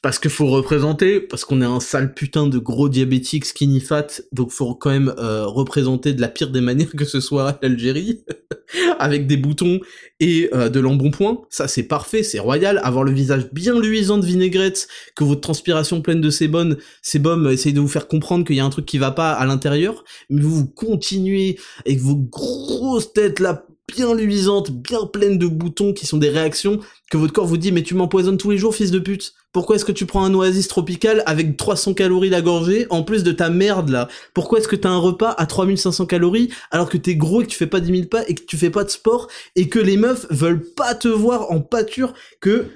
parce 0.00 0.18
qu'il 0.18 0.30
faut 0.30 0.46
représenter, 0.46 1.20
parce 1.20 1.44
qu'on 1.44 1.60
est 1.60 1.66
un 1.66 1.80
sale 1.80 2.14
putain 2.14 2.46
de 2.46 2.58
gros 2.58 2.88
diabétique 2.88 3.44
skinny 3.44 3.80
fat, 3.80 4.06
donc 4.32 4.50
faut 4.50 4.74
quand 4.74 4.90
même 4.90 5.14
euh, 5.18 5.46
représenter 5.46 6.14
de 6.14 6.20
la 6.20 6.28
pire 6.28 6.50
des 6.50 6.60
manières 6.62 6.90
que 6.96 7.04
ce 7.04 7.20
soit 7.20 7.58
l'Algérie, 7.62 8.24
avec 8.98 9.26
des 9.26 9.36
boutons 9.36 9.80
et 10.20 10.48
euh, 10.54 10.70
de 10.70 10.80
l'embonpoint. 10.80 11.42
Ça 11.50 11.68
c'est 11.68 11.82
parfait, 11.82 12.22
c'est 12.22 12.38
royal. 12.38 12.80
Avoir 12.82 13.04
le 13.04 13.12
visage 13.12 13.50
bien 13.52 13.78
luisant 13.78 14.18
de 14.18 14.26
vinaigrette, 14.26 14.88
que 15.14 15.24
votre 15.24 15.42
transpiration 15.42 16.00
pleine 16.00 16.22
de 16.22 16.30
sébum, 16.30 16.76
sébum 17.02 17.48
essaye 17.50 17.74
de 17.74 17.80
vous 17.80 17.88
faire 17.88 18.08
comprendre 18.08 18.46
qu'il 18.46 18.56
y 18.56 18.60
a 18.60 18.64
un 18.64 18.70
truc 18.70 18.86
qui 18.86 18.98
va 18.98 19.10
pas 19.10 19.32
à 19.32 19.44
l'intérieur, 19.44 20.04
mais 20.30 20.42
vous 20.42 20.66
continuez 20.66 21.58
avec 21.86 22.00
vos 22.00 22.16
grosses 22.16 23.12
têtes 23.12 23.40
là 23.40 23.66
bien 23.88 24.14
luisante, 24.14 24.70
bien 24.70 25.06
pleine 25.06 25.38
de 25.38 25.46
boutons 25.46 25.92
qui 25.92 26.06
sont 26.06 26.18
des 26.18 26.28
réactions 26.28 26.80
que 27.10 27.16
votre 27.16 27.32
corps 27.32 27.46
vous 27.46 27.56
dit 27.56 27.72
mais 27.72 27.82
tu 27.82 27.94
m'empoisonnes 27.94 28.36
tous 28.36 28.50
les 28.50 28.58
jours 28.58 28.74
fils 28.74 28.90
de 28.90 28.98
pute. 28.98 29.34
Pourquoi 29.52 29.76
est-ce 29.76 29.84
que 29.84 29.92
tu 29.92 30.06
prends 30.06 30.24
un 30.24 30.34
oasis 30.34 30.68
tropical 30.68 31.22
avec 31.26 31.56
300 31.56 31.94
calories 31.94 32.28
la 32.28 32.42
gorgée 32.42 32.86
en 32.90 33.02
plus 33.02 33.24
de 33.24 33.32
ta 33.32 33.50
merde 33.50 33.88
là? 33.88 34.08
Pourquoi 34.34 34.58
est-ce 34.58 34.68
que 34.68 34.76
t'as 34.76 34.90
un 34.90 34.98
repas 34.98 35.34
à 35.38 35.46
3500 35.46 36.06
calories 36.06 36.50
alors 36.70 36.88
que 36.88 36.98
t'es 36.98 37.16
gros 37.16 37.40
et 37.40 37.44
que 37.44 37.50
tu 37.50 37.56
fais 37.56 37.66
pas 37.66 37.80
10 37.80 37.96
000 37.96 38.08
pas 38.08 38.28
et 38.28 38.34
que 38.34 38.44
tu 38.44 38.56
fais 38.56 38.70
pas 38.70 38.84
de 38.84 38.90
sport 38.90 39.28
et 39.56 39.68
que 39.68 39.78
les 39.78 39.96
meufs 39.96 40.26
veulent 40.30 40.64
pas 40.64 40.94
te 40.94 41.08
voir 41.08 41.50
en 41.50 41.60
pâture 41.60 42.14
que 42.40 42.66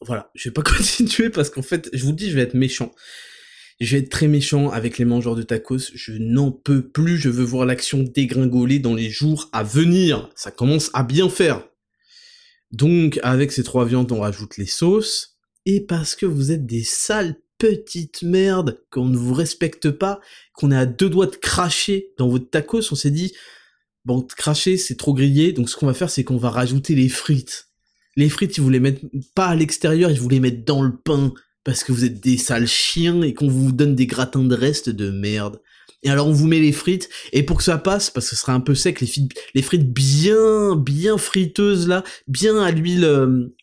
voilà, 0.00 0.30
je 0.34 0.48
vais 0.48 0.52
pas 0.52 0.62
continuer 0.76 1.30
parce 1.30 1.50
qu'en 1.50 1.62
fait, 1.62 1.88
je 1.92 2.04
vous 2.04 2.12
dis, 2.12 2.30
je 2.30 2.36
vais 2.36 2.42
être 2.42 2.54
méchant. 2.54 2.92
Je 3.80 3.96
vais 3.96 4.02
être 4.02 4.10
très 4.10 4.28
méchant 4.28 4.70
avec 4.70 4.98
les 4.98 5.04
mangeurs 5.04 5.34
de 5.34 5.42
tacos, 5.42 5.90
je 5.94 6.12
n'en 6.12 6.52
peux 6.52 6.86
plus, 6.86 7.18
je 7.18 7.28
veux 7.28 7.44
voir 7.44 7.66
l'action 7.66 8.02
dégringoler 8.02 8.78
dans 8.78 8.94
les 8.94 9.10
jours 9.10 9.48
à 9.52 9.64
venir. 9.64 10.30
Ça 10.36 10.50
commence 10.50 10.90
à 10.94 11.02
bien 11.02 11.28
faire. 11.28 11.66
Donc, 12.70 13.18
avec 13.22 13.52
ces 13.52 13.64
trois 13.64 13.84
viandes, 13.84 14.10
on 14.12 14.20
rajoute 14.20 14.56
les 14.56 14.66
sauces. 14.66 15.36
Et 15.66 15.80
parce 15.80 16.14
que 16.14 16.26
vous 16.26 16.52
êtes 16.52 16.66
des 16.66 16.84
sales 16.84 17.36
petites 17.58 18.22
merdes, 18.22 18.80
qu'on 18.90 19.06
ne 19.06 19.16
vous 19.16 19.34
respecte 19.34 19.90
pas, 19.90 20.20
qu'on 20.54 20.70
est 20.70 20.76
à 20.76 20.86
deux 20.86 21.08
doigts 21.08 21.26
de 21.26 21.36
cracher 21.36 22.12
dans 22.18 22.28
votre 22.28 22.50
tacos, 22.50 22.92
on 22.92 22.96
s'est 22.96 23.10
dit, 23.10 23.32
bon, 24.04 24.22
cracher, 24.22 24.76
c'est 24.76 24.96
trop 24.96 25.14
grillé, 25.14 25.52
donc 25.52 25.68
ce 25.68 25.76
qu'on 25.76 25.86
va 25.86 25.94
faire, 25.94 26.10
c'est 26.10 26.24
qu'on 26.24 26.36
va 26.36 26.50
rajouter 26.50 26.94
les 26.94 27.08
frites. 27.08 27.68
Les 28.16 28.28
frites, 28.28 28.58
ils 28.58 28.68
les 28.68 28.80
mettent 28.80 29.02
pas 29.34 29.46
à 29.46 29.54
l'extérieur, 29.56 30.10
ils 30.10 30.28
les 30.28 30.40
mettent 30.40 30.66
dans 30.66 30.82
le 30.82 30.96
pain 30.96 31.32
parce 31.64 31.82
que 31.82 31.92
vous 31.92 32.04
êtes 32.04 32.20
des 32.20 32.36
sales 32.36 32.66
chiens 32.66 33.22
et 33.22 33.34
qu'on 33.34 33.48
vous 33.48 33.72
donne 33.72 33.94
des 33.94 34.06
gratins 34.06 34.44
de 34.44 34.54
reste 34.54 34.90
de 34.90 35.10
merde. 35.10 35.60
Et 36.02 36.10
alors 36.10 36.28
on 36.28 36.32
vous 36.32 36.46
met 36.46 36.60
les 36.60 36.72
frites, 36.72 37.08
et 37.32 37.42
pour 37.42 37.56
que 37.56 37.64
ça 37.64 37.78
passe, 37.78 38.10
parce 38.10 38.28
que 38.28 38.36
ce 38.36 38.40
sera 38.42 38.52
un 38.52 38.60
peu 38.60 38.74
sec, 38.74 39.00
les 39.00 39.62
frites, 39.62 39.92
bien, 39.92 40.76
bien 40.76 41.16
friteuses 41.16 41.88
là, 41.88 42.04
bien 42.28 42.62
à 42.62 42.70
l'huile, 42.70 43.04
euh, 43.04 43.54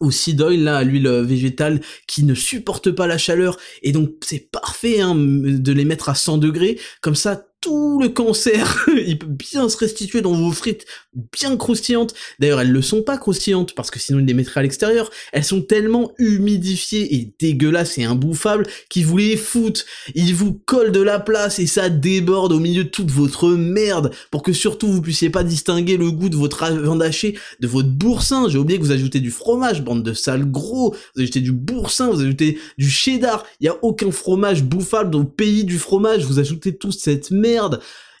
au 0.00 0.10
là, 0.38 0.78
à 0.78 0.84
l'huile 0.84 1.08
végétale 1.08 1.80
qui 2.06 2.24
ne 2.24 2.34
supporte 2.34 2.90
pas 2.90 3.06
la 3.06 3.18
chaleur 3.18 3.58
et 3.82 3.92
donc 3.92 4.12
c'est 4.24 4.50
parfait 4.50 5.00
hein, 5.00 5.14
de 5.14 5.72
les 5.72 5.84
mettre 5.84 6.08
à 6.08 6.14
100 6.14 6.38
degrés 6.38 6.78
comme 7.02 7.14
ça 7.14 7.49
tout 7.60 8.00
le 8.00 8.08
cancer, 8.08 8.86
il 9.06 9.18
peut 9.18 9.26
bien 9.26 9.68
se 9.68 9.76
restituer 9.76 10.22
dans 10.22 10.32
vos 10.32 10.52
frites 10.52 10.86
bien 11.32 11.56
croustillantes. 11.56 12.14
D'ailleurs, 12.38 12.60
elles 12.60 12.70
le 12.70 12.82
sont 12.82 13.02
pas 13.02 13.18
croustillantes 13.18 13.74
parce 13.74 13.90
que 13.90 13.98
sinon 13.98 14.20
il 14.20 14.26
les 14.26 14.34
mettrait 14.34 14.60
à 14.60 14.62
l'extérieur. 14.62 15.10
Elles 15.32 15.44
sont 15.44 15.60
tellement 15.60 16.12
humidifiées 16.18 17.14
et 17.14 17.34
dégueulasses 17.38 17.98
et 17.98 18.04
imbouffables 18.04 18.66
qu'ils 18.88 19.06
vous 19.06 19.18
les 19.18 19.36
foutent. 19.36 19.84
Ils 20.14 20.34
vous 20.34 20.54
collent 20.64 20.92
de 20.92 21.02
la 21.02 21.20
place 21.20 21.58
et 21.58 21.66
ça 21.66 21.90
déborde 21.90 22.52
au 22.52 22.60
milieu 22.60 22.84
de 22.84 22.88
toute 22.88 23.10
votre 23.10 23.48
merde 23.48 24.12
pour 24.30 24.42
que 24.42 24.52
surtout 24.52 24.88
vous 24.88 25.02
puissiez 25.02 25.28
pas 25.28 25.44
distinguer 25.44 25.96
le 25.96 26.10
goût 26.10 26.28
de 26.28 26.36
votre 26.36 26.64
viande 26.72 27.02
hachée 27.02 27.38
de 27.60 27.66
votre 27.66 27.88
boursin. 27.88 28.48
J'ai 28.48 28.58
oublié 28.58 28.78
que 28.78 28.84
vous 28.84 28.92
ajoutez 28.92 29.20
du 29.20 29.30
fromage, 29.30 29.82
bande 29.82 30.02
de 30.02 30.14
sales 30.14 30.50
gros. 30.50 30.94
Vous 31.14 31.22
ajoutez 31.22 31.40
du 31.40 31.52
boursin, 31.52 32.10
vous 32.10 32.22
ajoutez 32.22 32.58
du 32.78 32.88
cheddar. 32.88 33.44
Il 33.60 33.66
y 33.66 33.68
a 33.68 33.76
aucun 33.82 34.10
fromage 34.10 34.62
bouffable 34.62 35.10
dans 35.10 35.18
le 35.18 35.28
pays 35.28 35.64
du 35.64 35.78
fromage. 35.78 36.24
Vous 36.24 36.38
ajoutez 36.38 36.76
toute 36.76 36.98
cette 36.98 37.30
merde 37.30 37.49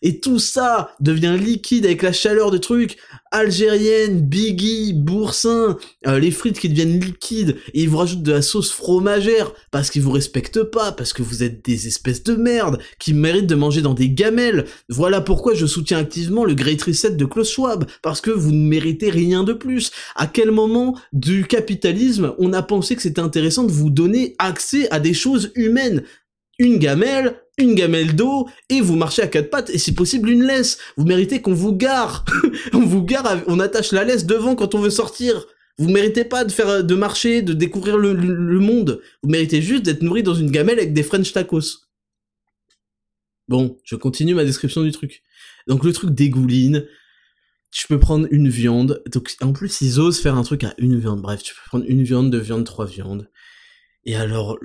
et 0.02 0.20
tout 0.20 0.38
ça 0.38 0.94
devient 1.00 1.36
liquide 1.38 1.84
avec 1.84 2.02
la 2.02 2.12
chaleur 2.12 2.50
de 2.50 2.58
trucs 2.58 2.96
algérienne, 3.30 4.22
biggie, 4.22 4.92
boursin, 4.92 5.76
euh, 6.06 6.18
les 6.18 6.30
frites 6.30 6.58
qui 6.58 6.68
deviennent 6.68 6.98
liquides 6.98 7.56
et 7.74 7.82
ils 7.82 7.88
vous 7.88 7.98
rajoutent 7.98 8.22
de 8.22 8.32
la 8.32 8.42
sauce 8.42 8.72
fromagère 8.72 9.52
parce 9.70 9.90
qu'ils 9.90 10.02
vous 10.02 10.10
respectent 10.10 10.62
pas, 10.62 10.92
parce 10.92 11.12
que 11.12 11.22
vous 11.22 11.42
êtes 11.42 11.64
des 11.64 11.86
espèces 11.86 12.24
de 12.24 12.34
merde 12.34 12.80
qui 12.98 13.12
méritent 13.12 13.46
de 13.46 13.54
manger 13.54 13.82
dans 13.82 13.94
des 13.94 14.10
gamelles. 14.10 14.64
Voilà 14.88 15.20
pourquoi 15.20 15.54
je 15.54 15.66
soutiens 15.66 15.98
activement 15.98 16.44
le 16.44 16.54
Great 16.54 16.82
Reset 16.82 17.12
de 17.12 17.24
Klaus 17.24 17.50
Schwab 17.50 17.84
parce 18.02 18.20
que 18.20 18.30
vous 18.30 18.52
ne 18.52 18.66
méritez 18.66 19.10
rien 19.10 19.44
de 19.44 19.52
plus. 19.52 19.92
À 20.16 20.26
quel 20.26 20.50
moment 20.50 20.96
du 21.12 21.44
capitalisme 21.44 22.34
on 22.38 22.52
a 22.52 22.62
pensé 22.62 22.96
que 22.96 23.02
c'était 23.02 23.20
intéressant 23.20 23.64
de 23.64 23.72
vous 23.72 23.90
donner 23.90 24.34
accès 24.38 24.90
à 24.90 24.98
des 24.98 25.14
choses 25.14 25.52
humaines? 25.54 26.02
Une 26.58 26.78
gamelle, 26.78 27.36
une 27.60 27.74
gamelle 27.74 28.16
d'eau, 28.16 28.48
et 28.68 28.80
vous 28.80 28.96
marchez 28.96 29.22
à 29.22 29.26
quatre 29.26 29.50
pattes, 29.50 29.70
et 29.70 29.78
si 29.78 29.94
possible 29.94 30.30
une 30.30 30.44
laisse. 30.44 30.78
Vous 30.96 31.04
méritez 31.04 31.40
qu'on 31.40 31.54
vous 31.54 31.72
gare. 31.72 32.24
on 32.72 32.80
vous 32.80 33.02
gare, 33.02 33.42
on 33.46 33.60
attache 33.60 33.92
la 33.92 34.04
laisse 34.04 34.26
devant 34.26 34.56
quand 34.56 34.74
on 34.74 34.80
veut 34.80 34.90
sortir. 34.90 35.46
Vous 35.78 35.88
méritez 35.88 36.24
pas 36.24 36.44
de 36.44 36.52
faire, 36.52 36.84
de 36.84 36.94
marcher, 36.94 37.40
de 37.40 37.54
découvrir 37.54 37.96
le, 37.96 38.12
monde. 38.58 39.00
Vous 39.22 39.30
méritez 39.30 39.62
juste 39.62 39.82
d'être 39.82 40.02
nourri 40.02 40.22
dans 40.22 40.34
une 40.34 40.50
gamelle 40.50 40.78
avec 40.78 40.92
des 40.92 41.02
French 41.02 41.32
tacos. 41.32 41.86
Bon, 43.48 43.78
je 43.84 43.96
continue 43.96 44.34
ma 44.34 44.44
description 44.44 44.82
du 44.82 44.92
truc. 44.92 45.22
Donc 45.66 45.82
le 45.84 45.92
truc 45.92 46.10
dégouline. 46.10 46.86
Tu 47.72 47.86
peux 47.86 47.98
prendre 47.98 48.26
une 48.30 48.50
viande. 48.50 49.02
Donc 49.10 49.34
en 49.40 49.54
plus 49.54 49.80
ils 49.80 50.00
osent 50.00 50.20
faire 50.20 50.36
un 50.36 50.42
truc 50.42 50.64
à 50.64 50.74
une 50.76 50.98
viande. 50.98 51.22
Bref, 51.22 51.42
tu 51.42 51.54
peux 51.54 51.62
prendre 51.66 51.86
une 51.88 52.02
viande, 52.02 52.30
deux 52.30 52.40
viandes, 52.40 52.64
trois 52.64 52.84
viandes. 52.84 53.30
Et 54.04 54.16
alors, 54.16 54.58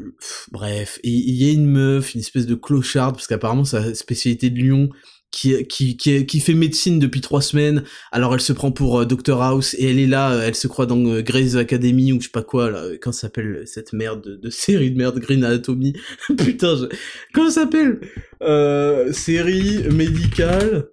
bref, 0.52 1.00
il 1.04 1.36
y 1.36 1.50
a 1.50 1.52
une 1.52 1.66
meuf, 1.66 2.14
une 2.16 2.22
espèce 2.22 2.46
de 2.46 2.56
clocharde, 2.56 3.16
parce 3.16 3.28
qu'apparemment 3.28 3.64
la 3.74 3.94
spécialité 3.94 4.50
de 4.50 4.58
Lyon, 4.58 4.90
qui, 5.36 5.68
qui, 5.68 5.98
qui, 5.98 6.26
qui, 6.26 6.40
fait 6.40 6.54
médecine 6.54 6.98
depuis 6.98 7.20
trois 7.20 7.42
semaines. 7.42 7.84
Alors 8.14 8.34
elle 8.34 8.42
se 8.42 8.54
prend 8.54 8.72
pour 8.72 9.02
euh, 9.02 9.06
Dr 9.06 9.42
House 9.42 9.76
et 9.78 9.90
elle 9.90 10.00
est 10.00 10.08
là, 10.08 10.32
euh, 10.32 10.42
elle 10.48 10.56
se 10.56 10.68
croit 10.68 10.86
dans 10.86 11.06
euh, 11.08 11.22
Grey's 11.22 11.56
Academy 11.56 12.14
ou 12.14 12.22
je 12.22 12.28
sais 12.28 12.32
pas 12.32 12.42
quoi 12.42 12.72
là. 12.72 12.86
Quand 13.02 13.12
s'appelle 13.12 13.64
cette 13.66 13.92
merde 13.92 14.40
de, 14.42 14.50
série 14.50 14.92
de 14.92 14.98
merde 14.98 15.20
Green 15.20 15.44
Anatomy? 15.44 15.94
Putain, 16.38 16.78
je... 16.78 16.86
comment 17.34 17.52
s'appelle? 17.52 18.00
Euh, 18.42 19.12
Série 19.12 19.84
médicale, 19.90 20.88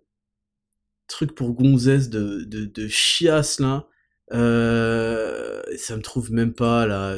truc 1.06 1.34
pour 1.36 1.52
gonzesse 1.52 2.10
de 2.10 2.42
de, 2.44 2.64
de 2.64 2.88
chiasse 2.88 3.60
là. 3.60 3.86
Euh, 4.32 5.60
ça 5.76 5.96
me 5.96 6.02
trouve 6.02 6.32
même 6.32 6.54
pas 6.54 6.86
là. 6.86 7.16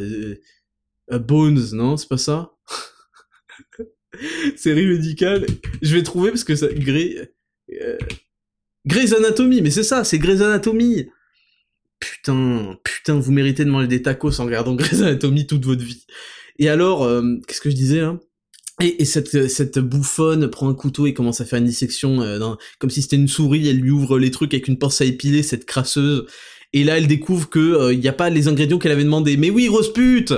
Bones, 1.10 1.72
non, 1.72 1.96
c'est 1.96 2.08
pas 2.08 2.18
ça? 2.18 2.52
Série 4.56 4.86
médicale. 4.86 5.46
Je 5.82 5.94
vais 5.96 6.02
trouver 6.02 6.30
parce 6.30 6.44
que 6.44 6.56
ça... 6.56 6.68
Grey... 6.68 7.32
Euh... 7.80 7.98
Grey's 8.86 9.12
Anatomy, 9.12 9.62
mais 9.62 9.70
c'est 9.70 9.82
ça, 9.82 10.04
c'est 10.04 10.18
Grey's 10.18 10.42
Anatomy 10.42 11.08
Putain, 12.00 12.76
putain, 12.84 13.18
vous 13.18 13.32
méritez 13.32 13.64
de 13.64 13.70
manger 13.70 13.88
des 13.88 14.02
tacos 14.02 14.40
en 14.40 14.44
regardant 14.44 14.74
Grey's 14.76 15.00
Anatomy 15.00 15.46
toute 15.46 15.64
votre 15.64 15.82
vie. 15.82 16.04
Et 16.58 16.68
alors, 16.68 17.02
euh, 17.02 17.36
qu'est-ce 17.46 17.60
que 17.60 17.70
je 17.70 17.76
disais 17.76 18.00
là 18.00 18.18
et, 18.80 19.02
et, 19.02 19.04
cette, 19.04 19.48
cette 19.48 19.78
bouffonne 19.78 20.50
prend 20.50 20.68
un 20.68 20.74
couteau 20.74 21.06
et 21.06 21.14
commence 21.14 21.40
à 21.40 21.44
faire 21.44 21.60
une 21.60 21.64
dissection, 21.64 22.22
euh, 22.22 22.40
comme 22.80 22.90
si 22.90 23.02
c'était 23.02 23.14
une 23.14 23.28
souris, 23.28 23.68
elle 23.68 23.78
lui 23.78 23.92
ouvre 23.92 24.18
les 24.18 24.32
trucs 24.32 24.52
avec 24.52 24.66
une 24.66 24.78
pince 24.78 25.00
à 25.00 25.04
épiler, 25.04 25.44
cette 25.44 25.64
crasseuse. 25.64 26.26
Et 26.72 26.82
là, 26.82 26.98
elle 26.98 27.06
découvre 27.06 27.48
que 27.48 27.92
il 27.92 28.00
n'y 28.00 28.08
a 28.08 28.12
pas 28.12 28.30
les 28.30 28.48
ingrédients 28.48 28.78
qu'elle 28.78 28.90
avait 28.90 29.04
demandé. 29.04 29.36
Mais 29.36 29.48
oui, 29.48 29.66
grosse 29.66 29.92
pute 29.92 30.34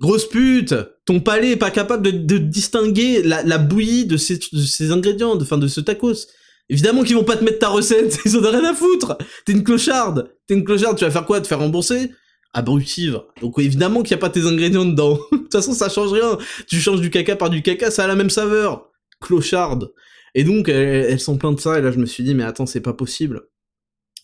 Grosse 0.00 0.28
pute, 0.28 0.74
ton 1.06 1.20
palais 1.20 1.52
est 1.52 1.56
pas 1.56 1.70
capable 1.70 2.26
de, 2.26 2.38
distinguer 2.38 3.22
la, 3.22 3.58
bouillie 3.58 4.04
de 4.04 4.16
ces, 4.16 4.92
ingrédients, 4.92 5.36
de, 5.36 5.56
de 5.56 5.68
ce 5.68 5.80
tacos. 5.80 6.26
Évidemment 6.68 7.02
qu'ils 7.02 7.16
vont 7.16 7.24
pas 7.24 7.36
te 7.36 7.44
mettre 7.44 7.60
ta 7.60 7.68
recette, 7.68 8.18
ils 8.24 8.36
ont 8.36 8.40
rien 8.40 8.64
à 8.64 8.74
foutre. 8.74 9.16
T'es 9.44 9.52
une 9.52 9.64
clocharde, 9.64 10.30
t'es 10.46 10.54
une 10.54 10.64
clocharde, 10.64 10.98
tu 10.98 11.04
vas 11.04 11.10
faire 11.10 11.24
quoi? 11.24 11.40
Te 11.40 11.46
faire 11.46 11.60
rembourser? 11.60 12.10
Abrutive. 12.52 13.22
Donc 13.40 13.58
évidemment 13.58 14.02
qu'il 14.02 14.12
y 14.12 14.14
a 14.14 14.18
pas 14.18 14.30
tes 14.30 14.46
ingrédients 14.46 14.84
dedans. 14.84 15.18
de 15.32 15.38
toute 15.38 15.52
façon, 15.52 15.72
ça 15.72 15.88
change 15.88 16.12
rien. 16.12 16.36
Tu 16.68 16.80
changes 16.80 17.00
du 17.00 17.10
caca 17.10 17.36
par 17.36 17.50
du 17.50 17.62
caca, 17.62 17.90
ça 17.90 18.04
a 18.04 18.06
la 18.06 18.16
même 18.16 18.30
saveur. 18.30 18.90
Clocharde. 19.20 19.92
Et 20.34 20.44
donc, 20.44 20.68
elles, 20.68 21.18
sont 21.18 21.38
pleines 21.38 21.54
de 21.54 21.60
ça, 21.60 21.78
et 21.78 21.82
là 21.82 21.90
je 21.90 21.98
me 21.98 22.04
suis 22.04 22.22
dit, 22.22 22.34
mais 22.34 22.44
attends, 22.44 22.66
c'est 22.66 22.82
pas 22.82 22.92
possible. 22.92 23.48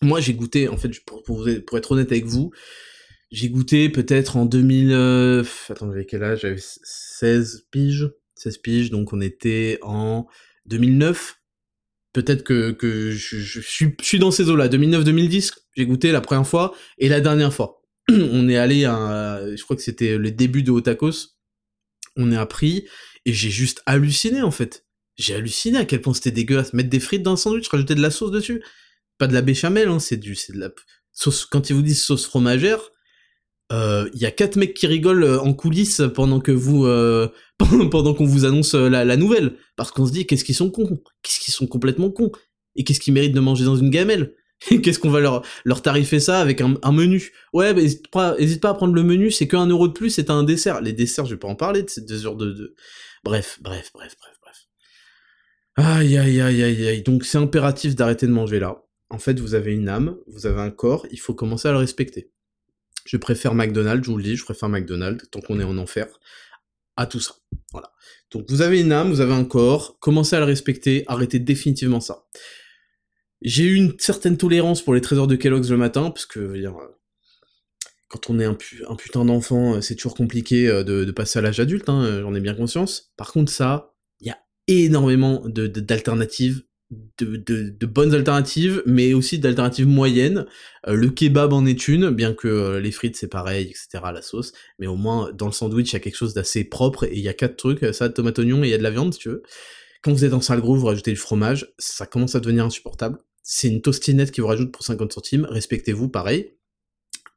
Moi 0.03 0.19
j'ai 0.19 0.35
goûté, 0.35 0.67
en 0.67 0.77
fait, 0.77 0.91
pour, 1.05 1.23
pour 1.23 1.47
être 1.47 1.91
honnête 1.91 2.11
avec 2.11 2.25
vous, 2.25 2.51
j'ai 3.33 3.49
goûté 3.49 3.89
peut-être 3.89 4.37
en 4.37 4.45
2000... 4.45 4.91
Euh... 4.91 5.43
Attends, 5.67 5.89
j'avais 5.89 6.05
quel 6.05 6.23
âge? 6.23 6.41
J'avais 6.41 6.61
16 6.61 7.65
piges. 7.71 8.11
16 8.35 8.57
piges, 8.59 8.91
donc 8.91 9.11
on 9.11 9.21
était 9.21 9.79
en 9.81 10.27
2009. 10.67 11.41
Peut-être 12.13 12.43
que, 12.43 12.69
que 12.69 13.09
je, 13.09 13.59
suis, 13.59 13.95
je 13.99 14.05
suis 14.05 14.19
dans 14.19 14.29
ces 14.29 14.51
eaux-là. 14.51 14.67
2009-2010, 14.67 15.51
j'ai 15.75 15.85
goûté 15.87 16.11
la 16.11 16.21
première 16.21 16.47
fois. 16.47 16.75
Et 16.99 17.09
la 17.09 17.21
dernière 17.21 17.51
fois, 17.51 17.81
on 18.11 18.47
est 18.49 18.57
allé 18.57 18.85
à... 18.85 19.41
Je 19.55 19.63
crois 19.63 19.75
que 19.75 19.81
c'était 19.81 20.19
le 20.19 20.29
début 20.29 20.61
de 20.61 20.69
Otakos. 20.69 21.39
On 22.15 22.31
est 22.31 22.37
appris. 22.37 22.87
Et 23.25 23.33
j'ai 23.33 23.49
juste 23.49 23.81
halluciné, 23.87 24.43
en 24.43 24.51
fait. 24.51 24.85
J'ai 25.15 25.33
halluciné 25.33 25.79
à 25.79 25.85
quel 25.85 26.01
point 26.01 26.13
c'était 26.13 26.29
dégueulasse. 26.29 26.73
Mettre 26.73 26.89
des 26.91 26.99
frites 26.99 27.23
dans 27.23 27.33
un 27.33 27.37
sandwich, 27.37 27.67
rajouter 27.67 27.95
de 27.95 28.01
la 28.01 28.11
sauce 28.11 28.29
dessus. 28.29 28.63
Pas 29.17 29.25
de 29.25 29.33
la 29.33 29.41
béchamel, 29.41 29.87
hein, 29.87 29.97
c'est 29.97 30.17
du... 30.17 30.35
c'est 30.35 30.53
de 30.53 30.59
la... 30.59 30.69
Sauce, 31.11 31.47
quand 31.47 31.71
ils 31.71 31.73
vous 31.73 31.81
disent 31.81 32.03
sauce 32.03 32.27
fromagère, 32.27 32.91
il 33.71 33.75
euh, 33.75 34.09
y 34.13 34.25
a 34.25 34.31
quatre 34.31 34.55
mecs 34.55 34.73
qui 34.73 34.87
rigolent 34.87 35.23
euh, 35.23 35.39
en 35.39 35.53
coulisses 35.53 36.01
pendant 36.13 36.39
que 36.39 36.51
vous 36.51 36.85
euh, 36.85 37.29
pendant 37.91 38.13
qu'on 38.13 38.25
vous 38.25 38.45
annonce 38.45 38.75
la, 38.75 39.17
nouvelle. 39.17 39.57
Parce 39.75 39.91
qu'on 39.91 40.05
se 40.05 40.11
dit 40.11 40.27
qu'est-ce 40.27 40.43
qu'ils 40.43 40.55
sont 40.55 40.69
cons? 40.69 41.01
Qu'est-ce 41.21 41.39
qu'ils 41.39 41.53
sont 41.53 41.67
complètement 41.67 42.11
cons? 42.11 42.31
Et 42.75 42.83
qu'est-ce 42.83 42.99
qu'ils 42.99 43.13
méritent 43.13 43.33
de 43.33 43.39
manger 43.39 43.65
dans 43.65 43.75
une 43.75 43.89
gamelle? 43.89 44.35
Qu'est-ce 44.69 44.97
qu'on 44.99 45.09
va 45.09 45.19
leur 45.19 45.43
leur 45.65 45.81
tarifer 45.81 46.19
ça 46.19 46.39
avec 46.39 46.61
un, 46.61 46.91
menu? 46.91 47.31
Ouais 47.51 47.73
bah, 47.73 47.81
hésite 47.81 48.09
pas 48.09 48.35
hésite 48.37 48.61
pas 48.61 48.69
à 48.69 48.73
prendre 48.73 48.93
le 48.93 49.03
menu 49.03 49.29
c'est 49.29 49.47
qu'un 49.47 49.65
euro 49.65 49.87
de 49.87 49.93
plus 49.93 50.09
c'est 50.09 50.29
un 50.29 50.43
dessert. 50.43 50.81
Les 50.81 50.93
desserts 50.93 51.25
je 51.25 51.31
vais 51.31 51.39
pas 51.39 51.47
en 51.47 51.55
parler 51.55 51.83
de 51.83 51.89
ces 51.89 52.01
deux 52.01 52.25
heures 52.25 52.35
de, 52.35 52.51
de... 52.51 52.75
bref 53.23 53.59
bref 53.61 53.91
bref 53.93 54.15
bref 54.19 54.37
bref. 54.41 54.67
Aïe 55.75 56.17
aïe 56.17 56.41
aïe 56.41 56.63
aïe 56.63 56.87
aïe. 56.87 57.01
Donc 57.01 57.25
c'est 57.25 57.37
impératif 57.37 57.95
d'arrêter 57.95 58.27
de 58.27 58.31
manger 58.31 58.59
là. 58.59 58.83
En 59.09 59.17
fait 59.17 59.39
vous 59.39 59.55
avez 59.55 59.73
une 59.73 59.89
âme 59.89 60.17
vous 60.27 60.45
avez 60.45 60.61
un 60.61 60.71
corps 60.71 61.07
il 61.11 61.19
faut 61.19 61.33
commencer 61.33 61.67
à 61.67 61.71
le 61.71 61.79
respecter 61.79 62.32
je 63.05 63.17
préfère 63.17 63.53
McDonald's, 63.53 64.05
je 64.05 64.11
vous 64.11 64.17
le 64.17 64.23
dis, 64.23 64.35
je 64.35 64.43
préfère 64.43 64.69
McDonald's, 64.69 65.29
tant 65.31 65.41
qu'on 65.41 65.59
est 65.59 65.63
en 65.63 65.77
enfer, 65.77 66.07
à 66.95 67.05
tout 67.05 67.19
ça. 67.19 67.35
Voilà. 67.71 67.91
Donc 68.31 68.45
vous 68.49 68.61
avez 68.61 68.81
une 68.81 68.91
âme, 68.91 69.09
vous 69.09 69.21
avez 69.21 69.33
un 69.33 69.45
corps, 69.45 69.97
commencez 69.99 70.35
à 70.35 70.39
le 70.39 70.45
respecter, 70.45 71.03
arrêtez 71.07 71.39
définitivement 71.39 71.99
ça. 71.99 72.25
J'ai 73.41 73.65
eu 73.65 73.75
une 73.75 73.93
certaine 73.99 74.37
tolérance 74.37 74.81
pour 74.81 74.93
les 74.93 75.01
trésors 75.01 75.27
de 75.27 75.35
Kellogg's 75.35 75.69
le 75.69 75.77
matin, 75.77 76.11
parce 76.11 76.25
que, 76.25 76.53
dire, 76.53 76.75
quand 78.07 78.29
on 78.29 78.39
est 78.39 78.45
un, 78.45 78.55
putain 78.95 79.25
d'enfant, 79.25 79.81
c'est 79.81 79.95
toujours 79.95 80.15
compliqué 80.15 80.67
euh, 80.67 80.83
de, 80.83 81.11
passer 81.11 81.39
à 81.39 81.41
l'âge 81.41 81.59
adulte, 81.59 81.89
hein, 81.89 82.21
j'en 82.21 82.33
ai 82.35 82.39
bien 82.39 82.53
conscience. 82.53 83.11
Par 83.17 83.31
contre 83.31 83.51
ça, 83.51 83.93
il 84.21 84.27
y 84.27 84.29
a 84.29 84.37
énormément 84.67 85.43
d'alternatives 85.47 86.63
de, 86.91 87.85
bonnes 87.85 88.13
alternatives, 88.13 88.83
mais 88.85 89.13
aussi 89.13 89.39
d'alternatives 89.39 89.87
moyennes. 89.87 90.45
Euh, 90.87 90.93
le 90.93 91.09
kebab 91.09 91.53
en 91.53 91.65
est 91.65 91.87
une, 91.87 92.09
bien 92.09 92.33
que 92.33 92.47
euh, 92.47 92.79
les 92.79 92.91
frites 92.91 93.15
c'est 93.15 93.27
pareil, 93.27 93.67
etc. 93.67 94.03
La 94.13 94.21
sauce, 94.21 94.53
mais 94.79 94.87
au 94.87 94.95
moins 94.95 95.31
dans 95.33 95.47
le 95.47 95.51
sandwich 95.51 95.91
il 95.91 95.93
y 95.93 95.95
a 95.97 95.99
quelque 95.99 96.17
chose 96.17 96.33
d'assez 96.33 96.63
propre 96.63 97.05
et 97.05 97.13
il 97.13 97.21
y 97.21 97.29
a 97.29 97.33
quatre 97.33 97.55
trucs, 97.55 97.85
ça, 97.93 98.09
tomate, 98.09 98.39
oignon 98.39 98.63
et 98.63 98.67
il 98.67 98.71
y 98.71 98.73
a 98.73 98.77
de 98.77 98.83
la 98.83 98.91
viande 98.91 99.13
si 99.13 99.19
tu 99.19 99.29
veux. 99.29 99.43
Quand 100.01 100.11
vous 100.11 100.25
êtes 100.25 100.33
en 100.33 100.41
salle 100.41 100.61
gros, 100.61 100.75
vous 100.75 100.87
rajoutez 100.87 101.11
du 101.11 101.17
fromage, 101.17 101.73
ça 101.77 102.05
commence 102.05 102.35
à 102.35 102.39
devenir 102.39 102.65
insupportable. 102.65 103.19
C'est 103.41 103.69
une 103.69 103.81
tostinette 103.81 104.31
qui 104.31 104.41
vous 104.41 104.47
rajoute 104.47 104.71
pour 104.71 104.83
50 104.83 105.13
centimes, 105.13 105.47
respectez-vous, 105.49 106.09
pareil. 106.09 106.53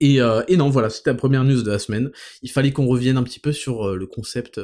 Et, 0.00 0.20
euh, 0.20 0.42
et 0.48 0.56
non, 0.56 0.68
voilà, 0.68 0.90
c'était 0.90 1.10
la 1.10 1.16
première 1.16 1.44
news 1.44 1.62
de 1.62 1.70
la 1.70 1.78
semaine. 1.78 2.10
Il 2.42 2.50
fallait 2.50 2.72
qu'on 2.72 2.86
revienne 2.86 3.16
un 3.16 3.22
petit 3.22 3.40
peu 3.40 3.52
sur 3.52 3.94
le 3.94 4.06
concept 4.06 4.60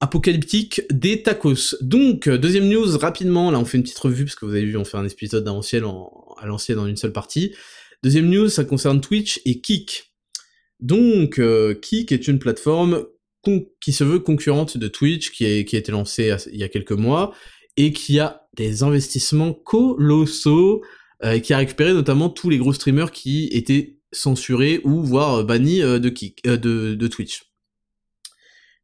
apocalyptique 0.00 0.82
des 0.90 1.22
tacos. 1.22 1.76
Donc, 1.80 2.28
deuxième 2.28 2.68
news, 2.68 2.98
rapidement, 2.98 3.50
là 3.50 3.58
on 3.58 3.64
fait 3.64 3.78
une 3.78 3.82
petite 3.82 3.98
revue, 3.98 4.24
parce 4.24 4.34
que 4.34 4.44
vous 4.44 4.52
avez 4.52 4.64
vu, 4.64 4.76
on 4.76 4.84
fait 4.84 4.98
un 4.98 5.06
épisode 5.06 5.46
à 5.48 5.52
l'ancienne 5.52 6.78
en 6.78 6.86
une 6.86 6.96
seule 6.96 7.12
partie. 7.12 7.54
Deuxième 8.02 8.28
news, 8.28 8.48
ça 8.48 8.64
concerne 8.64 9.00
Twitch 9.00 9.40
et 9.44 9.60
Kik. 9.60 10.12
Donc, 10.80 11.40
Kik 11.80 12.12
est 12.12 12.28
une 12.28 12.38
plateforme 12.38 13.06
qui 13.80 13.92
se 13.92 14.04
veut 14.04 14.18
concurrente 14.18 14.76
de 14.76 14.88
Twitch, 14.88 15.30
qui 15.30 15.44
a, 15.44 15.58
été 15.58 15.92
lancée 15.92 16.34
il 16.52 16.58
y 16.58 16.64
a 16.64 16.68
quelques 16.68 16.92
mois, 16.92 17.34
et 17.76 17.92
qui 17.92 18.18
a 18.18 18.48
des 18.56 18.82
investissements 18.82 19.52
colossaux, 19.52 20.82
euh, 21.24 21.38
qui 21.38 21.52
a 21.52 21.58
récupéré 21.58 21.92
notamment 21.92 22.28
tous 22.28 22.50
les 22.50 22.58
gros 22.58 22.72
streamers 22.72 23.12
qui 23.12 23.48
étaient 23.52 23.98
censurés 24.12 24.80
ou 24.84 25.02
voire 25.02 25.44
bannis 25.44 25.82
euh, 25.82 25.98
de, 25.98 26.08
kick, 26.08 26.40
euh, 26.46 26.56
de 26.56 27.06
Twitch. 27.08 27.42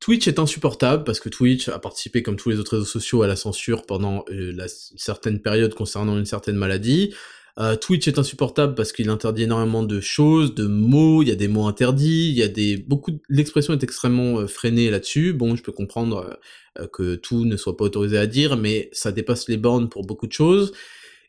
Twitch 0.02 0.26
est 0.26 0.40
insupportable 0.40 1.04
parce 1.04 1.20
que 1.20 1.28
Twitch 1.28 1.68
a 1.68 1.78
participé 1.78 2.24
comme 2.24 2.34
tous 2.34 2.50
les 2.50 2.58
autres 2.58 2.72
réseaux 2.72 2.84
sociaux 2.84 3.22
à 3.22 3.28
la 3.28 3.36
censure 3.36 3.86
pendant 3.86 4.24
la, 4.28 4.64
une 4.64 4.98
certaine 4.98 5.40
période 5.40 5.74
concernant 5.74 6.18
une 6.18 6.26
certaine 6.26 6.56
maladie. 6.56 7.14
Euh, 7.60 7.76
Twitch 7.76 8.08
est 8.08 8.18
insupportable 8.18 8.74
parce 8.74 8.90
qu'il 8.90 9.10
interdit 9.10 9.44
énormément 9.44 9.84
de 9.84 10.00
choses, 10.00 10.56
de 10.56 10.66
mots, 10.66 11.22
il 11.22 11.28
y 11.28 11.30
a 11.30 11.36
des 11.36 11.46
mots 11.46 11.68
interdits, 11.68 12.30
il 12.30 12.34
y 12.34 12.42
a 12.42 12.48
des 12.48 12.78
beaucoup 12.78 13.12
l'expression 13.28 13.74
est 13.74 13.84
extrêmement 13.84 14.40
euh, 14.40 14.48
freinée 14.48 14.90
là-dessus. 14.90 15.34
Bon, 15.34 15.54
je 15.54 15.62
peux 15.62 15.70
comprendre 15.70 16.36
euh, 16.80 16.88
que 16.88 17.14
tout 17.14 17.44
ne 17.44 17.56
soit 17.56 17.76
pas 17.76 17.84
autorisé 17.84 18.18
à 18.18 18.26
dire, 18.26 18.56
mais 18.56 18.88
ça 18.90 19.12
dépasse 19.12 19.48
les 19.48 19.56
bornes 19.56 19.88
pour 19.88 20.04
beaucoup 20.04 20.26
de 20.26 20.32
choses. 20.32 20.72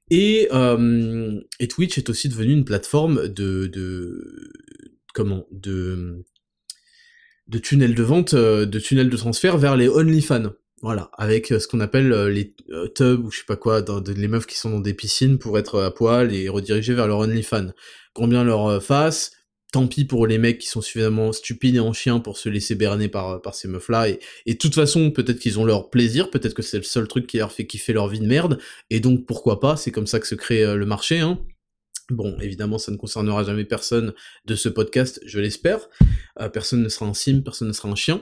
Et, 0.09 0.49
et 1.59 1.67
Twitch 1.67 1.97
est 1.97 2.09
aussi 2.09 2.27
devenu 2.27 2.51
une 2.51 2.65
plateforme 2.65 3.29
de, 3.29 3.67
de 3.67 4.51
comment 5.13 5.45
de 5.51 6.25
de 7.53 7.59
tunnels 7.59 7.95
de 7.95 8.03
vente, 8.03 8.35
de 8.35 8.79
tunnels 8.79 9.09
de 9.09 9.17
transfert 9.17 9.57
vers 9.57 9.77
les 9.77 9.87
OnlyFans. 9.87 10.51
Voilà, 10.83 11.09
avec 11.17 11.53
euh, 11.53 11.59
ce 11.59 11.67
qu'on 11.69 11.79
appelle 11.79 12.11
euh, 12.11 12.29
les 12.29 12.53
euh, 12.71 12.89
tubs 12.89 13.23
ou 13.23 13.31
je 13.31 13.39
sais 13.39 13.45
pas 13.45 13.55
quoi, 13.55 13.81
dans, 13.81 14.03
les 14.05 14.27
meufs 14.27 14.45
qui 14.45 14.57
sont 14.57 14.69
dans 14.69 14.81
des 14.81 14.93
piscines 14.93 15.39
pour 15.39 15.57
être 15.57 15.81
à 15.81 15.93
poil 15.93 16.35
et 16.35 16.49
rediriger 16.49 16.93
vers 16.93 17.07
leur 17.07 17.19
OnlyFans. 17.19 17.69
Combien 18.13 18.43
leur 18.43 18.83
face, 18.83 19.31
tant 19.71 19.87
pis 19.87 20.03
pour 20.03 20.27
les 20.27 20.37
mecs 20.37 20.59
qui 20.59 20.67
sont 20.67 20.81
suffisamment 20.81 21.31
stupides 21.31 21.77
et 21.77 21.79
en 21.79 21.93
chien 21.93 22.19
pour 22.19 22.37
se 22.37 22.49
laisser 22.49 22.75
berner 22.75 23.07
par, 23.07 23.39
ces 23.53 23.69
meufs-là. 23.69 24.09
Et, 24.09 24.19
et 24.45 24.55
de 24.55 24.57
toute 24.57 24.75
façon, 24.75 25.09
peut-être 25.09 25.39
qu'ils 25.39 25.57
ont 25.57 25.63
leur 25.63 25.89
plaisir, 25.89 26.29
peut-être 26.29 26.53
que 26.53 26.61
c'est 26.61 26.77
le 26.77 26.83
seul 26.83 27.07
truc 27.07 27.27
qui 27.27 27.37
leur 27.37 27.53
fait 27.53 27.65
kiffer 27.65 27.93
leur 27.93 28.09
vie 28.09 28.19
de 28.19 28.27
merde. 28.27 28.59
Et 28.89 28.99
donc, 28.99 29.25
pourquoi 29.25 29.61
pas, 29.61 29.77
c'est 29.77 29.91
comme 29.91 30.05
ça 30.05 30.19
que 30.19 30.27
se 30.27 30.35
crée 30.35 30.75
le 30.75 30.85
marché, 30.85 31.19
hein. 31.19 31.39
Bon, 32.09 32.37
évidemment, 32.41 32.77
ça 32.77 32.91
ne 32.91 32.97
concernera 32.97 33.43
jamais 33.43 33.65
personne 33.65 34.13
de 34.45 34.55
ce 34.55 34.69
podcast, 34.69 35.21
je 35.25 35.39
l'espère. 35.39 35.89
personne 36.51 36.83
ne 36.83 36.89
sera 36.89 37.05
un 37.05 37.13
sim, 37.13 37.41
personne 37.43 37.69
ne 37.69 37.73
sera 37.73 37.89
un 37.89 37.95
chien. 37.95 38.21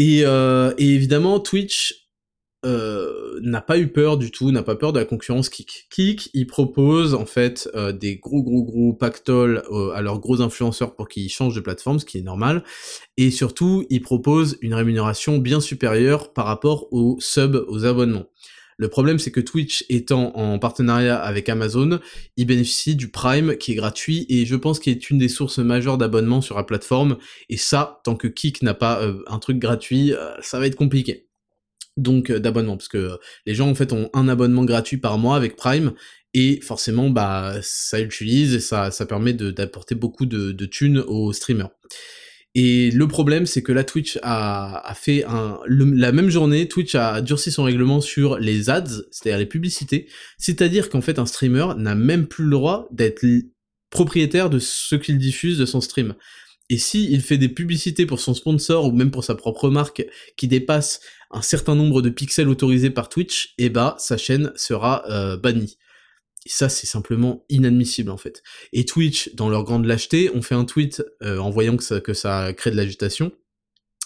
Euh, 0.00 0.74
et, 0.78 0.94
évidemment, 0.94 1.40
Twitch 1.40 2.08
euh, 2.64 3.38
n'a 3.40 3.60
pas 3.60 3.78
eu 3.78 3.88
peur 3.88 4.16
du 4.16 4.30
tout, 4.30 4.50
n'a 4.50 4.62
pas 4.62 4.76
peur 4.76 4.92
de 4.92 4.98
la 4.98 5.04
concurrence 5.04 5.48
Kik. 5.48 5.88
Kik, 5.90 6.30
il 6.34 6.46
propose 6.46 7.14
en 7.14 7.26
fait 7.26 7.68
euh, 7.74 7.92
des 7.92 8.16
gros 8.16 8.42
gros 8.42 8.64
gros 8.64 8.92
pactoles 8.92 9.62
à 9.94 10.02
leurs 10.02 10.18
gros 10.18 10.40
influenceurs 10.40 10.96
pour 10.96 11.08
qu'ils 11.08 11.28
changent 11.28 11.54
de 11.54 11.60
plateforme, 11.60 11.98
ce 12.00 12.04
qui 12.04 12.18
est 12.18 12.22
normal. 12.22 12.64
Et 13.16 13.30
surtout, 13.30 13.86
il 13.90 14.02
propose 14.02 14.58
une 14.60 14.74
rémunération 14.74 15.38
bien 15.38 15.60
supérieure 15.60 16.32
par 16.32 16.46
rapport 16.46 16.92
aux 16.92 17.16
subs, 17.20 17.64
aux 17.68 17.84
abonnements. 17.84 18.26
Le 18.80 18.88
problème, 18.88 19.18
c'est 19.18 19.32
que 19.32 19.40
Twitch 19.40 19.84
étant 19.88 20.36
en 20.36 20.60
partenariat 20.60 21.18
avec 21.18 21.48
Amazon, 21.48 21.98
il 22.36 22.46
bénéficie 22.46 22.94
du 22.94 23.10
Prime 23.10 23.56
qui 23.56 23.72
est 23.72 23.74
gratuit 23.74 24.24
et 24.28 24.46
je 24.46 24.54
pense 24.54 24.78
qu'il 24.78 24.92
est 24.92 25.10
une 25.10 25.18
des 25.18 25.28
sources 25.28 25.58
majeures 25.58 25.98
d'abonnement 25.98 26.40
sur 26.40 26.56
la 26.56 26.62
plateforme. 26.62 27.18
Et 27.48 27.56
ça, 27.56 28.00
tant 28.04 28.14
que 28.14 28.28
Kik 28.28 28.62
n'a 28.62 28.74
pas 28.74 29.02
euh, 29.02 29.24
un 29.26 29.40
truc 29.40 29.58
gratuit, 29.58 30.12
euh, 30.12 30.30
ça 30.42 30.60
va 30.60 30.68
être 30.68 30.76
compliqué. 30.76 31.26
Donc 31.96 32.30
euh, 32.30 32.38
d'abonnement, 32.38 32.76
parce 32.76 32.86
que 32.86 33.18
les 33.46 33.54
gens 33.56 33.68
en 33.68 33.74
fait 33.74 33.92
ont 33.92 34.10
un 34.14 34.28
abonnement 34.28 34.64
gratuit 34.64 34.98
par 34.98 35.18
mois 35.18 35.34
avec 35.34 35.56
Prime 35.56 35.92
et 36.32 36.60
forcément 36.60 37.10
bah 37.10 37.54
ça 37.62 38.00
utilise 38.00 38.54
et 38.54 38.60
ça, 38.60 38.90
permet 39.08 39.32
d'apporter 39.32 39.96
beaucoup 39.96 40.24
de, 40.24 40.52
de 40.52 40.66
thunes 40.66 40.98
aux 40.98 41.32
streamers. 41.32 41.70
Et 42.54 42.90
le 42.90 43.06
problème, 43.06 43.46
c'est 43.46 43.62
que 43.62 43.72
la 43.72 43.84
Twitch 43.84 44.18
a, 44.22 44.92
fait 44.96 45.24
un, 45.24 45.60
la 45.68 46.12
même 46.12 46.30
journée, 46.30 46.66
Twitch 46.66 46.94
a 46.94 47.20
durci 47.20 47.52
son 47.52 47.64
règlement 47.64 48.00
sur 48.00 48.38
les 48.38 48.70
ads, 48.70 49.02
c'est-à-dire 49.10 49.38
les 49.38 49.46
publicités. 49.46 50.08
C'est-à-dire 50.38 50.88
qu'en 50.88 51.00
fait, 51.00 51.18
un 51.18 51.26
streamer 51.26 51.68
n'a 51.76 51.94
même 51.94 52.26
plus 52.26 52.44
le 52.44 52.50
droit 52.50 52.88
d'être 52.90 53.24
propriétaire 53.90 54.50
de 54.50 54.58
ce 54.58 54.96
qu'il 54.96 55.18
diffuse 55.18 55.58
de 55.58 55.66
son 55.66 55.80
stream. 55.80 56.14
Et 56.70 56.78
si 56.78 57.10
il 57.10 57.22
fait 57.22 57.38
des 57.38 57.48
publicités 57.48 58.06
pour 58.06 58.20
son 58.20 58.34
sponsor 58.34 58.86
ou 58.86 58.92
même 58.92 59.10
pour 59.10 59.24
sa 59.24 59.34
propre 59.34 59.70
marque 59.70 60.04
qui 60.36 60.48
dépasse 60.48 61.00
un 61.30 61.42
certain 61.42 61.74
nombre 61.74 62.02
de 62.02 62.10
pixels 62.10 62.48
autorisés 62.48 62.90
par 62.90 63.08
Twitch, 63.08 63.54
eh 63.58 63.70
bah 63.70 63.96
sa 63.98 64.16
chaîne 64.16 64.52
sera 64.56 65.04
euh, 65.10 65.36
bannie. 65.36 65.78
Ça, 66.48 66.68
c'est 66.68 66.86
simplement 66.86 67.44
inadmissible 67.48 68.10
en 68.10 68.16
fait. 68.16 68.42
Et 68.72 68.84
Twitch, 68.84 69.34
dans 69.34 69.48
leur 69.48 69.64
grande 69.64 69.84
lâcheté, 69.84 70.30
on 70.34 70.42
fait 70.42 70.54
un 70.54 70.64
tweet 70.64 71.02
euh, 71.22 71.38
en 71.38 71.50
voyant 71.50 71.76
que 71.76 72.14
ça, 72.14 72.52
crée 72.52 72.70
de 72.70 72.76
l'agitation. 72.76 73.32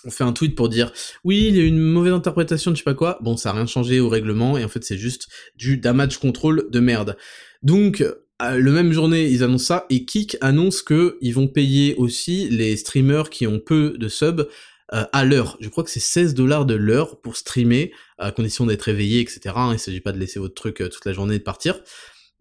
On 0.05 0.11
fait 0.11 0.25
un 0.25 0.33
tweet 0.33 0.57
pour 0.57 0.69
dire 0.69 0.93
oui, 1.23 1.47
il 1.49 1.57
y 1.57 1.61
a 1.61 1.65
une 1.65 1.79
mauvaise 1.79 2.13
interprétation 2.13 2.73
de 2.73 2.77
je 2.77 2.81
sais 2.81 2.85
pas 2.85 2.95
quoi. 2.95 3.19
Bon, 3.23 3.37
ça 3.37 3.51
a 3.51 3.53
rien 3.53 3.67
changé 3.67 4.01
au 4.01 4.09
règlement 4.09 4.59
et 4.59 4.65
en 4.65 4.69
fait 4.69 4.83
c'est 4.83 4.99
juste 4.99 5.29
du 5.55 5.77
damage 5.77 6.19
control 6.19 6.67
de 6.71 6.81
merde. 6.81 7.17
Donc 7.63 8.01
euh, 8.01 8.59
le 8.59 8.73
même 8.73 8.93
journée, 8.93 9.29
ils 9.29 9.45
annoncent 9.45 9.67
ça 9.67 9.87
et 9.91 10.05
Kik 10.05 10.37
annonce 10.41 10.83
que 10.83 11.19
ils 11.21 11.35
vont 11.35 11.47
payer 11.47 11.95
aussi 11.95 12.49
les 12.49 12.77
streamers 12.77 13.31
qui 13.31 13.47
ont 13.47 13.61
peu 13.61 13.95
de 13.97 14.09
subs 14.09 14.49
euh, 14.93 15.05
à 15.13 15.25
l'heure. 15.25 15.57
Je 15.61 15.69
crois 15.69 15.85
que 15.85 15.91
c'est 15.91 16.01
16 16.01 16.35
dollars 16.35 16.67
de 16.67 16.75
l'heure 16.75 17.21
pour 17.21 17.37
streamer, 17.37 17.93
à 18.19 18.33
condition 18.33 18.67
d'être 18.67 18.89
éveillé, 18.89 19.21
etc. 19.21 19.55
Hein, 19.57 19.71
il 19.73 19.79
s'agit 19.79 20.01
pas 20.01 20.13
de 20.13 20.19
laisser 20.19 20.41
votre 20.41 20.55
truc 20.55 20.79
toute 20.79 21.05
la 21.05 21.13
journée 21.13 21.37
et 21.37 21.39
de 21.39 21.45
partir. 21.45 21.81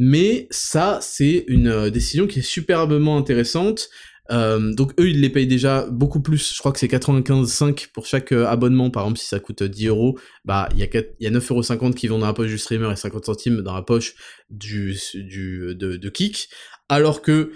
Mais 0.04 0.48
ça, 0.50 0.98
c'est 1.00 1.46
une 1.48 1.68
euh, 1.68 1.92
décision 1.92 2.26
qui 2.26 2.40
est 2.40 2.42
superbement 2.42 3.20
intéressante. 3.20 3.88
Euh, 4.32 4.74
donc 4.74 5.00
eux, 5.00 5.08
ils 5.08 5.22
les 5.22 5.30
payent 5.30 5.46
déjà 5.46 5.86
beaucoup 5.92 6.22
plus. 6.22 6.56
Je 6.56 6.58
crois 6.58 6.72
que 6.72 6.80
c'est 6.80 6.88
95,5 6.88 7.92
pour 7.92 8.08
chaque 8.08 8.32
euh, 8.32 8.48
abonnement. 8.48 8.90
Par 8.90 9.04
exemple, 9.04 9.20
si 9.20 9.28
ça 9.28 9.40
coûte 9.40 9.62
10 9.62 9.90
euros, 9.90 10.18
bah 10.44 10.70
il 10.72 10.80
y 10.80 10.84
a, 10.84 10.88
y 11.20 11.28
a 11.28 11.30
9,50€ 11.30 11.94
qui 11.94 12.08
vont 12.08 12.18
dans 12.18 12.26
la 12.26 12.34
poche 12.34 12.50
du 12.50 12.58
streamer 12.58 12.92
et 12.92 12.96
50 12.96 13.26
centimes 13.26 13.62
dans 13.62 13.76
la 13.76 13.84
poche 13.84 14.16
de, 14.50 16.10
Kik. 16.10 16.50
Alors 16.90 17.22
que, 17.22 17.52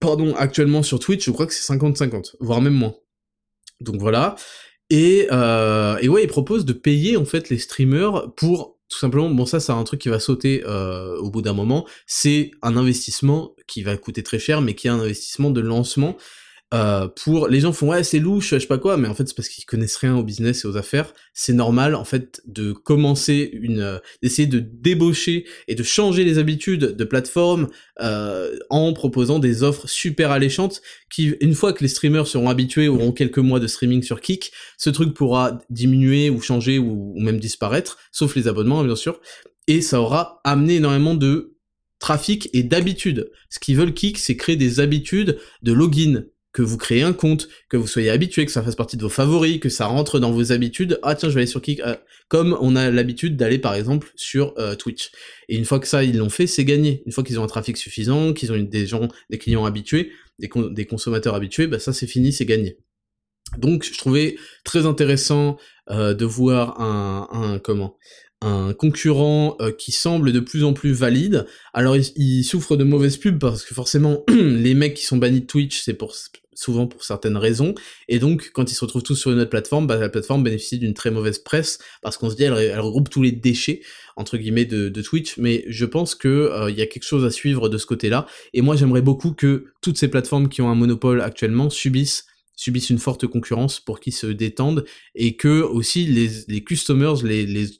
pardon, 0.00 0.34
actuellement 0.34 0.82
sur 0.82 0.98
Twitch, 0.98 1.24
je 1.24 1.30
crois 1.30 1.46
que 1.46 1.54
c'est 1.54 1.72
50-50, 1.72 2.34
voire 2.40 2.60
même 2.60 2.74
moins. 2.74 2.96
Donc 3.80 4.00
voilà. 4.00 4.34
Et, 4.90 5.28
et 5.30 6.08
ouais, 6.08 6.24
ils 6.24 6.28
proposent 6.28 6.64
de 6.64 6.72
payer 6.72 7.16
en 7.16 7.24
fait 7.24 7.50
les 7.50 7.58
streamers 7.58 8.34
pour 8.34 8.80
tout 8.92 8.98
simplement, 8.98 9.30
bon 9.30 9.46
ça 9.46 9.58
c'est 9.58 9.72
un 9.72 9.84
truc 9.84 10.00
qui 10.00 10.10
va 10.10 10.20
sauter 10.20 10.62
euh, 10.66 11.16
au 11.16 11.30
bout 11.30 11.40
d'un 11.40 11.54
moment, 11.54 11.86
c'est 12.06 12.50
un 12.60 12.76
investissement 12.76 13.54
qui 13.66 13.82
va 13.82 13.96
coûter 13.96 14.22
très 14.22 14.38
cher, 14.38 14.60
mais 14.60 14.74
qui 14.74 14.86
est 14.86 14.90
un 14.90 15.00
investissement 15.00 15.50
de 15.50 15.62
lancement 15.62 16.16
euh, 16.72 17.08
pour 17.08 17.48
les 17.48 17.60
gens 17.60 17.72
font 17.72 17.88
ouais 17.90 18.02
c'est 18.02 18.18
louche 18.18 18.50
je 18.50 18.58
sais 18.58 18.66
pas 18.66 18.78
quoi 18.78 18.96
mais 18.96 19.08
en 19.08 19.14
fait 19.14 19.28
c'est 19.28 19.34
parce 19.34 19.48
qu'ils 19.48 19.66
connaissent 19.66 19.96
rien 19.96 20.16
au 20.16 20.22
business 20.22 20.64
et 20.64 20.68
aux 20.68 20.76
affaires. 20.76 21.12
C'est 21.34 21.52
normal 21.52 21.94
en 21.94 22.04
fait 22.04 22.40
de 22.46 22.72
commencer 22.72 23.50
une 23.52 23.80
euh, 23.80 23.98
d'essayer 24.22 24.48
de 24.48 24.58
débaucher 24.58 25.46
et 25.68 25.74
de 25.74 25.82
changer 25.82 26.24
les 26.24 26.38
habitudes 26.38 26.96
de 26.96 27.04
plateforme 27.04 27.68
euh, 28.00 28.56
en 28.70 28.92
proposant 28.92 29.38
des 29.38 29.62
offres 29.62 29.88
super 29.88 30.30
alléchantes 30.30 30.80
qui 31.10 31.34
une 31.40 31.54
fois 31.54 31.72
que 31.72 31.82
les 31.82 31.88
streamers 31.88 32.26
seront 32.26 32.48
habitués 32.48 32.88
ou 32.88 32.96
auront 32.96 33.12
quelques 33.12 33.38
mois 33.38 33.60
de 33.60 33.66
streaming 33.66 34.02
sur 34.02 34.20
Kik 34.20 34.52
ce 34.78 34.90
truc 34.90 35.14
pourra 35.14 35.60
diminuer 35.70 36.30
ou 36.30 36.40
changer 36.40 36.78
ou, 36.78 37.12
ou 37.14 37.20
même 37.20 37.38
disparaître 37.38 37.98
sauf 38.12 38.34
les 38.34 38.48
abonnements 38.48 38.82
bien 38.82 38.96
sûr. 38.96 39.20
Et 39.68 39.80
ça 39.80 40.00
aura 40.00 40.40
amené 40.44 40.76
énormément 40.76 41.14
de 41.14 41.52
trafic 42.02 42.50
et 42.52 42.64
d'habitudes. 42.64 43.30
Ce 43.48 43.58
qu'ils 43.60 43.76
veulent 43.76 43.94
Kik, 43.94 44.18
c'est 44.18 44.36
créer 44.36 44.56
des 44.56 44.80
habitudes 44.80 45.38
de 45.62 45.72
login, 45.72 46.24
que 46.52 46.62
vous 46.62 46.76
créez 46.76 47.02
un 47.02 47.12
compte, 47.12 47.48
que 47.68 47.76
vous 47.76 47.86
soyez 47.86 48.10
habitué, 48.10 48.44
que 48.44 48.52
ça 48.52 48.62
fasse 48.62 48.76
partie 48.76 48.96
de 48.96 49.02
vos 49.02 49.08
favoris, 49.08 49.58
que 49.58 49.68
ça 49.68 49.86
rentre 49.86 50.20
dans 50.20 50.30
vos 50.30 50.52
habitudes. 50.52 50.98
Ah 51.02 51.14
tiens, 51.14 51.28
je 51.28 51.34
vais 51.34 51.40
aller 51.40 51.46
sur 51.46 51.62
Kik, 51.62 51.80
euh, 51.80 51.96
comme 52.28 52.56
on 52.60 52.76
a 52.76 52.90
l'habitude 52.90 53.36
d'aller 53.36 53.58
par 53.58 53.74
exemple 53.74 54.12
sur 54.16 54.54
euh, 54.58 54.74
Twitch. 54.74 55.10
Et 55.48 55.56
une 55.56 55.64
fois 55.64 55.80
que 55.80 55.86
ça 55.86 56.04
ils 56.04 56.16
l'ont 56.16 56.30
fait, 56.30 56.46
c'est 56.46 56.64
gagné. 56.64 57.02
Une 57.06 57.12
fois 57.12 57.24
qu'ils 57.24 57.40
ont 57.40 57.44
un 57.44 57.48
trafic 57.48 57.76
suffisant, 57.76 58.32
qu'ils 58.32 58.52
ont 58.52 58.58
des 58.58 58.86
gens, 58.86 59.08
des 59.30 59.38
clients 59.38 59.64
habitués, 59.64 60.12
des, 60.38 60.86
consommateurs 60.86 61.34
habitués, 61.34 61.66
bah 61.66 61.78
ça 61.78 61.92
c'est 61.92 62.06
fini, 62.06 62.32
c'est 62.32 62.46
gagné. 62.46 62.78
Donc 63.58 63.84
je 63.84 63.96
trouvais 63.96 64.36
très 64.64 64.86
intéressant 64.86 65.56
euh, 65.90 66.14
de 66.14 66.24
voir 66.24 66.80
un, 66.80 67.28
un 67.32 67.58
comment 67.58 67.96
un 68.42 68.74
concurrent 68.74 69.56
euh, 69.60 69.72
qui 69.72 69.92
semble 69.92 70.32
de 70.32 70.40
plus 70.40 70.64
en 70.64 70.72
plus 70.72 70.92
valide. 70.92 71.46
Alors 71.72 71.96
il, 71.96 72.44
souffre 72.44 72.76
de 72.76 72.84
mauvaises 72.84 73.16
pubs 73.16 73.38
parce 73.38 73.64
que 73.64 73.74
forcément 73.74 74.24
les 74.28 74.74
mecs 74.74 74.94
qui 74.94 75.04
sont 75.04 75.16
bannis 75.16 75.42
de 75.42 75.46
Twitch 75.46 75.82
c'est 75.82 75.94
pour 75.94 76.14
souvent 76.54 76.86
pour 76.86 77.04
certaines 77.04 77.36
raisons 77.36 77.74
et 78.08 78.18
donc 78.18 78.50
quand 78.52 78.70
ils 78.70 78.74
se 78.74 78.84
retrouvent 78.84 79.02
tous 79.02 79.14
sur 79.14 79.30
une 79.30 79.38
autre 79.38 79.50
plateforme, 79.50 79.86
bah, 79.86 79.96
la 79.96 80.08
plateforme 80.08 80.42
bénéficie 80.42 80.78
d'une 80.78 80.94
très 80.94 81.10
mauvaise 81.10 81.38
presse 81.38 81.78
parce 82.02 82.16
qu'on 82.16 82.30
se 82.30 82.36
dit 82.36 82.44
elle, 82.44 82.78
regroupe 82.80 83.10
tous 83.10 83.22
les 83.22 83.32
déchets 83.32 83.80
entre 84.16 84.36
guillemets 84.36 84.64
de, 84.64 85.02
Twitch. 85.02 85.36
Mais 85.38 85.64
je 85.68 85.84
pense 85.84 86.14
que 86.14 86.28
euh, 86.28 86.70
il 86.70 86.78
y 86.78 86.82
a 86.82 86.86
quelque 86.86 87.04
chose 87.04 87.24
à 87.24 87.30
suivre 87.30 87.68
de 87.68 87.78
ce 87.78 87.86
côté-là 87.86 88.26
et 88.52 88.60
moi 88.60 88.76
j'aimerais 88.76 89.02
beaucoup 89.02 89.32
que 89.32 89.66
toutes 89.80 89.98
ces 89.98 90.08
plateformes 90.08 90.48
qui 90.48 90.62
ont 90.62 90.70
un 90.70 90.74
monopole 90.74 91.20
actuellement 91.20 91.70
subissent 91.70 92.26
subissent 92.62 92.90
une 92.90 92.98
forte 92.98 93.26
concurrence 93.26 93.80
pour 93.80 94.00
qu'ils 94.00 94.12
se 94.12 94.26
détendent 94.26 94.84
et 95.14 95.36
que 95.36 95.62
aussi 95.62 96.06
les, 96.06 96.64
customers, 96.64 97.14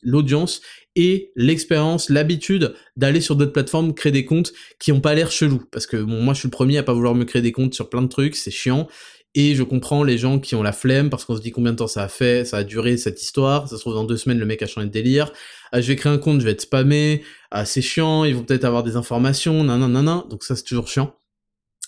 l'audience 0.02 0.60
les, 0.96 1.02
et 1.04 1.32
l'expérience, 1.36 2.10
l'habitude 2.10 2.74
d'aller 2.96 3.20
sur 3.20 3.36
d'autres 3.36 3.52
plateformes 3.52 3.94
créer 3.94 4.12
des 4.12 4.24
comptes 4.24 4.52
qui 4.78 4.92
ont 4.92 5.00
pas 5.00 5.14
l'air 5.14 5.30
chelous. 5.30 5.62
Parce 5.70 5.86
que 5.86 5.96
moi 5.96 6.34
je 6.34 6.40
suis 6.40 6.48
le 6.48 6.52
premier 6.52 6.78
à 6.78 6.82
pas 6.82 6.92
vouloir 6.92 7.14
me 7.14 7.24
créer 7.24 7.42
des 7.42 7.52
comptes 7.52 7.74
sur 7.74 7.88
plein 7.88 8.02
de 8.02 8.08
trucs, 8.08 8.36
c'est 8.36 8.50
chiant. 8.50 8.88
Et 9.34 9.54
je 9.54 9.62
comprends 9.62 10.04
les 10.04 10.18
gens 10.18 10.38
qui 10.38 10.54
ont 10.54 10.62
la 10.62 10.72
flemme 10.72 11.08
parce 11.08 11.24
qu'on 11.24 11.36
se 11.36 11.40
dit 11.40 11.52
combien 11.52 11.72
de 11.72 11.78
temps 11.78 11.86
ça 11.86 12.02
a 12.02 12.08
fait, 12.08 12.44
ça 12.44 12.58
a 12.58 12.64
duré 12.64 12.98
cette 12.98 13.22
histoire. 13.22 13.68
Ça 13.68 13.76
se 13.76 13.80
trouve 13.80 13.94
dans 13.94 14.04
deux 14.04 14.18
semaines 14.18 14.38
le 14.38 14.44
mec 14.44 14.62
a 14.62 14.66
changé 14.66 14.86
de 14.88 14.92
délire. 14.92 15.32
Ah, 15.70 15.80
je 15.80 15.88
vais 15.88 15.96
créer 15.96 16.12
un 16.12 16.18
compte, 16.18 16.40
je 16.40 16.44
vais 16.44 16.52
être 16.52 16.60
spammé. 16.60 17.22
Ah, 17.50 17.64
c'est 17.64 17.80
chiant, 17.80 18.24
ils 18.24 18.34
vont 18.34 18.42
peut-être 18.42 18.64
avoir 18.64 18.82
des 18.82 18.96
informations, 18.96 19.64
nan 19.64 19.80
nan 19.80 20.22
Donc 20.28 20.44
ça 20.44 20.54
c'est 20.54 20.64
toujours 20.64 20.88
chiant. 20.88 21.21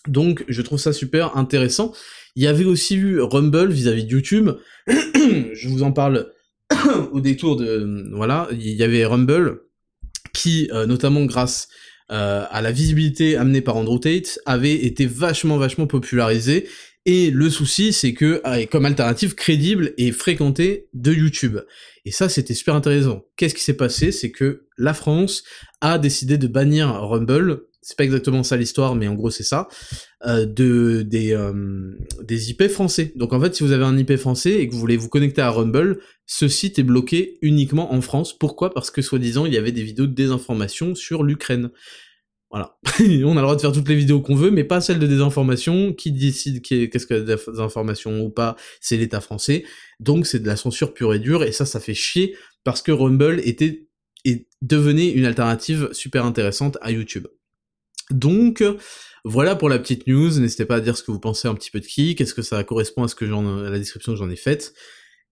Donc 0.09 0.44
je 0.48 0.62
trouve 0.62 0.78
ça 0.78 0.93
super 0.93 1.36
intéressant. 1.36 1.93
Il 2.36 2.43
y 2.43 2.47
avait 2.47 2.64
aussi 2.64 2.97
eu 2.97 3.20
Rumble 3.20 3.70
vis-à-vis 3.70 4.05
de 4.05 4.10
YouTube. 4.10 4.51
je 4.86 5.68
vous 5.68 5.82
en 5.82 5.93
parle 5.93 6.32
au 7.12 7.20
détour 7.20 7.56
de 7.56 8.06
voilà. 8.12 8.48
Il 8.52 8.74
y 8.74 8.82
avait 8.82 9.05
Rumble 9.05 9.60
qui, 10.32 10.68
euh, 10.72 10.86
notamment 10.86 11.24
grâce 11.24 11.68
euh, 12.10 12.44
à 12.51 12.60
la 12.60 12.72
visibilité 12.72 13.36
amenée 13.36 13.60
par 13.60 13.76
Andrew 13.76 13.98
Tate, 13.98 14.39
avait 14.47 14.74
été 14.74 15.06
vachement 15.06 15.56
vachement 15.56 15.86
popularisé 15.86 16.68
et 17.06 17.31
le 17.31 17.51
souci, 17.51 17.93
c'est 17.93 18.14
que, 18.14 18.40
ah, 18.44 18.64
comme 18.64 18.86
alternative 18.86 19.35
crédible 19.35 19.93
et 19.98 20.10
fréquentée 20.10 20.89
de 20.94 21.12
YouTube. 21.12 21.59
Et 22.06 22.10
ça, 22.10 22.31
c'était 22.31 22.55
super 22.55 22.74
intéressant. 22.74 23.24
Qu'est-ce 23.36 23.55
qui 23.55 23.62
s'est 23.62 23.76
passé? 23.76 24.10
C'est 24.10 24.31
que 24.31 24.66
la 24.78 24.94
France 24.94 25.44
a 25.82 25.98
décidé 25.98 26.39
de 26.39 26.47
bannir 26.47 26.89
Rumble. 26.89 27.64
C'est 27.86 27.98
pas 27.98 28.05
exactement 28.05 28.43
ça 28.43 28.56
l'histoire, 28.56 28.94
mais 28.94 29.09
en 29.09 29.15
gros 29.15 29.31
c'est 29.31 29.43
ça. 29.43 29.69
Euh, 30.24 30.47
de 30.47 31.02
des 31.02 31.35
euh, 31.35 31.93
des 32.23 32.51
IP 32.51 32.69
français. 32.69 33.12
Donc 33.15 33.35
en 33.35 33.40
fait, 33.40 33.55
si 33.55 33.62
vous 33.62 33.73
avez 33.73 33.85
un 33.85 33.98
IP 33.98 34.16
français 34.16 34.55
et 34.55 34.66
que 34.66 34.73
vous 34.73 34.81
voulez 34.81 34.97
vous 34.97 35.11
connecter 35.11 35.43
à 35.43 35.51
Rumble, 35.51 36.01
ce 36.24 36.48
site 36.48 36.78
est 36.78 36.82
bloqué 36.82 37.36
uniquement 37.43 37.93
en 37.93 38.01
France. 38.01 38.36
Pourquoi? 38.36 38.73
Parce 38.73 38.90
que 38.90 39.02
soi-disant 39.02 39.44
il 39.44 39.52
y 39.52 39.59
avait 39.59 39.70
des 39.70 39.82
vidéos 39.82 40.06
de 40.06 40.15
désinformation 40.15 40.94
sur 40.94 41.23
l'Ukraine. 41.23 41.70
Voilà. 42.51 42.78
on 43.01 43.32
a 43.32 43.35
le 43.35 43.43
droit 43.43 43.56
de 43.56 43.61
faire 43.61 43.73
toutes 43.73 43.89
les 43.89 43.97
vidéos 43.97 44.23
qu'on 44.23 44.35
veut, 44.35 44.51
mais 44.51 44.65
pas 44.65 44.81
celles 44.81 44.98
de 44.98 45.06
désinformation. 45.06 45.93
Qui 45.93 46.11
décide 46.11 46.62
qu'est-ce 46.62 47.06
que 47.06 47.20
des 47.20 47.61
informations 47.61 48.24
ou 48.24 48.31
pas, 48.31 48.56
c'est 48.81 48.97
l'État 48.97 49.20
français. 49.20 49.65
Donc 50.01 50.24
c'est 50.27 50.39
de 50.39 50.47
la 50.47 50.56
censure 50.56 50.94
pure 50.94 51.12
et 51.12 51.19
dure, 51.19 51.44
et 51.44 51.52
ça, 51.52 51.66
ça 51.66 51.81
fait 51.81 51.93
chier, 51.93 52.35
parce 52.65 52.81
que 52.81 52.93
Rumble 52.93 53.40
était 53.44 53.89
et 54.24 54.48
devenait 54.62 55.11
une 55.11 55.27
alternative 55.27 55.90
super 55.93 56.24
intéressante 56.24 56.78
à 56.81 56.90
YouTube. 56.90 57.27
Donc, 58.10 58.62
voilà 59.24 59.56
pour 59.56 59.68
la 59.68 59.78
petite 59.78 60.06
news. 60.06 60.39
N'hésitez 60.39 60.64
pas 60.64 60.76
à 60.76 60.81
dire 60.81 60.97
ce 60.97 61.02
que 61.02 61.10
vous 61.10 61.20
pensez 61.20 61.48
un 61.48 61.55
petit 61.55 61.70
peu 61.70 61.81
de 61.81 61.86
qui, 61.86 62.14
qu'est-ce 62.14 62.35
que 62.35 62.43
ça 62.43 62.62
correspond 62.64 63.05
à 63.05 63.09
ce 63.09 63.14
que 63.14 63.26
j'en, 63.26 63.64
à 63.64 63.70
la 63.70 63.78
description 63.78 64.12
que 64.12 64.18
j'en 64.18 64.31
ai 64.31 64.36
faite. 64.36 64.74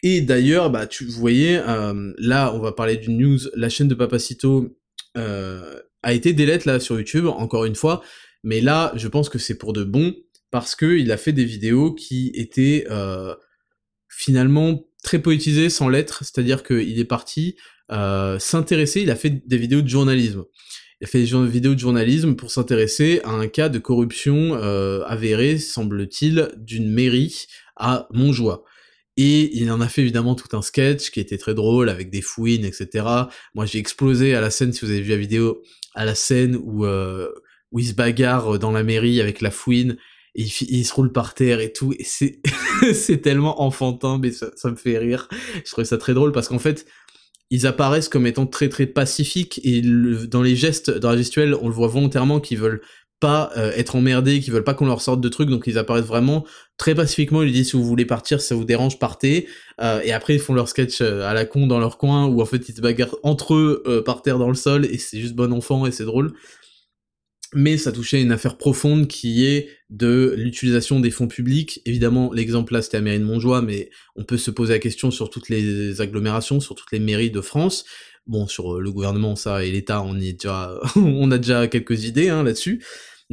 Et 0.02 0.20
d'ailleurs, 0.20 0.70
bah, 0.70 0.86
tu, 0.86 1.04
vous 1.04 1.20
voyez, 1.20 1.58
euh, 1.58 2.12
là, 2.18 2.52
on 2.54 2.58
va 2.58 2.72
parler 2.72 2.96
d'une 2.96 3.18
news. 3.18 3.38
La 3.54 3.68
chaîne 3.68 3.88
de 3.88 3.94
Papacito 3.94 4.76
euh, 5.16 5.78
a 6.02 6.12
été 6.12 6.32
délète 6.32 6.64
là 6.64 6.80
sur 6.80 6.98
YouTube, 6.98 7.26
encore 7.26 7.64
une 7.64 7.76
fois, 7.76 8.02
mais 8.42 8.60
là, 8.60 8.92
je 8.96 9.06
pense 9.08 9.28
que 9.28 9.38
c'est 9.38 9.56
pour 9.56 9.72
de 9.72 9.84
bon, 9.84 10.14
parce 10.50 10.74
que 10.74 10.96
il 10.96 11.12
a 11.12 11.16
fait 11.16 11.32
des 11.32 11.44
vidéos 11.44 11.94
qui 11.94 12.32
étaient 12.34 12.86
euh, 12.90 13.34
finalement 14.08 14.84
très 15.04 15.20
poétisées 15.20 15.70
sans 15.70 15.88
lettres, 15.88 16.24
c'est-à-dire 16.24 16.62
qu'il 16.62 16.98
est 16.98 17.04
parti 17.04 17.56
euh, 17.90 18.38
s'intéresser, 18.38 19.02
il 19.02 19.10
a 19.10 19.16
fait 19.16 19.46
des 19.46 19.58
vidéos 19.58 19.82
de 19.82 19.88
journalisme. 19.88 20.44
Il 21.02 21.06
a 21.06 21.08
fait 21.08 21.24
des 21.24 21.46
vidéos 21.48 21.74
de 21.74 21.80
journalisme 21.80 22.36
pour 22.36 22.52
s'intéresser 22.52 23.20
à 23.24 23.30
un 23.30 23.48
cas 23.48 23.68
de 23.68 23.80
corruption 23.80 24.54
euh, 24.54 25.02
avéré, 25.04 25.58
semble-t-il, 25.58 26.52
d'une 26.56 26.88
mairie 26.88 27.48
à 27.74 28.06
Montjoie. 28.12 28.62
Et 29.16 29.50
il 29.58 29.72
en 29.72 29.80
a 29.80 29.88
fait 29.88 30.02
évidemment 30.02 30.36
tout 30.36 30.56
un 30.56 30.62
sketch 30.62 31.10
qui 31.10 31.18
était 31.18 31.38
très 31.38 31.54
drôle 31.54 31.88
avec 31.88 32.08
des 32.08 32.22
fouines, 32.22 32.64
etc. 32.64 33.04
Moi 33.56 33.66
j'ai 33.66 33.80
explosé 33.80 34.36
à 34.36 34.40
la 34.40 34.50
scène, 34.50 34.72
si 34.72 34.84
vous 34.84 34.92
avez 34.92 35.00
vu 35.00 35.10
la 35.10 35.16
vidéo, 35.16 35.64
à 35.96 36.04
la 36.04 36.14
scène 36.14 36.56
où, 36.62 36.84
euh, 36.84 37.32
où 37.72 37.80
il 37.80 37.86
se 37.86 37.94
bagarre 37.94 38.60
dans 38.60 38.70
la 38.70 38.84
mairie 38.84 39.20
avec 39.20 39.40
la 39.40 39.50
fouine 39.50 39.96
et 40.36 40.44
il, 40.44 40.84
se 40.84 40.94
roule 40.94 41.10
par 41.10 41.34
terre 41.34 41.58
et 41.58 41.72
tout. 41.72 41.92
Et 41.98 42.04
c'est, 42.04 42.38
c'est 42.94 43.18
tellement 43.18 43.60
enfantin, 43.60 44.18
mais 44.22 44.30
ça, 44.30 44.52
ça, 44.54 44.70
me 44.70 44.76
fait 44.76 44.98
rire. 44.98 45.28
Je 45.64 45.70
trouvais 45.72 45.84
ça 45.84 45.98
très 45.98 46.14
drôle 46.14 46.30
parce 46.30 46.46
qu'en 46.46 46.60
fait, 46.60 46.86
ils 47.52 47.66
apparaissent 47.66 48.08
comme 48.08 48.26
étant 48.26 48.46
très 48.46 48.70
très 48.70 48.86
pacifiques 48.86 49.60
et 49.62 49.82
dans 49.82 50.40
les 50.40 50.56
gestes, 50.56 50.90
dans 50.90 51.10
la 51.10 51.18
gestuelle, 51.18 51.54
on 51.60 51.68
le 51.68 51.74
voit 51.74 51.86
volontairement 51.86 52.40
qu'ils 52.40 52.58
veulent 52.58 52.80
pas 53.20 53.50
euh, 53.58 53.72
être 53.76 53.94
emmerdés, 53.94 54.40
qui 54.40 54.50
veulent 54.50 54.64
pas 54.64 54.72
qu'on 54.72 54.86
leur 54.86 55.02
sorte 55.02 55.20
de 55.20 55.28
trucs, 55.28 55.50
donc 55.50 55.64
ils 55.66 55.76
apparaissent 55.76 56.06
vraiment 56.06 56.46
très 56.78 56.94
pacifiquement. 56.94 57.42
Ils 57.42 57.46
lui 57.46 57.52
disent 57.52 57.68
si 57.68 57.76
vous 57.76 57.84
voulez 57.84 58.06
partir, 58.06 58.40
ça 58.40 58.54
vous 58.54 58.64
dérange, 58.64 58.98
partez. 58.98 59.48
Euh, 59.82 60.00
et 60.02 60.12
après 60.12 60.34
ils 60.34 60.40
font 60.40 60.54
leur 60.54 60.66
sketch 60.66 61.02
euh, 61.02 61.28
à 61.28 61.34
la 61.34 61.44
con 61.44 61.66
dans 61.66 61.78
leur 61.78 61.98
coin, 61.98 62.24
où 62.24 62.40
en 62.40 62.46
fait 62.46 62.70
ils 62.70 62.74
se 62.74 62.80
bagarrent 62.80 63.16
entre 63.22 63.52
eux 63.54 64.02
par 64.06 64.22
terre 64.22 64.38
dans 64.38 64.48
le 64.48 64.54
sol, 64.54 64.86
et 64.86 64.96
c'est 64.96 65.20
juste 65.20 65.34
bon 65.34 65.52
enfant 65.52 65.84
et 65.84 65.92
c'est 65.92 66.04
drôle. 66.04 66.32
Mais 67.54 67.76
ça 67.76 67.92
touchait 67.92 68.22
une 68.22 68.32
affaire 68.32 68.56
profonde 68.56 69.08
qui 69.08 69.44
est 69.44 69.68
de 69.90 70.34
l'utilisation 70.38 71.00
des 71.00 71.10
fonds 71.10 71.28
publics. 71.28 71.82
Évidemment, 71.84 72.32
l'exemple 72.32 72.72
là 72.72 72.82
c'était 72.82 72.96
la 72.96 73.02
mairie 73.02 73.18
de 73.18 73.24
Montjoie, 73.24 73.60
mais 73.60 73.90
on 74.16 74.24
peut 74.24 74.38
se 74.38 74.50
poser 74.50 74.72
la 74.72 74.78
question 74.78 75.10
sur 75.10 75.28
toutes 75.28 75.48
les 75.50 76.00
agglomérations, 76.00 76.60
sur 76.60 76.74
toutes 76.74 76.92
les 76.92 77.00
mairies 77.00 77.30
de 77.30 77.40
France. 77.40 77.84
Bon, 78.26 78.46
sur 78.46 78.80
le 78.80 78.92
gouvernement, 78.92 79.36
ça 79.36 79.64
et 79.64 79.70
l'État, 79.70 80.00
on 80.02 80.18
y 80.18 80.28
est 80.28 80.32
déjà, 80.32 80.78
on 80.96 81.30
a 81.30 81.38
déjà 81.38 81.68
quelques 81.68 82.04
idées 82.04 82.28
hein, 82.28 82.42
là-dessus 82.42 82.82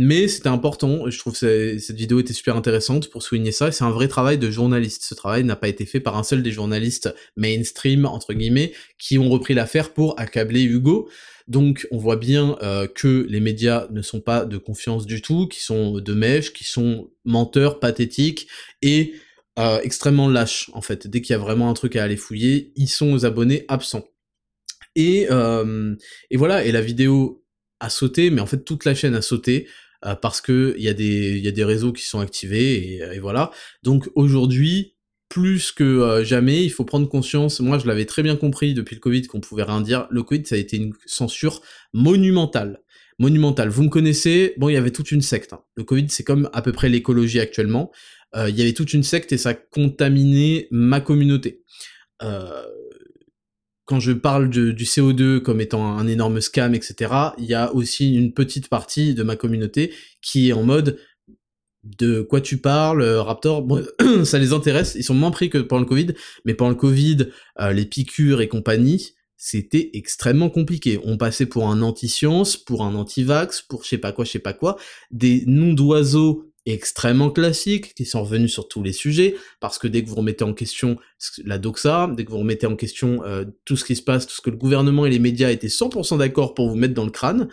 mais 0.01 0.29
c'était 0.29 0.47
important, 0.47 1.09
je 1.09 1.19
trouve 1.19 1.37
que 1.37 1.77
cette 1.77 1.97
vidéo 1.97 2.21
était 2.21 2.31
super 2.31 2.55
intéressante 2.55 3.09
pour 3.09 3.21
souligner 3.21 3.51
ça, 3.51 3.69
c'est 3.73 3.83
un 3.83 3.91
vrai 3.91 4.07
travail 4.07 4.37
de 4.37 4.49
journaliste. 4.49 5.03
Ce 5.03 5.13
travail 5.13 5.43
n'a 5.43 5.57
pas 5.57 5.67
été 5.67 5.85
fait 5.85 5.99
par 5.99 6.17
un 6.17 6.23
seul 6.23 6.41
des 6.41 6.51
journalistes 6.51 7.13
mainstream, 7.35 8.05
entre 8.05 8.33
guillemets, 8.33 8.71
qui 8.97 9.17
ont 9.17 9.29
repris 9.29 9.53
l'affaire 9.53 9.91
pour 9.91 10.17
accabler 10.17 10.63
Hugo. 10.63 11.09
Donc 11.49 11.87
on 11.89 11.97
voit 11.97 12.15
bien 12.15 12.57
euh, 12.61 12.87
que 12.87 13.25
les 13.27 13.39
médias 13.39 13.87
ne 13.89 14.03
sont 14.03 14.21
pas 14.21 14.45
de 14.45 14.57
confiance 14.57 15.07
du 15.07 15.21
tout, 15.21 15.47
qui 15.47 15.61
sont 15.61 15.99
de 15.99 16.13
mèche, 16.13 16.53
qui 16.53 16.63
sont 16.63 17.09
menteurs, 17.25 17.79
pathétiques 17.79 18.47
et 18.83 19.15
euh, 19.57 19.81
extrêmement 19.81 20.29
lâches 20.29 20.69
en 20.73 20.81
fait. 20.81 21.07
Dès 21.07 21.21
qu'il 21.21 21.33
y 21.33 21.35
a 21.35 21.39
vraiment 21.39 21.69
un 21.69 21.73
truc 21.73 21.95
à 21.95 22.03
aller 22.03 22.17
fouiller, 22.17 22.71
ils 22.75 22.87
sont 22.87 23.11
aux 23.11 23.25
abonnés 23.25 23.65
absents. 23.67 24.07
Et, 24.95 25.27
euh, 25.31 25.95
voilà, 26.33 26.63
et 26.63 26.71
la 26.71 26.81
vidéo 26.81 27.43
a 27.79 27.89
sauté, 27.89 28.29
mais 28.29 28.41
en 28.41 28.45
fait 28.45 28.63
toute 28.63 28.85
la 28.85 28.93
chaîne 28.93 29.15
a 29.15 29.21
sauté. 29.21 29.67
Parce 30.21 30.39
que 30.39 30.75
il 30.77 30.83
y 30.83 30.87
a 30.87 30.93
des 30.93 31.63
réseaux 31.65 31.91
qui 31.91 32.05
sont 32.05 32.21
activés 32.21 33.01
et 33.13 33.19
voilà. 33.19 33.51
Donc 33.83 34.09
aujourd'hui, 34.15 34.95
plus 35.29 35.71
que 35.71 35.83
euh, 35.83 36.23
jamais, 36.23 36.63
il 36.63 36.71
faut 36.71 36.83
prendre 36.83 37.07
conscience. 37.07 37.59
Moi, 37.59 37.77
je 37.77 37.87
l'avais 37.87 38.05
très 38.05 38.23
bien 38.23 38.35
compris 38.35 38.73
depuis 38.73 38.95
le 38.95 38.99
Covid 38.99 39.27
qu'on 39.27 39.39
pouvait 39.39 39.63
rien 39.63 39.79
dire. 39.79 40.07
Le 40.09 40.23
Covid, 40.23 40.45
ça 40.45 40.55
a 40.55 40.57
été 40.57 40.77
une 40.77 40.93
censure 41.05 41.61
monumentale. 41.93 42.81
Monumentale. 43.19 43.69
Vous 43.69 43.83
me 43.83 43.89
connaissez, 43.89 44.53
bon, 44.57 44.69
il 44.69 44.73
y 44.73 44.77
avait 44.77 44.91
toute 44.91 45.11
une 45.11 45.21
secte. 45.21 45.53
Hein. 45.53 45.61
Le 45.75 45.83
Covid, 45.83 46.07
c'est 46.09 46.23
comme 46.23 46.49
à 46.51 46.61
peu 46.63 46.71
près 46.71 46.89
l'écologie 46.89 47.39
actuellement. 47.39 47.91
Euh, 48.35 48.49
il 48.49 48.57
y 48.57 48.61
avait 48.61 48.73
toute 48.73 48.93
une 48.93 49.03
secte 49.03 49.31
et 49.31 49.37
ça 49.37 49.53
contaminait 49.53 50.67
ma 50.71 50.99
communauté. 50.99 51.63
Euh, 52.23 52.63
quand 53.85 53.99
je 53.99 54.11
parle 54.11 54.49
du 54.49 54.73
CO2 54.73 55.39
comme 55.39 55.61
étant 55.61 55.97
un 55.97 56.07
énorme 56.07 56.41
scam, 56.41 56.75
etc., 56.75 57.11
il 57.39 57.45
y 57.45 57.55
a 57.55 57.73
aussi 57.73 58.13
une 58.13 58.33
petite 58.33 58.67
partie 58.67 59.15
de 59.15 59.23
ma 59.23 59.35
communauté 59.35 59.93
qui 60.21 60.49
est 60.49 60.53
en 60.53 60.61
mode 60.61 60.99
de 61.83 62.21
quoi 62.21 62.41
tu 62.41 62.57
parles, 62.57 63.01
euh, 63.01 63.21
Raptor, 63.21 63.65
ça 64.23 64.39
les 64.39 64.53
intéresse, 64.53 64.95
ils 64.95 65.03
sont 65.03 65.13
moins 65.13 65.31
pris 65.31 65.49
que 65.49 65.57
pendant 65.57 65.81
le 65.81 65.87
Covid, 65.87 66.07
mais 66.45 66.53
pendant 66.53 66.71
le 66.71 66.75
Covid, 66.75 67.27
euh, 67.59 67.71
les 67.71 67.85
piqûres 67.85 68.41
et 68.41 68.47
compagnie, 68.47 69.13
c'était 69.37 69.91
extrêmement 69.93 70.49
compliqué. 70.49 70.99
On 71.03 71.17
passait 71.17 71.45
pour 71.45 71.69
un 71.69 71.81
anti-science, 71.81 72.57
pour 72.57 72.83
un 72.83 72.93
anti-vax, 72.95 73.61
pour 73.61 73.83
je 73.83 73.89
sais 73.89 73.97
pas 73.97 74.11
quoi, 74.11 74.25
je 74.25 74.31
sais 74.31 74.39
pas 74.39 74.53
quoi, 74.53 74.77
des 75.11 75.43
noms 75.47 75.73
d'oiseaux 75.73 76.49
extrêmement 76.65 77.31
classiques 77.31 77.93
qui 77.95 78.05
sont 78.05 78.23
revenus 78.23 78.51
sur 78.51 78.67
tous 78.67 78.83
les 78.83 78.91
sujets 78.93 79.35
parce 79.59 79.79
que 79.79 79.87
dès 79.87 80.03
que 80.03 80.09
vous 80.09 80.15
remettez 80.15 80.43
en 80.43 80.53
question 80.53 80.97
la 81.43 81.57
doxa, 81.57 82.09
dès 82.15 82.25
que 82.25 82.31
vous 82.31 82.39
remettez 82.39 82.67
en 82.67 82.75
question 82.75 83.23
euh, 83.23 83.45
tout 83.65 83.75
ce 83.75 83.85
qui 83.85 83.95
se 83.95 84.01
passe, 84.01 84.27
tout 84.27 84.35
ce 84.35 84.41
que 84.41 84.49
le 84.49 84.57
gouvernement 84.57 85.05
et 85.05 85.09
les 85.09 85.19
médias 85.19 85.49
étaient 85.49 85.67
100% 85.67 86.17
d'accord 86.17 86.53
pour 86.53 86.69
vous 86.69 86.75
mettre 86.75 86.93
dans 86.93 87.05
le 87.05 87.11
crâne, 87.11 87.47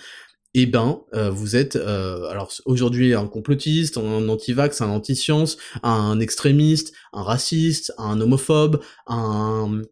eh 0.63 0.67
ben 0.67 1.03
euh, 1.15 1.31
vous 1.31 1.57
êtes 1.57 1.77
euh, 1.77 2.25
alors 2.29 2.53
aujourd'hui 2.65 3.15
un 3.15 3.27
complotiste, 3.27 3.99
un 3.99 4.29
anti-vax, 4.29 4.81
un 4.81 4.89
anti-science, 4.89 5.59
un 5.83 6.19
extrémiste, 6.21 6.95
un 7.13 7.23
raciste, 7.23 7.93
un 7.99 8.21
homophobe, 8.21 8.81
un 9.07 9.83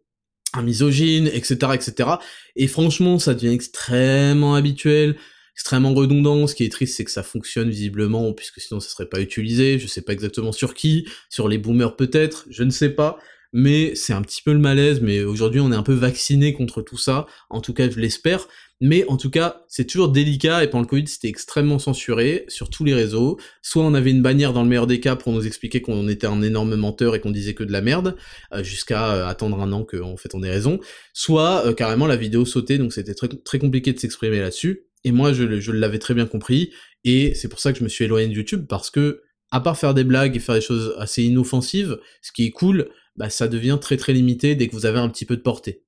misogyne, 0.63 1.27
etc., 1.27 1.73
etc. 1.73 2.09
Et 2.55 2.67
franchement, 2.67 3.19
ça 3.19 3.33
devient 3.33 3.53
extrêmement 3.53 4.55
habituel 4.55 5.17
extrêmement 5.55 5.93
redondant. 5.93 6.47
Ce 6.47 6.55
qui 6.55 6.65
est 6.65 6.71
triste, 6.71 6.95
c'est 6.95 7.05
que 7.05 7.11
ça 7.11 7.23
fonctionne 7.23 7.69
visiblement, 7.69 8.33
puisque 8.33 8.59
sinon 8.59 8.79
ça 8.79 8.89
serait 8.89 9.07
pas 9.07 9.21
utilisé. 9.21 9.79
Je 9.79 9.87
sais 9.87 10.01
pas 10.01 10.13
exactement 10.13 10.51
sur 10.51 10.73
qui, 10.73 11.07
sur 11.29 11.47
les 11.47 11.57
boomers 11.57 11.95
peut-être, 11.95 12.45
je 12.49 12.63
ne 12.63 12.69
sais 12.69 12.89
pas. 12.89 13.17
Mais 13.53 13.95
c'est 13.95 14.11
un 14.11 14.21
petit 14.21 14.41
peu 14.41 14.51
le 14.51 14.59
malaise, 14.59 14.99
mais 14.99 15.23
aujourd'hui 15.23 15.61
on 15.61 15.71
est 15.71 15.75
un 15.75 15.83
peu 15.83 15.93
vacciné 15.93 16.51
contre 16.51 16.81
tout 16.81 16.97
ça, 16.97 17.25
en 17.49 17.61
tout 17.61 17.73
cas 17.73 17.89
je 17.89 17.97
l'espère. 17.99 18.47
Mais 18.81 19.05
en 19.07 19.15
tout 19.15 19.29
cas, 19.29 19.63
c'est 19.69 19.85
toujours 19.85 20.09
délicat 20.09 20.63
et 20.63 20.69
pendant 20.69 20.81
le 20.81 20.87
Covid, 20.87 21.07
c'était 21.07 21.29
extrêmement 21.29 21.79
censuré 21.79 22.43
sur 22.49 22.69
tous 22.69 22.83
les 22.83 22.93
réseaux. 22.93 23.39
Soit 23.61 23.83
on 23.83 23.93
avait 23.93 24.11
une 24.11 24.21
bannière 24.21 24.51
dans 24.51 24.63
le 24.63 24.69
meilleur 24.69 24.85
des 24.87 24.99
cas 24.99 25.15
pour 25.15 25.31
nous 25.31 25.47
expliquer 25.47 25.81
qu'on 25.81 26.09
était 26.09 26.27
un 26.27 26.41
énorme 26.41 26.75
menteur 26.75 27.15
et 27.15 27.21
qu'on 27.21 27.31
disait 27.31 27.53
que 27.53 27.63
de 27.63 27.71
la 27.71 27.81
merde, 27.81 28.17
euh, 28.53 28.63
jusqu'à 28.63 29.13
euh, 29.13 29.27
attendre 29.27 29.61
un 29.61 29.71
an 29.71 29.85
qu'en 29.85 30.17
fait 30.17 30.35
on 30.35 30.43
ait 30.43 30.49
raison. 30.49 30.79
Soit 31.13 31.65
euh, 31.65 31.73
carrément 31.73 32.05
la 32.05 32.17
vidéo 32.17 32.43
sautait, 32.43 32.77
donc 32.77 32.91
c'était 32.91 33.13
très, 33.13 33.29
très 33.29 33.59
compliqué 33.59 33.93
de 33.93 33.99
s'exprimer 33.99 34.39
là-dessus. 34.39 34.87
Et 35.05 35.11
moi, 35.11 35.31
je, 35.31 35.59
je 35.59 35.71
l'avais 35.71 35.99
très 35.99 36.13
bien 36.13 36.25
compris, 36.25 36.71
et 37.03 37.33
c'est 37.35 37.47
pour 37.47 37.59
ça 37.59 37.71
que 37.71 37.79
je 37.79 37.83
me 37.83 37.89
suis 37.89 38.05
éloigné 38.05 38.27
de 38.27 38.33
YouTube, 38.33 38.65
parce 38.67 38.89
que, 38.89 39.21
à 39.51 39.61
part 39.61 39.77
faire 39.77 39.93
des 39.93 40.03
blagues 40.03 40.35
et 40.35 40.39
faire 40.39 40.55
des 40.55 40.61
choses 40.61 40.95
assez 40.97 41.23
inoffensive, 41.23 41.99
ce 42.21 42.31
qui 42.31 42.47
est 42.47 42.51
cool, 42.51 42.89
bah, 43.15 43.29
ça 43.29 43.47
devient 43.47 43.77
très 43.79 43.97
très 43.97 44.13
limité 44.13 44.55
dès 44.55 44.67
que 44.67 44.73
vous 44.73 44.87
avez 44.87 44.99
un 44.99 45.07
petit 45.07 45.25
peu 45.25 45.37
de 45.37 45.41
portée. 45.41 45.84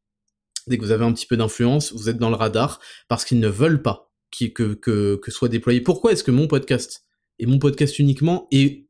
Dès 0.67 0.77
que 0.77 0.83
vous 0.83 0.91
avez 0.91 1.05
un 1.05 1.13
petit 1.13 1.25
peu 1.25 1.37
d'influence, 1.37 1.93
vous 1.93 2.09
êtes 2.09 2.17
dans 2.17 2.29
le 2.29 2.35
radar, 2.35 2.79
parce 3.07 3.25
qu'ils 3.25 3.39
ne 3.39 3.47
veulent 3.47 3.81
pas 3.81 4.11
que, 4.31 4.73
que, 4.73 5.15
que 5.15 5.31
soit 5.31 5.49
déployé. 5.49 5.81
Pourquoi 5.81 6.11
est-ce 6.11 6.23
que 6.23 6.31
mon 6.31 6.47
podcast, 6.47 7.05
et 7.39 7.45
mon 7.45 7.59
podcast 7.59 7.99
uniquement, 7.99 8.47
est 8.51 8.87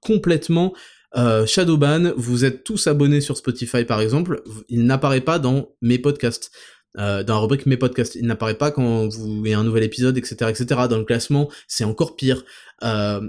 complètement 0.00 0.74
euh, 1.16 1.46
Shadowban, 1.46 2.12
vous 2.16 2.44
êtes 2.44 2.64
tous 2.64 2.86
abonnés 2.86 3.20
sur 3.20 3.36
Spotify 3.36 3.84
par 3.84 4.00
exemple, 4.00 4.42
il 4.68 4.84
n'apparaît 4.84 5.20
pas 5.20 5.38
dans 5.38 5.70
mes 5.80 5.98
podcasts. 5.98 6.50
Euh, 6.96 7.24
dans 7.24 7.34
la 7.34 7.40
rubrique 7.40 7.66
mes 7.66 7.76
podcasts, 7.76 8.14
il 8.14 8.26
n'apparaît 8.26 8.56
pas 8.56 8.70
quand 8.70 9.08
vous 9.08 9.40
avez 9.40 9.54
un 9.54 9.64
nouvel 9.64 9.82
épisode, 9.82 10.16
etc., 10.16 10.50
etc. 10.50 10.82
Dans 10.88 10.98
le 10.98 11.04
classement, 11.04 11.50
c'est 11.66 11.84
encore 11.84 12.14
pire. 12.14 12.44
Euh, 12.82 13.20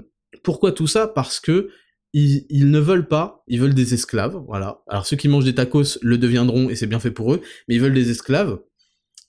pourquoi 0.44 0.72
tout 0.72 0.86
ça? 0.86 1.08
Parce 1.08 1.40
que 1.40 1.70
ils, 2.18 2.70
ne 2.70 2.78
veulent 2.78 3.08
pas, 3.08 3.44
ils 3.46 3.60
veulent 3.60 3.74
des 3.74 3.92
esclaves, 3.92 4.42
voilà. 4.46 4.82
Alors 4.88 5.06
ceux 5.06 5.16
qui 5.16 5.28
mangent 5.28 5.44
des 5.44 5.54
tacos 5.54 5.98
le 6.00 6.16
deviendront 6.16 6.70
et 6.70 6.76
c'est 6.76 6.86
bien 6.86 6.98
fait 6.98 7.10
pour 7.10 7.34
eux, 7.34 7.42
mais 7.68 7.74
ils 7.74 7.80
veulent 7.80 7.92
des 7.92 8.10
esclaves 8.10 8.58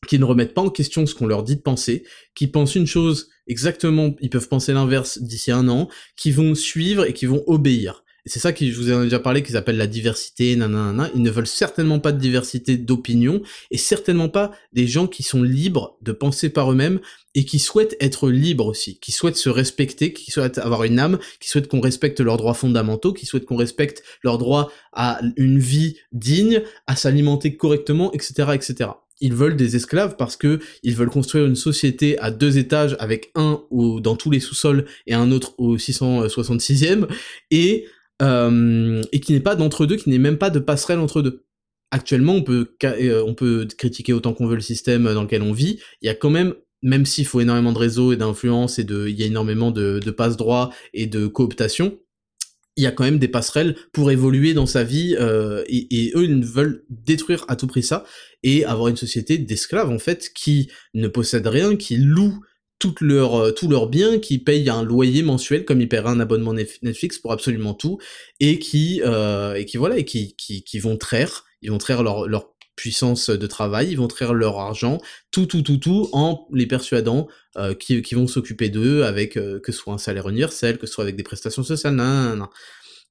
qui 0.08 0.20
ne 0.20 0.24
remettent 0.24 0.54
pas 0.54 0.62
en 0.62 0.70
question 0.70 1.06
ce 1.06 1.14
qu'on 1.14 1.26
leur 1.26 1.44
dit 1.44 1.58
de 1.58 1.62
penser, 1.62 2.06
qui 2.34 2.48
pensent 2.48 2.76
une 2.76 2.88
chose 2.88 3.30
exactement, 3.48 4.16
ils 4.22 4.30
peuvent 4.30 4.48
penser 4.48 4.72
l'inverse 4.72 5.22
d'ici 5.22 5.52
un 5.52 5.68
an, 5.68 5.90
qui 6.16 6.32
vont 6.32 6.56
suivre 6.56 7.04
et 7.04 7.14
qui 7.14 7.26
vont 7.26 7.44
obéir 7.48 8.04
c'est 8.28 8.40
ça 8.40 8.54
qui, 8.54 8.72
je 8.72 8.78
vous 8.80 8.91
ai 8.91 9.04
déjà 9.04 9.20
parlé, 9.20 9.44
qu'ils 9.44 9.58
appellent 9.58 9.78
la 9.78 9.88
diversité, 9.88 10.56
nanana. 10.56 11.10
Ils 11.16 11.22
ne 11.22 11.30
veulent 11.30 11.48
certainement 11.48 11.99
pas 11.99 12.12
de 12.12 12.20
diversité 12.20 12.78
d'opinion 12.78 13.41
et 13.72 13.78
certainement 13.78 14.30
pas 14.30 14.52
des 14.74 14.88
gens 14.88 15.08
qui 15.08 15.24
sont 15.24 15.44
libres 15.44 15.98
de 16.02 16.12
penser 16.12 16.49
par 16.49 16.72
eux-mêmes 16.72 16.99
et 17.36 17.45
qui 17.45 17.60
souhaitent 17.60 17.95
être 17.99 18.30
libres 18.30 18.66
aussi, 18.66 18.99
qui 18.99 19.12
souhaitent 19.12 19.38
se 19.38 19.49
respecter, 19.49 20.14
qui 20.14 20.32
souhaitent 20.32 20.58
avoir 20.58 20.84
une 20.84 20.99
âme, 20.99 21.20
qui 21.40 21.49
souhaitent 21.49 21.68
qu'on 21.68 21.82
respecte 21.82 22.20
leurs 22.20 22.38
droits 22.38 22.54
fondamentaux, 22.54 23.14
qui 23.14 23.26
souhaitent 23.26 23.45
qu'on 23.45 23.56
respecte 23.58 24.04
leur 24.24 24.38
droit 24.38 24.72
à 24.94 25.20
une 25.36 25.60
vie 25.60 25.98
digne, 26.12 26.64
à 26.88 26.95
s'alimenter 26.95 27.56
correctement, 27.56 28.12
etc., 28.14 28.49
etc 28.54 28.90
ils 29.20 29.34
veulent 29.34 29.56
des 29.56 29.76
esclaves 29.76 30.16
parce 30.16 30.36
que 30.36 30.60
ils 30.84 30.95
veulent 30.95 31.10
construire 31.10 31.45
une 31.45 31.56
société 31.56 32.20
à 32.20 32.32
deux 32.32 32.58
étages 32.58 32.95
avec 32.99 33.32
un 33.36 33.64
ou 33.70 33.99
dans 33.99 34.16
tous 34.16 34.30
les 34.30 34.40
sous-sols 34.40 34.86
et 35.08 35.14
un 35.14 35.32
autre 35.32 35.54
au 35.58 35.78
666e 35.78 37.08
et 37.52 37.88
euh, 38.22 39.02
et 39.11 39.19
qui 39.19 39.34
n'est 39.34 39.39
pas 39.39 39.56
d'entre-deux, 39.56 39.95
qui 39.95 40.10
n'est 40.10 40.18
même 40.18 40.38
pas 40.38 40.49
de 40.49 40.60
passerelle 40.60 40.99
entre 40.99 41.22
deux. 41.22 41.45
Actuellement, 41.91 42.34
on 42.34 42.44
peut, 42.44 42.76
euh, 42.84 43.23
on 43.26 43.34
peut 43.34 43.68
critiquer 43.77 44.14
autant 44.14 44.34
qu'on 44.34 44.48
veut 44.48 44.56
le 44.56 44.61
système 44.61 45.11
dans 45.14 45.23
lequel 45.23 45.41
on 45.41 45.53
vit, 45.53 45.80
il 46.02 46.07
y 46.07 46.10
a 46.10 46.15
quand 46.15 46.30
même 46.30 46.53
même 46.84 47.06
s'il 47.06 47.26
faut 47.26 47.41
énormément 47.41 47.73
de 47.73 47.80
réseaux 47.80 48.14
et 48.14 48.18
d'influence 48.18 48.77
et 48.77 48.84
de, 48.84 49.07
il 49.07 49.19
y 49.19 49.23
a 49.23 49.26
énormément 49.26 49.72
de, 49.72 49.99
de 49.99 50.11
passe-droit 50.11 50.72
et 50.94 51.07
de 51.07 51.26
cooptation, 51.26 51.98
il 52.76 52.84
y 52.84 52.88
a 52.88 52.91
quand 52.91 53.03
même 53.03 53.18
des 53.18 53.27
passerelles 53.27 53.76
pour 53.91 54.11
évoluer 54.11 54.53
dans 54.53 54.68
sa 54.68 54.84
vie 54.84 55.15
euh, 55.19 55.64
et, 55.68 55.88
et, 55.89 56.11
eux 56.15 56.26
ils 56.26 56.45
veulent 56.45 56.85
détruire 56.89 57.44
à 57.48 57.56
tout 57.56 57.65
prix 57.65 57.81
ça 57.81 58.06
et 58.44 58.64
avoir 58.65 58.89
une 58.89 58.95
société 58.95 59.39
d'esclaves 59.39 59.89
en 59.89 59.98
fait 59.98 60.31
qui 60.34 60.69
ne 60.94 61.07
possède 61.07 61.48
rien, 61.48 61.76
qui 61.76 61.98
loue 61.98 62.39
toutes 62.80 63.02
leurs, 63.02 63.36
euh, 63.36 63.52
tous 63.52 63.68
leurs 63.68 63.88
biens, 63.88 64.20
qui 64.20 64.38
payent 64.38 64.70
un 64.70 64.84
loyer 64.84 65.24
mensuel 65.24 65.66
comme 65.66 65.82
ils 65.82 65.90
paieraient 65.90 66.10
un 66.10 66.20
abonnement 66.20 66.54
Netflix 66.54 67.18
pour 67.18 67.32
absolument 67.32 67.74
tout, 67.74 67.98
et 68.40 68.60
qui, 68.60 69.02
euh, 69.04 69.62
vont 70.76 70.98
traire, 70.98 71.44
leur, 72.04 72.28
leur 72.28 72.54
puissance 72.76 73.30
de 73.30 73.48
travail, 73.48 73.90
ils 73.91 73.98
vont 73.98 74.08
traire 74.08 74.34
leur 74.34 74.60
argent, 74.60 74.99
tout, 75.32 75.48
tout, 75.48 75.64
tout, 75.64 75.78
tout, 75.78 76.10
en 76.14 76.48
les 76.54 76.68
persuadant 76.68 77.28
euh, 77.58 77.74
qui, 77.74 78.14
vont 78.14 78.28
s'occuper 78.28 78.70
d'eux 78.70 79.04
avec 79.04 79.34
que 79.34 79.72
ce 79.72 79.72
soit 79.72 79.94
un 79.94 79.98
salaire 79.98 80.30
universel, 80.30 80.78
que 80.78 80.86
ce 80.86 80.94
soit 80.94 81.04
avec 81.04 81.16
des 81.16 81.24
prestations 81.24 81.64
sociales, 81.64 81.95
nan, 81.95 82.48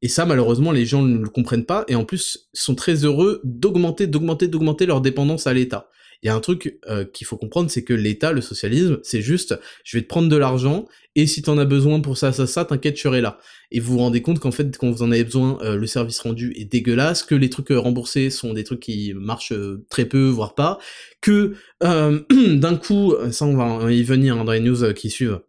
Et 0.02 0.09
ça, 0.09 0.26
malheureusement, 0.26 0.70
les 0.70 0.86
gens 0.86 1.02
ne 1.02 1.18
le 1.18 1.28
comprennent 1.28 1.66
pas, 1.66 1.84
et 1.88 1.97
en 1.97 2.05
plus, 2.05 2.48
sont 2.52 2.76
très 2.76 3.05
heureux 3.05 3.40
d'augmenter, 3.43 4.06
d'augmenter, 4.06 4.47
d'augmenter 4.47 4.86
leur 4.86 5.01
dépendance 5.01 5.48
à 5.48 5.55
l'État 5.55 5.90
il 6.22 6.26
y 6.26 6.28
a 6.28 6.34
un 6.34 6.40
truc 6.40 6.78
euh, 6.88 7.05
qu'il 7.05 7.26
faut 7.26 7.36
comprendre, 7.36 7.70
c'est 7.70 7.84
que 7.84 7.94
l'État, 7.94 8.32
le 8.32 8.40
socialisme, 8.40 8.98
c'est 9.02 9.22
juste, 9.22 9.59
je 9.84 9.97
vais 9.97 10.02
te 10.02 10.09
prendre 10.09 10.28
de 10.28 10.36
l'argent, 10.36 10.86
et 11.14 11.26
si 11.26 11.43
t'en 11.43 11.59
as 11.59 11.64
besoin 11.64 12.01
pour 12.01 12.18
ça, 12.18 12.32
ça, 12.32 12.47
ça, 12.47 12.64
t'inquiète, 12.64 12.97
je 12.97 13.02
serai 13.02 13.20
là. 13.20 13.38
Et 13.70 13.80
vous 13.80 13.94
vous 13.94 13.98
rendez 13.98 14.22
compte 14.22 14.38
qu'en 14.38 14.51
fait, 14.51 14.76
quand 14.76 14.90
vous 14.90 15.02
en 15.02 15.10
avez 15.12 15.24
besoin, 15.24 15.59
euh, 15.62 15.76
le 15.76 15.86
service 15.86 16.18
rendu 16.20 16.52
est 16.56 16.64
dégueulasse, 16.64 17.22
que 17.22 17.34
les 17.34 17.51
trucs 17.51 17.70
euh, 17.70 17.78
remboursés 17.78 18.30
sont 18.30 18.52
des 18.52 18.64
trucs 18.64 18.80
qui 18.80 19.14
marchent 19.14 19.55
très 19.88 20.05
peu, 20.05 20.28
voire 20.28 20.55
pas, 20.55 20.78
que 21.20 21.55
d'un 21.80 22.76
coup, 22.76 23.14
ça 23.30 23.47
on 23.47 23.56
va 23.56 23.93
y 23.93 24.02
venir 24.02 24.38
hein, 24.38 24.44
dans 24.44 24.52
les 24.52 24.60
news 24.60 24.93
qui 24.94 25.10
suivent, 25.10 25.40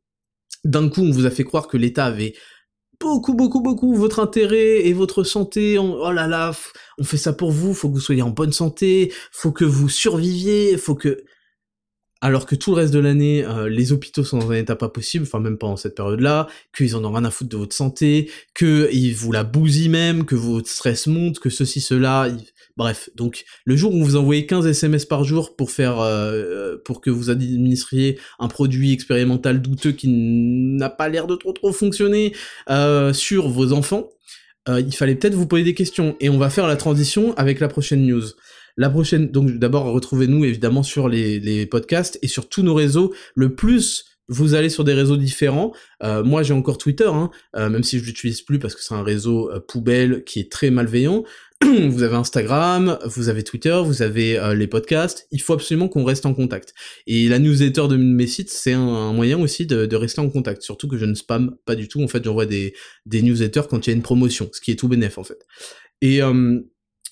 d'un 0.64 0.90
coup 0.90 1.02
on 1.02 1.12
vous 1.12 1.26
a 1.26 1.32
fait 1.32 1.44
croire 1.44 1.68
que 1.68 1.78
l'État 1.78 2.06
avait 2.06 2.34
beaucoup, 3.00 3.34
beaucoup, 3.34 3.62
beaucoup 3.62 3.96
votre 3.96 4.20
intérêt 4.20 4.86
et 4.86 4.94
votre 4.94 5.24
santé. 5.24 5.78
oh 5.78 6.12
là 6.12 6.28
là, 6.28 6.52
on 6.98 7.04
fait 7.04 7.18
ça 7.18 7.34
pour 7.34 7.52
vous, 7.52 7.74
faut 7.74 7.90
que 7.90 7.96
vous 7.96 8.00
soyez 8.00 8.22
en 8.22 8.30
bonne 8.30 8.52
santé, 8.52 9.14
faut 9.32 9.52
que 9.52 9.66
vous 9.66 9.90
surviviez, 9.90 10.78
faut 10.78 10.96
que... 10.96 11.24
Alors 12.22 12.46
que 12.46 12.56
tout 12.56 12.72
le 12.72 12.78
reste 12.78 12.94
de 12.94 13.00
l'année, 13.00 13.46
euh, 13.46 13.70
les 13.70 13.92
hôpitaux 13.92 14.24
sont 14.24 14.40
dans 14.40 14.52
un 14.52 14.56
état 14.56 14.76
pas 14.76 14.90
possible, 14.90 15.26
enfin 15.28 15.40
même 15.40 15.58
pendant 15.58 15.78
cette 15.78 15.96
période-là, 15.96 16.48
qu'ils 16.76 16.96
en 16.96 17.06
ont 17.06 17.12
rien 17.12 17.26
à 17.26 17.32
foutre 17.32 17.50
de 17.50 17.58
votre 17.58 17.76
santé, 17.76 18.32
qu'ils 18.56 19.16
vous 19.16 19.32
la 19.32 19.44
bousillent 19.44 19.90
même, 19.90 20.26
que 20.26 20.36
votre 20.36 20.68
stress 20.68 21.08
monte, 21.08 21.40
que 21.40 21.50
ceci, 21.50 21.82
cela... 21.82 22.30
Bref, 22.76 23.10
donc 23.16 23.44
le 23.66 23.76
jour 23.76 23.92
où 23.96 24.04
vous 24.04 24.16
envoyez 24.18 24.46
15 24.46 24.68
SMS 24.68 25.06
par 25.06 25.24
jour 25.24 25.56
pour 25.56 25.72
faire 25.72 26.00
euh, 26.00 26.78
pour 26.86 27.02
que 27.02 27.10
vous 27.10 27.32
administriez 27.32 28.20
un 28.38 28.48
produit 28.48 28.94
expérimental 28.94 29.64
douteux 29.64 29.94
qui 29.94 30.08
n'a 30.08 30.92
pas 30.92 31.10
l'air 31.10 31.26
de 31.26 31.36
trop 31.36 31.54
trop 31.54 31.74
fonctionner 31.74 32.36
euh, 32.70 33.14
sur 33.14 33.50
vos 33.50 33.74
enfants, 33.74 34.12
euh, 34.70 34.82
il 34.82 34.94
fallait 34.96 35.16
peut-être 35.16 35.34
vous 35.34 35.48
poser 35.48 35.64
des 35.64 35.74
questions 35.74 36.16
et 36.20 36.30
on 36.30 36.38
va 36.38 36.50
faire 36.50 36.68
la 36.68 36.76
transition 36.76 37.34
avec 37.38 37.60
la 37.60 37.68
prochaine 37.68 38.06
news. 38.06 38.24
La 38.78 38.92
prochaine, 38.92 39.32
donc 39.32 39.58
d'abord 39.58 39.86
retrouvez-nous 39.86 40.46
évidemment 40.46 40.84
sur 40.84 41.10
les, 41.10 41.66
podcasts 41.66 42.20
et 42.22 42.28
sur 42.28 42.48
tous 42.48 42.62
nos 42.62 42.76
réseaux. 42.76 43.14
Le 43.36 43.56
plus 43.56 44.06
vous 44.30 44.56
allez 44.56 44.70
sur 44.70 44.84
des 44.84 44.94
réseaux 44.94 45.16
différents. 45.16 45.72
Euh, 46.04 46.22
moi, 46.22 46.44
j'ai 46.44 46.54
encore 46.54 46.78
Twitter, 46.78 47.08
hein, 47.08 47.32
euh, 47.56 47.70
même 47.70 47.84
si 47.84 47.98
je 47.98 48.04
l'utilise 48.04 48.42
plus 48.42 48.60
parce 48.60 48.76
que 48.76 48.84
c'est 48.84 48.94
un 48.94 49.02
réseau 49.02 49.50
euh, 49.50 49.62
poubelle 49.66 50.26
qui 50.26 50.42
est 50.42 50.52
très 50.52 50.70
malveillant. 50.70 51.24
vous 51.64 52.04
avez 52.04 52.16
Instagram, 52.16 53.00
vous 53.06 53.30
avez 53.30 53.44
Twitter, 53.44 53.80
vous 53.84 54.02
avez 54.02 54.54
les 54.54 54.68
podcasts. 54.68 55.28
Il 55.32 55.42
faut 55.42 55.54
absolument 55.54 55.88
qu'on 55.88 56.04
reste 56.04 56.26
en 56.26 56.34
contact. 56.34 56.74
Et 57.08 57.30
la 57.30 57.40
newsletter 57.40 57.88
de 57.88 57.96
mes 57.96 58.28
sites, 58.28 58.52
c'est 58.52 58.74
un, 58.74 59.14
moyen 59.14 59.40
aussi 59.40 59.66
de, 59.66 59.86
de, 59.86 59.96
rester 59.96 60.20
en 60.20 60.30
contact. 60.30 60.62
Surtout 60.62 60.90
que 60.90 60.98
je 60.98 61.06
ne 61.06 61.16
spam 61.16 61.56
pas 61.66 61.76
du 61.76 61.88
tout. 61.88 62.04
En 62.04 62.08
fait, 62.10 62.24
j'envoie 62.24 62.46
des, 62.46 62.76
des 63.06 63.22
newsletters 63.22 63.64
quand 63.70 63.88
il 63.88 63.92
y 63.92 63.94
a 63.94 63.96
une 63.96 64.04
promotion, 64.04 64.50
ce 64.52 64.62
qui 64.62 64.72
est 64.72 64.76
tout 64.76 64.90
bénéf 64.90 65.18
en 65.18 65.24
fait. 65.24 65.48
Et 66.02 66.22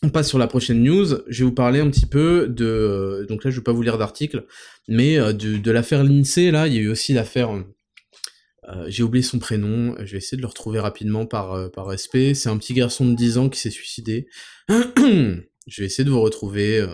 on 0.04 0.10
passe 0.10 0.30
sur 0.30 0.38
la 0.38 0.48
prochaine 0.48 0.84
news. 0.84 1.06
Je 1.28 1.40
vais 1.40 1.46
vous 1.46 1.56
parler 1.56 1.80
un 1.80 1.90
petit 1.90 2.06
peu 2.06 2.48
de. 2.48 3.26
Donc 3.30 3.44
là, 3.44 3.52
je 3.52 3.58
vais 3.58 3.64
pas 3.64 3.72
vous 3.72 3.82
lire 3.82 3.98
d'article, 3.98 4.46
mais 4.88 5.18
euh, 5.18 5.34
de, 5.34 5.72
l'affaire 5.72 6.04
Lindsay. 6.04 6.52
Là, 6.52 6.68
il 6.68 6.74
y 6.74 6.78
a 6.78 6.82
eu 6.82 6.90
aussi 6.90 7.14
l'affaire. 7.14 7.52
Euh, 8.68 8.86
j'ai 8.88 9.04
oublié 9.04 9.24
son 9.24 9.40
prénom. 9.40 9.96
Je 10.00 10.12
vais 10.12 10.18
essayer 10.18 10.38
de 10.38 10.42
le 10.42 10.48
retrouver 10.48 10.80
rapidement 10.80 11.26
par 11.26 11.54
euh, 11.54 11.70
par 11.70 11.88
respect. 11.88 12.34
C'est 12.34 12.50
un 12.50 12.58
petit 12.58 12.74
garçon 12.74 13.06
de 13.06 13.16
10 13.16 13.38
ans 13.38 13.50
qui 13.50 13.60
s'est 13.60 13.70
suicidé. 13.70 14.28
je 14.70 15.82
vais 15.82 15.86
essayer 15.86 16.04
de 16.04 16.12
vous 16.12 16.22
retrouver 16.22 16.86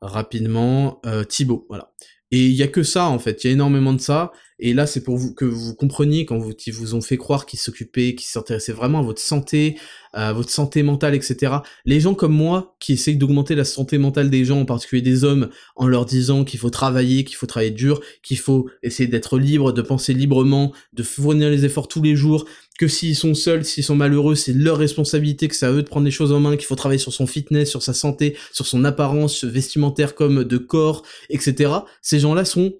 rapidement. 0.00 1.00
Thibaut, 1.28 1.66
voilà. 1.68 1.92
Et 2.30 2.46
il 2.46 2.52
y 2.52 2.62
a 2.62 2.68
que 2.68 2.82
ça 2.82 3.06
en 3.06 3.18
fait. 3.18 3.44
Il 3.44 3.48
y 3.48 3.50
a 3.50 3.52
énormément 3.52 3.92
de 3.92 4.00
ça. 4.00 4.32
Et 4.60 4.74
là, 4.74 4.86
c'est 4.86 5.02
pour 5.02 5.16
vous 5.16 5.34
que 5.34 5.46
vous 5.46 5.74
compreniez 5.74 6.26
quand 6.26 6.38
vous, 6.38 6.52
ils 6.66 6.72
vous 6.72 6.94
ont 6.94 7.00
fait 7.00 7.16
croire 7.16 7.46
qu'ils 7.46 7.58
s'occupaient, 7.58 8.14
qu'ils 8.14 8.28
s'intéressaient 8.28 8.72
vraiment 8.72 8.98
à 8.98 9.02
votre 9.02 9.20
santé, 9.20 9.76
à 10.12 10.32
votre 10.32 10.50
santé 10.50 10.82
mentale, 10.82 11.14
etc. 11.14 11.54
Les 11.86 11.98
gens 11.98 12.14
comme 12.14 12.34
moi, 12.34 12.76
qui 12.78 12.92
essayent 12.92 13.16
d'augmenter 13.16 13.54
la 13.54 13.64
santé 13.64 13.96
mentale 13.96 14.28
des 14.28 14.44
gens, 14.44 14.60
en 14.60 14.64
particulier 14.66 15.02
des 15.02 15.24
hommes, 15.24 15.48
en 15.76 15.86
leur 15.86 16.04
disant 16.04 16.44
qu'il 16.44 16.60
faut 16.60 16.70
travailler, 16.70 17.24
qu'il 17.24 17.36
faut 17.36 17.46
travailler 17.46 17.70
dur, 17.70 18.00
qu'il 18.22 18.38
faut 18.38 18.68
essayer 18.82 19.08
d'être 19.08 19.38
libre, 19.38 19.72
de 19.72 19.82
penser 19.82 20.12
librement, 20.12 20.72
de 20.92 21.02
fournir 21.02 21.48
les 21.48 21.64
efforts 21.64 21.88
tous 21.88 22.02
les 22.02 22.14
jours, 22.14 22.44
que 22.78 22.88
s'ils 22.88 23.16
sont 23.16 23.34
seuls, 23.34 23.64
s'ils 23.64 23.84
sont 23.84 23.94
malheureux, 23.94 24.34
c'est 24.34 24.52
leur 24.52 24.78
responsabilité, 24.78 25.48
que 25.48 25.56
c'est 25.56 25.66
à 25.66 25.72
eux 25.72 25.82
de 25.82 25.88
prendre 25.88 26.04
les 26.04 26.10
choses 26.10 26.32
en 26.32 26.40
main, 26.40 26.56
qu'il 26.56 26.66
faut 26.66 26.76
travailler 26.76 26.98
sur 26.98 27.12
son 27.12 27.26
fitness, 27.26 27.70
sur 27.70 27.82
sa 27.82 27.94
santé, 27.94 28.36
sur 28.52 28.66
son 28.66 28.84
apparence 28.84 29.44
vestimentaire 29.44 30.14
comme 30.14 30.44
de 30.44 30.58
corps, 30.58 31.02
etc. 31.28 31.72
Ces 32.02 32.20
gens-là 32.20 32.44
sont 32.44 32.74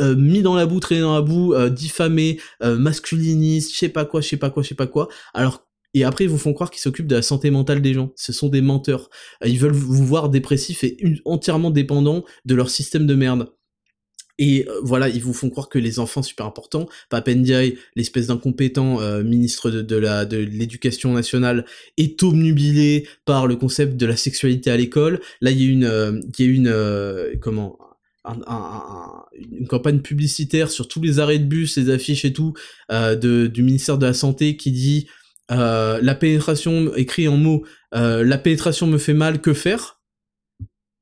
euh, 0.00 0.16
mis 0.16 0.42
dans 0.42 0.54
la 0.54 0.66
boue, 0.66 0.80
traîné 0.80 1.00
dans 1.02 1.14
la 1.14 1.22
boue, 1.22 1.54
euh, 1.54 1.70
diffamé, 1.70 2.40
euh, 2.62 2.76
masculiniste, 2.78 3.72
je 3.72 3.78
sais 3.78 3.88
pas 3.88 4.04
quoi, 4.04 4.20
je 4.20 4.28
sais 4.28 4.36
pas 4.36 4.50
quoi, 4.50 4.62
je 4.62 4.68
sais 4.68 4.74
pas 4.74 4.86
quoi. 4.86 5.08
Alors 5.34 5.66
et 5.92 6.04
après 6.04 6.24
ils 6.24 6.30
vous 6.30 6.38
font 6.38 6.52
croire 6.52 6.70
qu'ils 6.70 6.80
s'occupent 6.80 7.08
de 7.08 7.16
la 7.16 7.22
santé 7.22 7.50
mentale 7.50 7.82
des 7.82 7.94
gens. 7.94 8.12
Ce 8.16 8.32
sont 8.32 8.48
des 8.48 8.60
menteurs. 8.60 9.10
Ils 9.44 9.58
veulent 9.58 9.72
vous 9.72 10.06
voir 10.06 10.28
dépressif 10.28 10.84
et 10.84 10.96
entièrement 11.24 11.70
dépendant 11.70 12.24
de 12.44 12.54
leur 12.54 12.70
système 12.70 13.06
de 13.06 13.14
merde. 13.14 13.50
Et 14.40 14.66
euh, 14.66 14.80
voilà, 14.82 15.08
ils 15.10 15.22
vous 15.22 15.34
font 15.34 15.50
croire 15.50 15.68
que 15.68 15.78
les 15.78 15.98
enfants, 15.98 16.22
super 16.22 16.46
important, 16.46 16.88
Papendiaï, 17.10 17.76
l'espèce 17.94 18.28
d'incompétent 18.28 19.00
euh, 19.00 19.22
ministre 19.22 19.70
de, 19.70 19.96
la 19.96 20.24
de 20.24 20.38
l'éducation 20.38 21.12
nationale, 21.12 21.66
est 21.98 22.22
obnubilé 22.22 23.06
par 23.26 23.46
le 23.46 23.56
concept 23.56 23.98
de 23.98 24.06
la 24.06 24.16
sexualité 24.16 24.70
à 24.70 24.78
l'école. 24.78 25.20
Là, 25.42 25.50
il 25.50 25.62
y 25.62 25.66
a 25.66 25.70
une, 25.70 25.84
euh, 25.84 26.20
il 26.38 26.44
y 26.44 26.48
a 26.48 26.52
une, 26.52 27.38
comment, 27.40 27.78
une 28.24 29.66
campagne 29.68 30.00
publicitaire 30.00 30.70
sur 30.70 30.88
tous 30.88 31.00
les 31.00 31.18
arrêts 31.18 31.38
de 31.38 31.44
bus, 31.44 31.76
les 31.76 31.90
affiches 31.90 32.24
et 32.24 32.32
tout, 32.32 32.54
de, 32.90 33.46
du 33.46 33.62
ministère 33.62 33.98
de 33.98 34.06
la 34.06 34.14
Santé 34.14 34.56
qui 34.56 34.72
dit 34.72 35.08
la 35.48 36.14
pénétration, 36.14 36.94
écrit 36.94 37.28
en 37.28 37.36
mots, 37.36 37.64
la 37.92 38.38
pénétration 38.38 38.86
me 38.86 38.98
fait 38.98 39.14
mal, 39.14 39.40
que 39.40 39.54
faire? 39.54 40.00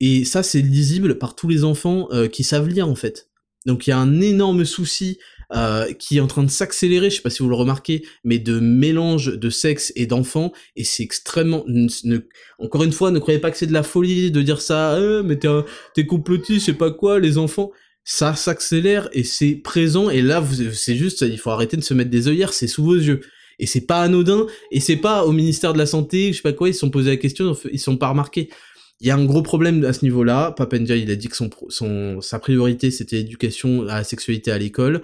Et 0.00 0.24
ça, 0.24 0.42
c'est 0.42 0.62
lisible 0.62 1.18
par 1.18 1.34
tous 1.34 1.48
les 1.48 1.64
enfants 1.64 2.08
qui 2.32 2.44
savent 2.44 2.68
lire, 2.68 2.88
en 2.88 2.94
fait. 2.94 3.30
Donc 3.66 3.86
il 3.86 3.90
y 3.90 3.92
a 3.92 3.98
un 3.98 4.20
énorme 4.20 4.64
souci 4.64 5.18
euh, 5.54 5.92
qui 5.94 6.18
est 6.18 6.20
en 6.20 6.26
train 6.26 6.42
de 6.42 6.50
s'accélérer, 6.50 7.10
je 7.10 7.16
sais 7.16 7.22
pas 7.22 7.30
si 7.30 7.42
vous 7.42 7.48
le 7.48 7.54
remarquez, 7.54 8.04
mais 8.22 8.38
de 8.38 8.60
mélange 8.60 9.38
de 9.38 9.50
sexe 9.50 9.92
et 9.96 10.06
d'enfants, 10.06 10.52
et 10.76 10.84
c'est 10.84 11.02
extrêmement... 11.02 11.64
encore 12.58 12.84
une 12.84 12.92
fois, 12.92 13.10
ne 13.10 13.18
croyez 13.18 13.38
pas 13.38 13.50
que 13.50 13.56
c'est 13.56 13.66
de 13.66 13.72
la 13.72 13.82
folie 13.82 14.30
de 14.30 14.42
dire 14.42 14.60
ça, 14.60 14.94
euh, 14.94 15.22
mais 15.22 15.38
t'es, 15.38 15.48
t'es 15.94 16.06
complotiste, 16.06 16.60
je 16.60 16.64
sais 16.66 16.72
pas 16.74 16.90
quoi, 16.90 17.18
les 17.18 17.38
enfants. 17.38 17.70
Ça 18.04 18.34
s'accélère 18.34 19.08
et 19.12 19.24
c'est 19.24 19.54
présent, 19.54 20.10
et 20.10 20.22
là, 20.22 20.42
c'est 20.72 20.96
juste, 20.96 21.22
il 21.22 21.38
faut 21.38 21.50
arrêter 21.50 21.76
de 21.76 21.82
se 21.82 21.94
mettre 21.94 22.10
des 22.10 22.28
œillères, 22.28 22.52
c'est 22.52 22.66
sous 22.66 22.84
vos 22.84 22.94
yeux. 22.94 23.20
Et 23.58 23.66
c'est 23.66 23.86
pas 23.86 24.02
anodin, 24.02 24.46
et 24.70 24.80
c'est 24.80 24.96
pas 24.96 25.24
au 25.24 25.32
ministère 25.32 25.72
de 25.72 25.78
la 25.78 25.86
Santé, 25.86 26.32
je 26.32 26.36
sais 26.36 26.42
pas 26.42 26.52
quoi, 26.52 26.68
ils 26.68 26.74
se 26.74 26.80
sont 26.80 26.90
posés 26.90 27.10
la 27.10 27.16
question, 27.16 27.56
ils 27.72 27.80
sont 27.80 27.96
pas 27.96 28.08
remarqués. 28.08 28.50
Il 29.00 29.06
y 29.06 29.10
a 29.10 29.16
un 29.16 29.24
gros 29.24 29.42
problème 29.42 29.84
à 29.84 29.92
ce 29.92 30.04
niveau-là. 30.04 30.52
Papendia, 30.56 30.96
il 30.96 31.10
a 31.10 31.14
dit 31.14 31.28
que 31.28 31.36
son, 31.36 31.50
son 31.68 32.20
sa 32.20 32.40
priorité 32.40 32.90
c'était 32.90 33.16
l'éducation 33.16 33.82
à 33.82 33.98
la 33.98 34.04
sexualité 34.04 34.50
à 34.50 34.58
l'école. 34.58 35.02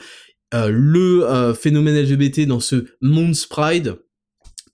Euh, 0.55 0.68
le 0.70 1.24
euh, 1.24 1.52
phénomène 1.52 2.01
LGBT 2.01 2.47
dans 2.47 2.60
ce 2.60 2.86
Moon's 3.01 3.47
Pride, 3.47 3.97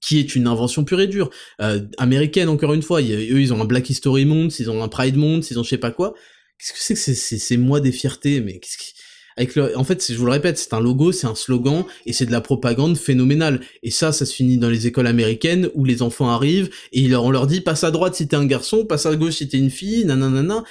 qui 0.00 0.18
est 0.18 0.34
une 0.34 0.46
invention 0.46 0.84
pure 0.84 1.00
et 1.00 1.06
dure, 1.06 1.30
euh, 1.62 1.80
américaine 1.98 2.48
encore 2.48 2.74
une 2.74 2.82
fois. 2.82 3.00
eux, 3.00 3.40
ils 3.40 3.52
ont 3.54 3.60
un 3.60 3.64
Black 3.64 3.88
History 3.88 4.26
Month, 4.26 4.58
ils 4.60 4.70
ont 4.70 4.82
un 4.82 4.88
Pride 4.88 5.16
Month, 5.16 5.50
ils 5.50 5.58
ont 5.58 5.62
je 5.62 5.70
sais 5.70 5.78
pas 5.78 5.90
quoi. 5.90 6.14
Qu'est-ce 6.58 6.72
que 6.72 6.78
c'est 6.80 6.94
que 6.94 7.00
c'est, 7.00 7.38
c'est, 7.38 7.56
moi 7.56 7.80
des 7.80 7.92
fiertés, 7.92 8.40
mais 8.40 8.58
qu'est-ce 8.58 8.76
qui 8.76 8.92
en 9.74 9.84
fait, 9.84 10.12
je 10.12 10.18
vous 10.18 10.26
le 10.26 10.32
répète, 10.32 10.58
c'est 10.58 10.74
un 10.74 10.80
logo, 10.80 11.12
c'est 11.12 11.26
un 11.26 11.34
slogan, 11.34 11.84
et 12.04 12.12
c'est 12.12 12.26
de 12.26 12.32
la 12.32 12.40
propagande 12.40 12.98
phénoménale. 12.98 13.60
Et 13.82 13.90
ça, 13.90 14.12
ça 14.12 14.26
se 14.26 14.34
finit 14.34 14.58
dans 14.58 14.68
les 14.68 14.86
écoles 14.86 15.06
américaines 15.06 15.70
où 15.74 15.84
les 15.84 16.02
enfants 16.02 16.28
arrivent 16.28 16.68
et 16.92 17.14
on 17.14 17.30
leur 17.30 17.46
dit 17.46 17.60
passe 17.60 17.84
à 17.84 17.90
droite 17.90 18.14
si 18.14 18.28
t'es 18.28 18.36
un 18.36 18.44
garçon, 18.44 18.84
passe 18.84 19.06
à 19.06 19.16
gauche 19.16 19.36
si 19.36 19.48
t'es 19.48 19.58
une 19.58 19.70
fille, 19.70 20.04
nanana. 20.04 20.64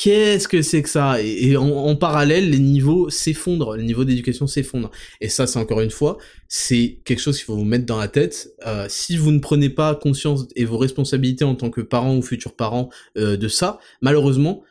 Qu'est-ce 0.00 0.46
que 0.46 0.62
c'est 0.62 0.80
que 0.80 0.88
ça? 0.88 1.20
Et, 1.20 1.56
en, 1.56 1.96
parallèle, 1.96 2.50
les 2.50 2.60
niveaux 2.60 3.10
s'effondrent, 3.10 3.76
le 3.76 3.82
niveau 3.82 4.04
d'éducation 4.04 4.46
s'effondre. 4.46 4.92
Et 5.20 5.28
ça, 5.28 5.48
c'est 5.48 5.58
encore 5.58 5.80
une 5.80 5.90
fois, 5.90 6.18
c'est 6.46 7.00
quelque 7.04 7.18
chose 7.18 7.36
qu'il 7.36 7.46
faut 7.46 7.56
vous 7.56 7.64
mettre 7.64 7.84
dans 7.84 7.98
la 7.98 8.06
tête. 8.06 8.54
Euh, 8.64 8.86
si 8.88 9.16
vous 9.16 9.32
ne 9.32 9.40
prenez 9.40 9.70
pas 9.70 9.96
conscience 9.96 10.46
et 10.54 10.64
vos 10.64 10.78
responsabilités 10.78 11.44
en 11.44 11.56
tant 11.56 11.70
que 11.70 11.80
parents 11.80 12.16
ou 12.16 12.22
futurs 12.22 12.54
parents 12.54 12.90
euh, 13.16 13.36
de 13.36 13.48
ça, 13.48 13.80
malheureusement, 14.00 14.62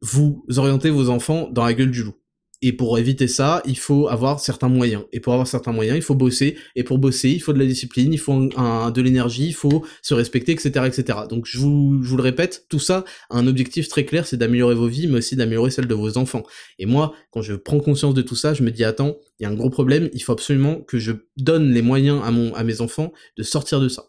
vous 0.00 0.46
orientez 0.56 0.88
vos 0.88 1.10
enfants 1.10 1.50
dans 1.52 1.66
la 1.66 1.74
gueule 1.74 1.90
du 1.90 2.02
loup. 2.02 2.14
Et 2.62 2.74
pour 2.74 2.98
éviter 2.98 3.26
ça, 3.26 3.62
il 3.64 3.78
faut 3.78 4.08
avoir 4.08 4.38
certains 4.38 4.68
moyens. 4.68 5.04
Et 5.12 5.20
pour 5.20 5.32
avoir 5.32 5.46
certains 5.46 5.72
moyens, 5.72 5.96
il 5.96 6.02
faut 6.02 6.14
bosser. 6.14 6.58
Et 6.76 6.84
pour 6.84 6.98
bosser, 6.98 7.30
il 7.30 7.40
faut 7.40 7.54
de 7.54 7.58
la 7.58 7.64
discipline, 7.64 8.12
il 8.12 8.18
faut 8.18 8.34
de 8.36 9.00
l'énergie, 9.00 9.46
il 9.46 9.54
faut 9.54 9.84
se 10.02 10.12
respecter, 10.12 10.52
etc., 10.52 10.86
etc. 10.86 11.20
Donc 11.28 11.46
je 11.46 11.58
vous, 11.58 12.02
je 12.02 12.10
vous 12.10 12.16
le 12.18 12.22
répète, 12.22 12.66
tout 12.68 12.78
ça 12.78 13.04
a 13.30 13.38
un 13.38 13.46
objectif 13.46 13.88
très 13.88 14.04
clair, 14.04 14.26
c'est 14.26 14.36
d'améliorer 14.36 14.74
vos 14.74 14.88
vies, 14.88 15.06
mais 15.06 15.18
aussi 15.18 15.36
d'améliorer 15.36 15.70
celle 15.70 15.86
de 15.86 15.94
vos 15.94 16.18
enfants. 16.18 16.42
Et 16.78 16.84
moi, 16.84 17.14
quand 17.30 17.40
je 17.40 17.54
prends 17.54 17.80
conscience 17.80 18.12
de 18.12 18.22
tout 18.22 18.36
ça, 18.36 18.52
je 18.52 18.62
me 18.62 18.70
dis 18.70 18.84
attends, 18.84 19.16
il 19.38 19.44
y 19.44 19.46
a 19.46 19.48
un 19.48 19.54
gros 19.54 19.70
problème. 19.70 20.10
Il 20.12 20.20
faut 20.20 20.32
absolument 20.32 20.82
que 20.82 20.98
je 20.98 21.12
donne 21.38 21.72
les 21.72 21.82
moyens 21.82 22.20
à 22.24 22.30
mon, 22.30 22.54
à 22.54 22.62
mes 22.62 22.82
enfants 22.82 23.12
de 23.38 23.42
sortir 23.42 23.80
de 23.80 23.88
ça. 23.88 24.04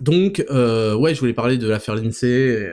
Donc, 0.00 0.44
euh, 0.50 0.94
ouais, 0.94 1.14
je 1.14 1.20
voulais 1.20 1.34
parler 1.34 1.58
de 1.58 1.68
l'affaire 1.68 1.94
Lindsay. 1.94 2.72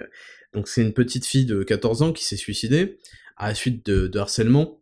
Donc 0.53 0.69
c'est 0.69 0.82
une 0.82 0.94
petite 0.94 1.26
fille 1.26 1.45
de 1.45 1.64
14 1.64 2.02
ans 2.02 2.14
qui 2.14 2.23
s'est 2.23 2.38
suicidée 2.38 2.98
à 3.38 3.49
la 3.49 3.56
suite 3.56 3.86
de, 3.86 4.18
harcèlement 4.18 4.82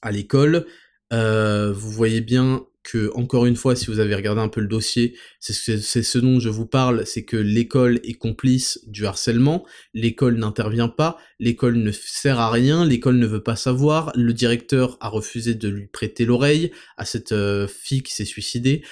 à 0.00 0.10
l'école. 0.10 0.66
Euh, 1.12 1.72
vous 1.72 1.90
voyez 1.90 2.20
bien 2.20 2.66
que, 2.82 3.12
encore 3.14 3.46
une 3.46 3.56
fois, 3.56 3.76
si 3.76 3.86
vous 3.86 4.00
avez 4.00 4.14
regardé 4.14 4.40
un 4.40 4.48
peu 4.48 4.60
le 4.60 4.66
dossier, 4.66 5.16
c'est 5.38 5.52
ce 6.02 6.18
dont 6.18 6.40
je 6.40 6.48
vous 6.48 6.66
parle, 6.66 7.06
c'est 7.06 7.24
que 7.24 7.36
l'école 7.36 8.00
est 8.02 8.14
complice 8.14 8.80
du 8.86 9.06
harcèlement, 9.06 9.64
l'école 9.94 10.36
n'intervient 10.36 10.88
pas, 10.88 11.18
l'école 11.38 11.76
ne 11.76 11.92
sert 11.92 12.40
à 12.40 12.50
rien, 12.50 12.84
l'école 12.84 13.18
ne 13.18 13.26
veut 13.26 13.42
pas 13.42 13.56
savoir, 13.56 14.10
le 14.14 14.32
directeur 14.32 14.96
a 15.00 15.08
refusé 15.08 15.54
de 15.54 15.68
lui 15.68 15.86
prêter 15.86 16.24
l'oreille 16.24 16.72
à 16.96 17.04
cette 17.04 17.32
euh, 17.32 17.68
fille 17.68 18.02
qui 18.02 18.14
s'est 18.14 18.24
suicidée. 18.24 18.82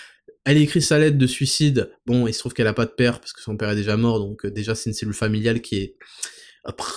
Elle 0.45 0.57
écrit 0.57 0.83
sa 0.83 0.99
lettre 0.99 1.19
de 1.19 1.27
suicide, 1.27 1.91
bon, 2.07 2.27
il 2.27 2.33
se 2.33 2.39
trouve 2.39 2.55
qu'elle 2.55 2.67
a 2.67 2.73
pas 2.73 2.87
de 2.87 2.93
père, 2.93 3.21
parce 3.21 3.33
que 3.33 3.43
son 3.43 3.57
père 3.57 3.71
est 3.71 3.77
déjà 3.77 3.97
mort, 3.97 4.21
donc 4.21 4.45
euh, 4.45 4.51
déjà 4.51 4.75
c'est 4.75 4.91
une 4.91 4.95
cellule 4.95 5.15
familiale 5.15 5.61
qui 5.61 5.77
est 5.77 5.97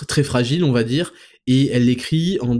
très 0.08 0.22
fragile, 0.22 0.62
on 0.62 0.72
va 0.72 0.84
dire, 0.84 1.12
et 1.46 1.68
elle 1.68 1.86
l'écrit 1.86 2.38
en 2.40 2.58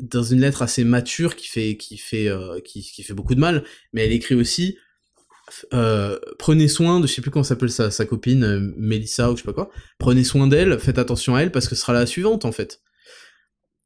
dans 0.00 0.22
une 0.22 0.40
lettre 0.40 0.62
assez 0.62 0.84
mature 0.84 1.36
qui 1.36 1.46
fait 1.46 1.76
qui 1.76 1.96
fait 1.96 2.28
euh, 2.28 2.60
qui, 2.60 2.82
fait 2.82 3.14
beaucoup 3.14 3.34
de 3.34 3.40
mal 3.40 3.64
mais 3.92 4.04
elle 4.04 4.12
écrit 4.12 4.34
aussi 4.34 4.76
euh, 5.72 6.18
prenez 6.38 6.68
soin 6.68 7.00
de 7.00 7.06
je 7.06 7.12
sais 7.12 7.22
plus 7.22 7.30
comment 7.30 7.44
s'appelle 7.44 7.70
sa, 7.70 7.90
copine 8.06 8.44
euh, 8.44 8.72
Melissa 8.76 9.30
ou 9.30 9.36
je 9.36 9.42
sais 9.42 9.46
pas 9.46 9.52
quoi 9.52 9.70
prenez 9.98 10.24
soin 10.24 10.46
d'elle 10.46 10.78
faites 10.80 10.98
attention 10.98 11.36
à 11.36 11.42
elle 11.42 11.52
parce 11.52 11.68
que 11.68 11.74
ce 11.74 11.82
sera 11.82 11.92
la 11.92 12.06
suivante 12.06 12.44
en 12.44 12.52
fait. 12.52 12.80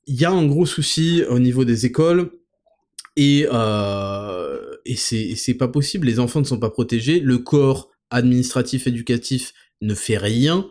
Il 0.07 0.19
y 0.19 0.25
a 0.25 0.31
un 0.31 0.47
gros 0.47 0.65
souci 0.65 1.23
au 1.29 1.39
niveau 1.39 1.67
des 1.67 1.85
écoles 1.85 2.31
et 3.17 3.47
et 4.85 4.97
c'est 4.97 5.35
c'est 5.35 5.55
pas 5.55 5.69
possible 5.69 6.07
les 6.07 6.21
enfants 6.21 6.41
ne 6.41 6.47
sont 6.47 6.61
pas 6.61 6.71
protégés 6.71 7.21
le 7.21 7.39
corps 7.39 7.91
administratif 8.11 8.87
éducatif 8.87 9.53
ne 9.83 9.95
fait 9.95 10.17
rien 10.17 10.71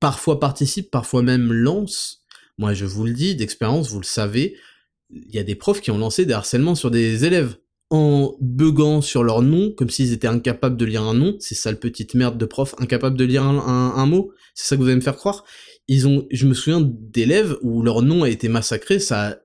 parfois 0.00 0.40
participe 0.40 0.90
parfois 0.90 1.22
même 1.22 1.52
lance 1.52 2.23
moi, 2.58 2.74
je 2.74 2.84
vous 2.84 3.04
le 3.04 3.12
dis, 3.12 3.34
d'expérience, 3.34 3.90
vous 3.90 4.00
le 4.00 4.04
savez, 4.04 4.56
il 5.10 5.34
y 5.34 5.38
a 5.38 5.42
des 5.42 5.54
profs 5.54 5.80
qui 5.80 5.90
ont 5.90 5.98
lancé 5.98 6.26
des 6.26 6.32
harcèlements 6.32 6.74
sur 6.74 6.90
des 6.90 7.24
élèves 7.24 7.56
en 7.90 8.34
buguant 8.40 9.02
sur 9.02 9.22
leur 9.22 9.42
nom, 9.42 9.70
comme 9.70 9.90
s'ils 9.90 10.12
étaient 10.12 10.26
incapables 10.26 10.76
de 10.76 10.84
lire 10.84 11.02
un 11.02 11.14
nom. 11.14 11.36
C'est 11.40 11.54
ça, 11.54 11.70
le 11.70 11.76
petite 11.76 12.14
merde 12.14 12.38
de 12.38 12.44
prof, 12.46 12.74
incapable 12.78 13.16
de 13.16 13.24
lire 13.24 13.44
un, 13.44 14.06
mot. 14.06 14.32
C'est 14.54 14.68
ça 14.68 14.76
que 14.76 14.80
vous 14.80 14.88
allez 14.88 14.96
me 14.96 15.00
faire 15.00 15.16
croire. 15.16 15.44
Ils 15.86 16.08
ont, 16.08 16.26
je 16.30 16.46
me 16.46 16.54
souviens 16.54 16.80
d'élèves 16.80 17.56
où 17.62 17.82
leur 17.82 18.02
nom 18.02 18.22
a 18.22 18.30
été 18.30 18.48
massacré, 18.48 18.98
ça, 18.98 19.38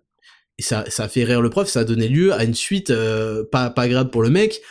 ça, 0.58 0.86
ça 0.90 1.04
a 1.04 1.08
fait 1.10 1.26
rire 1.26 1.42
le 1.42 1.50
prof, 1.50 1.68
ça 1.68 1.82
a 1.82 1.84
donné 1.84 2.08
lieu 2.08 2.34
à 2.34 2.44
une 2.44 2.54
suite 2.54 2.92
euh, 2.92 3.44
pas, 3.52 3.70
pas 3.70 3.84
agréable 3.84 4.10
pour 4.10 4.24
le 4.24 4.30
mec, 4.30 4.62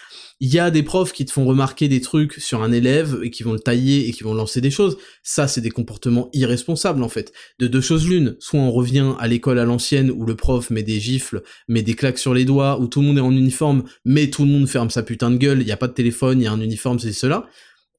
il 0.41 0.53
y 0.53 0.59
a 0.59 0.71
des 0.71 0.85
profs 0.85 1.13
qui 1.13 1.25
te 1.25 1.33
font 1.33 1.45
remarquer 1.45 1.89
des 1.89 2.01
trucs 2.01 2.35
sur 2.35 2.63
un 2.63 2.71
élève 2.71 3.19
et 3.25 3.31
qui 3.31 3.43
vont 3.43 3.53
le 3.53 3.59
tailler 3.59 4.09
et 4.09 4.13
qui 4.13 4.23
vont 4.23 4.35
lancer 4.35 4.61
des 4.61 4.71
choses. 4.71 4.97
Ça, 5.23 5.49
c'est 5.49 5.61
des 5.61 5.71
comportements 5.71 6.31
irresponsables 6.33 7.03
en 7.03 7.09
fait. 7.09 7.33
De 7.59 7.67
deux 7.67 7.81
choses 7.81 8.09
l'une, 8.09 8.37
soit 8.39 8.61
on 8.61 8.71
revient 8.71 9.15
à 9.19 9.27
l'école 9.27 9.59
à 9.59 9.65
l'ancienne 9.65 10.11
où 10.11 10.25
le 10.25 10.37
prof 10.37 10.71
met 10.71 10.85
des 10.85 11.01
gifles, 11.01 11.43
met 11.67 11.83
des 11.83 11.95
claques 11.95 12.19
sur 12.19 12.35
les 12.35 12.45
doigts, 12.45 12.81
où 12.81 12.87
tout 12.87 13.01
le 13.01 13.09
monde 13.09 13.19
est 13.19 13.23
en 13.23 13.33
uniforme, 13.33 13.83
mais 14.05 14.31
tout 14.31 14.45
le 14.45 14.51
monde 14.51 14.69
ferme 14.69 14.91
sa 14.91 15.03
putain 15.03 15.31
de 15.31 15.37
gueule, 15.37 15.61
il 15.61 15.67
y 15.67 15.73
a 15.73 15.77
pas 15.77 15.89
de 15.89 15.93
téléphone, 15.93 16.41
il 16.41 16.45
y 16.45 16.47
a 16.47 16.53
un 16.53 16.61
uniforme, 16.61 17.01
c'est 17.01 17.13
cela. 17.13 17.49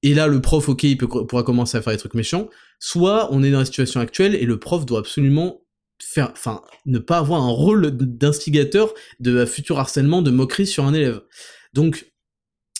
Et 0.01 0.13
là, 0.13 0.27
le 0.27 0.39
prof, 0.39 0.69
ok, 0.69 0.83
il 0.83 0.97
peut, 0.97 1.07
pourra 1.07 1.43
commencer 1.43 1.77
à 1.77 1.81
faire 1.81 1.91
des 1.91 1.99
trucs 1.99 2.13
méchants. 2.13 2.49
Soit 2.79 3.27
on 3.33 3.43
est 3.43 3.51
dans 3.51 3.59
la 3.59 3.65
situation 3.65 3.99
actuelle 3.99 4.33
et 4.33 4.45
le 4.45 4.57
prof 4.57 4.85
doit 4.85 4.99
absolument 4.99 5.61
faire, 6.01 6.31
enfin, 6.31 6.61
ne 6.85 6.99
pas 6.99 7.17
avoir 7.17 7.41
un 7.41 7.49
rôle 7.49 7.91
d'instigateur 7.91 8.93
de 9.19 9.43
futur 9.45 9.77
harcèlement, 9.77 10.21
de 10.21 10.31
moquerie 10.31 10.67
sur 10.67 10.85
un 10.85 10.93
élève. 10.93 11.21
Donc, 11.73 12.09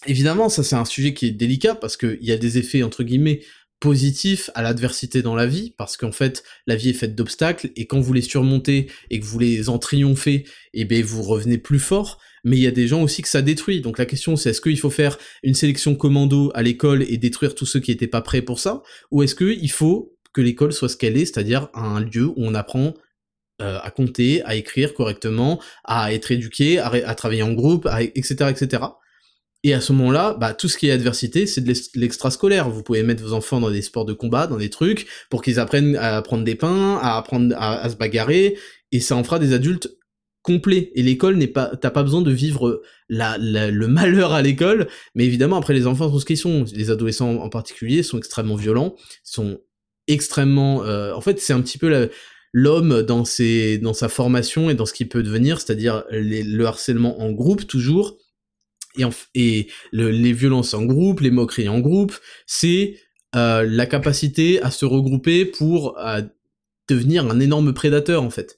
évidemment, 0.05 0.49
ça 0.49 0.63
c'est 0.63 0.75
un 0.75 0.85
sujet 0.85 1.13
qui 1.13 1.27
est 1.27 1.31
délicat 1.31 1.75
parce 1.75 1.97
qu'il 1.97 2.19
y 2.21 2.31
a 2.31 2.37
des 2.37 2.57
effets 2.57 2.83
entre 2.83 3.03
guillemets 3.03 3.41
positifs 3.79 4.49
à 4.55 4.61
l'adversité 4.61 5.21
dans 5.21 5.35
la 5.35 5.47
vie, 5.47 5.73
parce 5.77 5.95
qu'en 5.95 6.11
fait, 6.11 6.43
la 6.67 6.75
vie 6.75 6.89
est 6.89 6.93
faite 6.93 7.15
d'obstacles, 7.15 7.69
et 7.77 7.87
quand 7.87 7.99
vous 7.99 8.11
les 8.11 8.21
surmontez 8.21 8.91
et 9.09 9.19
que 9.19 9.25
vous 9.25 9.39
les 9.39 9.69
en 9.69 9.77
triomphez, 9.77 10.45
eh 10.73 10.85
bien 10.85 11.01
vous 11.01 11.21
revenez 11.21 11.57
plus 11.57 11.79
fort, 11.79 12.19
mais 12.43 12.57
il 12.57 12.61
y 12.61 12.67
a 12.67 12.71
des 12.71 12.87
gens 12.87 13.01
aussi 13.01 13.21
que 13.21 13.29
ça 13.29 13.41
détruit. 13.41 13.81
Donc 13.81 13.97
la 13.97 14.05
question 14.05 14.35
c'est 14.35 14.49
est-ce 14.49 14.61
qu'il 14.61 14.79
faut 14.79 14.89
faire 14.89 15.17
une 15.43 15.53
sélection 15.53 15.95
commando 15.95 16.51
à 16.55 16.61
l'école 16.61 17.03
et 17.03 17.17
détruire 17.17 17.55
tous 17.55 17.65
ceux 17.65 17.79
qui 17.79 17.91
n'étaient 17.91 18.07
pas 18.07 18.21
prêts 18.21 18.41
pour 18.41 18.59
ça, 18.59 18.83
ou 19.11 19.23
est-ce 19.23 19.35
qu'il 19.35 19.71
faut 19.71 20.15
que 20.33 20.41
l'école 20.41 20.73
soit 20.73 20.89
ce 20.89 20.97
qu'elle 20.97 21.17
est, 21.17 21.25
c'est-à-dire 21.25 21.69
un 21.73 22.01
lieu 22.01 22.27
où 22.27 22.35
on 22.37 22.53
apprend 22.55 22.93
euh, 23.61 23.79
à 23.81 23.91
compter, 23.91 24.43
à 24.43 24.55
écrire 24.55 24.93
correctement, 24.93 25.59
à 25.83 26.13
être 26.13 26.31
éduqué, 26.31 26.79
à, 26.79 27.15
travailler 27.15 27.43
en 27.43 27.51
groupe, 27.51 27.89
etc., 28.15 28.49
etc. 28.49 28.83
Et 29.63 29.73
à 29.73 29.81
ce 29.81 29.91
moment-là, 29.91 30.35
bah, 30.39 30.53
tout 30.53 30.69
ce 30.69 30.77
qui 30.77 30.87
est 30.87 30.91
adversité, 30.91 31.45
c'est 31.45 31.61
de 31.61 31.73
l'extrascolaire. 31.95 32.69
Vous 32.69 32.81
pouvez 32.81 33.03
mettre 33.03 33.23
vos 33.23 33.33
enfants 33.33 33.59
dans 33.59 33.69
des 33.69 33.81
sports 33.81 34.05
de 34.05 34.13
combat, 34.13 34.47
dans 34.47 34.57
des 34.57 34.69
trucs, 34.69 35.07
pour 35.29 35.41
qu'ils 35.41 35.59
apprennent 35.59 35.97
à 35.97 36.21
prendre 36.21 36.45
des 36.45 36.55
pains, 36.55 36.97
à 37.01 37.17
apprendre 37.17 37.53
à, 37.57 37.89
se 37.89 37.95
bagarrer, 37.95 38.57
et 38.91 38.99
ça 39.01 39.15
en 39.17 39.23
fera 39.23 39.37
des 39.37 39.53
adultes 39.53 39.97
complet. 40.43 40.91
Et 40.95 41.03
l'école 41.03 41.35
n'est 41.35 41.47
pas, 41.47 41.75
t'as 41.75 41.91
pas 41.91 42.03
besoin 42.03 42.21
de 42.21 42.31
vivre 42.31 42.81
le 43.09 43.85
malheur 43.87 44.31
à 44.31 44.41
l'école. 44.41 44.87
Mais 45.13 45.25
évidemment, 45.25 45.57
après, 45.57 45.73
les 45.73 45.87
enfants 45.87 46.09
sont 46.09 46.19
ce 46.19 46.25
qu'ils 46.25 46.37
sont. 46.37 46.63
Les 46.73 46.89
adolescents 46.89 47.35
en 47.35 47.49
particulier 47.49 48.01
sont 48.01 48.17
extrêmement 48.17 48.55
violents, 48.55 48.95
sont 49.23 49.59
extrêmement, 50.07 50.85
euh, 50.85 51.13
en 51.13 51.21
fait, 51.21 51.39
c'est 51.41 51.53
un 51.53 51.61
petit 51.61 51.77
peu 51.77 52.09
l'homme 52.53 53.01
dans 53.03 53.25
sa 53.25 54.09
formation 54.09 54.69
et 54.69 54.73
dans 54.73 54.85
ce 54.85 54.93
qu'il 54.93 55.09
peut 55.09 55.21
devenir, 55.21 55.59
c'est-à-dire 55.59 56.05
le 56.11 56.63
harcèlement 56.63 57.21
en 57.21 57.31
groupe 57.33 57.67
toujours. 57.67 58.18
Et, 59.35 59.67
les 59.91 60.33
violences 60.33 60.73
en 60.73 60.85
groupe, 60.85 61.21
les 61.21 61.31
moqueries 61.31 61.69
en 61.69 61.79
groupe, 61.79 62.15
c'est 62.45 62.97
euh, 63.35 63.63
la 63.67 63.85
capacité 63.85 64.61
à 64.61 64.71
se 64.71 64.85
regrouper 64.85 65.45
pour 65.45 65.97
devenir 66.87 67.29
un 67.29 67.39
énorme 67.39 67.73
prédateur 67.73 68.23
en 68.23 68.29
fait. 68.29 68.55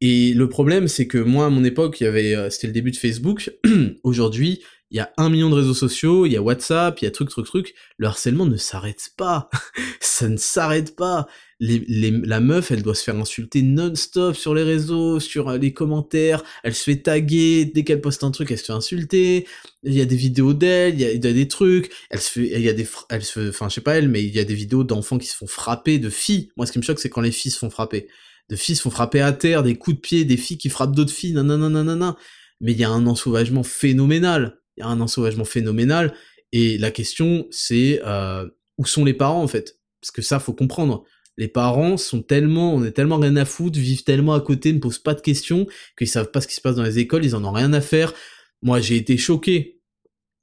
Et 0.00 0.32
le 0.32 0.48
problème, 0.48 0.88
c'est 0.88 1.06
que 1.06 1.18
moi, 1.18 1.46
à 1.46 1.50
mon 1.50 1.64
époque, 1.64 2.00
il 2.00 2.04
y 2.04 2.06
avait, 2.06 2.34
euh, 2.34 2.48
c'était 2.48 2.68
le 2.68 2.72
début 2.72 2.90
de 2.90 2.96
Facebook. 2.96 3.50
Aujourd'hui, 4.02 4.62
il 4.90 4.96
y 4.96 5.00
a 5.00 5.12
un 5.18 5.30
million 5.30 5.50
de 5.50 5.54
réseaux 5.54 5.74
sociaux, 5.74 6.26
il 6.26 6.32
y 6.32 6.36
a 6.36 6.42
WhatsApp, 6.42 7.00
il 7.00 7.04
y 7.04 7.08
a 7.08 7.12
truc, 7.12 7.28
truc, 7.28 7.46
truc. 7.46 7.74
Le 7.96 8.08
harcèlement 8.08 8.46
ne 8.46 8.56
s'arrête 8.56 9.10
pas. 9.16 9.48
Ça 10.00 10.28
ne 10.28 10.36
s'arrête 10.36 10.96
pas. 10.96 11.28
Les, 11.60 11.84
les, 11.86 12.10
la 12.10 12.40
meuf, 12.40 12.72
elle 12.72 12.82
doit 12.82 12.96
se 12.96 13.04
faire 13.04 13.16
insulter 13.16 13.62
non-stop 13.62 14.34
sur 14.34 14.52
les 14.52 14.64
réseaux, 14.64 15.20
sur 15.20 15.48
euh, 15.48 15.58
les 15.58 15.72
commentaires. 15.72 16.42
Elle 16.64 16.74
se 16.74 16.82
fait 16.82 16.96
taguer. 16.96 17.66
Dès 17.66 17.84
qu'elle 17.84 18.00
poste 18.00 18.24
un 18.24 18.32
truc, 18.32 18.50
elle 18.50 18.58
se 18.58 18.64
fait 18.64 18.72
insulter. 18.72 19.46
Il 19.84 19.94
y 19.94 20.00
a 20.00 20.06
des 20.06 20.16
vidéos 20.16 20.54
d'elle, 20.54 20.94
il, 20.94 21.00
y 21.00 21.04
a, 21.04 21.32
des 21.32 21.48
trucs. 21.48 21.92
Elle 22.10 22.20
se 22.20 22.30
fait, 22.30 22.46
il 22.46 22.62
y 22.62 22.68
a 22.68 22.72
des, 22.72 22.88
elle 23.10 23.22
se, 23.22 23.50
enfin, 23.50 23.68
je 23.68 23.74
sais 23.74 23.80
pas 23.82 23.96
elle, 23.96 24.08
mais 24.08 24.24
il 24.24 24.34
y 24.34 24.40
a 24.40 24.44
des 24.44 24.54
vidéos 24.54 24.82
d'enfants 24.82 25.18
qui 25.18 25.28
se 25.28 25.36
font 25.36 25.46
frapper, 25.46 25.98
de 25.98 26.10
filles. 26.10 26.50
Moi, 26.56 26.66
ce 26.66 26.72
qui 26.72 26.78
me 26.78 26.84
choque, 26.84 26.98
c'est 26.98 27.10
quand 27.10 27.20
les 27.20 27.30
filles 27.30 27.52
se 27.52 27.58
font 27.58 27.70
frapper. 27.70 28.08
De 28.48 28.56
filles 28.56 28.74
se 28.74 28.82
font 28.82 28.90
frapper 28.90 29.20
à 29.20 29.32
terre, 29.32 29.62
des 29.62 29.76
coups 29.76 29.96
de 29.96 30.00
pied, 30.00 30.24
des 30.24 30.36
filles 30.36 30.58
qui 30.58 30.68
frappent 30.68 30.96
d'autres 30.96 31.12
filles, 31.12 31.34
nanana, 31.34 31.68
nanana. 31.68 32.16
Mais 32.60 32.72
il 32.72 32.78
y 32.80 32.84
a 32.84 32.90
un 32.90 33.06
ensauvagement 33.06 33.62
phénoménal 33.62 34.59
il 34.76 34.80
y 34.80 34.82
a 34.82 34.88
un 34.88 35.00
ensauvagement 35.00 35.44
phénoménal. 35.44 36.14
Et 36.52 36.78
la 36.78 36.90
question, 36.90 37.46
c'est 37.50 38.00
euh, 38.04 38.48
où 38.78 38.86
sont 38.86 39.04
les 39.04 39.14
parents 39.14 39.42
en 39.42 39.48
fait? 39.48 39.78
Parce 40.00 40.10
que 40.10 40.22
ça, 40.22 40.40
faut 40.40 40.54
comprendre. 40.54 41.04
Les 41.36 41.48
parents 41.48 41.96
sont 41.96 42.22
tellement, 42.22 42.74
on 42.74 42.84
est 42.84 42.92
tellement 42.92 43.18
rien 43.18 43.36
à 43.36 43.44
foutre, 43.44 43.78
vivent 43.78 44.04
tellement 44.04 44.34
à 44.34 44.40
côté, 44.40 44.72
ne 44.72 44.78
posent 44.78 44.98
pas 44.98 45.14
de 45.14 45.20
questions, 45.20 45.66
qu'ils 45.96 46.08
savent 46.08 46.30
pas 46.30 46.40
ce 46.40 46.48
qui 46.48 46.54
se 46.54 46.60
passe 46.60 46.76
dans 46.76 46.82
les 46.82 46.98
écoles, 46.98 47.24
ils 47.24 47.36
en 47.36 47.44
ont 47.44 47.52
rien 47.52 47.72
à 47.72 47.80
faire. 47.80 48.12
Moi, 48.62 48.80
j'ai 48.80 48.96
été 48.96 49.16
choqué. 49.16 49.80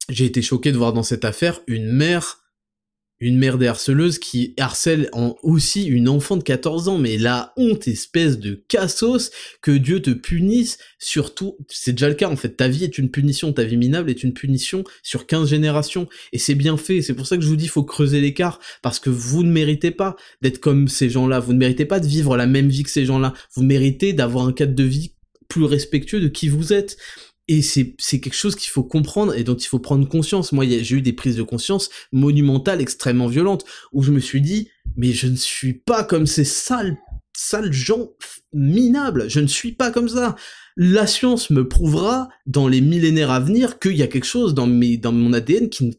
J'ai 0.09 0.25
été 0.25 0.41
choqué 0.41 0.71
de 0.71 0.77
voir 0.77 0.93
dans 0.93 1.03
cette 1.03 1.25
affaire 1.25 1.59
une 1.67 1.91
mère 1.91 2.46
une 3.19 3.37
mère 3.37 3.57
des 3.57 3.67
harceleuses 3.67 4.19
qui 4.19 4.53
harcèle 4.57 5.09
en 5.13 5.35
aussi 5.41 5.85
une 5.85 6.07
enfant 6.07 6.37
de 6.37 6.43
14 6.43 6.87
ans, 6.87 6.97
mais 6.97 7.17
la 7.17 7.53
honte 7.57 7.87
espèce 7.87 8.37
de 8.37 8.63
cassos, 8.67 9.31
que 9.61 9.71
Dieu 9.71 10.01
te 10.01 10.11
punisse, 10.11 10.77
surtout, 10.99 11.57
c'est 11.67 11.93
déjà 11.93 12.09
le 12.09 12.15
cas 12.15 12.29
en 12.29 12.35
fait, 12.35 12.57
ta 12.57 12.67
vie 12.67 12.83
est 12.83 12.97
une 12.97 13.09
punition, 13.09 13.53
ta 13.53 13.63
vie 13.63 13.77
minable 13.77 14.09
est 14.09 14.23
une 14.23 14.33
punition 14.33 14.83
sur 15.01 15.25
15 15.25 15.49
générations, 15.49 16.07
et 16.31 16.37
c'est 16.37 16.55
bien 16.55 16.77
fait, 16.77 17.01
c'est 17.01 17.15
pour 17.15 17.27
ça 17.27 17.37
que 17.37 17.43
je 17.43 17.47
vous 17.47 17.55
dis, 17.55 17.67
faut 17.67 17.83
creuser 17.83 18.21
l'écart, 18.21 18.59
parce 18.81 18.99
que 18.99 19.09
vous 19.09 19.43
ne 19.43 19.51
méritez 19.51 19.91
pas 19.91 20.15
d'être 20.41 20.59
comme 20.59 20.87
ces 20.87 21.09
gens-là, 21.09 21.39
vous 21.39 21.53
ne 21.53 21.59
méritez 21.59 21.85
pas 21.85 21.99
de 21.99 22.07
vivre 22.07 22.37
la 22.37 22.47
même 22.47 22.69
vie 22.69 22.83
que 22.83 22.89
ces 22.89 23.05
gens-là, 23.05 23.33
vous 23.55 23.63
méritez 23.63 24.13
d'avoir 24.13 24.45
un 24.45 24.53
cadre 24.53 24.75
de 24.75 24.83
vie 24.83 25.13
plus 25.47 25.63
respectueux 25.63 26.19
de 26.19 26.27
qui 26.27 26.49
vous 26.49 26.73
êtes 26.73 26.97
et 27.47 27.61
c'est 27.61 27.95
quelque 28.19 28.35
chose 28.35 28.55
qu'il 28.55 28.69
faut 28.69 28.83
comprendre 28.83 29.33
et 29.33 29.43
dont 29.43 29.55
il 29.55 29.67
faut 29.67 29.79
prendre 29.79 30.07
conscience. 30.07 30.51
Moi, 30.51 30.65
j'ai 30.67 30.95
eu 30.95 31.01
des 31.01 31.13
prises 31.13 31.37
de 31.37 31.43
conscience 31.43 31.89
monumentales, 32.11 32.81
extrêmement 32.81 33.27
violentes, 33.27 33.63
où 33.93 34.03
je 34.03 34.11
me 34.11 34.19
suis 34.19 34.41
dit, 34.41 34.69
mais 34.97 35.13
je 35.13 35.27
ne 35.27 35.35
suis 35.37 35.73
pas 35.73 36.03
comme 36.03 36.27
ces 36.27 36.43
sales, 36.43 36.97
gens 37.71 38.09
minables. 38.51 39.29
Je 39.29 39.39
ne 39.39 39.47
suis 39.47 39.71
pas 39.71 39.91
comme 39.91 40.09
ça. 40.09 40.35
La 40.75 41.07
science 41.07 41.49
me 41.49 41.67
prouvera 41.67 42.27
dans 42.45 42.67
les 42.67 42.81
millénaires 42.81 43.31
à 43.31 43.39
venir 43.39 43.79
qu'il 43.79 43.95
y 43.95 44.03
a 44.03 44.07
quelque 44.07 44.25
chose 44.25 44.53
dans, 44.53 44.67
mes, 44.67 44.97
dans 44.97 45.13
mon 45.13 45.31
ADN 45.31 45.69
qui, 45.69 45.97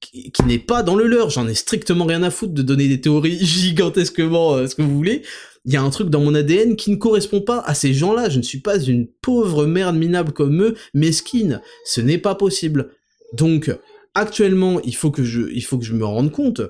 qui, 0.00 0.32
n'est 0.46 0.58
pas 0.60 0.84
dans 0.84 0.94
le 0.94 1.08
leur. 1.08 1.28
J'en 1.30 1.48
ai 1.48 1.54
strictement 1.54 2.04
rien 2.04 2.22
à 2.22 2.30
foutre 2.30 2.54
de 2.54 2.62
donner 2.62 2.86
des 2.86 3.00
théories 3.00 3.38
gigantesquement 3.44 4.54
euh, 4.54 4.66
ce 4.68 4.76
que 4.76 4.82
vous 4.82 4.94
voulez 4.94 5.22
il 5.64 5.72
y 5.72 5.76
a 5.76 5.82
un 5.82 5.90
truc 5.90 6.10
dans 6.10 6.20
mon 6.20 6.34
ADN 6.34 6.76
qui 6.76 6.90
ne 6.90 6.96
correspond 6.96 7.40
pas 7.40 7.60
à 7.60 7.74
ces 7.74 7.94
gens-là. 7.94 8.28
Je 8.28 8.38
ne 8.38 8.42
suis 8.42 8.60
pas 8.60 8.78
une 8.78 9.06
pauvre 9.06 9.66
merde 9.66 9.96
minable 9.96 10.32
comme 10.32 10.62
eux, 10.62 10.74
mesquine. 10.92 11.62
Ce 11.86 12.00
n'est 12.00 12.18
pas 12.18 12.34
possible. 12.34 12.90
Donc, 13.32 13.74
actuellement, 14.14 14.80
il 14.82 14.94
faut 14.94 15.10
que 15.10 15.24
je, 15.24 15.42
il 15.52 15.62
faut 15.62 15.78
que 15.78 15.84
je 15.84 15.94
me 15.94 16.04
rende 16.04 16.32
compte. 16.32 16.60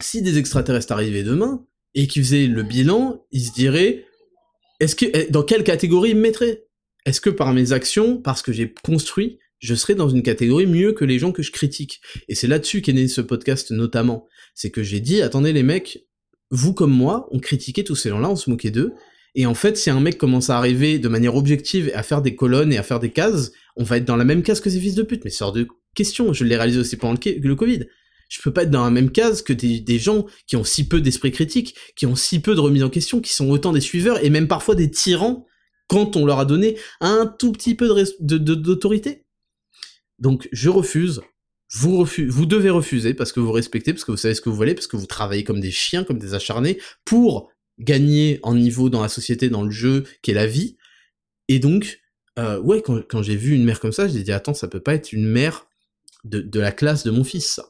Si 0.00 0.22
des 0.22 0.38
extraterrestres 0.38 0.92
arrivaient 0.92 1.22
demain 1.22 1.66
et 1.94 2.06
qu'ils 2.06 2.24
faisaient 2.24 2.46
le 2.46 2.62
bilan, 2.62 3.24
ils 3.30 3.44
se 3.44 3.52
diraient, 3.52 4.06
est-ce 4.80 4.96
que, 4.96 5.06
eh, 5.12 5.30
dans 5.30 5.42
quelle 5.42 5.62
catégorie 5.62 6.10
ils 6.10 6.16
me 6.16 6.22
mettraient? 6.22 6.64
Est-ce 7.04 7.20
que 7.20 7.30
par 7.30 7.52
mes 7.52 7.72
actions, 7.72 8.16
parce 8.16 8.40
que 8.40 8.52
j'ai 8.52 8.72
construit, 8.82 9.38
je 9.58 9.74
serais 9.74 9.94
dans 9.94 10.08
une 10.08 10.22
catégorie 10.22 10.66
mieux 10.66 10.92
que 10.92 11.04
les 11.04 11.18
gens 11.18 11.32
que 11.32 11.42
je 11.42 11.52
critique? 11.52 12.00
Et 12.28 12.34
c'est 12.34 12.48
là-dessus 12.48 12.80
qu'est 12.80 12.94
né 12.94 13.06
ce 13.06 13.20
podcast 13.20 13.70
notamment. 13.70 14.26
C'est 14.54 14.70
que 14.70 14.82
j'ai 14.82 15.00
dit, 15.00 15.20
attendez 15.20 15.52
les 15.52 15.62
mecs, 15.62 16.06
vous 16.50 16.74
comme 16.74 16.92
moi, 16.92 17.28
on 17.30 17.38
critiquait 17.38 17.84
tous 17.84 17.96
ces 17.96 18.10
gens-là, 18.10 18.30
on 18.30 18.36
se 18.36 18.50
moquait 18.50 18.70
d'eux. 18.70 18.92
Et 19.34 19.46
en 19.46 19.54
fait, 19.54 19.76
si 19.76 19.90
un 19.90 20.00
mec 20.00 20.16
commence 20.16 20.50
à 20.50 20.58
arriver 20.58 20.98
de 20.98 21.08
manière 21.08 21.34
objective 21.34 21.90
à 21.94 22.02
faire 22.02 22.22
des 22.22 22.36
colonnes 22.36 22.72
et 22.72 22.78
à 22.78 22.82
faire 22.82 23.00
des 23.00 23.10
cases, 23.10 23.50
on 23.76 23.82
va 23.82 23.96
être 23.96 24.04
dans 24.04 24.16
la 24.16 24.24
même 24.24 24.42
case 24.42 24.60
que 24.60 24.70
ces 24.70 24.78
fils 24.78 24.94
de 24.94 25.02
pute. 25.02 25.24
Mais 25.24 25.30
hors 25.42 25.52
de 25.52 25.66
question. 25.94 26.32
Je 26.32 26.44
l'ai 26.44 26.56
réalisé 26.56 26.78
aussi 26.78 26.96
pendant 26.96 27.18
le, 27.24 27.54
Covid. 27.54 27.86
Je 28.28 28.42
peux 28.42 28.52
pas 28.52 28.64
être 28.64 28.70
dans 28.70 28.84
la 28.84 28.90
même 28.90 29.10
case 29.10 29.42
que 29.42 29.52
des, 29.52 29.98
gens 29.98 30.26
qui 30.46 30.56
ont 30.56 30.64
si 30.64 30.86
peu 30.86 31.00
d'esprit 31.00 31.32
critique, 31.32 31.76
qui 31.96 32.06
ont 32.06 32.16
si 32.16 32.40
peu 32.40 32.54
de 32.54 32.60
remise 32.60 32.82
en 32.82 32.90
question, 32.90 33.20
qui 33.20 33.32
sont 33.32 33.48
autant 33.50 33.72
des 33.72 33.80
suiveurs 33.80 34.22
et 34.24 34.30
même 34.30 34.48
parfois 34.48 34.74
des 34.74 34.90
tyrans 34.90 35.46
quand 35.88 36.16
on 36.16 36.24
leur 36.24 36.38
a 36.38 36.44
donné 36.44 36.76
un 37.00 37.26
tout 37.26 37.52
petit 37.52 37.74
peu 37.74 37.88
d'autorité. 38.20 39.24
Donc 40.18 40.48
je 40.52 40.70
refuse 40.70 41.20
vous, 41.74 42.46
devez 42.46 42.70
refuser 42.70 43.14
parce 43.14 43.32
que 43.32 43.40
vous 43.40 43.50
respectez, 43.50 43.92
parce 43.92 44.04
que 44.04 44.12
vous 44.12 44.16
savez 44.16 44.34
ce 44.34 44.40
que 44.40 44.48
vous 44.48 44.56
voulez, 44.56 44.74
parce 44.74 44.86
que 44.86 44.96
vous 44.96 45.06
travaillez 45.06 45.42
comme 45.42 45.60
des 45.60 45.72
chiens, 45.72 46.04
comme 46.04 46.18
des 46.18 46.34
acharnés, 46.34 46.78
pour 47.04 47.50
gagner 47.80 48.38
en 48.42 48.54
niveau 48.54 48.90
dans 48.90 49.02
la 49.02 49.08
société, 49.08 49.50
dans 49.50 49.64
le 49.64 49.70
jeu, 49.70 50.04
qui 50.22 50.30
est 50.30 50.34
la 50.34 50.46
vie. 50.46 50.76
Et 51.48 51.58
donc, 51.58 52.00
euh, 52.38 52.60
ouais, 52.60 52.80
quand, 52.82 53.22
j'ai 53.22 53.36
vu 53.36 53.54
une 53.54 53.64
mère 53.64 53.80
comme 53.80 53.92
ça, 53.92 54.06
j'ai 54.06 54.22
dit, 54.22 54.32
attends, 54.32 54.54
ça 54.54 54.68
peut 54.68 54.80
pas 54.80 54.94
être 54.94 55.12
une 55.12 55.26
mère 55.26 55.66
de, 56.22 56.60
la 56.60 56.70
classe 56.70 57.04
de 57.04 57.10
mon 57.10 57.24
fils, 57.24 57.60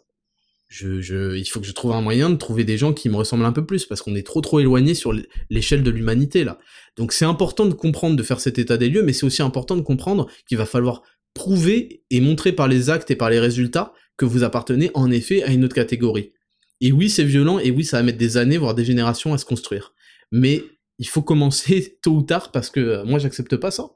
il 0.81 1.45
faut 1.51 1.61
que 1.61 1.67
je 1.67 1.73
trouve 1.73 1.93
un 1.93 2.01
moyen 2.01 2.31
de 2.31 2.37
trouver 2.37 2.65
des 2.65 2.77
gens 2.77 2.93
qui 2.93 3.09
me 3.09 3.17
ressemblent 3.17 3.45
un 3.45 3.53
peu 3.53 3.65
plus, 3.65 3.87
parce 3.87 4.03
qu'on 4.03 4.15
est 4.15 4.27
trop 4.27 4.43
trop 4.43 4.61
éloigné 4.61 4.95
sur 4.95 5.15
l'échelle 5.49 5.83
de 5.83 5.91
l'humanité, 5.91 6.45
là. 6.45 6.59
Donc 6.97 7.13
c'est 7.13 7.25
important 7.25 7.67
de 7.67 7.75
comprendre, 7.75 8.17
de 8.17 8.23
faire 8.23 8.41
cet 8.41 8.59
état 8.59 8.77
des 8.77 8.89
lieux, 8.89 9.03
mais 9.03 9.13
c'est 9.13 9.27
aussi 9.27 9.43
important 9.43 9.77
de 9.77 9.83
comprendre 9.83 10.29
qu'il 10.47 10.59
va 10.59 10.67
falloir 10.67 11.03
prouver 11.35 12.05
et 12.11 12.21
montrer 12.21 12.53
par 12.53 12.69
les 12.69 12.91
actes 12.91 13.11
et 13.11 13.17
par 13.17 13.29
les 13.29 13.41
résultats 13.41 13.93
que 14.17 14.25
vous 14.25 14.45
appartenez 14.45 14.91
en 14.95 15.11
effet 15.11 15.43
à 15.43 15.51
une 15.51 15.65
autre 15.65 15.75
catégorie. 15.75 16.33
Et 16.81 16.93
oui, 16.93 17.11
c'est 17.11 17.25
violent, 17.25 17.59
et 17.59 17.71
oui, 17.71 17.85
ça 17.85 17.99
va 17.99 18.03
mettre 18.05 18.19
des 18.19 18.37
années, 18.37 18.59
voire 18.59 18.75
des 18.75 18.85
générations 18.85 19.35
à 19.35 19.39
se 19.39 19.45
construire. 19.45 19.95
Mais 20.31 20.63
il 20.99 21.09
faut 21.09 21.23
commencer 21.23 21.99
tôt 22.03 22.13
ou 22.13 22.23
tard 22.23 22.53
parce 22.53 22.71
que 22.71 22.81
euh, 22.81 23.05
moi, 23.05 23.19
j'accepte 23.19 23.57
pas 23.57 23.71
ça. 23.71 23.91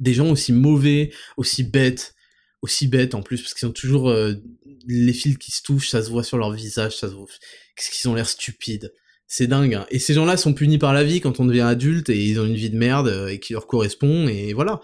Des 0.00 0.14
gens 0.14 0.30
aussi 0.30 0.52
mauvais, 0.52 1.12
aussi 1.36 1.64
bêtes, 1.64 2.14
aussi 2.62 2.86
bêtes 2.86 3.14
en 3.14 3.22
plus, 3.22 3.42
parce 3.42 3.54
qu'ils 3.54 3.68
ont 3.68 3.72
toujours 3.72 4.10
euh, 4.10 4.34
les 4.86 5.12
fils 5.12 5.38
qui 5.38 5.50
se 5.50 5.62
touchent, 5.62 5.90
ça 5.90 6.02
se 6.02 6.10
voit 6.10 6.24
sur 6.24 6.38
leur 6.38 6.52
visage, 6.52 6.96
ça 6.96 7.08
se 7.08 7.14
voit. 7.14 7.26
Qu'est-ce 7.76 7.90
qu'ils 7.90 8.08
ont 8.08 8.14
l'air 8.14 8.28
stupides. 8.28 8.92
C'est 9.26 9.46
dingue. 9.46 9.74
Hein. 9.74 9.86
Et 9.90 9.98
ces 9.98 10.14
gens-là 10.14 10.36
sont 10.36 10.54
punis 10.54 10.78
par 10.78 10.94
la 10.94 11.04
vie 11.04 11.20
quand 11.20 11.40
on 11.40 11.44
devient 11.44 11.60
adulte 11.60 12.08
et 12.08 12.24
ils 12.24 12.40
ont 12.40 12.46
une 12.46 12.54
vie 12.54 12.70
de 12.70 12.78
merde 12.78 13.08
euh, 13.08 13.28
et 13.28 13.40
qui 13.40 13.52
leur 13.52 13.66
correspond, 13.66 14.28
et 14.28 14.52
voilà. 14.52 14.80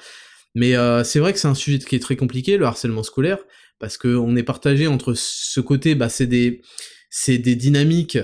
Mais 0.55 0.77
euh, 0.77 1.03
c'est 1.05 1.19
vrai 1.19 1.33
que 1.33 1.39
c'est 1.39 1.49
un 1.49 1.55
sujet 1.55 1.79
qui 1.79 1.97
est 1.97 2.01
très 2.01 2.17
compliqué, 2.17 2.57
le 2.57 2.67
harcèlement 2.67 3.03
scolaire, 3.03 3.39
parce 3.79 3.99
qu'on 3.99 4.37
est 4.37 4.43
partagé 4.43 4.87
entre 4.87 5.15
ce 5.15 5.61
côté, 5.61 5.95
bah, 5.95 6.09
c'est 6.09 6.27
des, 6.27 6.63
c'est 7.11 7.39
des 7.39 7.57
dynamiques 7.57 8.19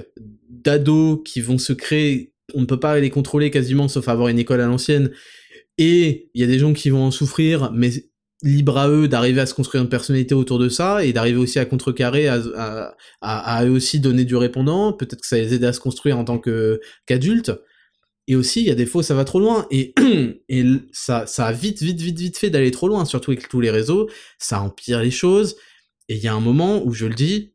d'ados 0.49 1.21
qui 1.25 1.41
vont 1.41 1.59
se 1.59 1.73
créer, 1.73 2.33
on 2.55 2.61
ne 2.61 2.67
peut 2.67 2.81
pas 2.81 2.99
les 3.01 3.11
contrôler 3.11 3.51
quasiment, 3.51 3.89
sauf 3.89 4.09
avoir 4.09 4.29
une 4.29 4.39
école 4.39 4.61
à 4.61 4.67
l'ancienne, 4.67 5.11
et 5.79 6.31
il 6.35 6.41
y 6.41 6.45
a 6.45 6.47
des 6.47 6.59
gens 6.59 6.73
qui 6.73 6.91
vont 6.91 7.05
en 7.05 7.11
souffrir, 7.11 7.73
mais 7.73 7.91
libre 8.43 8.79
à 8.79 8.89
eux 8.89 9.09
d'arriver 9.09 9.41
à 9.41 9.47
se 9.47 9.53
construire 9.53 9.83
une 9.83 9.91
personnalité 9.91 10.35
autour 10.35 10.59
de 10.59 10.69
ça, 10.69 11.05
et 11.05 11.13
d'arriver 11.13 11.39
aussi 11.39 11.59
à 11.59 11.65
contrecarrer, 11.65 12.29
à, 12.29 12.41
à, 12.57 12.97
à, 13.21 13.57
à, 13.57 13.65
eux 13.67 13.71
aussi 13.71 13.99
donner 13.99 14.25
du 14.25 14.37
répondant, 14.37 14.93
peut-être 14.93 15.21
que 15.21 15.27
ça 15.27 15.37
les 15.37 15.53
aide 15.55 15.65
à 15.65 15.73
se 15.73 15.81
construire 15.81 16.17
en 16.17 16.25
tant 16.25 16.39
que 16.39 16.81
qu'adultes, 17.07 17.53
et 18.31 18.37
aussi, 18.37 18.61
il 18.61 18.69
y 18.69 18.71
a 18.71 18.77
des 18.77 18.87
fois, 18.87 19.03
ça 19.03 19.17
va 19.17 19.25
trop 19.25 19.41
loin. 19.41 19.67
Et, 19.73 19.93
ça, 20.93 21.25
a 21.25 21.53
vite, 21.53 21.83
vite, 21.83 22.01
vite, 22.01 22.17
vite 22.17 22.39
fait 22.39 22.49
d'aller 22.49 22.71
trop 22.71 22.87
loin, 22.87 23.05
surtout 23.05 23.33
avec 23.33 23.49
tous 23.49 23.61
les 23.61 23.73
réseaux. 23.73 24.09
Ça 24.39 24.63
empire 24.63 25.01
les 25.01 25.11
choses. 25.11 25.57
Et 26.09 26.15
il 26.15 26.23
y 26.23 26.29
a 26.29 26.33
un 26.33 26.39
moment 26.39 26.81
où 26.87 26.95
je 26.95 27.07
le 27.07 27.15
dis, 27.15 27.55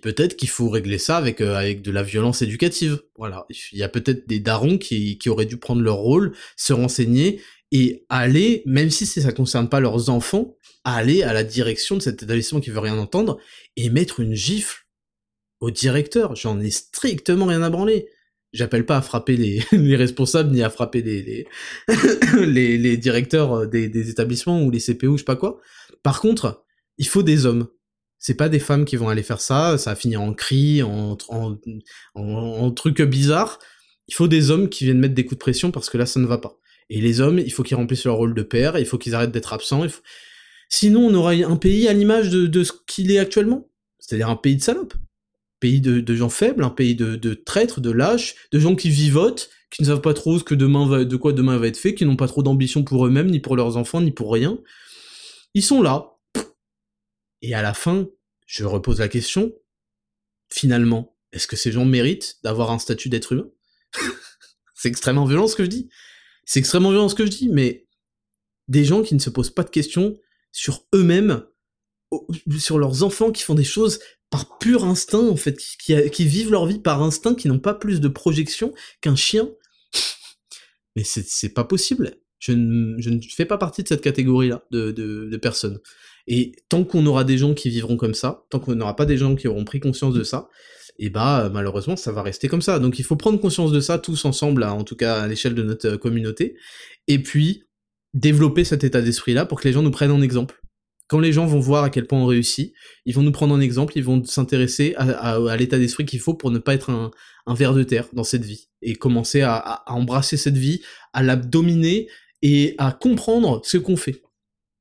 peut-être 0.00 0.36
qu'il 0.36 0.48
faut 0.48 0.68
régler 0.68 0.98
ça 0.98 1.16
avec, 1.16 1.40
euh, 1.40 1.56
avec 1.56 1.82
de 1.82 1.90
la 1.90 2.04
violence 2.04 2.42
éducative. 2.42 3.02
Voilà. 3.18 3.44
Il 3.72 3.78
y 3.78 3.82
a 3.82 3.88
peut-être 3.88 4.28
des 4.28 4.38
darons 4.38 4.78
qui, 4.78 5.18
auraient 5.26 5.44
dû 5.44 5.56
prendre 5.56 5.82
leur 5.82 5.96
rôle, 5.96 6.32
se 6.56 6.72
renseigner 6.72 7.40
et 7.72 8.06
aller, 8.08 8.62
même 8.66 8.90
si 8.90 9.04
ça 9.04 9.32
concerne 9.32 9.68
pas 9.68 9.80
leurs 9.80 10.10
enfants, 10.10 10.56
aller 10.84 11.24
à 11.24 11.32
la 11.32 11.42
direction 11.42 11.96
de 11.96 12.02
cet 12.02 12.22
établissement 12.22 12.60
qui 12.60 12.70
veut 12.70 12.78
rien 12.78 12.98
entendre 12.98 13.40
et 13.74 13.90
mettre 13.90 14.20
une 14.20 14.34
gifle 14.34 14.85
au 15.60 15.70
directeur, 15.70 16.36
j'en 16.36 16.60
ai 16.60 16.70
strictement 16.70 17.46
rien 17.46 17.62
à 17.62 17.70
branler. 17.70 18.08
J'appelle 18.52 18.86
pas 18.86 18.96
à 18.96 19.02
frapper 19.02 19.36
les, 19.36 19.62
les, 19.72 19.96
responsables 19.96 20.50
ni 20.50 20.62
à 20.62 20.70
frapper 20.70 21.02
les, 21.02 21.46
directeurs 22.96 23.66
des, 23.66 23.88
des, 23.88 24.10
établissements 24.10 24.62
ou 24.62 24.70
les 24.70 24.80
CPO, 24.80 25.12
je 25.12 25.18
sais 25.18 25.24
pas 25.24 25.36
quoi. 25.36 25.60
Par 26.02 26.20
contre, 26.20 26.64
il 26.98 27.06
faut 27.06 27.22
des 27.22 27.46
hommes. 27.46 27.68
C'est 28.18 28.34
pas 28.34 28.48
des 28.48 28.58
femmes 28.58 28.86
qui 28.86 28.96
vont 28.96 29.08
aller 29.08 29.22
faire 29.22 29.40
ça, 29.40 29.76
ça 29.78 29.90
va 29.90 29.96
finir 29.96 30.22
en 30.22 30.32
cris, 30.32 30.82
en, 30.82 31.18
en, 31.28 31.58
en. 32.14 32.74
Il 34.08 34.14
faut 34.14 34.28
des 34.28 34.50
hommes 34.50 34.68
qui 34.68 34.84
viennent 34.84 34.98
mettre 34.98 35.14
des 35.14 35.24
coups 35.24 35.38
de 35.38 35.42
pression 35.42 35.70
parce 35.70 35.90
que 35.90 35.98
là, 35.98 36.06
ça 36.06 36.18
ne 36.20 36.26
va 36.26 36.38
pas. 36.38 36.58
Et 36.88 37.00
les 37.00 37.20
hommes, 37.20 37.38
il 37.38 37.52
faut 37.52 37.62
qu'ils 37.62 37.76
remplissent 37.76 38.04
leur 38.04 38.16
rôle 38.16 38.34
de 38.34 38.42
père, 38.42 38.78
il 38.78 38.86
faut 38.86 38.98
qu'ils 38.98 39.14
arrêtent 39.14 39.32
d'être 39.32 39.52
absents. 39.52 39.84
Sinon, 40.68 41.06
on 41.06 41.14
aura 41.14 41.32
un 41.32 41.56
pays 41.56 41.88
à 41.88 41.92
l'image 41.92 42.30
de, 42.30 42.46
de 42.46 42.64
ce 42.64 42.72
qu'il 42.86 43.10
est 43.10 43.18
actuellement. 43.18 43.68
C'est-à-dire 43.98 44.30
un 44.30 44.36
pays 44.36 44.56
de 44.56 44.62
salopes 44.62 44.94
pays 45.60 45.80
de, 45.80 46.14
gens 46.14 46.28
faibles, 46.28 46.64
un 46.64 46.70
pays 46.70 46.94
de, 46.94 47.34
traîtres, 47.34 47.80
de 47.80 47.90
lâches, 47.90 48.34
de 48.52 48.58
gens 48.58 48.76
qui 48.76 48.90
vivotent, 48.90 49.50
qui 49.70 49.82
ne 49.82 49.88
savent 49.88 50.00
pas 50.00 50.14
trop 50.14 50.38
ce 50.38 50.44
que 50.44 50.54
demain 50.54 50.86
va, 50.86 51.04
de 51.04 51.16
quoi 51.16 51.32
demain 51.32 51.56
va 51.56 51.66
être 51.66 51.76
fait, 51.76 51.94
qui 51.94 52.04
n'ont 52.04 52.16
pas 52.16 52.28
trop 52.28 52.42
d'ambition 52.42 52.84
pour 52.84 53.06
eux-mêmes, 53.06 53.30
ni 53.30 53.40
pour 53.40 53.56
leurs 53.56 53.76
enfants, 53.76 54.00
ni 54.00 54.12
pour 54.12 54.32
rien. 54.32 54.58
Ils 55.54 55.64
sont 55.64 55.82
là. 55.82 56.12
Et 57.42 57.54
à 57.54 57.62
la 57.62 57.74
fin, 57.74 58.06
je 58.46 58.64
repose 58.64 59.00
la 59.00 59.08
question, 59.08 59.52
finalement, 60.50 61.16
est-ce 61.32 61.46
que 61.46 61.56
ces 61.56 61.72
gens 61.72 61.84
méritent 61.84 62.38
d'avoir 62.44 62.70
un 62.70 62.78
statut 62.78 63.08
d'être 63.08 63.32
humain? 63.32 63.48
C'est 64.74 64.88
extrêmement 64.88 65.24
violent 65.24 65.48
ce 65.48 65.56
que 65.56 65.64
je 65.64 65.70
dis. 65.70 65.88
C'est 66.44 66.60
extrêmement 66.60 66.90
violent 66.90 67.08
ce 67.08 67.14
que 67.14 67.26
je 67.26 67.30
dis, 67.30 67.48
mais 67.48 67.86
des 68.68 68.84
gens 68.84 69.02
qui 69.02 69.14
ne 69.14 69.20
se 69.20 69.30
posent 69.30 69.50
pas 69.50 69.64
de 69.64 69.70
questions 69.70 70.18
sur 70.52 70.86
eux-mêmes, 70.94 71.44
sur 72.58 72.78
leurs 72.78 73.02
enfants 73.02 73.32
qui 73.32 73.42
font 73.42 73.54
des 73.54 73.64
choses 73.64 73.98
par 74.30 74.58
pur 74.58 74.84
instinct, 74.84 75.28
en 75.28 75.36
fait, 75.36 75.56
qui, 75.56 76.24
vivent 76.24 76.50
leur 76.50 76.66
vie 76.66 76.78
par 76.78 77.02
instinct, 77.02 77.34
qui 77.34 77.48
n'ont 77.48 77.58
pas 77.58 77.74
plus 77.74 78.00
de 78.00 78.08
projection 78.08 78.74
qu'un 79.00 79.16
chien. 79.16 79.48
Mais 80.96 81.04
c'est 81.04 81.50
pas 81.50 81.64
possible. 81.64 82.18
Je 82.38 82.52
ne, 82.52 83.20
fais 83.34 83.44
pas 83.44 83.58
partie 83.58 83.82
de 83.82 83.88
cette 83.88 84.02
catégorie-là 84.02 84.64
de, 84.70 84.90
de, 84.90 85.36
personnes. 85.36 85.80
Et 86.26 86.52
tant 86.68 86.84
qu'on 86.84 87.06
aura 87.06 87.24
des 87.24 87.38
gens 87.38 87.54
qui 87.54 87.70
vivront 87.70 87.96
comme 87.96 88.14
ça, 88.14 88.44
tant 88.50 88.58
qu'on 88.58 88.74
n'aura 88.74 88.96
pas 88.96 89.06
des 89.06 89.16
gens 89.16 89.36
qui 89.36 89.46
auront 89.46 89.64
pris 89.64 89.80
conscience 89.80 90.14
de 90.14 90.24
ça, 90.24 90.48
et 90.98 91.06
eh 91.06 91.10
bah 91.10 91.50
malheureusement 91.52 91.94
ça 91.94 92.10
va 92.10 92.22
rester 92.22 92.48
comme 92.48 92.62
ça. 92.62 92.78
Donc 92.78 92.98
il 92.98 93.04
faut 93.04 93.16
prendre 93.16 93.38
conscience 93.38 93.70
de 93.70 93.80
ça 93.80 93.98
tous 93.98 94.24
ensemble, 94.24 94.64
en 94.64 94.82
tout 94.82 94.96
cas 94.96 95.20
à 95.20 95.28
l'échelle 95.28 95.54
de 95.54 95.62
notre 95.62 95.88
euh, 95.88 95.98
communauté, 95.98 96.56
et 97.06 97.22
puis 97.22 97.64
développer 98.14 98.64
cet 98.64 98.82
état 98.82 99.02
d'esprit-là 99.02 99.44
pour 99.44 99.60
que 99.60 99.68
les 99.68 99.74
gens 99.74 99.82
nous 99.82 99.90
prennent 99.90 100.10
en 100.10 100.22
exemple 100.22 100.60
quand 101.08 101.20
les 101.20 101.32
gens 101.32 101.46
vont 101.46 101.60
voir 101.60 101.84
à 101.84 101.90
quel 101.90 102.06
point 102.06 102.18
on 102.18 102.26
réussit, 102.26 102.74
ils 103.04 103.14
vont 103.14 103.22
nous 103.22 103.32
prendre 103.32 103.54
en 103.54 103.60
exemple, 103.60 103.92
ils 103.96 104.04
vont 104.04 104.24
s'intéresser 104.24 104.94
à, 104.96 105.56
l'état 105.56 105.78
d'esprit 105.78 106.04
qu'il 106.04 106.20
faut 106.20 106.34
pour 106.34 106.50
ne 106.50 106.58
pas 106.58 106.74
être 106.74 106.90
un, 106.90 107.10
un 107.46 107.54
ver 107.54 107.74
de 107.74 107.82
terre 107.82 108.08
dans 108.12 108.24
cette 108.24 108.44
vie 108.44 108.68
et 108.82 108.94
commencer 108.94 109.42
à, 109.42 109.82
embrasser 109.86 110.36
cette 110.36 110.56
vie, 110.56 110.82
à 111.12 111.22
la 111.22 111.36
dominer 111.36 112.08
et 112.42 112.74
à 112.78 112.92
comprendre 112.92 113.62
ce 113.64 113.78
qu'on 113.78 113.96
fait. 113.96 114.22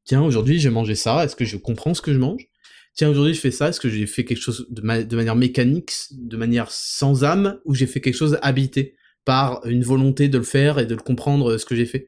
Tiens, 0.03 0.23
aujourd'hui 0.23 0.59
j'ai 0.59 0.69
mangé 0.69 0.95
ça, 0.95 1.23
est-ce 1.23 1.35
que 1.35 1.45
je 1.45 1.57
comprends 1.57 1.93
ce 1.93 2.01
que 2.01 2.13
je 2.13 2.19
mange? 2.19 2.47
Tiens, 2.95 3.09
aujourd'hui 3.09 3.33
je 3.33 3.39
fais 3.39 3.51
ça, 3.51 3.69
est-ce 3.69 3.79
que 3.79 3.89
j'ai 3.89 4.07
fait 4.07 4.25
quelque 4.25 4.41
chose 4.41 4.67
de, 4.69 4.81
de, 5.03 5.15
manière 5.15 5.35
mécanique, 5.35 5.93
de 6.11 6.37
manière 6.37 6.71
sans 6.71 7.23
âme, 7.23 7.59
ou 7.65 7.75
j'ai 7.75 7.87
fait 7.87 8.01
quelque 8.01 8.15
chose 8.15 8.39
habité 8.41 8.95
par 9.25 9.65
une 9.65 9.83
volonté 9.83 10.29
de 10.29 10.37
le 10.37 10.43
faire 10.43 10.79
et 10.79 10.85
de 10.85 10.95
le 10.95 11.01
comprendre 11.01 11.57
ce 11.57 11.65
que 11.65 11.75
j'ai 11.75 11.85
fait? 11.85 12.07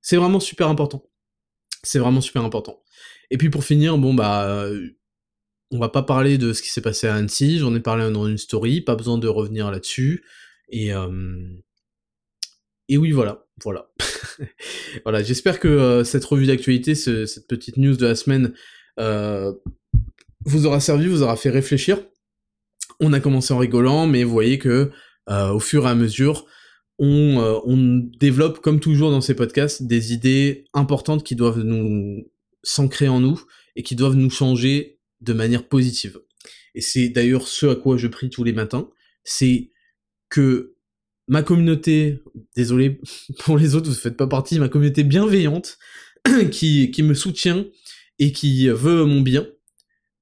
C'est 0.00 0.16
vraiment 0.16 0.40
super 0.40 0.68
important. 0.68 1.08
C'est 1.82 1.98
vraiment 1.98 2.20
super 2.20 2.42
important. 2.44 2.82
Et 3.30 3.38
puis 3.38 3.50
pour 3.50 3.64
finir, 3.64 3.98
bon 3.98 4.14
bah, 4.14 4.68
on 5.70 5.78
va 5.78 5.88
pas 5.88 6.02
parler 6.02 6.38
de 6.38 6.52
ce 6.52 6.62
qui 6.62 6.70
s'est 6.70 6.80
passé 6.80 7.06
à 7.06 7.14
Annecy, 7.14 7.58
j'en 7.58 7.74
ai 7.74 7.80
parlé 7.80 8.10
dans 8.10 8.26
une 8.26 8.38
story, 8.38 8.80
pas 8.80 8.96
besoin 8.96 9.18
de 9.18 9.28
revenir 9.28 9.70
là-dessus. 9.70 10.24
Et 10.70 10.92
et 12.90 12.96
oui, 12.96 13.10
voilà, 13.10 13.46
voilà. 13.62 13.90
voilà, 15.04 15.22
j'espère 15.22 15.60
que 15.60 16.02
cette 16.04 16.24
revue 16.24 16.46
d'actualité, 16.46 16.94
cette 16.94 17.46
petite 17.46 17.76
news 17.76 17.96
de 17.96 18.06
la 18.06 18.14
semaine, 18.14 18.54
vous 18.96 20.66
aura 20.66 20.80
servi, 20.80 21.06
vous 21.06 21.22
aura 21.22 21.36
fait 21.36 21.50
réfléchir. 21.50 22.00
On 23.00 23.12
a 23.12 23.20
commencé 23.20 23.52
en 23.52 23.58
rigolant, 23.58 24.06
mais 24.06 24.24
vous 24.24 24.32
voyez 24.32 24.58
que 24.58 24.90
au 25.28 25.60
fur 25.60 25.86
et 25.86 25.90
à 25.90 25.94
mesure, 25.94 26.46
on, 26.98 27.60
on 27.66 28.10
développe, 28.18 28.60
comme 28.60 28.80
toujours 28.80 29.10
dans 29.10 29.20
ces 29.20 29.34
podcasts, 29.34 29.82
des 29.82 30.14
idées 30.14 30.64
importantes 30.72 31.24
qui 31.24 31.36
doivent 31.36 31.60
nous 31.60 32.24
s'ancrer 32.62 33.08
en 33.08 33.20
nous 33.20 33.40
et 33.76 33.82
qui 33.82 33.96
doivent 33.96 34.16
nous 34.16 34.30
changer 34.30 34.98
de 35.20 35.32
manière 35.32 35.66
positive. 35.66 36.20
Et 36.74 36.80
c'est 36.80 37.08
d'ailleurs 37.08 37.48
ce 37.48 37.66
à 37.66 37.76
quoi 37.76 37.96
je 37.96 38.06
prie 38.06 38.30
tous 38.30 38.44
les 38.44 38.52
matins, 38.52 38.88
c'est 39.24 39.70
que 40.28 40.74
ma 41.26 41.42
communauté, 41.42 42.22
désolé 42.56 43.00
pour 43.40 43.58
les 43.58 43.74
autres, 43.74 43.86
vous 43.86 43.94
ne 43.94 44.00
faites 44.00 44.16
pas 44.16 44.26
partie, 44.26 44.58
ma 44.58 44.68
communauté 44.68 45.04
bienveillante, 45.04 45.78
qui, 46.50 46.90
qui 46.90 47.02
me 47.02 47.14
soutient 47.14 47.66
et 48.18 48.32
qui 48.32 48.68
veut 48.68 49.04
mon 49.04 49.20
bien, 49.20 49.46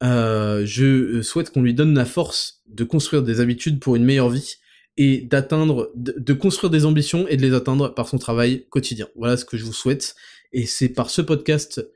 euh, 0.03 0.65
je 0.67 1.23
souhaite 1.23 1.51
qu'on 1.51 1.63
lui 1.63 1.75
donne 1.75 1.95
la 1.95 2.05
force 2.05 2.63
de 2.67 2.85
construire 2.85 3.23
des 3.23 3.41
habitudes 3.41 3.81
pour 3.81 3.97
une 3.97 4.05
meilleure 4.05 4.31
vie 4.31 4.57
et 4.99 5.19
d'atteindre, 5.21 5.91
de, 5.95 6.33
construire 6.33 6.71
des 6.71 6.85
ambitions 6.85 7.27
et 7.29 7.37
de 7.37 7.43
les 7.43 7.55
atteindre 7.55 7.95
par 7.95 8.09
son 8.09 8.19
travail 8.19 8.67
quotidien. 8.69 9.09
Voilà 9.17 9.37
ce 9.37 9.45
que 9.45 9.57
je 9.57 9.65
vous 9.65 9.73
souhaite. 9.73 10.15
Et 10.53 10.67
c'est 10.67 10.89
par 10.89 11.11
ce 11.11 11.23
podcast 11.23 11.87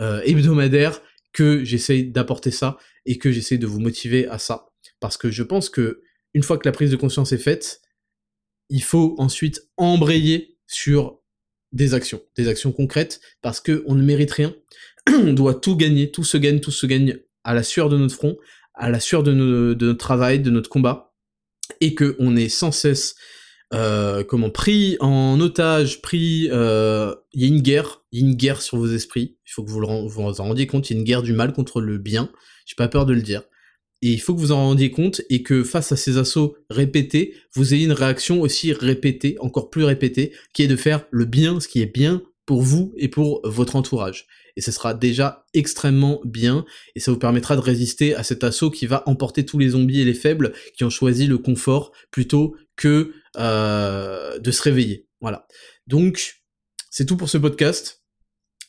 euh, 0.00 0.20
hebdomadaire 0.24 1.02
que 1.32 1.64
j'essaye 1.64 2.10
d'apporter 2.10 2.50
ça 2.50 2.78
et 3.06 3.18
que 3.18 3.30
j'essaye 3.30 3.58
de 3.58 3.66
vous 3.66 3.80
motiver 3.80 4.26
à 4.28 4.38
ça. 4.38 4.66
Parce 5.00 5.16
que 5.16 5.30
je 5.30 5.42
pense 5.42 5.70
que 5.70 6.02
une 6.34 6.42
fois 6.42 6.58
que 6.58 6.68
la 6.68 6.72
prise 6.72 6.90
de 6.90 6.96
conscience 6.96 7.32
est 7.32 7.38
faite, 7.38 7.80
il 8.68 8.82
faut 8.82 9.14
ensuite 9.18 9.68
embrayer 9.76 10.58
sur 10.66 11.20
des 11.72 11.94
actions, 11.94 12.22
des 12.36 12.48
actions 12.48 12.72
concrètes, 12.72 13.20
parce 13.42 13.60
que 13.60 13.82
on 13.86 13.94
ne 13.94 14.02
mérite 14.02 14.32
rien. 14.32 14.54
on 15.08 15.32
doit 15.32 15.54
tout 15.54 15.76
gagner, 15.76 16.10
tout 16.10 16.24
se 16.24 16.36
gagne, 16.36 16.60
tout 16.60 16.70
se 16.70 16.86
gagne 16.86 17.18
à 17.44 17.54
la 17.54 17.62
sueur 17.62 17.88
de 17.88 17.96
notre 17.96 18.14
front, 18.14 18.36
à 18.74 18.90
la 18.90 19.00
sueur 19.00 19.22
de, 19.22 19.32
de 19.32 19.86
notre 19.86 19.98
travail, 19.98 20.40
de 20.40 20.50
notre 20.50 20.70
combat, 20.70 21.14
et 21.80 21.94
que 21.94 22.16
on 22.18 22.36
est 22.36 22.48
sans 22.48 22.72
cesse 22.72 23.16
euh, 23.74 24.24
comment 24.24 24.50
pris 24.50 24.96
en 25.00 25.38
otage, 25.40 26.00
pris, 26.00 26.48
euh, 26.50 27.14
il 27.32 27.42
y 27.42 27.44
a 27.44 27.48
une 27.48 27.60
guerre, 27.60 28.02
il 28.12 28.20
y 28.20 28.24
a 28.24 28.26
une 28.26 28.34
guerre 28.34 28.62
sur 28.62 28.78
vos 28.78 28.88
esprits. 28.88 29.36
Il 29.46 29.50
faut 29.50 29.62
que 29.62 29.70
vous, 29.70 30.08
vous 30.08 30.22
en 30.22 30.44
rendiez 30.44 30.66
compte. 30.66 30.88
Il 30.88 30.94
y 30.94 30.96
a 30.96 31.00
une 31.00 31.04
guerre 31.04 31.22
du 31.22 31.32
mal 31.32 31.52
contre 31.52 31.80
le 31.80 31.98
bien. 31.98 32.30
J'ai 32.66 32.76
pas 32.76 32.88
peur 32.88 33.06
de 33.06 33.12
le 33.12 33.22
dire. 33.22 33.42
Et 34.00 34.12
il 34.12 34.20
faut 34.20 34.34
que 34.34 34.40
vous 34.40 34.52
en 34.52 34.58
rendiez 34.58 34.90
compte 34.90 35.22
et 35.28 35.42
que 35.42 35.64
face 35.64 35.90
à 35.90 35.96
ces 35.96 36.18
assauts 36.18 36.56
répétés, 36.70 37.34
vous 37.54 37.74
ayez 37.74 37.84
une 37.84 37.92
réaction 37.92 38.40
aussi 38.40 38.72
répétée, 38.72 39.36
encore 39.40 39.70
plus 39.70 39.84
répétée, 39.84 40.32
qui 40.52 40.62
est 40.62 40.68
de 40.68 40.76
faire 40.76 41.04
le 41.10 41.24
bien, 41.24 41.58
ce 41.58 41.66
qui 41.66 41.82
est 41.82 41.92
bien 41.92 42.22
pour 42.46 42.62
vous 42.62 42.94
et 42.96 43.08
pour 43.08 43.40
votre 43.44 43.74
entourage. 43.74 44.26
Et 44.56 44.60
ce 44.60 44.70
sera 44.70 44.94
déjà 44.94 45.46
extrêmement 45.52 46.20
bien, 46.24 46.64
et 46.94 47.00
ça 47.00 47.10
vous 47.10 47.18
permettra 47.18 47.56
de 47.56 47.60
résister 47.60 48.14
à 48.14 48.22
cet 48.22 48.44
assaut 48.44 48.70
qui 48.70 48.86
va 48.86 49.02
emporter 49.06 49.44
tous 49.44 49.58
les 49.58 49.70
zombies 49.70 50.00
et 50.00 50.04
les 50.04 50.14
faibles 50.14 50.52
qui 50.76 50.84
ont 50.84 50.90
choisi 50.90 51.26
le 51.26 51.38
confort 51.38 51.92
plutôt 52.10 52.56
que 52.76 53.12
de 53.38 54.50
se 54.50 54.62
réveiller. 54.62 55.06
Voilà. 55.20 55.46
Donc, 55.86 56.42
c'est 56.90 57.06
tout 57.06 57.16
pour 57.16 57.28
ce 57.28 57.38
podcast. 57.38 58.02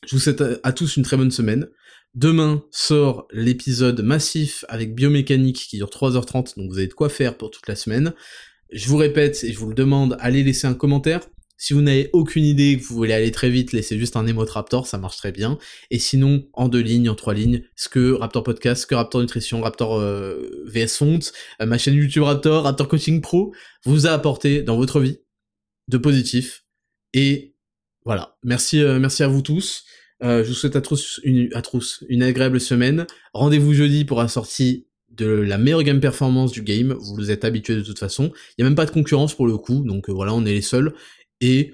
Je 0.08 0.16
vous 0.16 0.22
souhaite 0.22 0.44
à, 0.64 0.72
tous 0.72 0.98
une 0.98 1.04
très 1.04 1.18
bonne 1.18 1.32
semaine. 1.32 1.68
Demain 2.16 2.64
sort 2.72 3.28
l'épisode 3.32 4.02
massif 4.02 4.66
avec 4.68 4.96
biomécanique 4.96 5.68
qui 5.70 5.78
dure 5.78 5.90
3h30, 5.90 6.58
donc 6.58 6.72
vous 6.72 6.78
avez 6.78 6.88
de 6.88 6.94
quoi 6.94 7.10
faire 7.10 7.38
pour 7.38 7.52
toute 7.52 7.68
la 7.68 7.76
semaine. 7.76 8.14
Je 8.72 8.88
vous 8.88 8.98
répète 8.98 9.44
et 9.44 9.52
je 9.52 9.60
vous 9.60 9.68
le 9.68 9.76
demande, 9.76 10.18
allez 10.20 10.44
laisser 10.44 10.68
un 10.68 10.74
commentaire. 10.74 11.22
Si 11.62 11.74
vous 11.74 11.82
n'avez 11.82 12.10
aucune 12.14 12.46
idée 12.46 12.78
que 12.80 12.86
vous 12.86 12.96
voulez 12.96 13.14
aller 13.14 13.32
très 13.32 13.50
vite, 13.50 13.74
laissez 13.74 14.00
juste 14.00 14.16
un 14.16 14.26
emote 14.26 14.50
Raptor, 14.50 14.88
ça 14.88 14.98
marche 14.98 15.18
très 15.18 15.34
bien. 15.34 15.58
Et 15.92 16.00
sinon, 16.00 16.48
en 16.54 16.70
deux 16.70 16.80
lignes, 16.80 17.10
en 17.10 17.16
trois 17.16 17.34
lignes, 17.34 17.64
ce 17.76 17.90
que 17.90 18.14
Raptor 18.14 18.44
Podcast, 18.44 18.84
ce 18.84 18.88
que 18.88 18.96
Raptor 18.96 19.20
Nutrition, 19.20 19.60
Raptor 19.62 20.00
euh, 20.00 20.64
VS 20.68 20.98
Font, 20.98 21.20
euh, 21.62 21.66
ma 21.66 21.78
chaîne 21.78 21.96
YouTube 21.96 22.24
Raptor, 22.24 22.64
Raptor 22.64 22.88
Coaching 22.88 23.20
Pro, 23.20 23.54
vous 23.84 24.08
a 24.08 24.12
apporté 24.12 24.64
dans 24.64 24.78
votre 24.78 25.02
vie 25.02 25.20
de 25.90 25.98
positif. 25.98 26.64
Et 27.14 27.56
voilà, 28.06 28.38
merci, 28.42 28.82
euh, 28.82 28.98
merci 28.98 29.24
à 29.24 29.28
vous 29.28 29.42
tous. 29.42 29.84
je 30.22 30.48
vous 30.48 30.54
souhaite 30.54 30.78
à 30.78 30.82
tous, 30.82 31.20
une, 31.26 31.50
à 31.54 32.26
agréable 32.26 32.62
semaine. 32.62 33.06
Rendez-vous 33.34 33.74
jeudi 33.74 34.06
pour 34.06 34.20
la 34.20 34.30
sortie 34.30 34.86
de 35.10 35.28
la 35.28 35.58
meilleure 35.58 35.84
game 35.84 36.00
performance 36.00 36.52
du 36.54 36.62
game, 36.62 36.94
vous 36.94 37.32
êtes 37.32 37.44
habitués 37.44 37.76
de 37.76 37.82
toute 37.82 38.00
façon. 38.00 38.32
Il 38.58 38.62
n'y 38.62 38.66
a 38.66 38.70
même 38.70 38.76
pas 38.76 38.86
de 38.86 38.92
concurrence 38.92 39.34
pour 39.34 39.48
le 39.48 39.58
coup, 39.58 39.84
donc 39.84 40.10
voilà, 40.10 40.34
on 40.34 40.46
est 40.46 40.54
les 40.54 40.62
seuls 40.62 40.94
et 41.42 41.74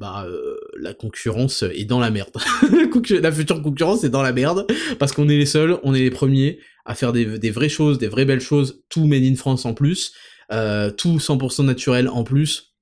bah 0.00 0.24
euh, 0.26 0.56
la 0.78 0.94
concurrence 0.94 1.62
est 1.62 1.84
dans 1.84 2.00
la 2.00 2.10
merde. 2.10 2.32
la 3.10 3.32
future 3.32 3.62
concurrence 3.62 4.02
est 4.02 4.08
dans 4.08 4.22
la 4.22 4.32
merde 4.32 4.66
parce 4.98 5.12
qu'on 5.12 5.28
est 5.28 5.36
les 5.36 5.46
seuls, 5.46 5.78
on 5.82 5.94
est 5.94 6.00
les 6.00 6.10
premiers 6.10 6.58
à 6.86 6.94
faire 6.94 7.12
des, 7.12 7.50
vraies 7.50 7.68
choses, 7.68 7.98
des 7.98 8.08
vraies 8.08 8.24
belles 8.24 8.40
choses, 8.40 8.82
tout 8.88 9.06
made 9.06 9.22
in 9.22 9.36
France 9.36 9.66
en 9.66 9.74
plus, 9.74 10.14
euh, 10.52 10.90
tout 10.90 11.18
100% 11.18 11.66
naturel 11.66 12.08
en 12.08 12.24
plus, 12.24 12.74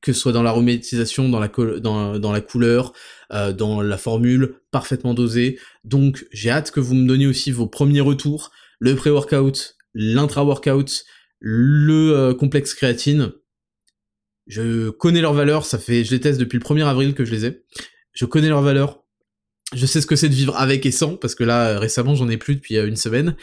que 0.00 0.14
ce 0.14 0.20
soit 0.20 0.32
dans 0.32 0.42
la, 0.42 0.48
dans 0.48 2.32
la 2.32 2.40
couleur, 2.40 2.94
euh, 3.30 3.52
dans 3.52 3.82
la 3.82 3.98
formule, 3.98 4.54
parfaitement 4.70 5.12
dosée. 5.12 5.58
Donc 5.84 6.26
j'ai 6.32 6.50
hâte 6.50 6.70
que 6.70 6.80
vous 6.80 6.94
me 6.94 7.06
donniez 7.06 7.26
aussi 7.26 7.52
vos 7.52 7.66
premiers 7.66 8.00
retours, 8.00 8.50
le 8.78 8.96
pré-workout, 8.96 9.76
l'intra-workout, 9.92 11.04
le 11.40 12.32
complexe 12.32 12.72
créatine, 12.72 13.32
Je 14.46 14.90
connais 14.90 15.20
leurs 15.20 15.32
valeurs, 15.32 15.64
ça 15.64 15.78
fait, 15.78 16.04
je 16.04 16.10
les 16.10 16.20
teste 16.20 16.38
depuis 16.38 16.58
le 16.58 16.64
1er 16.64 16.84
avril 16.84 17.14
que 17.14 17.24
je 17.24 17.32
les 17.32 17.46
ai. 17.46 17.62
Je 18.12 18.24
connais 18.24 18.48
leurs 18.48 18.62
valeurs. 18.62 19.02
Je 19.74 19.86
sais 19.86 20.00
ce 20.00 20.06
que 20.06 20.16
c'est 20.16 20.28
de 20.28 20.34
vivre 20.34 20.56
avec 20.56 20.84
et 20.86 20.90
sans, 20.90 21.16
parce 21.16 21.34
que 21.34 21.44
là, 21.44 21.78
récemment, 21.78 22.14
j'en 22.14 22.28
ai 22.28 22.36
plus 22.36 22.54
depuis 22.56 22.76
une 22.76 22.96
semaine. 22.96 23.36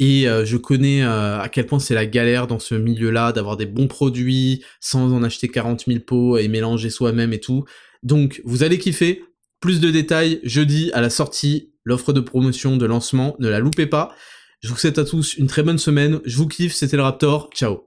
Et 0.00 0.24
je 0.24 0.56
connais 0.56 1.02
à 1.02 1.48
quel 1.50 1.66
point 1.66 1.78
c'est 1.78 1.94
la 1.94 2.06
galère 2.06 2.46
dans 2.46 2.58
ce 2.58 2.74
milieu-là 2.74 3.32
d'avoir 3.32 3.56
des 3.56 3.66
bons 3.66 3.88
produits 3.88 4.64
sans 4.80 5.12
en 5.12 5.22
acheter 5.22 5.48
40 5.48 5.84
000 5.86 6.00
pots 6.00 6.38
et 6.38 6.48
mélanger 6.48 6.90
soi-même 6.90 7.32
et 7.32 7.40
tout. 7.40 7.64
Donc, 8.02 8.42
vous 8.44 8.62
allez 8.62 8.78
kiffer. 8.78 9.24
Plus 9.60 9.80
de 9.80 9.90
détails 9.90 10.40
jeudi 10.44 10.92
à 10.92 11.00
la 11.00 11.10
sortie, 11.10 11.72
l'offre 11.84 12.12
de 12.12 12.20
promotion 12.20 12.76
de 12.76 12.86
lancement, 12.86 13.34
ne 13.40 13.48
la 13.48 13.58
loupez 13.58 13.86
pas. 13.86 14.14
Je 14.60 14.68
vous 14.68 14.76
souhaite 14.76 14.98
à 14.98 15.04
tous 15.04 15.34
une 15.34 15.46
très 15.46 15.62
bonne 15.62 15.78
semaine. 15.78 16.20
Je 16.24 16.36
vous 16.36 16.46
kiffe, 16.46 16.74
c'était 16.74 16.96
le 16.96 17.02
Raptor. 17.02 17.50
Ciao 17.54 17.86